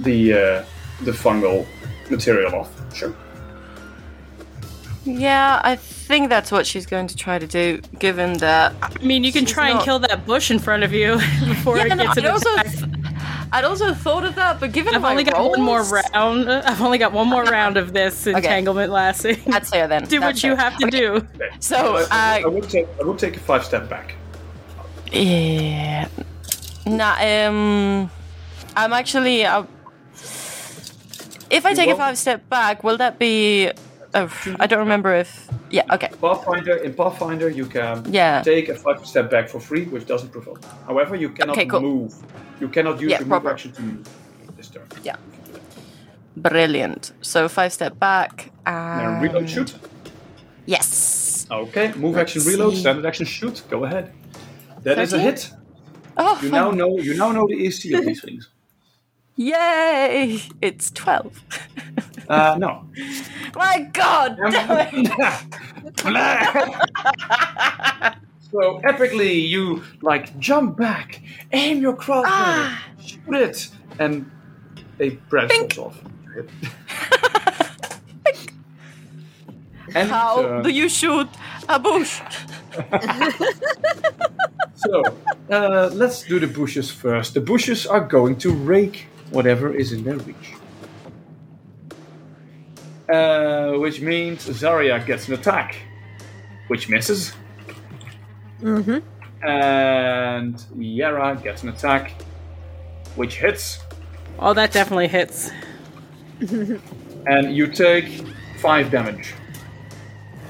the 0.00 0.34
uh, 0.34 0.64
the 1.04 1.12
fungal 1.12 1.66
material 2.10 2.54
off. 2.54 2.70
Sure. 2.94 3.14
Yeah, 5.06 5.62
I 5.64 5.76
think 5.76 6.28
that's 6.28 6.52
what 6.52 6.66
she's 6.66 6.84
going 6.84 7.06
to 7.06 7.16
try 7.16 7.38
to 7.38 7.46
do, 7.46 7.80
given 7.98 8.34
that. 8.38 8.74
I 8.82 9.02
mean, 9.02 9.24
you 9.24 9.32
can 9.32 9.46
She's 9.46 9.54
try 9.54 9.70
and 9.70 9.80
kill 9.80 9.98
that 10.00 10.26
bush 10.26 10.50
in 10.50 10.58
front 10.58 10.82
of 10.82 10.92
you 10.92 11.14
before 11.46 11.78
Yeah, 11.78 11.86
it 11.86 11.96
no, 11.96 12.04
gets 12.04 12.18
an 12.18 12.26
I'd 12.26 12.30
also, 12.32 12.52
attack. 12.54 13.03
Th- 13.44 13.52
I'd 13.52 13.64
also 13.64 13.94
thought 13.94 14.24
of 14.24 14.34
that, 14.34 14.60
but 14.60 14.72
given 14.72 14.94
I've 14.94 15.02
my 15.02 15.10
only 15.10 15.24
got 15.24 15.50
one 15.50 15.62
more 15.62 15.82
round. 15.82 16.50
I've 16.50 16.80
only 16.80 16.98
got 16.98 17.12
one 17.12 17.28
more 17.28 17.44
round 17.44 17.76
of 17.76 17.92
this 17.92 18.26
entanglement 18.26 18.92
lasting. 18.92 19.42
That's 19.46 19.70
fair 19.70 19.86
then. 19.88 20.04
do 20.08 20.20
what 20.20 20.26
that's 20.28 20.44
you 20.44 20.56
have 20.56 20.76
to 20.78 20.90
do. 20.90 21.14
Okay. 21.14 21.50
So, 21.60 22.04
I, 22.10 22.40
I, 22.40 22.42
uh, 22.42 22.50
would 22.50 22.68
take 22.68 22.86
I 23.00 23.04
would 23.04 23.18
take 23.18 23.36
a 23.36 23.40
five 23.40 23.64
step 23.64 23.88
back. 23.88 24.14
Yeah. 25.12 26.08
Nah, 26.86 27.16
um. 27.20 28.10
I'm 28.76 28.92
actually. 28.92 29.44
Uh, 29.44 29.64
if 31.50 31.64
I 31.64 31.74
take 31.74 31.90
a 31.90 31.96
five 31.96 32.18
step 32.18 32.48
back, 32.48 32.82
will 32.82 32.96
that 32.96 33.18
be. 33.18 33.70
Oh, 34.14 34.30
I 34.60 34.66
don't 34.66 34.78
remember 34.78 35.12
if. 35.14 35.48
Yeah, 35.70 35.82
okay. 35.94 36.08
Pathfinder 36.20 36.76
in 36.76 36.94
Pathfinder 36.94 37.48
you 37.48 37.66
can 37.66 38.04
Yeah. 38.12 38.42
take 38.42 38.68
a 38.68 38.74
five 38.74 39.04
step 39.06 39.30
back 39.30 39.48
for 39.48 39.60
free, 39.60 39.84
which 39.86 40.06
doesn't 40.06 40.30
provoke. 40.30 40.60
However, 40.86 41.16
you 41.16 41.30
cannot 41.30 41.56
Okay, 41.56 41.66
cool. 41.66 41.80
move. 41.80 42.14
You 42.60 42.68
cannot 42.68 43.00
use 43.00 43.10
Yeah, 43.10 43.18
your 43.18 43.26
move 43.26 43.42
proper. 43.42 43.50
action 43.50 43.72
to 43.72 43.82
move 43.82 44.06
this 44.56 44.68
turn. 44.68 44.86
Yeah. 45.02 45.16
Brilliant. 46.36 47.12
So 47.22 47.48
five 47.48 47.72
step 47.72 47.98
back. 47.98 48.50
And... 48.66 49.22
reload 49.22 49.48
shoot. 49.50 49.74
Yes. 50.66 51.46
Okay, 51.50 51.92
move 51.96 52.16
action 52.16 52.40
Let's 52.40 52.50
reload, 52.52 52.74
see. 52.74 52.80
standard 52.80 53.06
action 53.06 53.26
shoot. 53.26 53.62
Go 53.68 53.84
ahead. 53.84 54.12
That 54.82 54.98
is 54.98 55.12
a 55.12 55.18
hit. 55.18 55.50
Oh, 56.16 56.38
You 56.42 56.50
now 56.50 56.70
know 56.70 56.98
you 56.98 57.14
now 57.16 57.32
know 57.32 57.46
the 57.48 57.66
AC 57.66 57.92
of 57.94 58.04
these 58.06 58.20
things. 58.22 58.48
Yay! 59.36 60.40
It's 60.62 60.90
12. 60.90 61.42
Uh, 62.28 62.56
no. 62.58 62.86
My 63.54 63.88
god! 63.92 64.36
Damn 64.36 64.78
it. 64.80 65.06
so 68.50 68.80
epically, 68.84 69.48
you 69.48 69.82
like 70.02 70.36
jump 70.38 70.76
back, 70.76 71.20
aim 71.52 71.80
your 71.82 71.94
crossbow, 71.94 72.28
Ah. 72.30 72.82
shoot 73.02 73.34
it, 73.34 73.68
and 73.98 74.30
a 75.00 75.10
branch 75.28 75.52
falls 75.52 75.78
off. 75.78 75.98
and 79.94 80.08
How 80.10 80.42
uh, 80.42 80.62
do 80.62 80.70
you 80.70 80.88
shoot 80.88 81.28
a 81.68 81.78
bush? 81.78 82.20
so 84.74 85.02
uh, 85.50 85.90
let's 85.92 86.22
do 86.24 86.40
the 86.40 86.46
bushes 86.46 86.90
first. 86.90 87.34
The 87.34 87.40
bushes 87.40 87.86
are 87.86 88.00
going 88.00 88.36
to 88.38 88.50
rake 88.52 89.06
whatever 89.34 89.74
is 89.74 89.92
in 89.92 90.04
their 90.04 90.16
reach. 90.16 90.54
Uh, 93.08 93.72
which 93.72 94.00
means 94.00 94.46
Zarya 94.46 95.04
gets 95.04 95.28
an 95.28 95.34
attack, 95.34 95.76
which 96.68 96.88
misses. 96.88 97.34
mm-hmm. 98.62 98.98
and 99.46 100.64
Yara 100.78 101.38
gets 101.42 101.62
an 101.62 101.68
attack, 101.68 102.12
which 103.16 103.36
hits, 103.36 103.80
Oh, 104.38 104.52
that 104.54 104.72
definitely 104.72 105.08
hits. 105.08 105.50
and 106.40 107.54
you 107.54 107.66
take 107.68 108.08
five 108.60 108.90
damage 108.90 109.34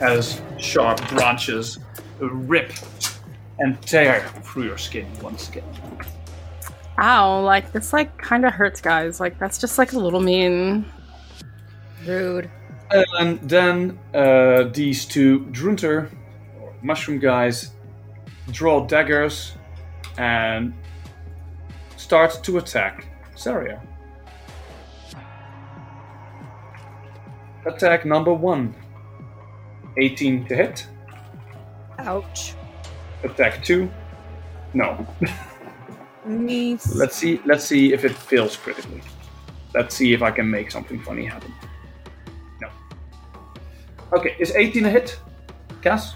as 0.00 0.40
sharp 0.58 1.06
branches 1.10 1.78
rip 2.18 2.72
and 3.58 3.80
tear 3.82 4.26
through 4.42 4.64
your 4.64 4.78
skin 4.78 5.06
once 5.20 5.48
again. 5.48 5.64
Ow, 6.98 7.40
like 7.40 7.72
this 7.72 7.92
like 7.92 8.16
kind 8.18 8.44
of 8.44 8.52
hurts 8.52 8.80
guys. 8.80 9.20
Like 9.20 9.38
that's 9.38 9.58
just 9.58 9.78
like 9.78 9.92
a 9.92 9.98
little 9.98 10.20
mean. 10.20 10.84
Rude. 12.06 12.50
And 12.90 13.40
then 13.40 13.98
uh, 14.14 14.64
these 14.72 15.04
two 15.04 15.46
Drunter, 15.50 16.10
or 16.60 16.74
mushroom 16.82 17.18
guys, 17.18 17.72
draw 18.50 18.86
daggers 18.86 19.54
and 20.18 20.74
start 21.96 22.38
to 22.44 22.58
attack 22.58 23.06
Zarya. 23.34 23.80
Attack 27.66 28.04
number 28.04 28.32
one 28.32 28.74
18 29.96 30.46
to 30.46 30.54
hit. 30.54 30.86
Ouch. 31.98 32.54
Attack 33.22 33.64
two. 33.64 33.90
No. 34.74 35.06
Nice. 36.26 36.94
let's 36.94 37.16
see. 37.16 37.40
Let's 37.44 37.64
see 37.64 37.92
if 37.92 38.04
it 38.04 38.12
fails 38.12 38.56
critically. 38.56 39.02
Let's 39.74 39.94
see 39.94 40.12
if 40.14 40.22
I 40.22 40.30
can 40.30 40.50
make 40.50 40.70
something 40.70 41.00
funny 41.02 41.26
happen. 41.26 41.52
No. 42.60 42.68
Okay, 44.12 44.36
is 44.38 44.54
18 44.54 44.86
a 44.86 44.90
hit? 44.90 45.18
Cass? 45.82 46.14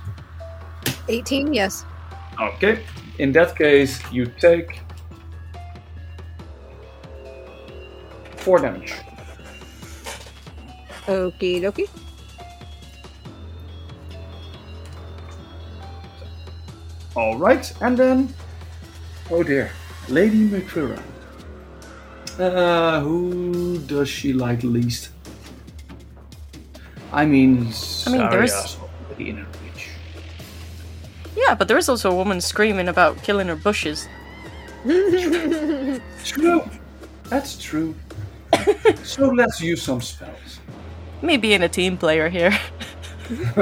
18, 1.08 1.52
yes. 1.52 1.84
Okay. 2.40 2.84
In 3.18 3.32
that 3.32 3.56
case, 3.56 4.00
you 4.12 4.26
take 4.26 4.80
four 8.36 8.60
damage. 8.60 8.94
Okie 11.06 11.60
dokie. 11.60 11.88
All 17.16 17.36
right, 17.36 17.72
and 17.80 17.98
then, 17.98 18.32
oh 19.30 19.42
dear, 19.42 19.72
Lady 20.08 20.48
McClura. 20.48 21.00
Uh, 22.38 23.00
who 23.00 23.78
does 23.86 24.08
she 24.08 24.32
like 24.32 24.62
least? 24.62 25.10
I 27.12 27.24
mean, 27.24 27.72
I 28.06 28.10
mean, 28.10 28.30
there's- 28.30 28.52
Zarya's 28.52 28.76
already 29.08 29.30
in 29.30 29.36
her 29.38 29.46
reach. 29.64 29.88
Yeah, 31.36 31.54
but 31.54 31.68
there's 31.68 31.88
also 31.88 32.10
a 32.10 32.14
woman 32.14 32.40
screaming 32.40 32.88
about 32.88 33.22
killing 33.22 33.48
her 33.48 33.56
bushes. 33.56 34.06
True. 36.24 36.62
That's 37.24 37.58
true. 37.58 37.94
so 39.02 39.28
let's 39.28 39.60
use 39.60 39.82
some 39.82 40.00
spells. 40.00 40.60
Me 41.20 41.36
being 41.36 41.62
a 41.62 41.68
team 41.68 41.98
player 41.98 42.28
here. 42.30 42.56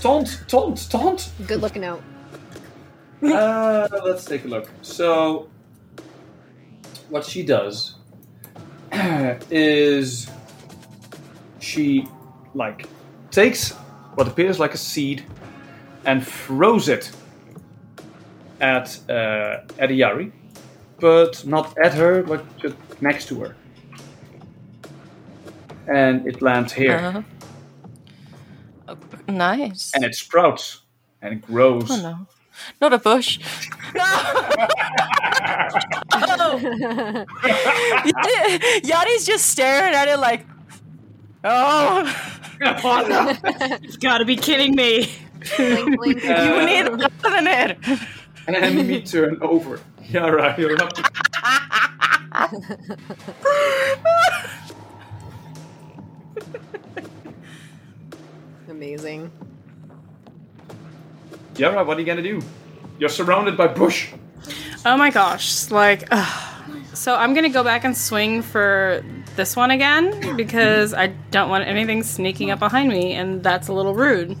Taunt, 0.00 0.42
taunt, 0.48 0.90
taunt. 0.90 1.30
Good 1.46 1.60
looking 1.60 1.84
out. 1.84 2.02
Uh, 3.24 3.88
let's 4.04 4.24
take 4.24 4.44
a 4.44 4.48
look. 4.48 4.68
So, 4.82 5.48
what 7.08 7.24
she 7.24 7.42
does 7.42 7.94
is 9.50 10.28
she 11.60 12.06
like 12.54 12.86
takes 13.30 13.72
what 14.16 14.28
appears 14.28 14.58
like 14.60 14.74
a 14.74 14.78
seed 14.78 15.24
and 16.04 16.24
throws 16.26 16.88
it 16.88 17.10
at 18.60 18.98
uh, 19.08 19.60
at 19.78 19.90
Yari, 19.90 20.30
but 21.00 21.44
not 21.46 21.76
at 21.78 21.94
her, 21.94 22.22
but 22.22 22.44
just 22.58 22.76
next 23.00 23.26
to 23.28 23.40
her, 23.40 23.56
and 25.88 26.26
it 26.26 26.42
lands 26.42 26.72
here, 26.72 26.96
Uh-huh. 26.96 27.22
Nice. 29.26 29.92
and 29.94 30.04
it 30.04 30.14
sprouts 30.14 30.82
and 31.22 31.32
it 31.34 31.42
grows. 31.46 31.90
Oh 31.90 31.96
no. 31.96 32.26
Not 32.80 32.92
a 32.92 32.98
bush. 32.98 33.38
No! 33.94 34.02
oh. 36.12 36.58
Yari's 38.84 39.24
just 39.24 39.46
staring 39.46 39.94
at 39.94 40.08
it 40.08 40.18
like, 40.18 40.44
oh, 41.44 42.02
You 42.60 43.98
gotta 44.00 44.24
be 44.24 44.36
kidding 44.36 44.74
me. 44.74 45.12
Blink, 45.56 45.96
blink. 45.96 46.24
you 46.24 46.66
need 46.66 46.88
more 46.90 47.08
than 47.22 47.46
it. 47.46 47.78
An 48.46 48.54
enemy 48.56 49.02
turn 49.02 49.38
over. 49.42 49.80
Yara, 50.08 50.54
you're 50.58 50.76
up. 50.82 50.92
Amazing. 58.68 59.30
Yara, 61.56 61.84
what 61.84 61.96
are 61.96 62.00
you 62.00 62.06
gonna 62.06 62.22
do? 62.22 62.40
You're 62.98 63.08
surrounded 63.08 63.56
by 63.56 63.68
bush. 63.68 64.12
Oh 64.84 64.96
my 64.96 65.10
gosh. 65.10 65.70
Like, 65.70 66.08
ugh. 66.10 66.94
so 66.94 67.14
I'm 67.14 67.34
gonna 67.34 67.48
go 67.48 67.64
back 67.64 67.84
and 67.84 67.96
swing 67.96 68.42
for 68.42 69.04
this 69.36 69.56
one 69.56 69.70
again 69.70 70.36
because 70.36 70.94
I 70.94 71.08
don't 71.30 71.48
want 71.48 71.66
anything 71.66 72.02
sneaking 72.02 72.50
up 72.50 72.58
behind 72.58 72.88
me, 72.88 73.12
and 73.12 73.42
that's 73.42 73.68
a 73.68 73.72
little 73.72 73.94
rude. 73.94 74.36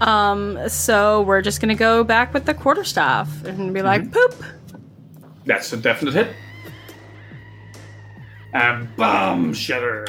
Um, 0.00 0.68
so 0.68 1.22
we're 1.22 1.42
just 1.42 1.60
gonna 1.60 1.74
go 1.74 2.04
back 2.04 2.32
with 2.32 2.46
the 2.46 2.54
quarterstaff 2.54 3.44
and 3.44 3.74
be 3.74 3.82
like, 3.82 4.10
poop. 4.10 4.34
That's 5.46 5.72
a 5.72 5.76
definite 5.76 6.14
hit. 6.14 6.28
And 8.52 8.94
bam, 8.96 9.52
shatter. 9.52 10.06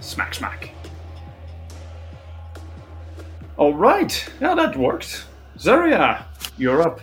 Smack, 0.00 0.34
smack. 0.34 0.72
All 3.60 3.74
right, 3.74 4.26
yeah, 4.40 4.54
that 4.54 4.74
worked. 4.74 5.26
Zarya, 5.58 6.24
you're 6.56 6.80
up. 6.80 6.98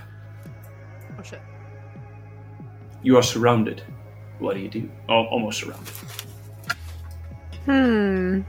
Oh 1.20 1.22
shit. 1.22 1.40
You 3.04 3.16
are 3.16 3.22
surrounded. 3.22 3.84
What 4.40 4.56
do 4.56 4.62
you 4.62 4.68
do? 4.68 4.90
Oh, 5.08 5.26
almost 5.26 5.60
surrounded. 5.60 5.94
Hmm. 7.66 8.42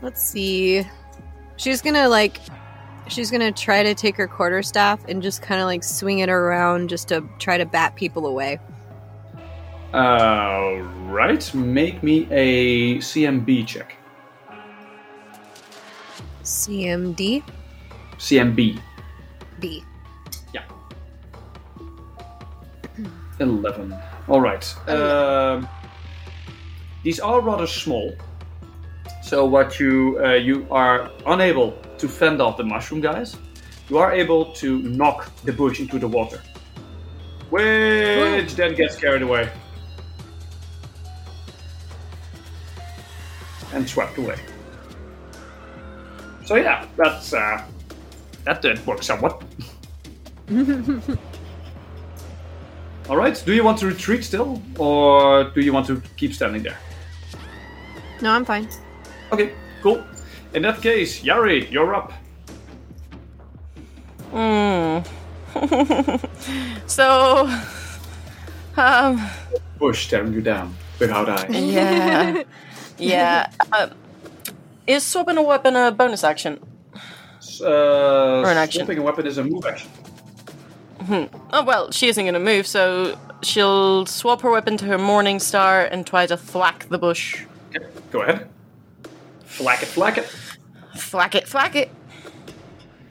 Let's 0.00 0.22
see. 0.22 0.88
She's 1.58 1.82
gonna 1.82 2.08
like. 2.08 2.38
She's 3.08 3.30
gonna 3.30 3.52
try 3.52 3.82
to 3.82 3.94
take 3.94 4.16
her 4.16 4.26
quarterstaff 4.26 5.04
and 5.06 5.22
just 5.22 5.42
kind 5.42 5.60
of 5.60 5.66
like 5.66 5.84
swing 5.84 6.20
it 6.20 6.30
around 6.30 6.88
just 6.88 7.08
to 7.08 7.28
try 7.38 7.58
to 7.58 7.66
bat 7.66 7.94
people 7.94 8.26
away. 8.26 8.58
All 9.92 10.78
right, 11.10 11.54
make 11.54 12.02
me 12.02 12.26
a 12.30 12.96
CMB 13.00 13.66
check. 13.66 13.98
CMD 16.52 17.42
CMB. 18.22 18.78
B. 19.58 19.84
Yeah. 20.54 20.62
11. 23.40 23.96
Alright. 24.28 24.88
Um, 24.88 25.68
these 27.02 27.18
are 27.18 27.40
rather 27.40 27.66
small. 27.66 28.14
So 29.24 29.44
what 29.44 29.80
you 29.80 30.20
uh, 30.22 30.34
you 30.34 30.66
are 30.70 31.10
unable 31.26 31.72
to 31.98 32.08
fend 32.08 32.40
off 32.40 32.56
the 32.58 32.64
mushroom 32.64 33.00
guys. 33.00 33.36
You 33.88 33.98
are 33.98 34.12
able 34.12 34.52
to 34.62 34.82
knock 34.82 35.32
the 35.44 35.52
bush 35.52 35.80
into 35.80 35.98
the 35.98 36.06
water. 36.06 36.40
Which 37.50 38.54
then 38.54 38.74
gets 38.74 38.96
carried 38.96 39.22
away. 39.22 39.50
And 43.72 43.88
swept 43.88 44.16
away. 44.18 44.36
So 46.44 46.56
yeah, 46.56 46.86
that's 46.96 47.32
uh, 47.32 47.62
that 48.44 48.62
did 48.62 48.84
work 48.86 49.02
somewhat. 49.02 49.42
All 53.08 53.16
right. 53.16 53.42
Do 53.44 53.52
you 53.52 53.64
want 53.64 53.78
to 53.78 53.86
retreat 53.86 54.24
still, 54.24 54.62
or 54.78 55.44
do 55.54 55.60
you 55.60 55.72
want 55.72 55.86
to 55.86 56.02
keep 56.16 56.34
standing 56.34 56.62
there? 56.62 56.78
No, 58.20 58.30
I'm 58.30 58.44
fine. 58.44 58.68
Okay, 59.32 59.52
cool. 59.82 60.04
In 60.54 60.62
that 60.62 60.80
case, 60.80 61.22
Yari, 61.22 61.70
you're 61.70 61.94
up. 61.94 62.12
Hmm. 64.30 65.00
so, 66.86 67.48
um, 68.76 69.30
Bush 69.78 70.06
staring 70.06 70.32
you 70.32 70.40
down 70.40 70.74
without 70.98 71.28
eyes. 71.28 71.50
yeah, 71.50 72.42
yeah. 72.98 73.50
Uh, 73.72 73.88
is 74.86 75.04
swapping 75.04 75.36
a 75.38 75.42
weapon 75.42 75.76
a 75.76 75.90
bonus 75.90 76.24
action? 76.24 76.58
Uh, 77.60 78.42
an 78.44 78.56
action. 78.56 78.80
Swapping 78.80 78.98
a 78.98 79.02
weapon 79.02 79.26
is 79.26 79.38
a 79.38 79.44
move 79.44 79.64
action. 79.66 79.90
Hmm. 81.06 81.24
Oh 81.52 81.64
well, 81.64 81.90
she 81.90 82.08
isn't 82.08 82.24
gonna 82.24 82.38
move, 82.38 82.66
so 82.66 83.18
she'll 83.42 84.06
swap 84.06 84.40
her 84.42 84.50
weapon 84.50 84.76
to 84.78 84.84
her 84.86 84.98
Morning 84.98 85.38
Star 85.40 85.84
and 85.84 86.06
try 86.06 86.26
to 86.26 86.36
thwack 86.36 86.88
the 86.88 86.98
bush. 86.98 87.44
Okay, 87.74 87.84
go 88.10 88.22
ahead. 88.22 88.48
Flack 89.44 89.82
it, 89.82 89.86
flack 89.86 90.18
it. 90.18 90.26
Thwack 90.96 91.34
it, 91.34 91.48
thwack 91.48 91.74
it. 91.74 91.90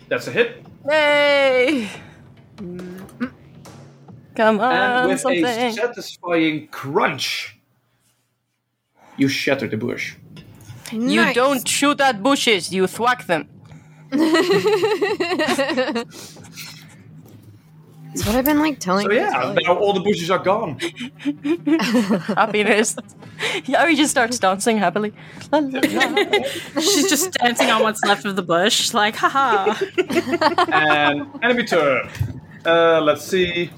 That's 0.07 0.27
a 0.27 0.31
hit. 0.31 0.65
Yay! 0.89 1.89
Come 4.35 4.59
on, 4.59 4.73
And 4.73 5.07
with 5.09 5.17
a 5.17 5.19
something. 5.19 5.73
satisfying 5.73 6.67
crunch, 6.67 7.57
you 9.17 9.27
shatter 9.27 9.67
the 9.67 9.77
bush. 9.77 10.15
You 10.91 11.33
don't 11.33 11.67
shoot 11.67 11.99
at 12.01 12.21
bushes, 12.21 12.71
you 12.73 12.87
thwack 12.87 13.25
them. 13.27 13.47
That's 18.13 18.25
what 18.27 18.35
I've 18.35 18.43
been 18.43 18.59
like 18.59 18.79
telling. 18.79 19.05
So 19.05 19.13
you 19.13 19.19
yeah, 19.21 19.55
now 19.63 19.77
all 19.77 19.93
the 19.93 20.01
bushes 20.01 20.29
are 20.29 20.39
gone. 20.39 20.77
Happiness. 22.35 22.95
Yari 23.63 23.95
just 23.95 24.11
starts 24.11 24.37
dancing 24.37 24.77
happily. 24.77 25.13
La, 25.51 25.59
la, 25.59 25.79
la. 25.79 26.81
She's 26.81 27.09
just 27.09 27.31
dancing 27.33 27.69
on 27.69 27.83
what's 27.83 28.03
left 28.03 28.25
of 28.25 28.35
the 28.35 28.41
bush, 28.41 28.93
like, 28.93 29.15
haha. 29.15 29.73
and 30.73 31.25
enemy 31.41 31.63
turn. 31.63 32.09
Uh, 32.65 32.99
let's 33.01 33.23
see. 33.23 33.71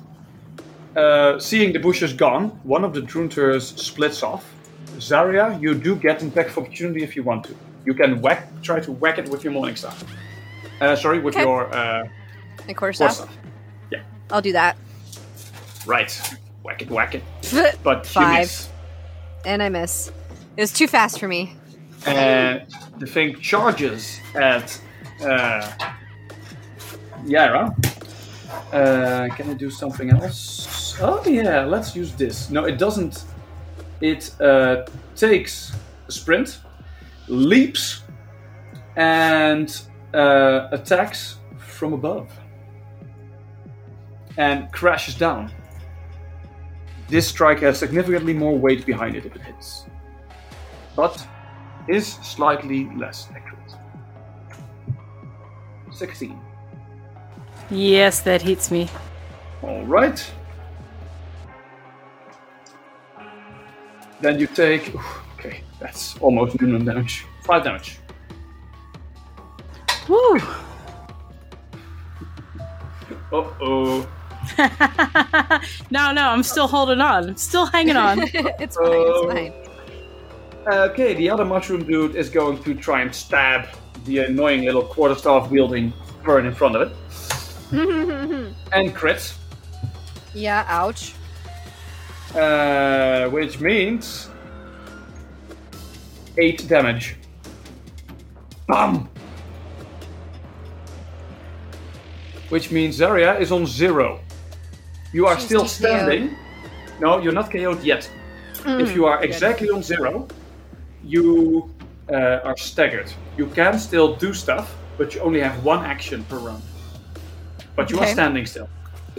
Uh, 0.96 1.40
seeing 1.40 1.72
the 1.72 1.80
bushes 1.80 2.14
gone, 2.14 2.50
one 2.64 2.84
of 2.84 2.94
the 2.94 3.02
Drunters 3.02 3.80
splits 3.80 4.24
off. 4.24 4.53
Zarya, 4.98 5.60
you 5.62 5.74
do 5.74 5.96
get 5.96 6.22
impact 6.22 6.50
of 6.52 6.58
opportunity 6.60 7.04
if 7.04 7.16
you 7.16 7.24
want 7.24 7.44
to. 7.46 7.56
You 7.86 7.94
can 7.94 8.22
whack, 8.22 8.48
try 8.62 8.80
to 8.80 8.92
whack 8.92 9.18
it 9.18 9.30
with 9.30 9.44
your 9.44 9.54
morning 9.54 9.76
star. 9.76 9.94
Uh, 10.82 10.96
sorry, 10.96 11.20
with 11.20 11.36
Okay. 11.36 11.44
your 11.44 11.74
uh, 11.74 12.08
My 12.68 12.74
quarterstaff. 12.74 13.18
quarterstaff. 13.18 13.38
I'll 14.32 14.42
do 14.42 14.54
that. 14.54 14.78
Right, 15.86 16.12
whack 16.64 16.82
it, 16.82 16.90
whack 16.90 17.14
it. 17.16 17.24
But 17.84 18.08
Five. 18.08 18.68
And 19.46 19.62
I 19.62 19.70
miss. 19.70 20.12
It 20.58 20.62
was 20.62 20.72
too 20.72 20.88
fast 20.88 21.20
for 21.20 21.28
me. 21.28 21.56
And 22.06 22.66
the 23.00 23.06
thing 23.06 23.40
charges 23.40 24.20
at 24.36 24.80
uh, 25.22 25.70
Yara. 27.26 27.76
Uh, 28.72 29.28
can 29.36 29.50
I 29.50 29.54
do 29.54 29.70
something 29.70 30.10
else? 30.12 30.96
Oh 31.02 31.22
yeah, 31.26 31.66
let's 31.66 31.96
use 31.96 32.14
this. 32.14 32.50
No, 32.50 32.66
it 32.66 32.78
doesn't. 32.78 33.24
It 34.04 34.36
uh, 34.42 34.86
takes 35.16 35.72
a 36.10 36.12
sprint, 36.12 36.60
leaps, 37.30 38.04
and 38.98 39.82
uh, 40.14 40.68
attacks 40.74 41.38
from 41.58 41.94
above, 41.94 42.30
and 44.36 44.70
crashes 44.74 45.16
down. 45.16 45.50
this 47.08 47.30
strike 47.30 47.60
has 47.62 47.80
significantly 47.80 48.34
more 48.34 48.58
weight 48.58 48.86
behind 48.86 49.16
it 49.16 49.26
if 49.26 49.38
it 49.38 49.42
hits, 49.42 49.86
but 50.98 51.26
is 51.88 52.06
slightly 52.24 52.90
less 52.98 53.30
accurate. 53.34 53.72
16. 55.94 56.38
Yes, 57.70 58.20
that 58.20 58.42
hits 58.42 58.70
me. 58.70 58.90
All 59.62 59.86
right. 59.86 60.20
Then 64.24 64.40
you 64.40 64.48
take. 64.48 64.96
Okay, 65.38 65.64
that's 65.82 66.18
almost 66.20 66.60
minimum 66.62 66.86
damage. 66.86 67.26
Five 67.44 67.66
damage. 67.66 68.00
Woo! 70.08 70.40
Uh 73.34 73.44
oh. 73.60 74.08
no, 75.92 76.14
no, 76.14 76.30
I'm 76.30 76.42
still 76.42 76.68
holding 76.68 77.02
on. 77.02 77.32
I'm 77.32 77.36
still 77.36 77.66
hanging 77.66 77.98
on. 77.98 78.22
it's 78.34 78.78
fine. 78.78 78.94
It's 78.94 79.68
fine. 80.68 80.74
Okay, 80.74 81.16
the 81.16 81.30
other 81.30 81.44
mushroom 81.44 81.84
dude 81.84 82.16
is 82.16 82.30
going 82.30 82.64
to 82.64 82.74
try 82.76 83.02
and 83.02 83.14
stab 83.14 83.68
the 84.06 84.20
annoying 84.20 84.64
little 84.64 84.84
quarterstaff 84.84 85.52
wielding 85.52 85.92
burn 86.24 86.46
in 86.46 86.56
front 86.56 86.78
of 86.78 86.82
it. 86.84 86.96
and 88.72 88.96
crits, 88.96 89.36
Yeah. 90.34 90.64
Ouch. 90.70 91.14
Uh, 92.36 93.30
which 93.30 93.60
means 93.60 94.30
eight 96.38 96.68
damage. 96.68 97.16
Bam! 98.68 99.10
Which 102.50 102.72
means 102.72 103.00
Zarya 103.00 103.40
is 103.40 103.52
on 103.52 103.66
zero. 103.66 104.20
You 105.12 105.28
are 105.28 105.36
She's 105.36 105.46
still 105.46 105.68
standing. 105.68 106.36
No, 107.00 107.20
you're 107.20 107.34
not 107.34 107.52
KO'd 107.52 107.84
yet. 107.84 108.10
if 108.66 108.96
you 108.96 109.06
are 109.06 109.24
exactly 109.24 109.70
on 109.70 109.84
zero, 109.84 110.28
you 111.04 111.70
uh, 112.10 112.40
are 112.44 112.58
staggered. 112.58 113.12
You 113.38 113.48
can 113.48 113.78
still 113.80 114.16
do 114.16 114.34
stuff, 114.34 114.76
but 114.98 115.14
you 115.14 115.22
only 115.22 115.40
have 115.40 115.64
one 115.64 115.86
action 115.86 116.24
per 116.26 116.38
round. 116.38 116.64
But 117.76 117.90
you 117.90 118.00
are 118.00 118.08
standing 118.08 118.46
still. 118.46 118.70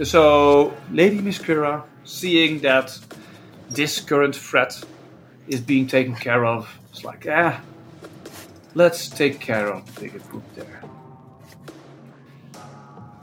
So, 0.03 0.75
Lady 0.91 1.21
Miss 1.21 1.39
Kira, 1.39 1.83
seeing 2.05 2.61
that 2.61 2.99
this 3.71 4.01
current 4.01 4.37
threat 4.37 4.83
is 5.49 5.61
being 5.61 5.87
taken 5.87 6.15
care 6.15 6.45
of, 6.45 6.69
it's 6.91 7.05
like, 7.05 7.27
ah, 7.29 7.61
let's 8.75 9.09
take 9.09 9.41
care 9.41 9.69
of 9.69 9.85
the 9.95 10.01
bigger 10.01 10.19
group 10.21 10.45
there. 10.55 10.83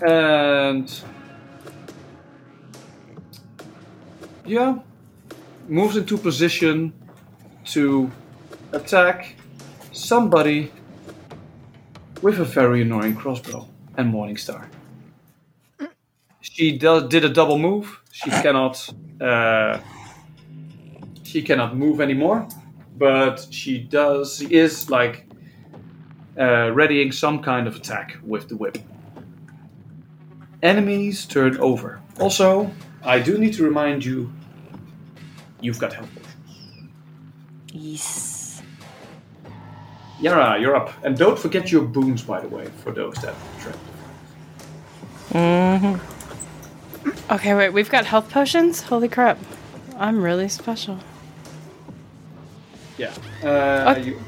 And 0.04 0.92
yeah, 4.46 4.80
moves 5.68 5.96
into 5.96 6.18
position 6.18 6.94
to 7.66 8.12
attack 8.72 9.36
somebody 9.92 10.72
with 12.22 12.40
a 12.40 12.46
very 12.46 12.82
annoying 12.82 13.16
crossbow 13.16 13.68
and 13.98 14.14
Morningstar. 14.14 14.66
She 16.42 16.78
does 16.78 17.08
did 17.10 17.24
a 17.24 17.30
double 17.30 17.58
move. 17.58 18.01
She 18.12 18.30
cannot 18.30 18.90
uh, 19.20 19.80
she 21.24 21.42
cannot 21.42 21.78
move 21.78 22.02
anymore, 22.02 22.48
but 22.98 23.48
she 23.52 23.78
does. 23.78 24.38
She 24.38 24.54
is 24.54 24.90
like 24.90 25.26
uh, 26.38 26.72
readying 26.74 27.12
some 27.12 27.42
kind 27.42 27.68
of 27.68 27.76
attack 27.76 28.18
with 28.24 28.50
the 28.50 28.58
whip. 28.58 28.78
Enemies 30.62 31.26
turn 31.26 31.58
over. 31.58 32.02
Also, 32.20 32.70
I 33.04 33.20
do 33.20 33.38
need 33.38 33.54
to 33.54 33.64
remind 33.64 34.04
you, 34.06 34.32
you've 35.60 35.80
got 35.80 35.94
help. 35.94 36.10
potions. 36.10 36.28
Yes. 37.72 38.62
Yara, 40.20 40.60
you're 40.60 40.76
up. 40.76 40.94
And 41.04 41.18
don't 41.18 41.40
forget 41.40 41.72
your 41.72 41.84
boons, 41.84 42.22
by 42.22 42.42
the 42.42 42.48
way, 42.48 42.66
for 42.84 42.92
those 42.92 43.16
that 43.16 43.34
try. 43.60 43.74
Mm-hmm. 45.32 46.21
Okay, 47.32 47.54
wait, 47.56 47.70
we've 47.70 47.90
got 47.90 48.06
health 48.06 48.30
potions? 48.30 48.82
Holy 48.82 49.08
crap. 49.10 49.38
I'm 49.98 50.22
really 50.22 50.48
special. 50.50 50.98
Yeah. 52.98 53.14
Uh, 53.44 53.94
Okay. 53.98 54.04
you, 54.04 54.22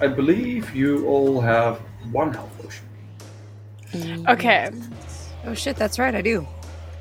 I 0.00 0.06
believe 0.06 0.74
you 0.74 1.06
all 1.06 1.40
have 1.40 1.78
one 2.12 2.32
health 2.32 2.50
potion. 2.62 4.26
Okay. 4.28 4.70
Oh 5.46 5.54
shit. 5.54 5.76
That's 5.76 5.98
right. 5.98 6.14
I 6.14 6.22
do. 6.22 6.46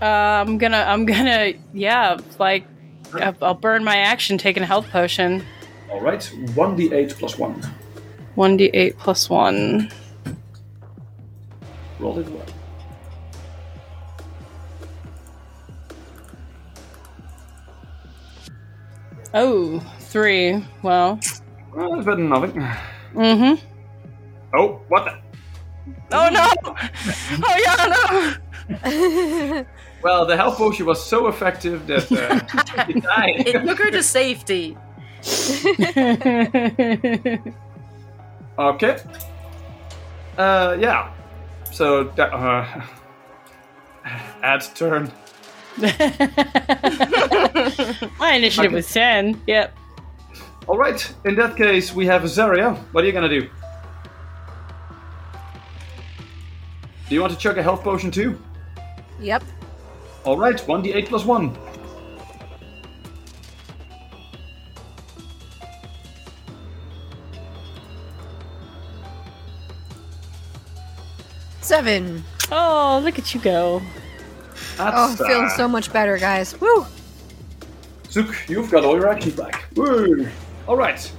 Uh, 0.01 0.05
I'm 0.05 0.57
gonna, 0.57 0.77
I'm 0.87 1.05
gonna, 1.05 1.53
yeah, 1.73 2.17
like, 2.39 2.65
I'll, 3.13 3.35
I'll 3.41 3.53
burn 3.53 3.83
my 3.83 3.97
action 3.97 4.37
taking 4.37 4.63
a 4.63 4.65
health 4.65 4.89
potion. 4.89 5.45
All 5.91 5.99
right. 6.01 6.19
1d8 6.55 7.11
plus 7.17 7.37
1. 7.37 7.61
1d8 8.37 8.97
plus 8.97 9.29
1. 9.29 9.91
Roll 11.99 12.19
it 12.19 12.29
well. 12.29 12.45
Oh, 19.33 19.79
three. 19.99 20.63
Well, 20.81 21.19
Well, 21.73 21.91
that's 21.91 22.05
better 22.05 22.17
than 22.17 22.29
nothing. 22.29 22.51
mm 23.13 23.57
hmm. 23.59 23.65
Oh, 24.57 24.81
what 24.87 25.05
the? 25.05 25.19
Oh 26.11 26.27
no! 26.31 26.49
Oh 27.43 27.55
yeah, 27.65 27.85
no! 28.81 29.65
Well, 30.01 30.25
the 30.25 30.37
health 30.37 30.55
potion 30.57 30.85
was 30.85 31.03
so 31.03 31.27
effective 31.27 31.85
that 31.87 32.09
uh, 32.11 32.39
he 32.87 32.93
died. 33.01 33.45
It 33.47 33.65
took 33.65 33.77
her 33.79 33.91
to 33.91 34.01
safety. 34.01 34.77
Okay. 38.57 38.97
Uh, 40.37 40.75
yeah. 40.79 41.11
So 41.71 42.03
that 42.15 42.33
uh, 42.33 42.65
adds 44.43 44.69
turn. 44.73 45.11
My 48.19 48.33
initiative 48.33 48.65
Okay. 48.67 48.75
was 48.75 48.91
10. 48.91 49.41
Yep. 49.47 49.75
All 50.67 50.77
right. 50.77 51.13
In 51.25 51.35
that 51.35 51.55
case, 51.55 51.93
we 51.93 52.05
have 52.05 52.23
Azaria. 52.23 52.77
What 52.91 53.03
are 53.03 53.07
you 53.07 53.13
gonna 53.13 53.29
do? 53.29 53.49
Do 57.07 57.15
you 57.15 57.21
want 57.21 57.33
to 57.33 57.39
chug 57.39 57.57
a 57.57 57.63
health 57.63 57.83
potion 57.83 58.11
too? 58.11 58.37
Yep. 59.19 59.43
All 60.25 60.37
right. 60.37 60.59
One 60.67 60.83
d8 60.83 61.07
plus 61.07 61.25
one. 61.25 61.57
Seven. 71.61 72.23
Oh, 72.51 73.01
look 73.03 73.19
at 73.19 73.33
you 73.33 73.41
go. 73.41 73.81
Oh, 74.79 75.07
That's 75.09 75.29
feeling 75.29 75.45
uh, 75.45 75.57
so 75.57 75.67
much 75.67 75.91
better, 75.91 76.17
guys. 76.17 76.59
Woo! 76.59 76.85
Zook, 78.09 78.33
you've 78.47 78.71
got 78.71 78.85
all 78.85 78.95
your 78.95 79.09
actions 79.09 79.35
back. 79.35 79.65
Woo! 79.75 80.27
All 80.67 80.77
right. 80.77 81.11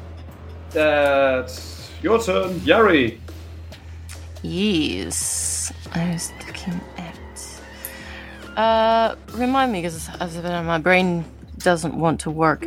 That's 0.71 1.91
your 2.03 2.23
turn, 2.23 2.59
Yari. 2.61 3.19
Yes. 4.43 5.73
I 5.93 6.13
was 6.13 6.33
looking 6.47 6.81
at. 6.97 7.19
Uh, 8.57 9.15
remind 9.33 9.73
me, 9.73 9.81
because 9.83 10.09
as 10.21 10.37
of 10.37 10.45
my 10.45 10.79
brain 10.79 11.25
doesn't 11.59 11.95
want 11.95 12.21
to 12.21 12.31
work. 12.31 12.65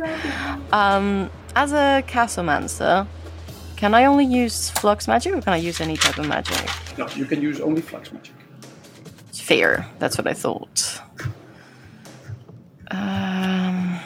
Um, 0.72 1.30
as 1.56 1.72
a 1.72 2.02
castlemancer, 2.06 3.06
can 3.76 3.94
I 3.94 4.04
only 4.04 4.24
use 4.24 4.70
flux 4.70 5.08
magic, 5.08 5.34
or 5.34 5.40
can 5.42 5.52
I 5.52 5.56
use 5.56 5.80
any 5.80 5.96
type 5.96 6.18
of 6.18 6.28
magic? 6.28 6.70
No, 6.96 7.08
you 7.08 7.24
can 7.24 7.42
use 7.42 7.60
only 7.60 7.82
flux 7.82 8.12
magic. 8.12 8.32
Fair. 9.44 9.86
That's 9.98 10.16
what 10.16 10.26
I 10.26 10.32
thought. 10.32 11.02
Um, 12.90 14.00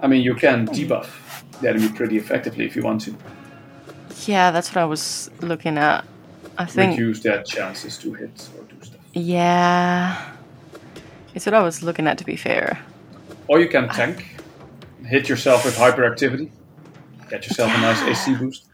I 0.00 0.06
mean, 0.06 0.22
you 0.22 0.36
can 0.36 0.68
debuff 0.68 1.08
the 1.60 1.70
enemy 1.70 1.88
pretty 1.88 2.16
effectively 2.16 2.64
if 2.64 2.76
you 2.76 2.82
want 2.82 3.00
to. 3.02 3.16
yeah, 4.26 4.52
that's 4.52 4.68
what 4.72 4.82
I 4.82 4.84
was 4.84 5.30
looking 5.40 5.78
at. 5.78 6.04
I 6.56 6.66
think. 6.66 6.92
Reduce 6.92 7.20
their 7.24 7.42
chances 7.42 7.98
to 7.98 8.12
hit 8.14 8.48
or 8.56 8.62
do 8.64 8.76
stuff. 8.84 9.00
Yeah. 9.12 10.32
It's 11.34 11.44
what 11.44 11.54
I 11.54 11.62
was 11.62 11.82
looking 11.82 12.06
at, 12.06 12.18
to 12.18 12.24
be 12.24 12.36
fair. 12.36 12.78
Or 13.48 13.58
you 13.58 13.68
can 13.68 13.88
tank, 13.88 14.24
hit 15.04 15.28
yourself 15.28 15.64
with 15.64 15.76
hyperactivity, 15.76 16.50
get 17.28 17.46
yourself 17.46 17.74
a 17.74 17.78
nice 17.80 18.00
AC 18.26 18.36
boost. 18.36 18.64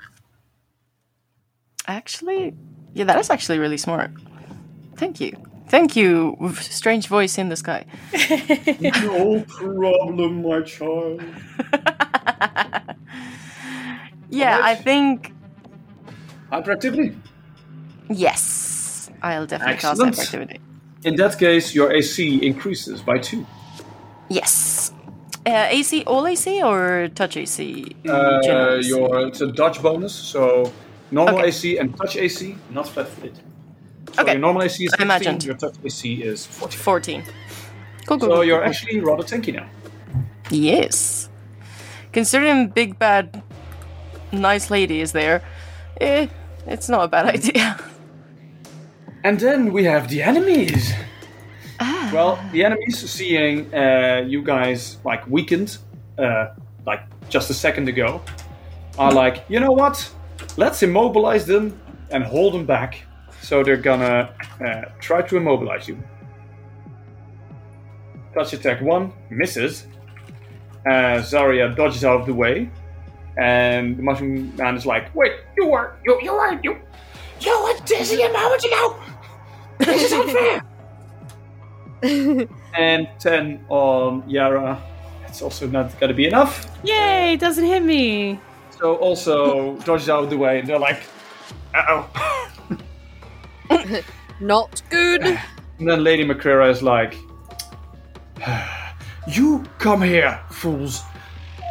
Actually, 1.89 2.55
yeah, 2.95 3.05
that 3.05 3.19
is 3.19 3.31
actually 3.31 3.59
really 3.59 3.77
smart. 3.79 4.11
Thank 4.97 5.21
you. 5.21 5.33
Thank 5.69 5.97
you, 5.97 6.37
strange 6.61 7.07
voice 7.07 7.39
in 7.39 7.49
the 7.49 7.57
sky. 7.57 7.87
no 9.03 9.43
problem, 9.49 10.43
my 10.43 10.61
child. 10.63 11.23
Yeah, 14.33 14.57
I 14.57 14.71
Alright. 14.71 14.79
think 14.85 15.33
Hyperactivity. 16.51 17.15
yes. 18.09 19.11
I'll 19.21 19.47
definitely 19.47 19.75
Excellent. 19.75 20.17
cast 20.17 20.33
hyperactivity. 20.33 20.59
In 21.05 21.17
that 21.17 21.39
case, 21.39 21.75
your 21.75 21.93
AC 21.93 22.45
increases 22.45 23.03
by 23.03 23.19
two. 23.19 23.47
Yes. 24.31 24.93
Uh, 25.45 25.67
AC, 25.71 26.03
all 26.07 26.27
AC 26.27 26.63
or 26.63 27.09
touch 27.15 27.37
AC? 27.37 27.95
Uh, 28.09 28.79
your 28.83 29.27
it's 29.27 29.41
a 29.43 29.53
dodge 29.53 29.83
bonus, 29.83 30.15
so 30.15 30.73
normal 31.13 31.39
Okay. 31.39 31.49
AC 31.49 31.79
and 31.79 31.97
touch 31.97 32.17
AC, 32.17 32.57
not 32.71 32.89
flat 32.89 33.09
footed. 33.09 33.37
So 34.15 34.23
Okay. 34.23 34.33
your 34.33 34.41
normal 34.41 34.63
AC 34.63 34.85
is 34.85 34.93
I 34.99 35.03
imagined. 35.03 35.45
your 35.45 35.57
touch 35.57 35.77
AC 35.85 36.15
is 36.23 36.47
14. 36.47 36.79
14. 36.81 37.23
Cool, 38.07 38.19
cool, 38.19 38.29
So 38.29 38.35
cool, 38.35 38.45
you're 38.45 38.59
cool. 38.61 38.69
actually 38.69 39.01
rather 39.01 39.23
tanky 39.23 39.53
now. 39.55 39.67
Yes. 40.51 41.29
Considering 42.13 42.69
Big 42.69 42.99
Bad 42.99 43.43
Nice 44.33 44.71
Lady 44.71 45.01
is 45.01 45.13
there, 45.13 45.43
eh, 46.01 46.27
it's 46.67 46.89
not 46.89 47.05
a 47.05 47.09
bad 47.09 47.27
idea. 47.35 47.79
And 49.25 49.39
then 49.39 49.73
we 49.73 49.85
have 49.85 50.09
the 50.09 50.21
enemies. 50.21 50.93
Ah. 51.79 52.11
Well, 52.13 52.39
the 52.53 52.65
enemies, 52.65 52.99
seeing 53.09 53.73
uh, 53.73 54.25
you 54.27 54.43
guys 54.43 54.97
like 55.05 55.25
weakened, 55.29 55.79
uh, 56.19 56.47
like 56.87 57.03
just 57.29 57.49
a 57.51 57.55
second 57.55 57.89
ago, 57.89 58.21
are 58.99 59.13
like, 59.13 59.45
you 59.49 59.61
know 59.61 59.71
what? 59.71 60.11
Let's 60.57 60.83
immobilize 60.83 61.47
them 61.47 61.79
and 62.11 62.25
hold 62.25 62.55
them 62.55 62.67
back. 62.67 63.05
So 63.41 63.63
they're 63.63 63.77
gonna 63.77 64.35
uh, 64.65 64.83
try 65.01 65.23
to 65.23 65.37
immobilize 65.37 65.89
you. 65.89 66.03
Touch 68.35 68.53
attack 68.53 68.81
one 68.81 69.13
misses. 69.31 69.87
Uh, 70.87 71.23
Zarya 71.23 71.75
dodges 71.75 72.05
out 72.05 72.21
of 72.21 72.27
the 72.27 72.35
way, 72.35 72.71
and 73.37 73.97
the 73.97 74.03
mushroom 74.03 74.55
man 74.57 74.77
is 74.77 74.87
like, 74.87 75.15
"Wait, 75.15 75.33
you 75.57 75.67
were 75.67 75.97
you 76.05 76.19
you 76.23 76.33
were 76.33 76.59
you 76.63 76.77
you 77.41 77.63
were 77.65 77.75
dizzy 77.85 78.23
a 78.23 78.33
moment 78.33 78.65
ago. 78.65 78.97
This 79.79 80.05
is 80.05 80.13
unfair." 80.13 80.63
and 82.79 83.09
10 83.21 83.65
on 83.69 84.29
Yara. 84.29 84.83
It's 85.27 85.41
also 85.41 85.67
not 85.69 85.99
gonna 86.01 86.15
be 86.15 86.27
enough. 86.27 86.67
Yay! 86.85 87.37
Doesn't 87.37 87.65
hit 87.65 87.83
me. 87.83 88.41
So 88.83 88.97
also 88.97 89.77
dodges 89.85 90.09
out 90.09 90.25
of 90.25 90.31
the 90.31 90.37
way, 90.37 90.59
and 90.59 90.67
they're 90.67 90.77
like, 90.77 91.05
uh 91.73 92.03
oh. 92.11 92.79
Not 94.41 94.83
good. 94.91 95.23
And 95.79 95.89
then 95.89 96.03
Lady 96.03 96.25
McCrera 96.25 96.69
is 96.69 96.83
like, 96.83 97.15
You 99.29 99.63
come 99.79 100.03
here, 100.03 100.41
fools. 100.51 101.01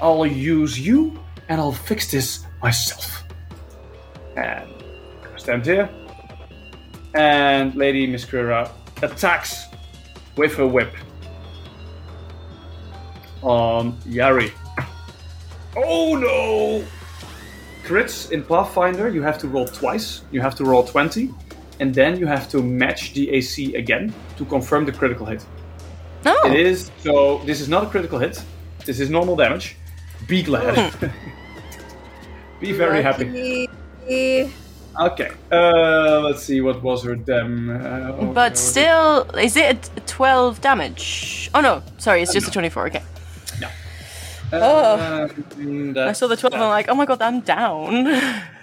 I'll 0.02 0.26
use 0.26 0.80
you, 0.80 1.20
and 1.50 1.60
I'll 1.60 1.74
fix 1.74 2.10
this 2.10 2.46
myself. 2.62 3.24
And 4.38 4.70
stand 5.36 5.66
here. 5.66 5.90
And 7.14 7.76
Lady 7.76 8.08
McCrera 8.08 8.72
attacks 9.02 9.66
with 10.38 10.56
her 10.56 10.66
whip 10.66 10.96
on 13.42 13.98
Yari. 14.04 14.54
Oh 15.76 16.16
no! 16.16 16.86
Crits 17.92 18.32
in 18.32 18.42
Pathfinder, 18.42 19.10
you 19.10 19.22
have 19.22 19.38
to 19.40 19.50
roll 19.50 19.68
twice. 19.68 20.22
You 20.32 20.40
have 20.40 20.56
to 20.56 20.64
roll 20.64 20.82
20, 20.82 21.30
and 21.82 21.94
then 21.94 22.18
you 22.18 22.26
have 22.26 22.48
to 22.52 22.64
match 22.64 23.14
the 23.14 23.30
AC 23.32 23.76
again 23.76 24.14
to 24.38 24.46
confirm 24.46 24.86
the 24.86 24.94
critical 24.94 25.26
hit. 25.26 25.46
No. 26.24 26.34
It 26.46 26.54
is 26.54 26.90
so. 27.00 27.40
This 27.40 27.60
is 27.60 27.68
not 27.68 27.84
a 27.84 27.88
critical 27.88 28.18
hit. 28.18 28.42
This 28.86 29.02
is 29.02 29.10
normal 29.10 29.36
damage. 29.36 29.76
Be 30.26 30.42
glad. 30.42 30.94
Be 32.62 32.72
very 32.72 33.04
happy. 33.04 33.68
Okay. 34.98 35.30
Uh, 35.52 36.22
let's 36.22 36.44
see. 36.44 36.62
What 36.62 36.82
was 36.82 37.04
her 37.04 37.16
dam? 37.16 37.72
Uh, 37.72 38.16
oh, 38.20 38.32
But 38.34 38.58
still, 38.58 39.24
is 39.36 39.58
it 39.58 39.90
12 40.06 40.62
damage? 40.62 41.50
Oh 41.54 41.60
no, 41.60 41.84
sorry, 41.98 42.22
it's 42.22 42.32
just 42.32 42.48
a 42.48 42.52
24, 42.52 42.88
okay. 42.88 43.04
Uh, 44.54 45.28
I 45.98 46.12
saw 46.14 46.28
the 46.28 46.38
12 46.38 46.54
and 46.54 46.64
I'm 46.64 46.70
like, 46.70 46.88
oh 46.90 46.96
my 46.96 47.06
god, 47.06 47.22
I'm 47.22 47.42
down. 47.42 48.04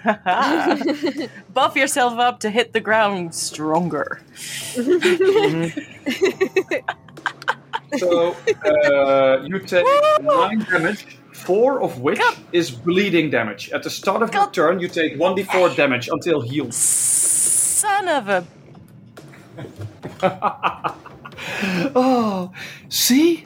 Buff 1.53 1.75
yourself 1.75 2.17
up 2.19 2.39
to 2.41 2.49
hit 2.49 2.73
the 2.73 2.79
ground 2.79 3.33
stronger. 3.35 4.21
So 7.97 8.35
uh, 8.65 9.41
you 9.43 9.59
take 9.59 9.85
nine 10.21 10.59
damage, 10.59 11.17
four 11.33 11.81
of 11.81 11.99
which 11.99 12.21
is 12.51 12.69
bleeding 12.69 13.31
damage. 13.31 13.71
At 13.71 13.81
the 13.83 13.89
start 13.89 14.21
of 14.21 14.33
your 14.33 14.49
turn, 14.51 14.79
you 14.79 14.87
take 14.87 15.19
one 15.19 15.35
d4 15.35 15.75
damage 15.75 16.07
until 16.07 16.41
healed. 16.41 16.73
Son 16.73 18.07
of 18.07 18.29
a. 18.29 18.45
Oh, 21.95 22.51
see? 22.89 23.45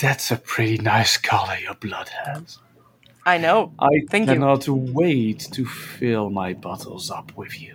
That's 0.00 0.30
a 0.30 0.36
pretty 0.36 0.78
nice 0.78 1.16
color 1.16 1.56
your 1.62 1.74
blood 1.74 2.08
has. 2.08 2.58
I 3.24 3.38
know. 3.38 3.72
I 3.78 3.88
Thank 4.10 4.28
you. 4.28 4.34
cannot 4.34 4.68
wait 4.68 5.40
to 5.52 5.64
fill 5.64 6.30
my 6.30 6.52
bottles 6.54 7.10
up 7.10 7.36
with 7.36 7.60
you. 7.60 7.74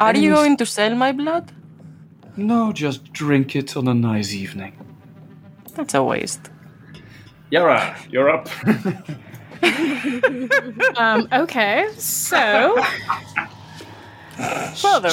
Are 0.00 0.16
you 0.16 0.30
going 0.34 0.56
to 0.58 0.66
sell 0.66 0.94
my 0.94 1.12
blood? 1.12 1.52
No, 2.36 2.72
just 2.72 3.12
drink 3.12 3.56
it 3.56 3.76
on 3.76 3.88
a 3.88 3.94
nice 3.94 4.32
evening. 4.32 4.74
That's 5.74 5.94
a 5.94 6.02
waste. 6.02 6.50
Yara, 7.50 7.96
you're 8.10 8.30
up. 8.30 8.48
Um, 10.98 11.28
okay, 11.32 11.88
so 11.96 12.76
Father. 14.76 15.10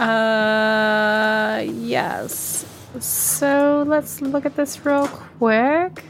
Uh 0.00 1.62
yes. 1.64 2.64
So 3.00 3.84
let's 3.86 4.20
look 4.20 4.46
at 4.46 4.56
this 4.56 4.84
real 4.84 5.08
quick. 5.08 6.04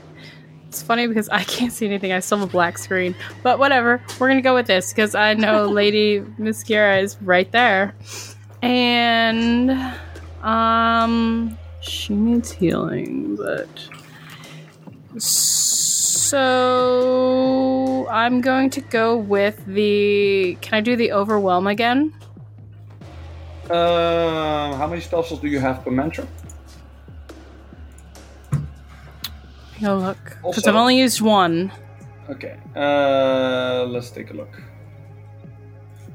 It's 0.69 0.83
funny 0.83 1.07
because 1.07 1.29
I 1.29 1.45
can't 1.45 1.73
see 1.73 1.87
anything. 1.87 2.13
I 2.13 2.21
still 2.21 2.39
have 2.39 2.49
a 2.49 2.51
black 2.51 2.79
screen. 2.79 3.15
But 3.43 3.59
whatever. 3.59 4.03
We're 4.19 4.29
gonna 4.29 4.43
go 4.43 4.55
with 4.55 4.67
this 4.67 4.93
because 4.93 5.15
I 5.15 5.35
know 5.35 5.67
Lady 5.71 6.25
Mascara 6.39 6.99
is 6.99 7.21
right 7.23 7.51
there. 7.53 7.95
And 8.63 9.71
um 10.43 11.57
she 11.81 12.15
needs 12.15 12.51
healing, 12.51 13.37
but 13.37 13.69
so 15.19 16.39
I'm 18.11 18.41
going 18.41 18.71
to 18.71 18.81
go 18.81 19.17
with 19.17 19.65
the. 19.67 20.59
Can 20.61 20.75
I 20.75 20.81
do 20.81 20.97
the 20.97 21.13
overwhelm 21.13 21.67
again? 21.69 22.13
Uh, 23.71 24.75
how 24.77 24.87
many 24.87 25.01
spell 25.01 25.23
do 25.23 25.49
you 25.49 25.59
have 25.59 25.83
per 25.85 25.91
mantra? 25.91 26.27
Go 29.81 29.97
look. 29.99 30.37
Because 30.43 30.67
I've 30.67 30.75
only 30.77 30.99
used 30.99 31.21
one. 31.21 31.73
Okay. 32.31 32.57
Uh, 32.77 33.85
let's 33.89 34.11
take 34.11 34.31
a 34.31 34.35
look. 34.35 34.61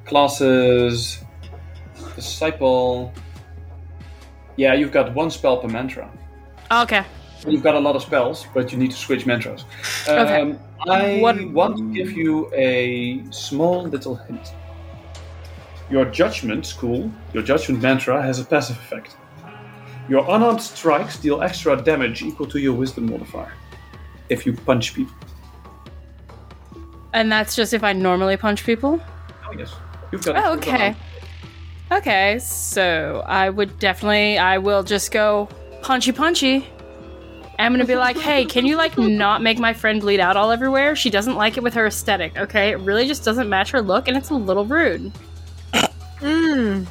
Classes. 0.05 1.19
Disciple. 2.15 3.13
Yeah, 4.55 4.73
you've 4.73 4.91
got 4.91 5.13
one 5.13 5.29
spell 5.31 5.57
per 5.57 5.67
mantra. 5.67 6.09
Okay. 6.71 7.03
You've 7.47 7.63
got 7.63 7.75
a 7.75 7.79
lot 7.79 7.95
of 7.95 8.01
spells, 8.01 8.45
but 8.53 8.71
you 8.71 8.77
need 8.77 8.91
to 8.91 8.97
switch 8.97 9.25
mantras. 9.25 9.65
Um, 10.07 10.17
Okay. 10.17 10.55
I 10.87 11.19
What- 11.21 11.51
want 11.51 11.77
to 11.77 11.93
give 11.93 12.11
you 12.11 12.49
a 12.53 13.23
small 13.31 13.83
little 13.83 14.15
hint. 14.15 14.53
Your 15.89 16.05
judgment 16.05 16.65
school, 16.65 17.11
your 17.33 17.43
judgment 17.43 17.81
mantra, 17.81 18.21
has 18.21 18.39
a 18.39 18.45
passive 18.45 18.77
effect. 18.77 19.17
Your 20.07 20.23
unarmed 20.29 20.61
strikes 20.61 21.17
deal 21.17 21.41
extra 21.41 21.79
damage 21.81 22.21
equal 22.21 22.47
to 22.47 22.59
your 22.59 22.73
wisdom 22.73 23.09
modifier 23.09 23.53
if 24.29 24.45
you 24.45 24.53
punch 24.53 24.93
people. 24.93 25.13
And 27.13 27.31
that's 27.31 27.55
just 27.55 27.73
if 27.73 27.83
I 27.83 27.93
normally 27.93 28.37
punch 28.37 28.63
people? 28.65 29.01
Oh, 29.47 29.53
yes. 29.57 29.73
You've 30.11 30.23
got 30.23 30.35
Oh, 30.37 30.53
okay. 30.53 30.95
Okay, 31.91 32.37
so 32.39 33.23
I 33.25 33.49
would 33.49 33.79
definitely. 33.79 34.37
I 34.37 34.59
will 34.59 34.83
just 34.83 35.11
go 35.11 35.49
punchy 35.81 36.11
punchy. 36.11 36.67
I'm 37.57 37.73
gonna 37.73 37.85
be 37.85 37.95
like, 37.95 38.17
hey, 38.17 38.45
can 38.45 38.65
you 38.65 38.77
like 38.77 38.97
not 38.97 39.41
make 39.41 39.59
my 39.59 39.73
friend 39.73 39.99
bleed 39.99 40.19
out 40.19 40.37
all 40.37 40.51
everywhere? 40.51 40.95
She 40.95 41.09
doesn't 41.09 41.35
like 41.35 41.57
it 41.57 41.63
with 41.63 41.73
her 41.73 41.87
aesthetic, 41.87 42.37
okay? 42.37 42.69
It 42.69 42.79
really 42.79 43.05
just 43.05 43.25
doesn't 43.25 43.49
match 43.49 43.71
her 43.71 43.81
look 43.81 44.07
and 44.07 44.15
it's 44.15 44.29
a 44.29 44.35
little 44.35 44.65
rude. 44.65 45.11
Mm. 46.21 46.85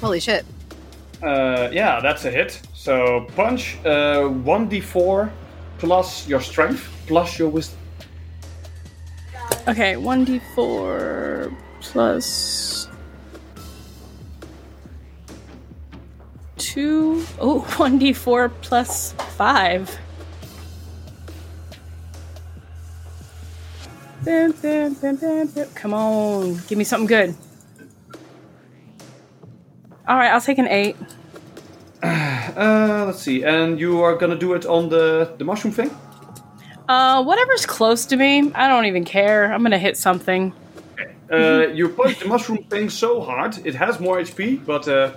Holy 0.00 0.20
shit. 0.20 0.44
Uh, 1.22 1.70
yeah, 1.72 2.00
that's 2.00 2.24
a 2.26 2.30
hit. 2.30 2.60
So 2.74 3.26
punch 3.34 3.78
uh, 3.86 4.28
1d4 4.44 5.30
plus 5.78 6.28
your 6.28 6.40
strength 6.40 6.88
plus 7.06 7.38
your 7.38 7.48
wisdom. 7.48 7.78
Okay, 9.66 9.94
1d4 9.94 11.56
plus 11.80 12.88
2. 16.58 17.24
Oh, 17.40 17.60
1d4 17.68 18.52
plus 18.60 19.12
5. 19.12 19.98
Bam, 24.24 24.52
bam, 24.52 24.94
bam, 24.94 25.16
bam, 25.16 25.46
bam. 25.48 25.66
Come 25.74 25.92
on, 25.92 26.54
give 26.66 26.78
me 26.78 26.84
something 26.84 27.06
good. 27.06 27.34
All 30.08 30.16
right, 30.16 30.30
I'll 30.30 30.40
take 30.40 30.58
an 30.58 30.68
eight. 30.68 30.96
Uh, 32.54 33.02
let's 33.06 33.20
see. 33.20 33.42
And 33.42 33.80
you 33.80 34.00
are 34.02 34.14
gonna 34.14 34.36
do 34.36 34.52
it 34.52 34.64
on 34.64 34.88
the 34.88 35.34
the 35.38 35.44
mushroom 35.44 35.74
thing. 35.74 35.90
Uh, 36.88 37.20
whatever's 37.24 37.66
close 37.66 38.06
to 38.06 38.16
me, 38.16 38.52
I 38.54 38.68
don't 38.68 38.84
even 38.84 39.04
care. 39.04 39.52
I'm 39.52 39.60
gonna 39.64 39.76
hit 39.76 39.96
something. 39.96 40.52
Uh, 41.32 41.66
you 41.72 41.88
punch 41.88 42.20
the 42.20 42.26
mushroom 42.26 42.62
thing 42.70 42.90
so 42.90 43.20
hard, 43.20 43.58
it 43.66 43.74
has 43.74 43.98
more 43.98 44.18
HP, 44.18 44.64
but 44.64 44.86
uh, 44.86 45.10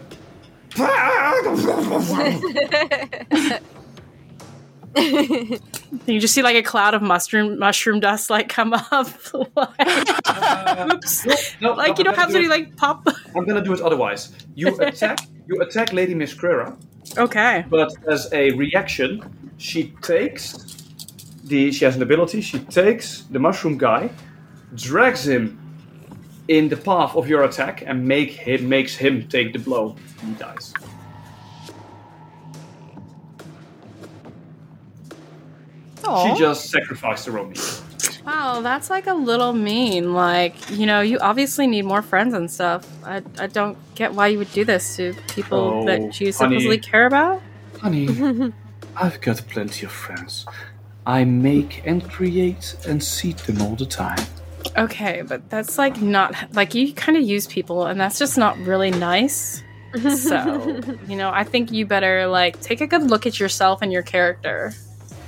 You 6.06 6.19
just 6.19 6.34
see 6.34 6.41
like 6.41 6.56
a 6.56 6.61
cloud 6.64 6.94
of 6.94 7.02
mushroom 7.02 7.60
mushroom 7.60 7.99
dust 7.99 8.30
like 8.30 8.49
come 8.49 8.74
up. 8.74 9.07
like, 9.56 10.90
oops. 10.94 11.26
no, 11.61 11.74
Like 11.74 11.98
you 11.98 12.03
don't 12.03 12.15
have 12.15 12.32
to 12.32 12.48
like 12.49 12.76
pop. 12.76 13.07
I'm 13.36 13.45
gonna 13.45 13.64
do 13.64 13.74
it 13.74 13.82
otherwise. 13.82 14.32
You 14.56 14.76
attack. 14.80 15.19
you 15.48 15.61
attack 15.61 15.94
Lady 15.94 16.14
Miss 16.14 16.34
Crera, 16.34 16.76
Okay. 17.18 17.65
but 17.69 17.91
as 18.10 18.32
a 18.34 18.52
reaction, 18.52 19.24
she 19.57 19.94
takes 20.02 20.76
the. 21.45 21.72
She 21.72 21.86
has 21.86 21.95
an 21.95 22.02
ability. 22.03 22.41
She 22.41 22.60
takes 22.60 23.22
the 23.32 23.40
mushroom 23.40 23.78
guy, 23.78 24.10
drags 24.76 25.28
him 25.28 25.57
in 26.48 26.69
the 26.69 26.78
path 26.78 27.15
of 27.15 27.28
your 27.28 27.44
attack, 27.44 27.82
and 27.86 28.06
make 28.07 28.32
him 28.32 28.68
makes 28.69 28.95
him 28.95 29.28
take 29.28 29.53
the 29.53 29.60
blow. 29.60 29.95
He 30.26 30.32
dies. 30.34 30.74
Aw. 36.08 36.34
She 36.34 36.40
just 36.40 36.70
sacrificed 36.70 37.26
the 37.26 37.32
Romeo. 37.32 37.62
Wow, 38.26 38.62
that's 38.62 38.90
like 38.90 39.08
a 39.08 39.14
little 39.14 39.54
mean. 39.54 40.14
Like, 40.14 40.70
you 40.70 40.86
know, 40.86 41.00
you 41.02 41.18
obviously 41.20 41.66
need 41.68 41.84
more 41.86 42.02
friends 42.02 42.34
and 42.34 42.52
stuff. 42.52 42.86
I, 43.06 43.22
I 43.40 43.48
don't 43.48 43.78
get 43.96 44.14
why 44.14 44.28
you 44.28 44.38
would 44.38 44.52
do 44.52 44.66
this 44.66 44.98
to 44.98 45.14
people 45.30 45.58
Oh, 45.60 45.86
that 45.86 46.20
you 46.20 46.28
honey. 46.28 46.32
supposedly 46.34 46.78
care 46.78 47.06
about. 47.06 47.42
Honey, 47.80 48.08
I've 48.98 49.22
got 49.22 49.38
plenty 49.48 49.86
of 49.86 49.92
friends. 49.92 50.46
I 51.06 51.24
make 51.24 51.84
and 51.86 52.04
create 52.10 52.76
and 52.86 53.02
seed 53.02 53.38
them 53.40 53.62
all 53.62 53.76
the 53.76 53.86
time. 53.86 54.20
Okay, 54.78 55.22
but 55.26 55.50
that's 55.50 55.78
like 55.78 56.02
not 56.02 56.36
like 56.54 56.76
you 56.76 56.94
kind 56.94 57.18
of 57.18 57.24
use 57.24 57.48
people, 57.48 57.86
and 57.86 57.98
that's 58.00 58.20
just 58.20 58.38
not 58.38 58.58
really 58.60 58.92
nice. 58.92 59.64
So, 60.18 60.82
you 61.08 61.16
know, 61.16 61.32
I 61.32 61.46
think 61.46 61.72
you 61.72 61.86
better 61.86 62.28
like 62.28 62.60
take 62.62 62.82
a 62.82 62.88
good 62.88 63.04
look 63.04 63.26
at 63.26 63.40
yourself 63.40 63.82
and 63.82 63.92
your 63.92 64.04
character. 64.04 64.74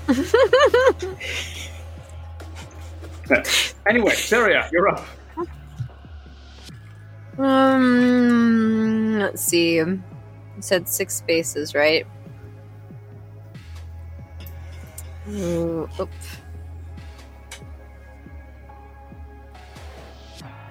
Anyway, 3.87 4.13
Zarya, 4.13 4.69
you're 4.71 4.87
up. 4.87 5.05
Um, 7.37 9.19
let's 9.19 9.41
see. 9.41 9.75
You 9.75 10.01
said 10.59 10.89
six 10.89 11.15
spaces, 11.15 11.73
right? 11.73 12.05
Ooh, 15.29 15.87
oop. 15.99 16.09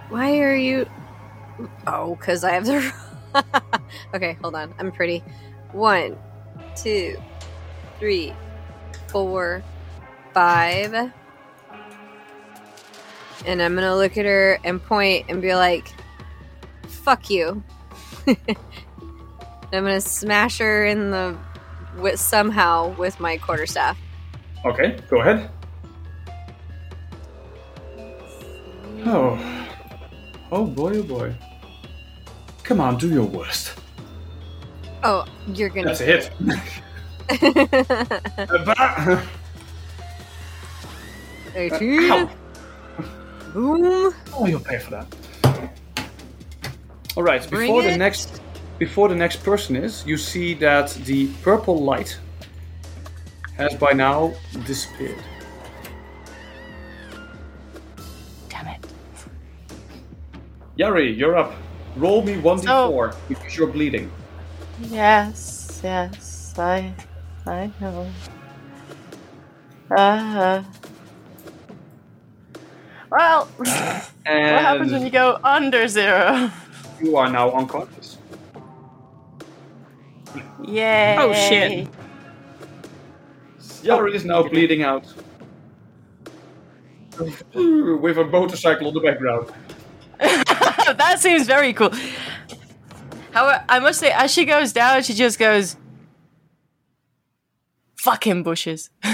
Why 0.08 0.38
are 0.40 0.56
you? 0.56 0.86
Oh, 1.86 2.16
because 2.16 2.44
I 2.44 2.52
have 2.52 2.66
the. 2.66 2.92
okay, 4.14 4.36
hold 4.42 4.54
on. 4.54 4.74
I'm 4.78 4.90
pretty. 4.90 5.22
One, 5.72 6.16
two, 6.76 7.20
three, 7.98 8.32
four, 9.08 9.62
five. 10.32 11.12
And 13.46 13.62
I'm 13.62 13.74
gonna 13.74 13.96
look 13.96 14.16
at 14.16 14.24
her 14.24 14.58
and 14.64 14.82
point 14.82 15.26
and 15.28 15.40
be 15.40 15.54
like, 15.54 15.92
fuck 16.86 17.30
you. 17.30 17.62
I'm 18.26 18.34
gonna 19.70 20.00
smash 20.00 20.58
her 20.58 20.84
in 20.86 21.10
the 21.10 21.36
with 21.96 22.20
somehow 22.20 22.94
with 22.96 23.18
my 23.20 23.36
quarterstaff. 23.38 23.98
Okay, 24.64 24.98
go 25.08 25.20
ahead. 25.20 25.50
Oh. 29.06 29.38
Oh 30.50 30.66
boy, 30.66 30.98
oh 30.98 31.02
boy. 31.02 31.34
Come 32.62 32.80
on, 32.80 32.96
do 32.98 33.08
your 33.08 33.24
worst. 33.24 33.74
Oh, 35.02 35.24
you're 35.54 35.68
gonna. 35.68 35.94
That's 35.94 36.00
a 36.00 36.30
hit. 37.30 37.56
Uh, 38.38 38.64
bah- 38.64 39.22
18. 41.54 42.10
Ow. 42.10 42.30
Boom. 43.52 44.14
Oh, 44.34 44.46
you'll 44.46 44.60
pay 44.60 44.78
for 44.78 44.90
that. 44.90 45.06
All 47.16 47.22
right. 47.22 47.48
Bring 47.50 47.68
Before 47.68 47.82
the 47.82 47.96
next, 47.96 48.40
before 48.78 49.08
the 49.08 49.14
next 49.16 49.42
person 49.42 49.74
is, 49.76 50.06
you 50.06 50.16
see 50.16 50.54
that 50.54 50.90
the 51.04 51.28
purple 51.42 51.82
light 51.82 52.18
has 53.56 53.74
by 53.74 53.92
now 53.92 54.32
disappeared. 54.66 55.18
Damn 58.48 58.68
it. 58.68 58.86
Yari, 60.78 61.16
you're 61.16 61.36
up. 61.36 61.54
Roll 61.96 62.22
me 62.22 62.38
one 62.38 62.60
d4 62.60 63.16
because 63.28 63.56
you're 63.56 63.66
bleeding. 63.66 64.10
Yes, 64.82 65.80
yes, 65.82 66.54
I, 66.56 66.94
I 67.48 67.72
know. 67.80 68.06
Uh, 69.90 70.62
well, 73.10 73.46
what 73.56 74.26
happens 74.26 74.92
when 74.92 75.02
you 75.02 75.10
go 75.10 75.40
under 75.42 75.88
zero? 75.88 76.50
you 77.02 77.16
are 77.16 77.30
now 77.30 77.50
unconscious. 77.52 78.18
Yay! 80.62 81.16
Oh, 81.18 81.32
shit. 81.32 81.88
Yari 83.82 84.14
is 84.14 84.26
now 84.26 84.42
bleeding 84.42 84.82
out. 84.82 85.06
With 87.54 88.18
a 88.18 88.24
motorcycle 88.24 88.88
on 88.88 88.94
the 88.94 89.00
background. 89.00 89.50
that 90.18 91.16
seems 91.18 91.46
very 91.46 91.72
cool. 91.72 91.92
However, 93.32 93.64
I 93.68 93.78
must 93.78 94.00
say, 94.00 94.10
as 94.10 94.30
she 94.30 94.44
goes 94.44 94.72
down, 94.72 95.02
she 95.02 95.14
just 95.14 95.38
goes, 95.38 95.76
"Fucking 97.98 98.42
bushes." 98.42 98.90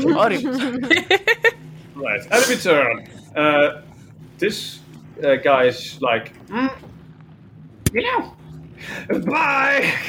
Sorry. 0.00 0.44
Right, 1.94 2.20
enemy 2.32 2.56
turn. 2.56 3.08
Uh, 3.36 3.82
this 4.38 4.80
uh, 5.22 5.36
guy 5.36 5.64
is 5.64 6.00
like, 6.00 6.32
mm, 6.46 6.72
you 7.92 8.02
know, 8.02 8.34
bye. 9.26 9.92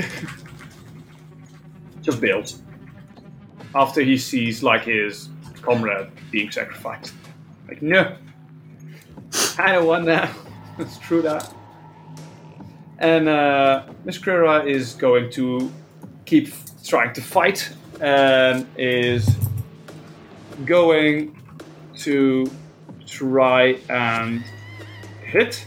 Just 2.02 2.20
bails 2.20 2.62
after 3.76 4.02
he 4.02 4.18
sees 4.18 4.64
like 4.64 4.86
his 4.86 5.30
comrade 5.62 6.10
being 6.32 6.52
sacrificed. 6.52 7.14
Like, 7.68 7.82
no, 7.82 8.16
I 9.58 9.74
don't 9.74 9.88
want 9.88 10.06
that. 10.06 10.34
Let's 10.78 10.98
true 10.98 11.22
that. 11.22 11.54
And 13.00 13.28
uh, 13.28 13.84
Miss 14.06 14.18
Crera 14.18 14.68
is 14.68 14.94
going 14.94 15.32
to 15.32 15.72
keep 16.26 16.54
trying 16.84 17.14
to 17.14 17.22
fight 17.22 17.72
and 18.04 18.68
is 18.78 19.30
going 20.66 21.40
to 21.96 22.46
try 23.08 23.80
and 23.90 24.44
hit. 25.24 25.66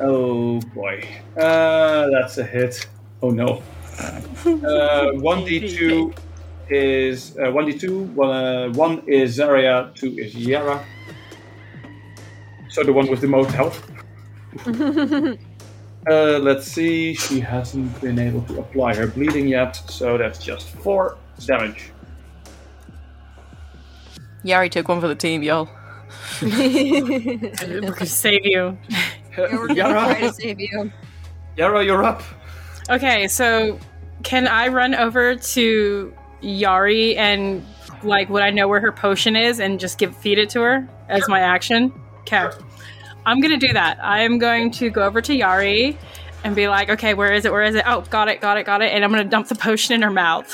Oh 0.00 0.60
boy. 0.74 1.02
Uh, 1.36 2.10
that's 2.10 2.36
a 2.38 2.44
hit. 2.44 2.86
Oh 3.22 3.30
no. 3.30 3.62
Uh, 3.98 4.20
1d2 4.44 6.16
is 6.68 7.36
uh, 7.38 7.44
1d2, 7.44 8.12
one, 8.14 8.30
uh, 8.30 8.68
one 8.72 9.02
is 9.06 9.38
Zarya, 9.38 9.94
two 9.94 10.16
is 10.18 10.34
Yara. 10.34 10.84
So 12.68 12.82
the 12.84 12.92
one 12.92 13.08
with 13.10 13.20
the 13.20 13.28
most 13.28 13.50
health. 13.50 13.90
uh, 16.08 16.38
let's 16.38 16.66
see, 16.66 17.14
she 17.14 17.40
hasn't 17.40 18.00
been 18.00 18.18
able 18.18 18.42
to 18.42 18.60
apply 18.60 18.94
her 18.94 19.06
bleeding 19.06 19.48
yet, 19.48 19.76
so 19.76 20.16
that's 20.16 20.42
just 20.42 20.68
four 20.68 21.18
damage. 21.46 21.90
Yari 24.44 24.70
took 24.70 24.88
one 24.88 25.00
for 25.00 25.08
the 25.08 25.14
team, 25.14 25.42
y'all. 25.42 25.68
We're 26.42 27.80
gonna 27.80 28.06
save 28.06 28.44
you. 28.44 28.78
We're 29.36 29.68
gonna 29.68 29.74
try 29.74 30.20
to 30.20 30.32
save 30.32 30.58
you. 30.58 30.90
Yara, 31.56 31.84
you're 31.84 32.02
up. 32.02 32.22
Okay, 32.88 33.28
so 33.28 33.78
can 34.22 34.48
I 34.48 34.68
run 34.68 34.94
over 34.94 35.36
to 35.36 36.14
Yari 36.42 37.16
and 37.16 37.64
like 38.02 38.30
would 38.30 38.42
I 38.42 38.50
know 38.50 38.66
where 38.66 38.80
her 38.80 38.92
potion 38.92 39.36
is 39.36 39.60
and 39.60 39.78
just 39.78 39.98
give 39.98 40.16
feed 40.16 40.38
it 40.38 40.48
to 40.50 40.62
her 40.62 40.88
as 41.08 41.28
my 41.28 41.40
action? 41.40 41.92
Okay. 42.20 42.50
I'm 43.26 43.40
gonna 43.40 43.56
do 43.58 43.72
that. 43.72 44.02
I 44.02 44.20
am 44.20 44.38
going 44.38 44.70
to 44.72 44.90
go 44.90 45.04
over 45.04 45.20
to 45.20 45.32
Yari 45.36 45.96
and 46.44 46.54
be 46.56 46.68
like, 46.68 46.88
okay, 46.90 47.14
where 47.14 47.32
is 47.32 47.44
it? 47.44 47.52
Where 47.52 47.62
is 47.62 47.74
it? 47.74 47.84
Oh, 47.86 48.00
got 48.02 48.28
it, 48.28 48.40
got 48.40 48.56
it, 48.56 48.64
got 48.64 48.82
it. 48.82 48.92
And 48.92 49.04
I'm 49.04 49.10
gonna 49.10 49.24
dump 49.24 49.48
the 49.48 49.54
potion 49.54 49.94
in 49.94 50.02
her 50.02 50.10
mouth. 50.10 50.52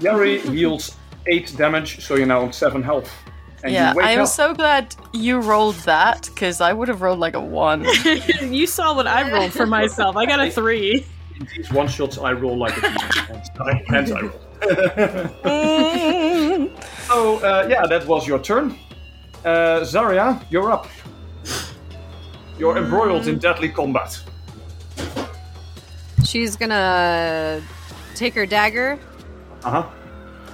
Yari 0.00 0.40
heals 0.40 0.96
8 1.26 1.54
damage, 1.56 2.00
so 2.00 2.14
you're 2.14 2.26
now 2.26 2.42
on 2.42 2.52
7 2.52 2.82
health. 2.82 3.10
And 3.64 3.72
yeah, 3.72 3.92
I 4.00 4.12
am 4.12 4.20
up. 4.20 4.28
so 4.28 4.54
glad 4.54 4.94
you 5.12 5.40
rolled 5.40 5.74
that 5.76 6.28
because 6.32 6.60
I 6.60 6.72
would 6.72 6.86
have 6.88 7.02
rolled 7.02 7.18
like 7.18 7.34
a 7.34 7.40
one. 7.40 7.84
you 8.42 8.66
saw 8.68 8.94
what 8.94 9.08
I 9.08 9.28
rolled 9.30 9.52
for 9.52 9.66
myself. 9.66 10.16
I 10.16 10.26
got 10.26 10.38
a 10.40 10.48
three. 10.50 11.04
In 11.40 11.48
these 11.56 11.70
one 11.72 11.88
shots, 11.88 12.18
I 12.18 12.32
roll 12.32 12.56
like 12.56 12.76
a 12.78 12.82
demon. 12.82 13.02
Hence 13.88 14.10
I- 14.12 14.16
I 14.16 14.20
roll. 14.20 14.30
so, 17.08 17.38
uh, 17.38 17.66
yeah, 17.68 17.84
that 17.86 18.06
was 18.06 18.26
your 18.28 18.38
turn. 18.38 18.76
Uh, 19.44 19.80
Zarya, 19.82 20.40
you're 20.50 20.70
up. 20.72 20.86
You're 22.58 22.76
embroiled 22.76 23.28
in 23.28 23.38
deadly 23.38 23.68
combat. 23.68 24.20
She's 26.24 26.56
gonna 26.56 27.62
take 28.14 28.34
her 28.34 28.44
dagger 28.46 28.98
Uh 29.64 29.70
huh. 29.82 29.86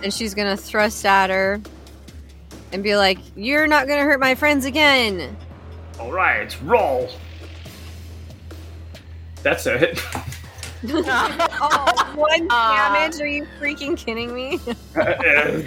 and 0.03 0.13
she's 0.13 0.35
gonna 0.35 0.57
thrust 0.57 1.05
at 1.07 1.31
her 1.31 1.61
and 2.73 2.83
be 2.83 2.97
like, 2.97 3.19
You're 3.35 3.67
not 3.67 3.89
gonna 3.89 4.03
hurt 4.03 4.21
my 4.21 4.35
friends 4.35 4.65
again. 4.67 5.37
All 5.99 6.13
right, 6.13 6.55
roll. 6.63 7.09
That's 9.43 9.67
a 9.67 9.79
hit. 9.79 10.01
oh, 10.87 12.13
one 12.15 12.47
Ah. 12.51 12.93
damage? 12.95 13.19
Are 13.21 13.27
you 13.27 13.47
freaking 13.59 13.97
kidding 13.97 14.35
me? 14.35 14.61
Uh, 14.95 15.01
uh, 15.01 15.63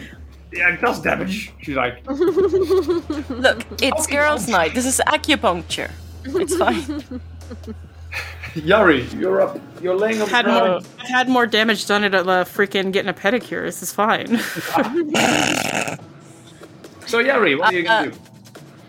yeah, 0.53 0.69
it 0.73 0.79
does 0.81 1.01
damage. 1.01 1.51
She's 1.61 1.75
like, 1.75 2.05
Look, 2.07 3.65
it's 3.81 4.05
girls' 4.05 4.47
night. 4.47 4.75
This 4.75 4.85
is 4.85 5.01
acupuncture. 5.07 5.89
It's 6.35 6.55
fine. 6.55 6.83
Yari, 8.53 9.13
you're 9.19 9.41
up. 9.41 9.59
You're 9.81 9.95
laying 9.95 10.21
on 10.21 10.27
the 10.27 10.33
Had 10.35 10.47
more, 10.47 10.59
ground. 10.61 10.87
I 10.99 11.07
had 11.07 11.29
more 11.29 11.45
damage 11.45 11.85
done 11.85 12.03
at 12.03 12.15
uh, 12.15 12.25
freaking 12.45 12.91
getting 12.91 13.09
a 13.09 13.13
pedicure. 13.13 13.63
This 13.65 13.81
is 13.83 13.91
fine. 13.93 14.39
So, 17.07 17.23
Yari, 17.23 17.57
what 17.57 17.73
are 17.73 17.77
you 17.77 17.83
gonna 17.83 18.09
Uh, 18.09 18.11
do? 18.11 18.17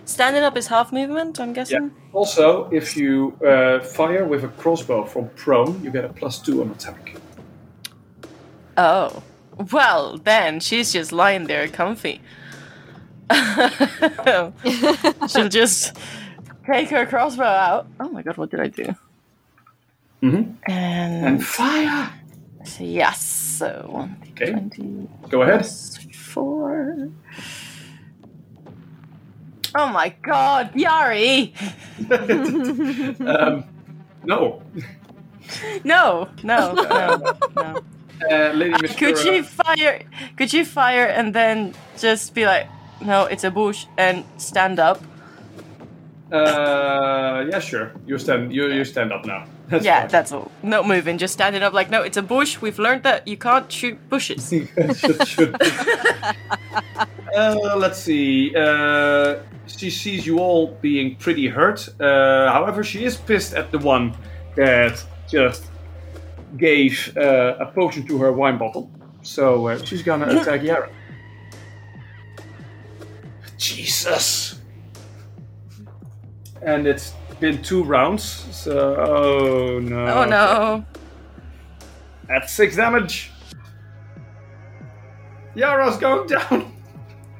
Standing 0.05 0.43
up 0.43 0.57
is 0.57 0.67
half 0.67 0.91
movement, 0.93 1.39
I'm 1.39 1.53
guessing. 1.53 1.93
Also, 2.13 2.69
if 2.73 2.97
you 2.97 3.37
uh, 3.47 3.79
fire 3.79 4.25
with 4.25 4.43
a 4.43 4.49
crossbow 4.49 5.05
from 5.05 5.29
prone, 5.37 5.81
you 5.85 5.91
get 5.93 6.05
a 6.05 6.09
plus 6.09 6.41
two 6.41 6.61
on 6.63 6.71
attack. 6.71 7.15
Oh. 8.77 9.23
Well, 9.71 10.19
then 10.19 10.59
she's 10.59 10.93
just 10.93 11.13
lying 11.13 11.47
there 11.47 11.69
comfy. 11.69 12.21
She'll 15.29 15.49
just 15.49 15.97
take 16.71 16.91
her 16.91 17.07
crossbow 17.07 17.45
out. 17.45 17.87
Oh 17.99 18.09
my 18.11 18.23
god, 18.23 18.37
what 18.37 18.51
did 18.51 18.61
I 18.61 18.69
do? 18.69 18.85
Mm-hmm. 20.23 20.53
And, 20.71 21.27
And 21.27 21.47
fire. 21.47 22.13
yes, 22.79 23.23
so 23.25 23.87
one 23.91 24.17
Okay, 24.33 24.51
20 24.53 25.09
go 25.31 25.43
ahead. 25.43 25.61
plus 25.61 25.99
four. 26.15 27.09
Oh 29.75 29.89
my 29.89 30.09
god, 30.23 30.73
Yari! 30.75 31.53
Um, 33.21 33.65
no. 34.25 34.63
No, 35.85 36.29
no, 36.43 36.73
no, 36.75 37.17
no. 37.57 37.81
Uh, 38.29 38.51
Lady 38.53 38.75
Uh, 38.75 38.79
could 38.99 39.15
Kura- 39.17 39.37
you 39.37 39.43
fire? 39.45 40.03
Could 40.37 40.53
you 40.53 40.65
fire 40.65 41.07
and 41.07 41.33
then 41.33 41.73
just 41.97 42.35
be 42.35 42.45
like, 42.47 42.67
no, 43.01 43.27
it's 43.27 43.45
a 43.45 43.51
bush, 43.51 43.87
and 43.97 44.25
stand 44.39 44.81
up? 44.81 44.99
Uh, 46.33 47.47
yeah, 47.51 47.59
sure. 47.59 47.93
You 48.07 48.19
stand. 48.19 48.53
You 48.53 48.67
you 48.69 48.85
stand 48.85 49.13
up 49.13 49.25
now. 49.25 49.47
That's 49.69 49.85
yeah, 49.85 50.01
fine. 50.01 50.09
that's 50.09 50.33
all. 50.33 50.51
Not 50.63 50.87
moving, 50.87 51.19
just 51.19 51.35
standing 51.35 51.63
up. 51.63 51.75
Like, 51.75 51.91
no, 51.91 52.03
it's 52.03 52.17
a 52.17 52.23
bush. 52.23 52.59
We've 52.59 52.79
learned 52.79 53.03
that 53.03 53.29
you 53.29 53.37
can't 53.37 53.71
shoot 53.71 53.99
bushes. 54.09 54.49
should, 54.97 55.29
should. 55.29 55.55
uh, 57.37 57.77
let's 57.77 57.99
see. 57.99 58.55
Uh, 58.57 59.41
she 59.67 59.91
sees 59.91 60.27
you 60.27 60.39
all 60.39 60.69
being 60.81 61.17
pretty 61.17 61.49
hurt. 61.49 61.87
Uh, 62.01 62.51
however, 62.51 62.83
she 62.83 63.05
is 63.05 63.17
pissed 63.17 63.53
at 63.53 63.71
the 63.71 63.79
one 63.79 64.17
that 64.57 65.05
just 65.29 65.67
gave 66.57 67.15
uh, 67.19 67.57
a 67.61 67.67
potion 67.67 68.07
to 68.07 68.17
her 68.17 68.33
wine 68.33 68.57
bottle. 68.57 68.91
So 69.21 69.67
uh, 69.69 69.85
she's 69.85 70.03
gonna 70.03 70.29
attack 70.41 70.63
Yara. 70.63 70.89
Jesus. 73.59 74.58
And 76.63 76.87
it's 76.87 77.15
been 77.41 77.63
two 77.63 77.85
rounds. 77.85 78.25
So 78.25 78.97
oh 78.97 79.79
no. 79.79 80.07
Oh 80.07 80.25
no! 80.25 80.85
That's 82.29 82.53
six 82.53 82.77
damage. 82.77 83.31
Yara's 85.55 85.97
going 85.97 86.27
down. 86.29 86.73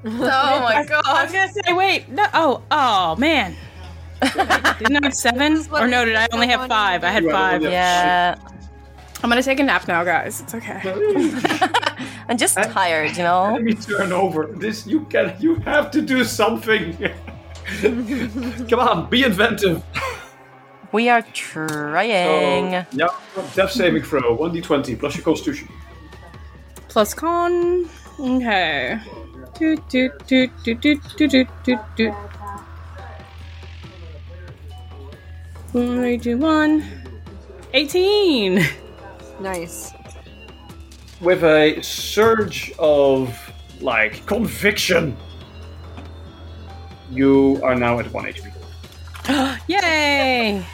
Oh 0.05 0.11
my 0.21 0.85
god! 0.89 1.03
I 1.05 1.25
was 1.25 1.33
gonna 1.33 1.53
say, 1.53 1.73
wait, 1.73 2.09
no, 2.09 2.25
oh, 2.33 2.63
oh 2.71 3.17
man. 3.17 3.57
Didn't 4.23 4.97
I 4.97 5.01
have 5.03 5.15
seven? 5.15 5.65
Or 5.73 5.89
no, 5.89 6.05
did 6.05 6.15
I 6.15 6.29
only 6.33 6.47
have 6.47 6.69
five? 6.69 7.03
I 7.03 7.11
had 7.11 7.25
five. 7.25 7.63
Yeah, 7.63 8.37
I'm 9.23 9.29
gonna 9.29 9.43
take 9.43 9.59
a 9.59 9.65
nap 9.65 9.89
now, 9.89 10.05
guys. 10.05 10.41
It's 10.41 10.55
okay. 10.55 10.81
I'm 12.29 12.39
just 12.39 12.57
I- 12.57 12.69
tired, 12.69 13.17
you 13.17 13.25
know. 13.25 13.51
Let 13.53 13.63
me 13.65 13.75
turn 13.75 14.13
over. 14.13 14.47
This 14.47 14.87
you 14.87 15.01
can. 15.07 15.35
You 15.41 15.57
have 15.57 15.91
to 15.91 16.01
do 16.01 16.25
something. 16.25 16.97
Come 18.69 18.81
on, 18.81 19.11
be 19.11 19.25
inventive. 19.25 19.83
We 20.93 21.09
are 21.11 21.23
trying. 21.35 22.87
So, 22.91 22.97
yeah, 22.97 23.09
death 23.55 23.73
saving 23.73 24.03
throw. 24.03 24.35
One 24.35 24.53
d20 24.53 24.99
plus 24.99 25.17
your 25.17 25.25
constitution. 25.25 25.69
Plus 26.89 27.13
con. 27.13 27.89
Okay. 28.19 28.99
18! 37.75 38.65
nice. 39.41 39.93
With 41.21 41.43
a 41.45 41.83
surge 41.83 42.73
of 42.79 43.37
like 43.81 44.25
conviction, 44.27 45.17
you 47.11 47.61
are 47.63 47.75
now 47.75 47.99
at 47.99 48.13
one 48.13 48.25
HP. 48.25 48.53
Yay! 49.69 50.65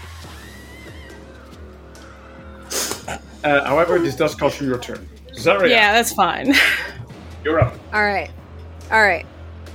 Uh, 3.44 3.65
however, 3.66 3.98
this 3.98 4.16
does 4.16 4.35
cost 4.35 4.61
you 4.61 4.66
your 4.66 4.78
turn. 4.78 5.06
Zarya, 5.32 5.69
Yeah, 5.69 5.93
that's 5.93 6.12
fine. 6.12 6.55
you're 7.44 7.61
up. 7.61 7.74
All 7.93 8.05
right. 8.05 8.31
All 8.90 9.02
right. 9.02 9.27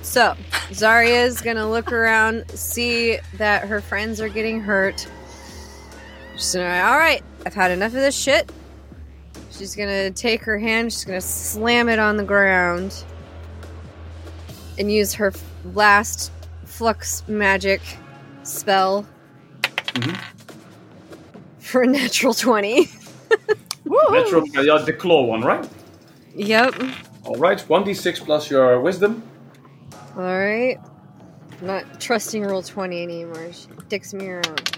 So, 0.02 0.36
Zarya's 0.72 1.41
gonna 1.41 1.69
look 1.69 1.91
around, 1.91 2.49
see 2.52 3.19
that 3.38 3.68
her 3.68 3.81
friends 3.81 4.22
are 4.22 4.30
getting 4.30 4.60
hurt. 4.61 5.07
She's 6.36 6.56
gonna, 6.56 6.84
all 6.84 6.98
right, 6.98 7.22
I've 7.45 7.53
had 7.53 7.72
enough 7.72 7.94
of 7.94 7.99
this 7.99 8.15
shit. 8.18 8.52
She's 9.52 9.76
gonna 9.76 10.10
take 10.10 10.41
her 10.44 10.57
hand, 10.57 10.94
she's 10.94 11.06
gonna 11.06 11.22
slam 11.22 11.90
it 11.90 11.99
on 11.99 12.18
the 12.18 12.23
ground 12.23 13.03
and 14.77 14.91
use 14.91 15.14
her 15.14 15.34
last 15.73 16.31
flux 16.80 17.27
magic 17.27 17.81
spell 18.43 19.06
for 21.60 21.81
a 21.81 21.88
natural 21.99 22.34
20. 22.34 22.88
Natural, 24.11 24.43
uh, 24.56 24.61
yeah, 24.61 24.77
the 24.77 24.93
claw 24.93 25.23
one, 25.26 25.41
right? 25.41 25.68
yep. 26.35 26.73
All 27.26 27.35
right, 27.35 27.60
one 27.68 27.84
d6 27.84 28.23
plus 28.23 28.49
your 28.49 28.80
wisdom. 28.80 29.22
All 30.15 30.23
right. 30.23 30.77
I'm 31.60 31.68
not 31.68 31.99
trusting 31.99 32.43
roll 32.43 32.61
20 32.61 33.03
anymore. 33.03 33.51
She 33.51 33.68
dicks 33.89 34.14
me 34.14 34.27
around. 34.30 34.72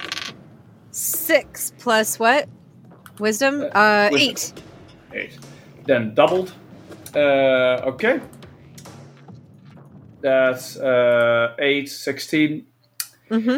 Six 0.90 1.72
plus 1.78 2.18
what? 2.18 2.50
Wisdom? 3.20 3.70
Uh, 3.74 4.10
wisdom. 4.12 4.58
eight. 5.14 5.24
Eight. 5.34 5.38
Then 5.86 6.16
doubled. 6.16 6.52
Uh, 7.14 7.92
okay. 7.94 8.22
That's 10.22 10.78
uh, 10.78 11.56
8, 11.60 11.90
16. 11.90 12.66
Mm-hmm. 13.30 13.58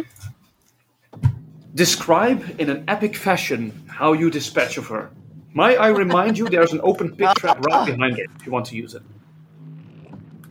Describe 1.76 2.60
in 2.60 2.70
an 2.70 2.84
epic 2.88 3.16
fashion 3.16 3.84
how 3.88 4.14
you 4.14 4.30
dispatch 4.30 4.78
of 4.78 4.88
her. 4.88 5.12
May 5.56 5.78
I 5.78 5.90
remind 5.90 6.38
you 6.38 6.48
there's 6.48 6.74
an 6.74 6.82
open 6.84 7.16
pit 7.16 7.30
trap 7.38 7.60
right 7.66 7.86
behind 7.86 8.18
her 8.18 8.24
if 8.24 8.46
you 8.46 8.52
want 8.52 8.66
to 8.68 8.76
use 8.76 8.96
it. 8.96 9.04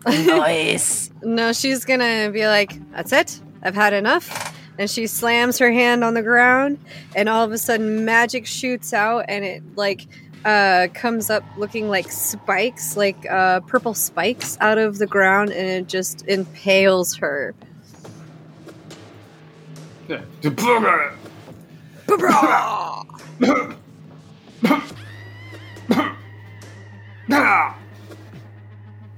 Nice. 0.06 1.10
No, 1.22 1.52
she's 1.52 1.84
gonna 1.84 2.30
be 2.32 2.46
like, 2.46 2.72
that's 2.92 3.12
it. 3.12 3.40
I've 3.62 3.74
had 3.74 3.92
enough. 3.92 4.56
And 4.78 4.90
she 4.90 5.06
slams 5.06 5.58
her 5.58 5.70
hand 5.70 6.02
on 6.02 6.14
the 6.14 6.22
ground, 6.22 6.78
and 7.14 7.28
all 7.28 7.44
of 7.44 7.52
a 7.52 7.58
sudden, 7.58 8.04
magic 8.04 8.46
shoots 8.46 8.92
out, 8.92 9.26
and 9.28 9.44
it 9.44 9.62
like 9.76 10.06
uh, 10.44 10.88
comes 10.94 11.30
up 11.30 11.44
looking 11.56 11.88
like 11.88 12.10
spikes, 12.10 12.96
like 12.96 13.26
uh, 13.30 13.60
purple 13.60 13.94
spikes 13.94 14.56
out 14.60 14.78
of 14.78 14.98
the 14.98 15.06
ground, 15.06 15.50
and 15.50 15.68
it 15.68 15.88
just 15.88 16.26
impales 16.26 17.16
her. 17.16 17.54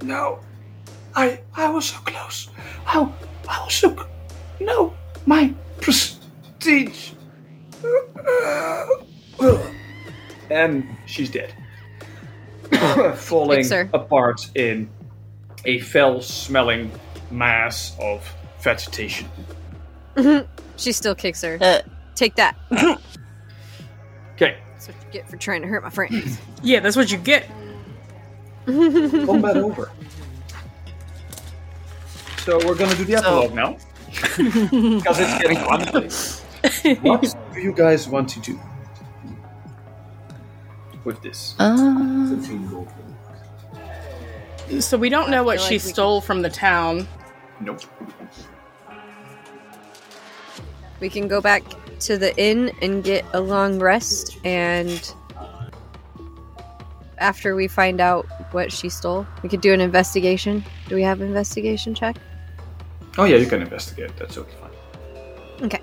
No, 0.03 0.41
I 1.15 1.41
I 1.57 1.71
was 1.71 1.87
so 1.87 1.99
close. 2.05 2.51
I, 2.87 3.09
I 3.49 3.65
was 3.65 3.75
so 3.75 3.97
no 4.61 4.93
my 5.27 5.55
prestige 5.81 7.13
and 10.51 10.87
she's 11.07 11.31
dead, 11.31 11.55
falling 13.17 13.65
Fix 13.65 13.91
apart 13.93 14.51
in 14.55 14.89
a 15.65 15.79
foul-smelling 15.81 16.91
mass 17.31 17.97
of 18.01 18.31
vegetation. 18.61 19.29
She 20.77 20.93
still 20.93 21.15
kicks 21.15 21.43
her. 21.43 21.59
Uh, 21.61 21.81
Take 22.15 22.37
that. 22.37 22.57
Okay, 24.35 24.59
That's 24.73 24.89
what 24.89 24.97
you 25.05 25.13
get 25.13 25.29
for 25.29 25.37
trying 25.37 25.63
to 25.63 25.69
hurt 25.69 25.83
my 25.83 25.91
friends. 25.91 26.39
Yeah, 26.63 26.81
that's 26.81 26.97
what 26.97 27.13
you 27.13 27.19
get. 27.19 27.47
combat 28.65 29.59
over. 29.59 29.91
So 32.39 32.57
we're 32.67 32.75
gonna 32.75 32.95
do 32.95 33.05
the 33.05 33.17
epilogue 33.17 33.53
now, 33.53 33.77
because 34.07 35.21
it's 35.21 35.43
getting 35.43 35.59
fun. 35.59 37.01
what 37.03 37.35
do 37.53 37.61
you 37.61 37.73
guys 37.75 38.09
want 38.09 38.31
to 38.31 38.41
do 38.41 38.59
with 41.05 41.21
this? 41.23 41.55
uh, 41.59 42.37
So 44.81 44.97
we 44.97 45.09
don't 45.09 45.31
know 45.31 45.45
what 45.45 45.59
feel 45.59 45.67
she 45.69 45.75
like 45.75 45.85
we 45.85 45.93
stole 45.93 46.21
from 46.21 46.43
the 46.43 46.51
town. 46.51 47.07
Nope. 47.61 47.81
we 51.01 51.09
can 51.09 51.29
go 51.29 51.41
back 51.41 51.63
to 52.01 52.17
the 52.17 52.37
inn 52.39 52.73
and 52.83 53.05
get 53.05 53.25
a 53.35 53.41
long 53.41 53.79
rest 53.79 54.39
and 54.45 55.15
after 57.19 57.55
we 57.55 57.69
find 57.69 58.01
out 58.01 58.27
what 58.53 58.73
she 58.73 58.89
stole, 58.89 59.27
we 59.43 59.49
could 59.49 59.61
do 59.61 59.73
an 59.73 59.81
investigation. 59.81 60.65
Do 60.89 60.95
we 60.95 61.03
have 61.03 61.21
investigation 61.21 61.95
check? 61.95 62.17
Oh 63.17 63.25
yeah, 63.25 63.37
you 63.37 63.47
can 63.47 63.63
investigate. 63.63 64.17
That's 64.17 64.37
okay. 64.37 64.53
Fine. 64.61 65.67
Okay. 65.67 65.81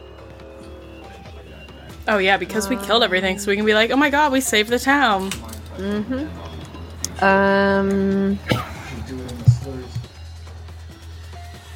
Oh 2.12 2.18
yeah, 2.18 2.36
because 2.36 2.68
we 2.70 2.76
killed 2.76 3.04
everything, 3.04 3.40
so 3.40 3.50
we 3.50 3.56
can 3.56 3.66
be 3.66 3.74
like, 3.74 3.90
oh 3.90 3.96
my 3.96 4.10
god, 4.10 4.34
we 4.34 4.42
saved 4.42 4.70
the 4.70 4.78
town. 4.80 5.32
Mm-hmm. 5.78 7.24
Um 7.24 8.38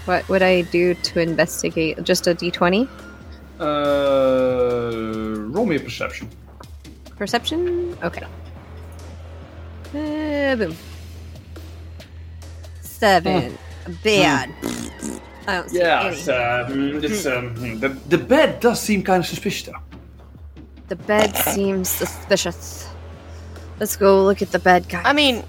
What 0.06 0.28
would 0.30 0.44
I 0.44 0.62
do 0.64 0.94
to 0.94 1.20
investigate? 1.22 2.04
Just 2.04 2.28
a 2.28 2.36
d20? 2.36 2.88
Uh, 3.60 3.66
roll 5.56 5.66
me 5.66 5.78
a 5.78 5.80
perception. 5.80 6.30
Perception? 7.18 7.98
Okay. 8.04 8.26
Uh, 9.96 10.56
boom. 10.58 10.76
Seven. 12.82 13.58
Bad. 14.04 14.50
I 15.48 15.54
don't 15.56 15.70
see 15.70 15.78
Yeah, 15.80 16.02
any. 16.04 16.16
it's, 16.18 16.28
um, 16.28 17.04
it's 17.04 17.26
um, 17.26 17.80
the 17.80 17.90
the 18.10 18.18
bed 18.18 18.60
does 18.60 18.82
seem 18.82 19.02
kind 19.04 19.22
of 19.24 19.28
suspicious. 19.28 19.68
though. 19.70 19.95
The 20.88 20.96
bed 20.96 21.36
seems 21.36 21.90
suspicious. 21.90 22.88
Let's 23.80 23.96
go 23.96 24.24
look 24.24 24.42
at 24.42 24.52
the 24.52 24.60
bed, 24.60 24.88
guys. 24.88 25.04
I 25.06 25.14
mean, 25.14 25.44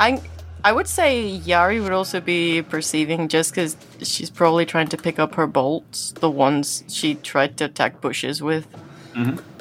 I 0.00 0.20
I 0.64 0.72
would 0.72 0.88
say 0.88 1.38
Yari 1.44 1.82
would 1.82 1.92
also 1.92 2.20
be 2.20 2.62
perceiving 2.62 3.28
just 3.28 3.50
because 3.52 3.76
she's 4.02 4.30
probably 4.30 4.66
trying 4.66 4.88
to 4.88 4.96
pick 4.96 5.18
up 5.18 5.34
her 5.36 5.46
bolts, 5.46 6.12
the 6.20 6.30
ones 6.30 6.84
she 6.88 7.14
tried 7.16 7.56
to 7.58 7.66
attack 7.66 8.00
bushes 8.00 8.42
with. 8.42 8.66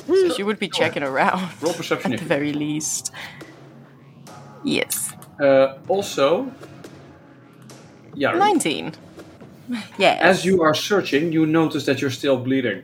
So 0.07 0.29
she 0.35 0.43
would 0.43 0.59
be 0.59 0.69
checking 0.69 1.03
around 1.03 1.49
Roll 1.61 1.73
perception. 1.73 2.13
at 2.13 2.19
the 2.19 2.23
if 2.23 2.23
you- 2.23 2.27
very 2.27 2.53
least. 2.53 3.11
Yes, 4.63 5.13
Uh, 5.39 5.77
also, 5.87 6.51
yeah. 8.15 8.31
nineteen. 8.31 8.93
Yeah. 9.97 10.17
As 10.19 10.45
you 10.45 10.61
are 10.63 10.73
searching, 10.73 11.31
you 11.33 11.45
notice 11.45 11.85
that 11.85 12.01
you're 12.01 12.11
still 12.11 12.37
bleeding. 12.37 12.81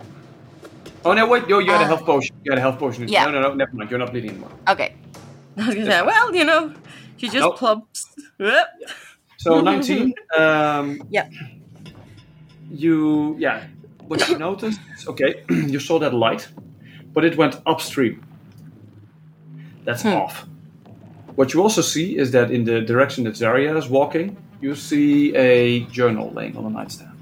Oh 1.06 1.14
no! 1.14 1.28
Wait, 1.28 1.48
no, 1.50 1.60
you 1.60 1.72
had 1.72 1.82
a 1.82 1.84
Ah. 1.84 1.88
health 1.88 2.06
potion. 2.06 2.36
You 2.44 2.52
had 2.52 2.60
a 2.60 2.62
health 2.62 2.80
potion. 2.80 3.08
Yeah. 3.08 3.26
No, 3.26 3.32
no, 3.32 3.42
no. 3.42 3.54
Never 3.54 3.76
mind. 3.76 3.90
You're 3.90 4.00
not 4.00 4.12
bleeding 4.12 4.32
anymore. 4.32 4.52
okay. 4.70 4.94
I 5.58 5.66
was 5.68 5.76
gonna 5.76 5.86
say, 5.92 6.02
well, 6.02 6.34
you 6.36 6.46
know, 6.46 6.74
she 7.18 7.28
just 7.28 7.40
Nope. 7.40 7.58
plumps. 7.58 8.08
So 9.38 9.60
19. 9.60 10.14
um, 10.38 11.02
Yeah. 11.10 11.28
You, 12.72 13.36
yeah. 13.38 13.66
What 14.08 14.28
you 14.30 14.38
noticed? 14.38 14.80
Okay, 15.08 15.44
you 15.50 15.80
saw 15.80 16.00
that 16.00 16.14
light, 16.14 16.48
but 17.14 17.26
it 17.26 17.36
went 17.38 17.60
upstream. 17.66 18.24
That's 19.84 20.06
off. 20.06 20.46
What 21.36 21.54
you 21.54 21.62
also 21.62 21.82
see 21.82 22.18
is 22.18 22.32
that 22.32 22.52
in 22.52 22.64
the 22.64 22.80
direction 22.82 23.26
that 23.26 23.34
Zarya 23.34 23.76
is 23.78 23.90
walking, 23.90 24.38
you 24.62 24.76
see 24.76 25.36
a 25.36 25.82
journal 25.92 26.32
laying 26.32 26.56
on 26.56 26.66
a 26.66 26.70
nightstand. 26.70 27.13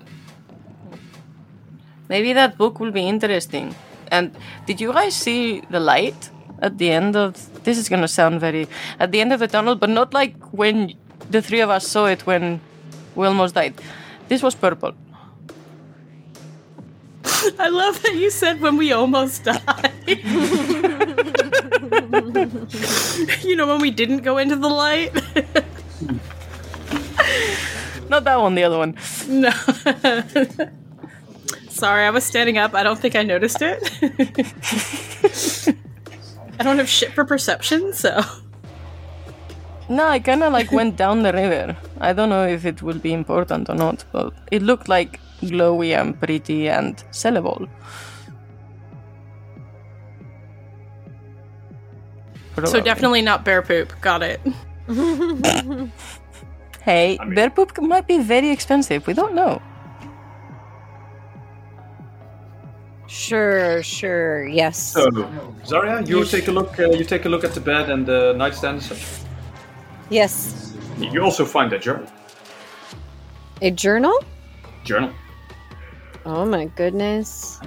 Maybe 2.12 2.34
that 2.34 2.58
book 2.58 2.82
will 2.82 2.92
be 2.92 3.08
interesting. 3.08 3.74
And 4.12 4.36
did 4.66 4.82
you 4.82 4.92
guys 4.92 5.16
see 5.16 5.62
the 5.70 5.80
light 5.80 6.30
at 6.60 6.78
the 6.78 6.92
end 6.92 7.16
of? 7.16 7.38
This 7.64 7.78
is 7.78 7.88
gonna 7.88 8.10
sound 8.10 8.42
very 8.42 8.68
at 9.00 9.14
the 9.14 9.22
end 9.22 9.32
of 9.32 9.40
the 9.40 9.48
tunnel, 9.48 9.76
but 9.76 9.90
not 9.90 10.14
like 10.14 10.36
when 10.52 10.94
the 11.30 11.42
three 11.42 11.62
of 11.62 11.70
us 11.70 11.88
saw 11.88 12.08
it 12.08 12.28
when 12.28 12.60
we 13.16 13.26
almost 13.26 13.56
died. 13.56 13.76
This 14.28 14.44
was 14.44 14.56
purple. 14.56 14.92
I 17.58 17.70
love 17.70 18.04
that 18.04 18.16
you 18.16 18.30
said 18.30 18.60
when 18.60 18.76
we 18.76 18.92
almost 18.92 19.46
died. 19.46 19.94
you 23.48 23.56
know, 23.56 23.68
when 23.68 23.80
we 23.80 23.90
didn't 23.90 24.24
go 24.28 24.38
into 24.38 24.58
the 24.58 24.68
light? 24.68 25.14
Not 28.10 28.26
that 28.26 28.42
one, 28.42 28.56
the 28.56 28.64
other 28.64 28.80
one. 28.80 28.98
no. 29.30 29.52
Sorry, 31.82 32.06
I 32.06 32.12
was 32.12 32.24
standing 32.24 32.60
up. 32.60 32.76
I 32.76 32.84
don't 32.84 33.00
think 33.00 33.16
I 33.16 33.24
noticed 33.24 33.58
it. 33.60 33.82
I 36.60 36.64
don't 36.64 36.78
have 36.78 36.88
shit 36.88 37.12
for 37.14 37.26
perception, 37.26 37.92
so. 37.92 38.22
No, 39.90 40.06
I 40.08 40.20
kind 40.20 40.44
of 40.44 40.54
like 40.54 40.72
went 40.72 40.96
down 40.96 41.24
the 41.24 41.34
river. 41.34 41.76
I 42.00 42.14
don't 42.14 42.30
know 42.30 42.46
if 42.46 42.66
it 42.68 42.84
will 42.84 43.00
be 43.00 43.14
important 43.14 43.68
or 43.68 43.74
not, 43.74 44.06
but 44.12 44.32
it 44.52 44.62
looked 44.62 44.90
like 44.90 45.20
glowy 45.42 46.00
and 46.00 46.20
pretty 46.20 46.70
and 46.70 46.98
sellable. 47.12 47.68
So 52.64 52.80
definitely 52.80 53.24
not 53.24 53.44
bear 53.44 53.64
poop. 53.64 53.92
Got 54.02 54.22
it. 54.22 54.40
Hey, 56.84 57.18
I 57.20 57.26
mean- 57.26 57.36
bear 57.36 57.50
poop 57.50 57.76
might 57.82 58.08
be 58.08 58.20
very 58.20 58.52
expensive. 58.52 59.08
We 59.08 59.14
don't 59.16 59.34
know. 59.34 59.62
Sure, 63.12 63.84
sure, 63.84 64.48
yes. 64.48 64.78
So, 64.94 65.06
Zarya, 65.66 66.08
you 66.08 66.24
take 66.24 66.48
a 66.48 66.52
look. 66.52 66.80
Uh, 66.80 66.92
you 66.92 67.04
take 67.04 67.26
a 67.26 67.30
look 67.30 67.44
at 67.44 67.54
the 67.54 67.60
bed 67.60 67.90
and 67.90 68.06
the 68.06 68.34
nightstand 68.38 68.76
and 68.78 68.84
such. 68.84 69.06
yes. 70.10 70.74
You 70.98 71.22
also 71.22 71.44
find 71.44 71.74
a 71.74 71.80
journal. 71.80 72.08
A 73.62 73.70
journal? 73.70 74.18
Journal 74.86 75.12
Oh 76.26 76.46
my 76.46 76.66
goodness. 76.66 77.60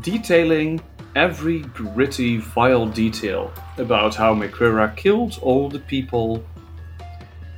detailing 0.00 0.80
every 1.14 1.60
gritty, 1.60 2.38
vile 2.38 2.86
detail 2.86 3.52
about 3.76 4.14
how 4.14 4.34
McCrera 4.34 4.96
killed 4.96 5.38
all 5.42 5.68
the 5.68 5.80
people 5.80 6.42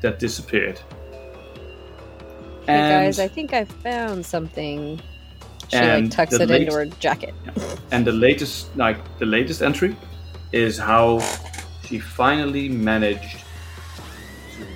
that 0.03 0.19
disappeared. 0.19 0.81
Hey 2.67 2.73
And, 2.75 3.05
guys, 3.05 3.21
I 3.21 3.29
think 3.29 3.53
I 3.53 3.65
found 3.65 4.27
something. 4.27 5.01
She 5.69 5.77
And 5.77 6.05
like 6.05 6.13
tucks 6.17 6.37
the 6.37 6.43
it 6.45 6.49
late- 6.49 6.63
into 6.63 6.75
her 6.75 6.87
jacket. 7.01 7.35
and 7.91 8.05
the 8.07 8.13
latest, 8.13 8.75
like 8.77 8.97
the 9.19 9.27
latest 9.27 9.63
entry, 9.63 9.97
is 10.53 10.79
how 10.79 11.21
she 11.87 11.99
finally 11.99 12.69
managed 12.69 13.39
to 14.57 14.67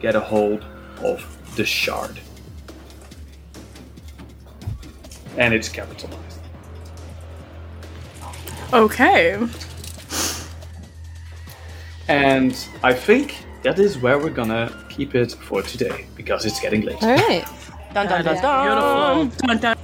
get 0.00 0.14
a 0.14 0.20
hold 0.20 0.64
of 1.02 1.22
the 1.56 1.64
shard, 1.64 2.18
and 5.36 5.52
it's 5.54 5.68
capitalized. 5.68 6.22
Okay. 8.72 9.38
And 12.08 12.56
I 12.82 12.92
think 12.94 13.44
that 13.62 13.78
is 13.78 13.98
where 13.98 14.18
we're 14.18 14.30
gonna 14.30 14.72
keep 14.88 15.14
it 15.14 15.32
for 15.32 15.62
today 15.62 16.06
because 16.16 16.44
it's 16.46 16.60
getting 16.60 16.82
late. 16.82 17.02
All 17.02 17.10
right. 17.16 17.44
Dun 17.94 18.06
dun 18.08 18.24
dun 18.24 18.34
Yeah. 18.36 18.42
dun. 18.42 18.66
Beautiful. 18.66 19.48
Dun, 19.48 19.58
dun. 19.58 19.76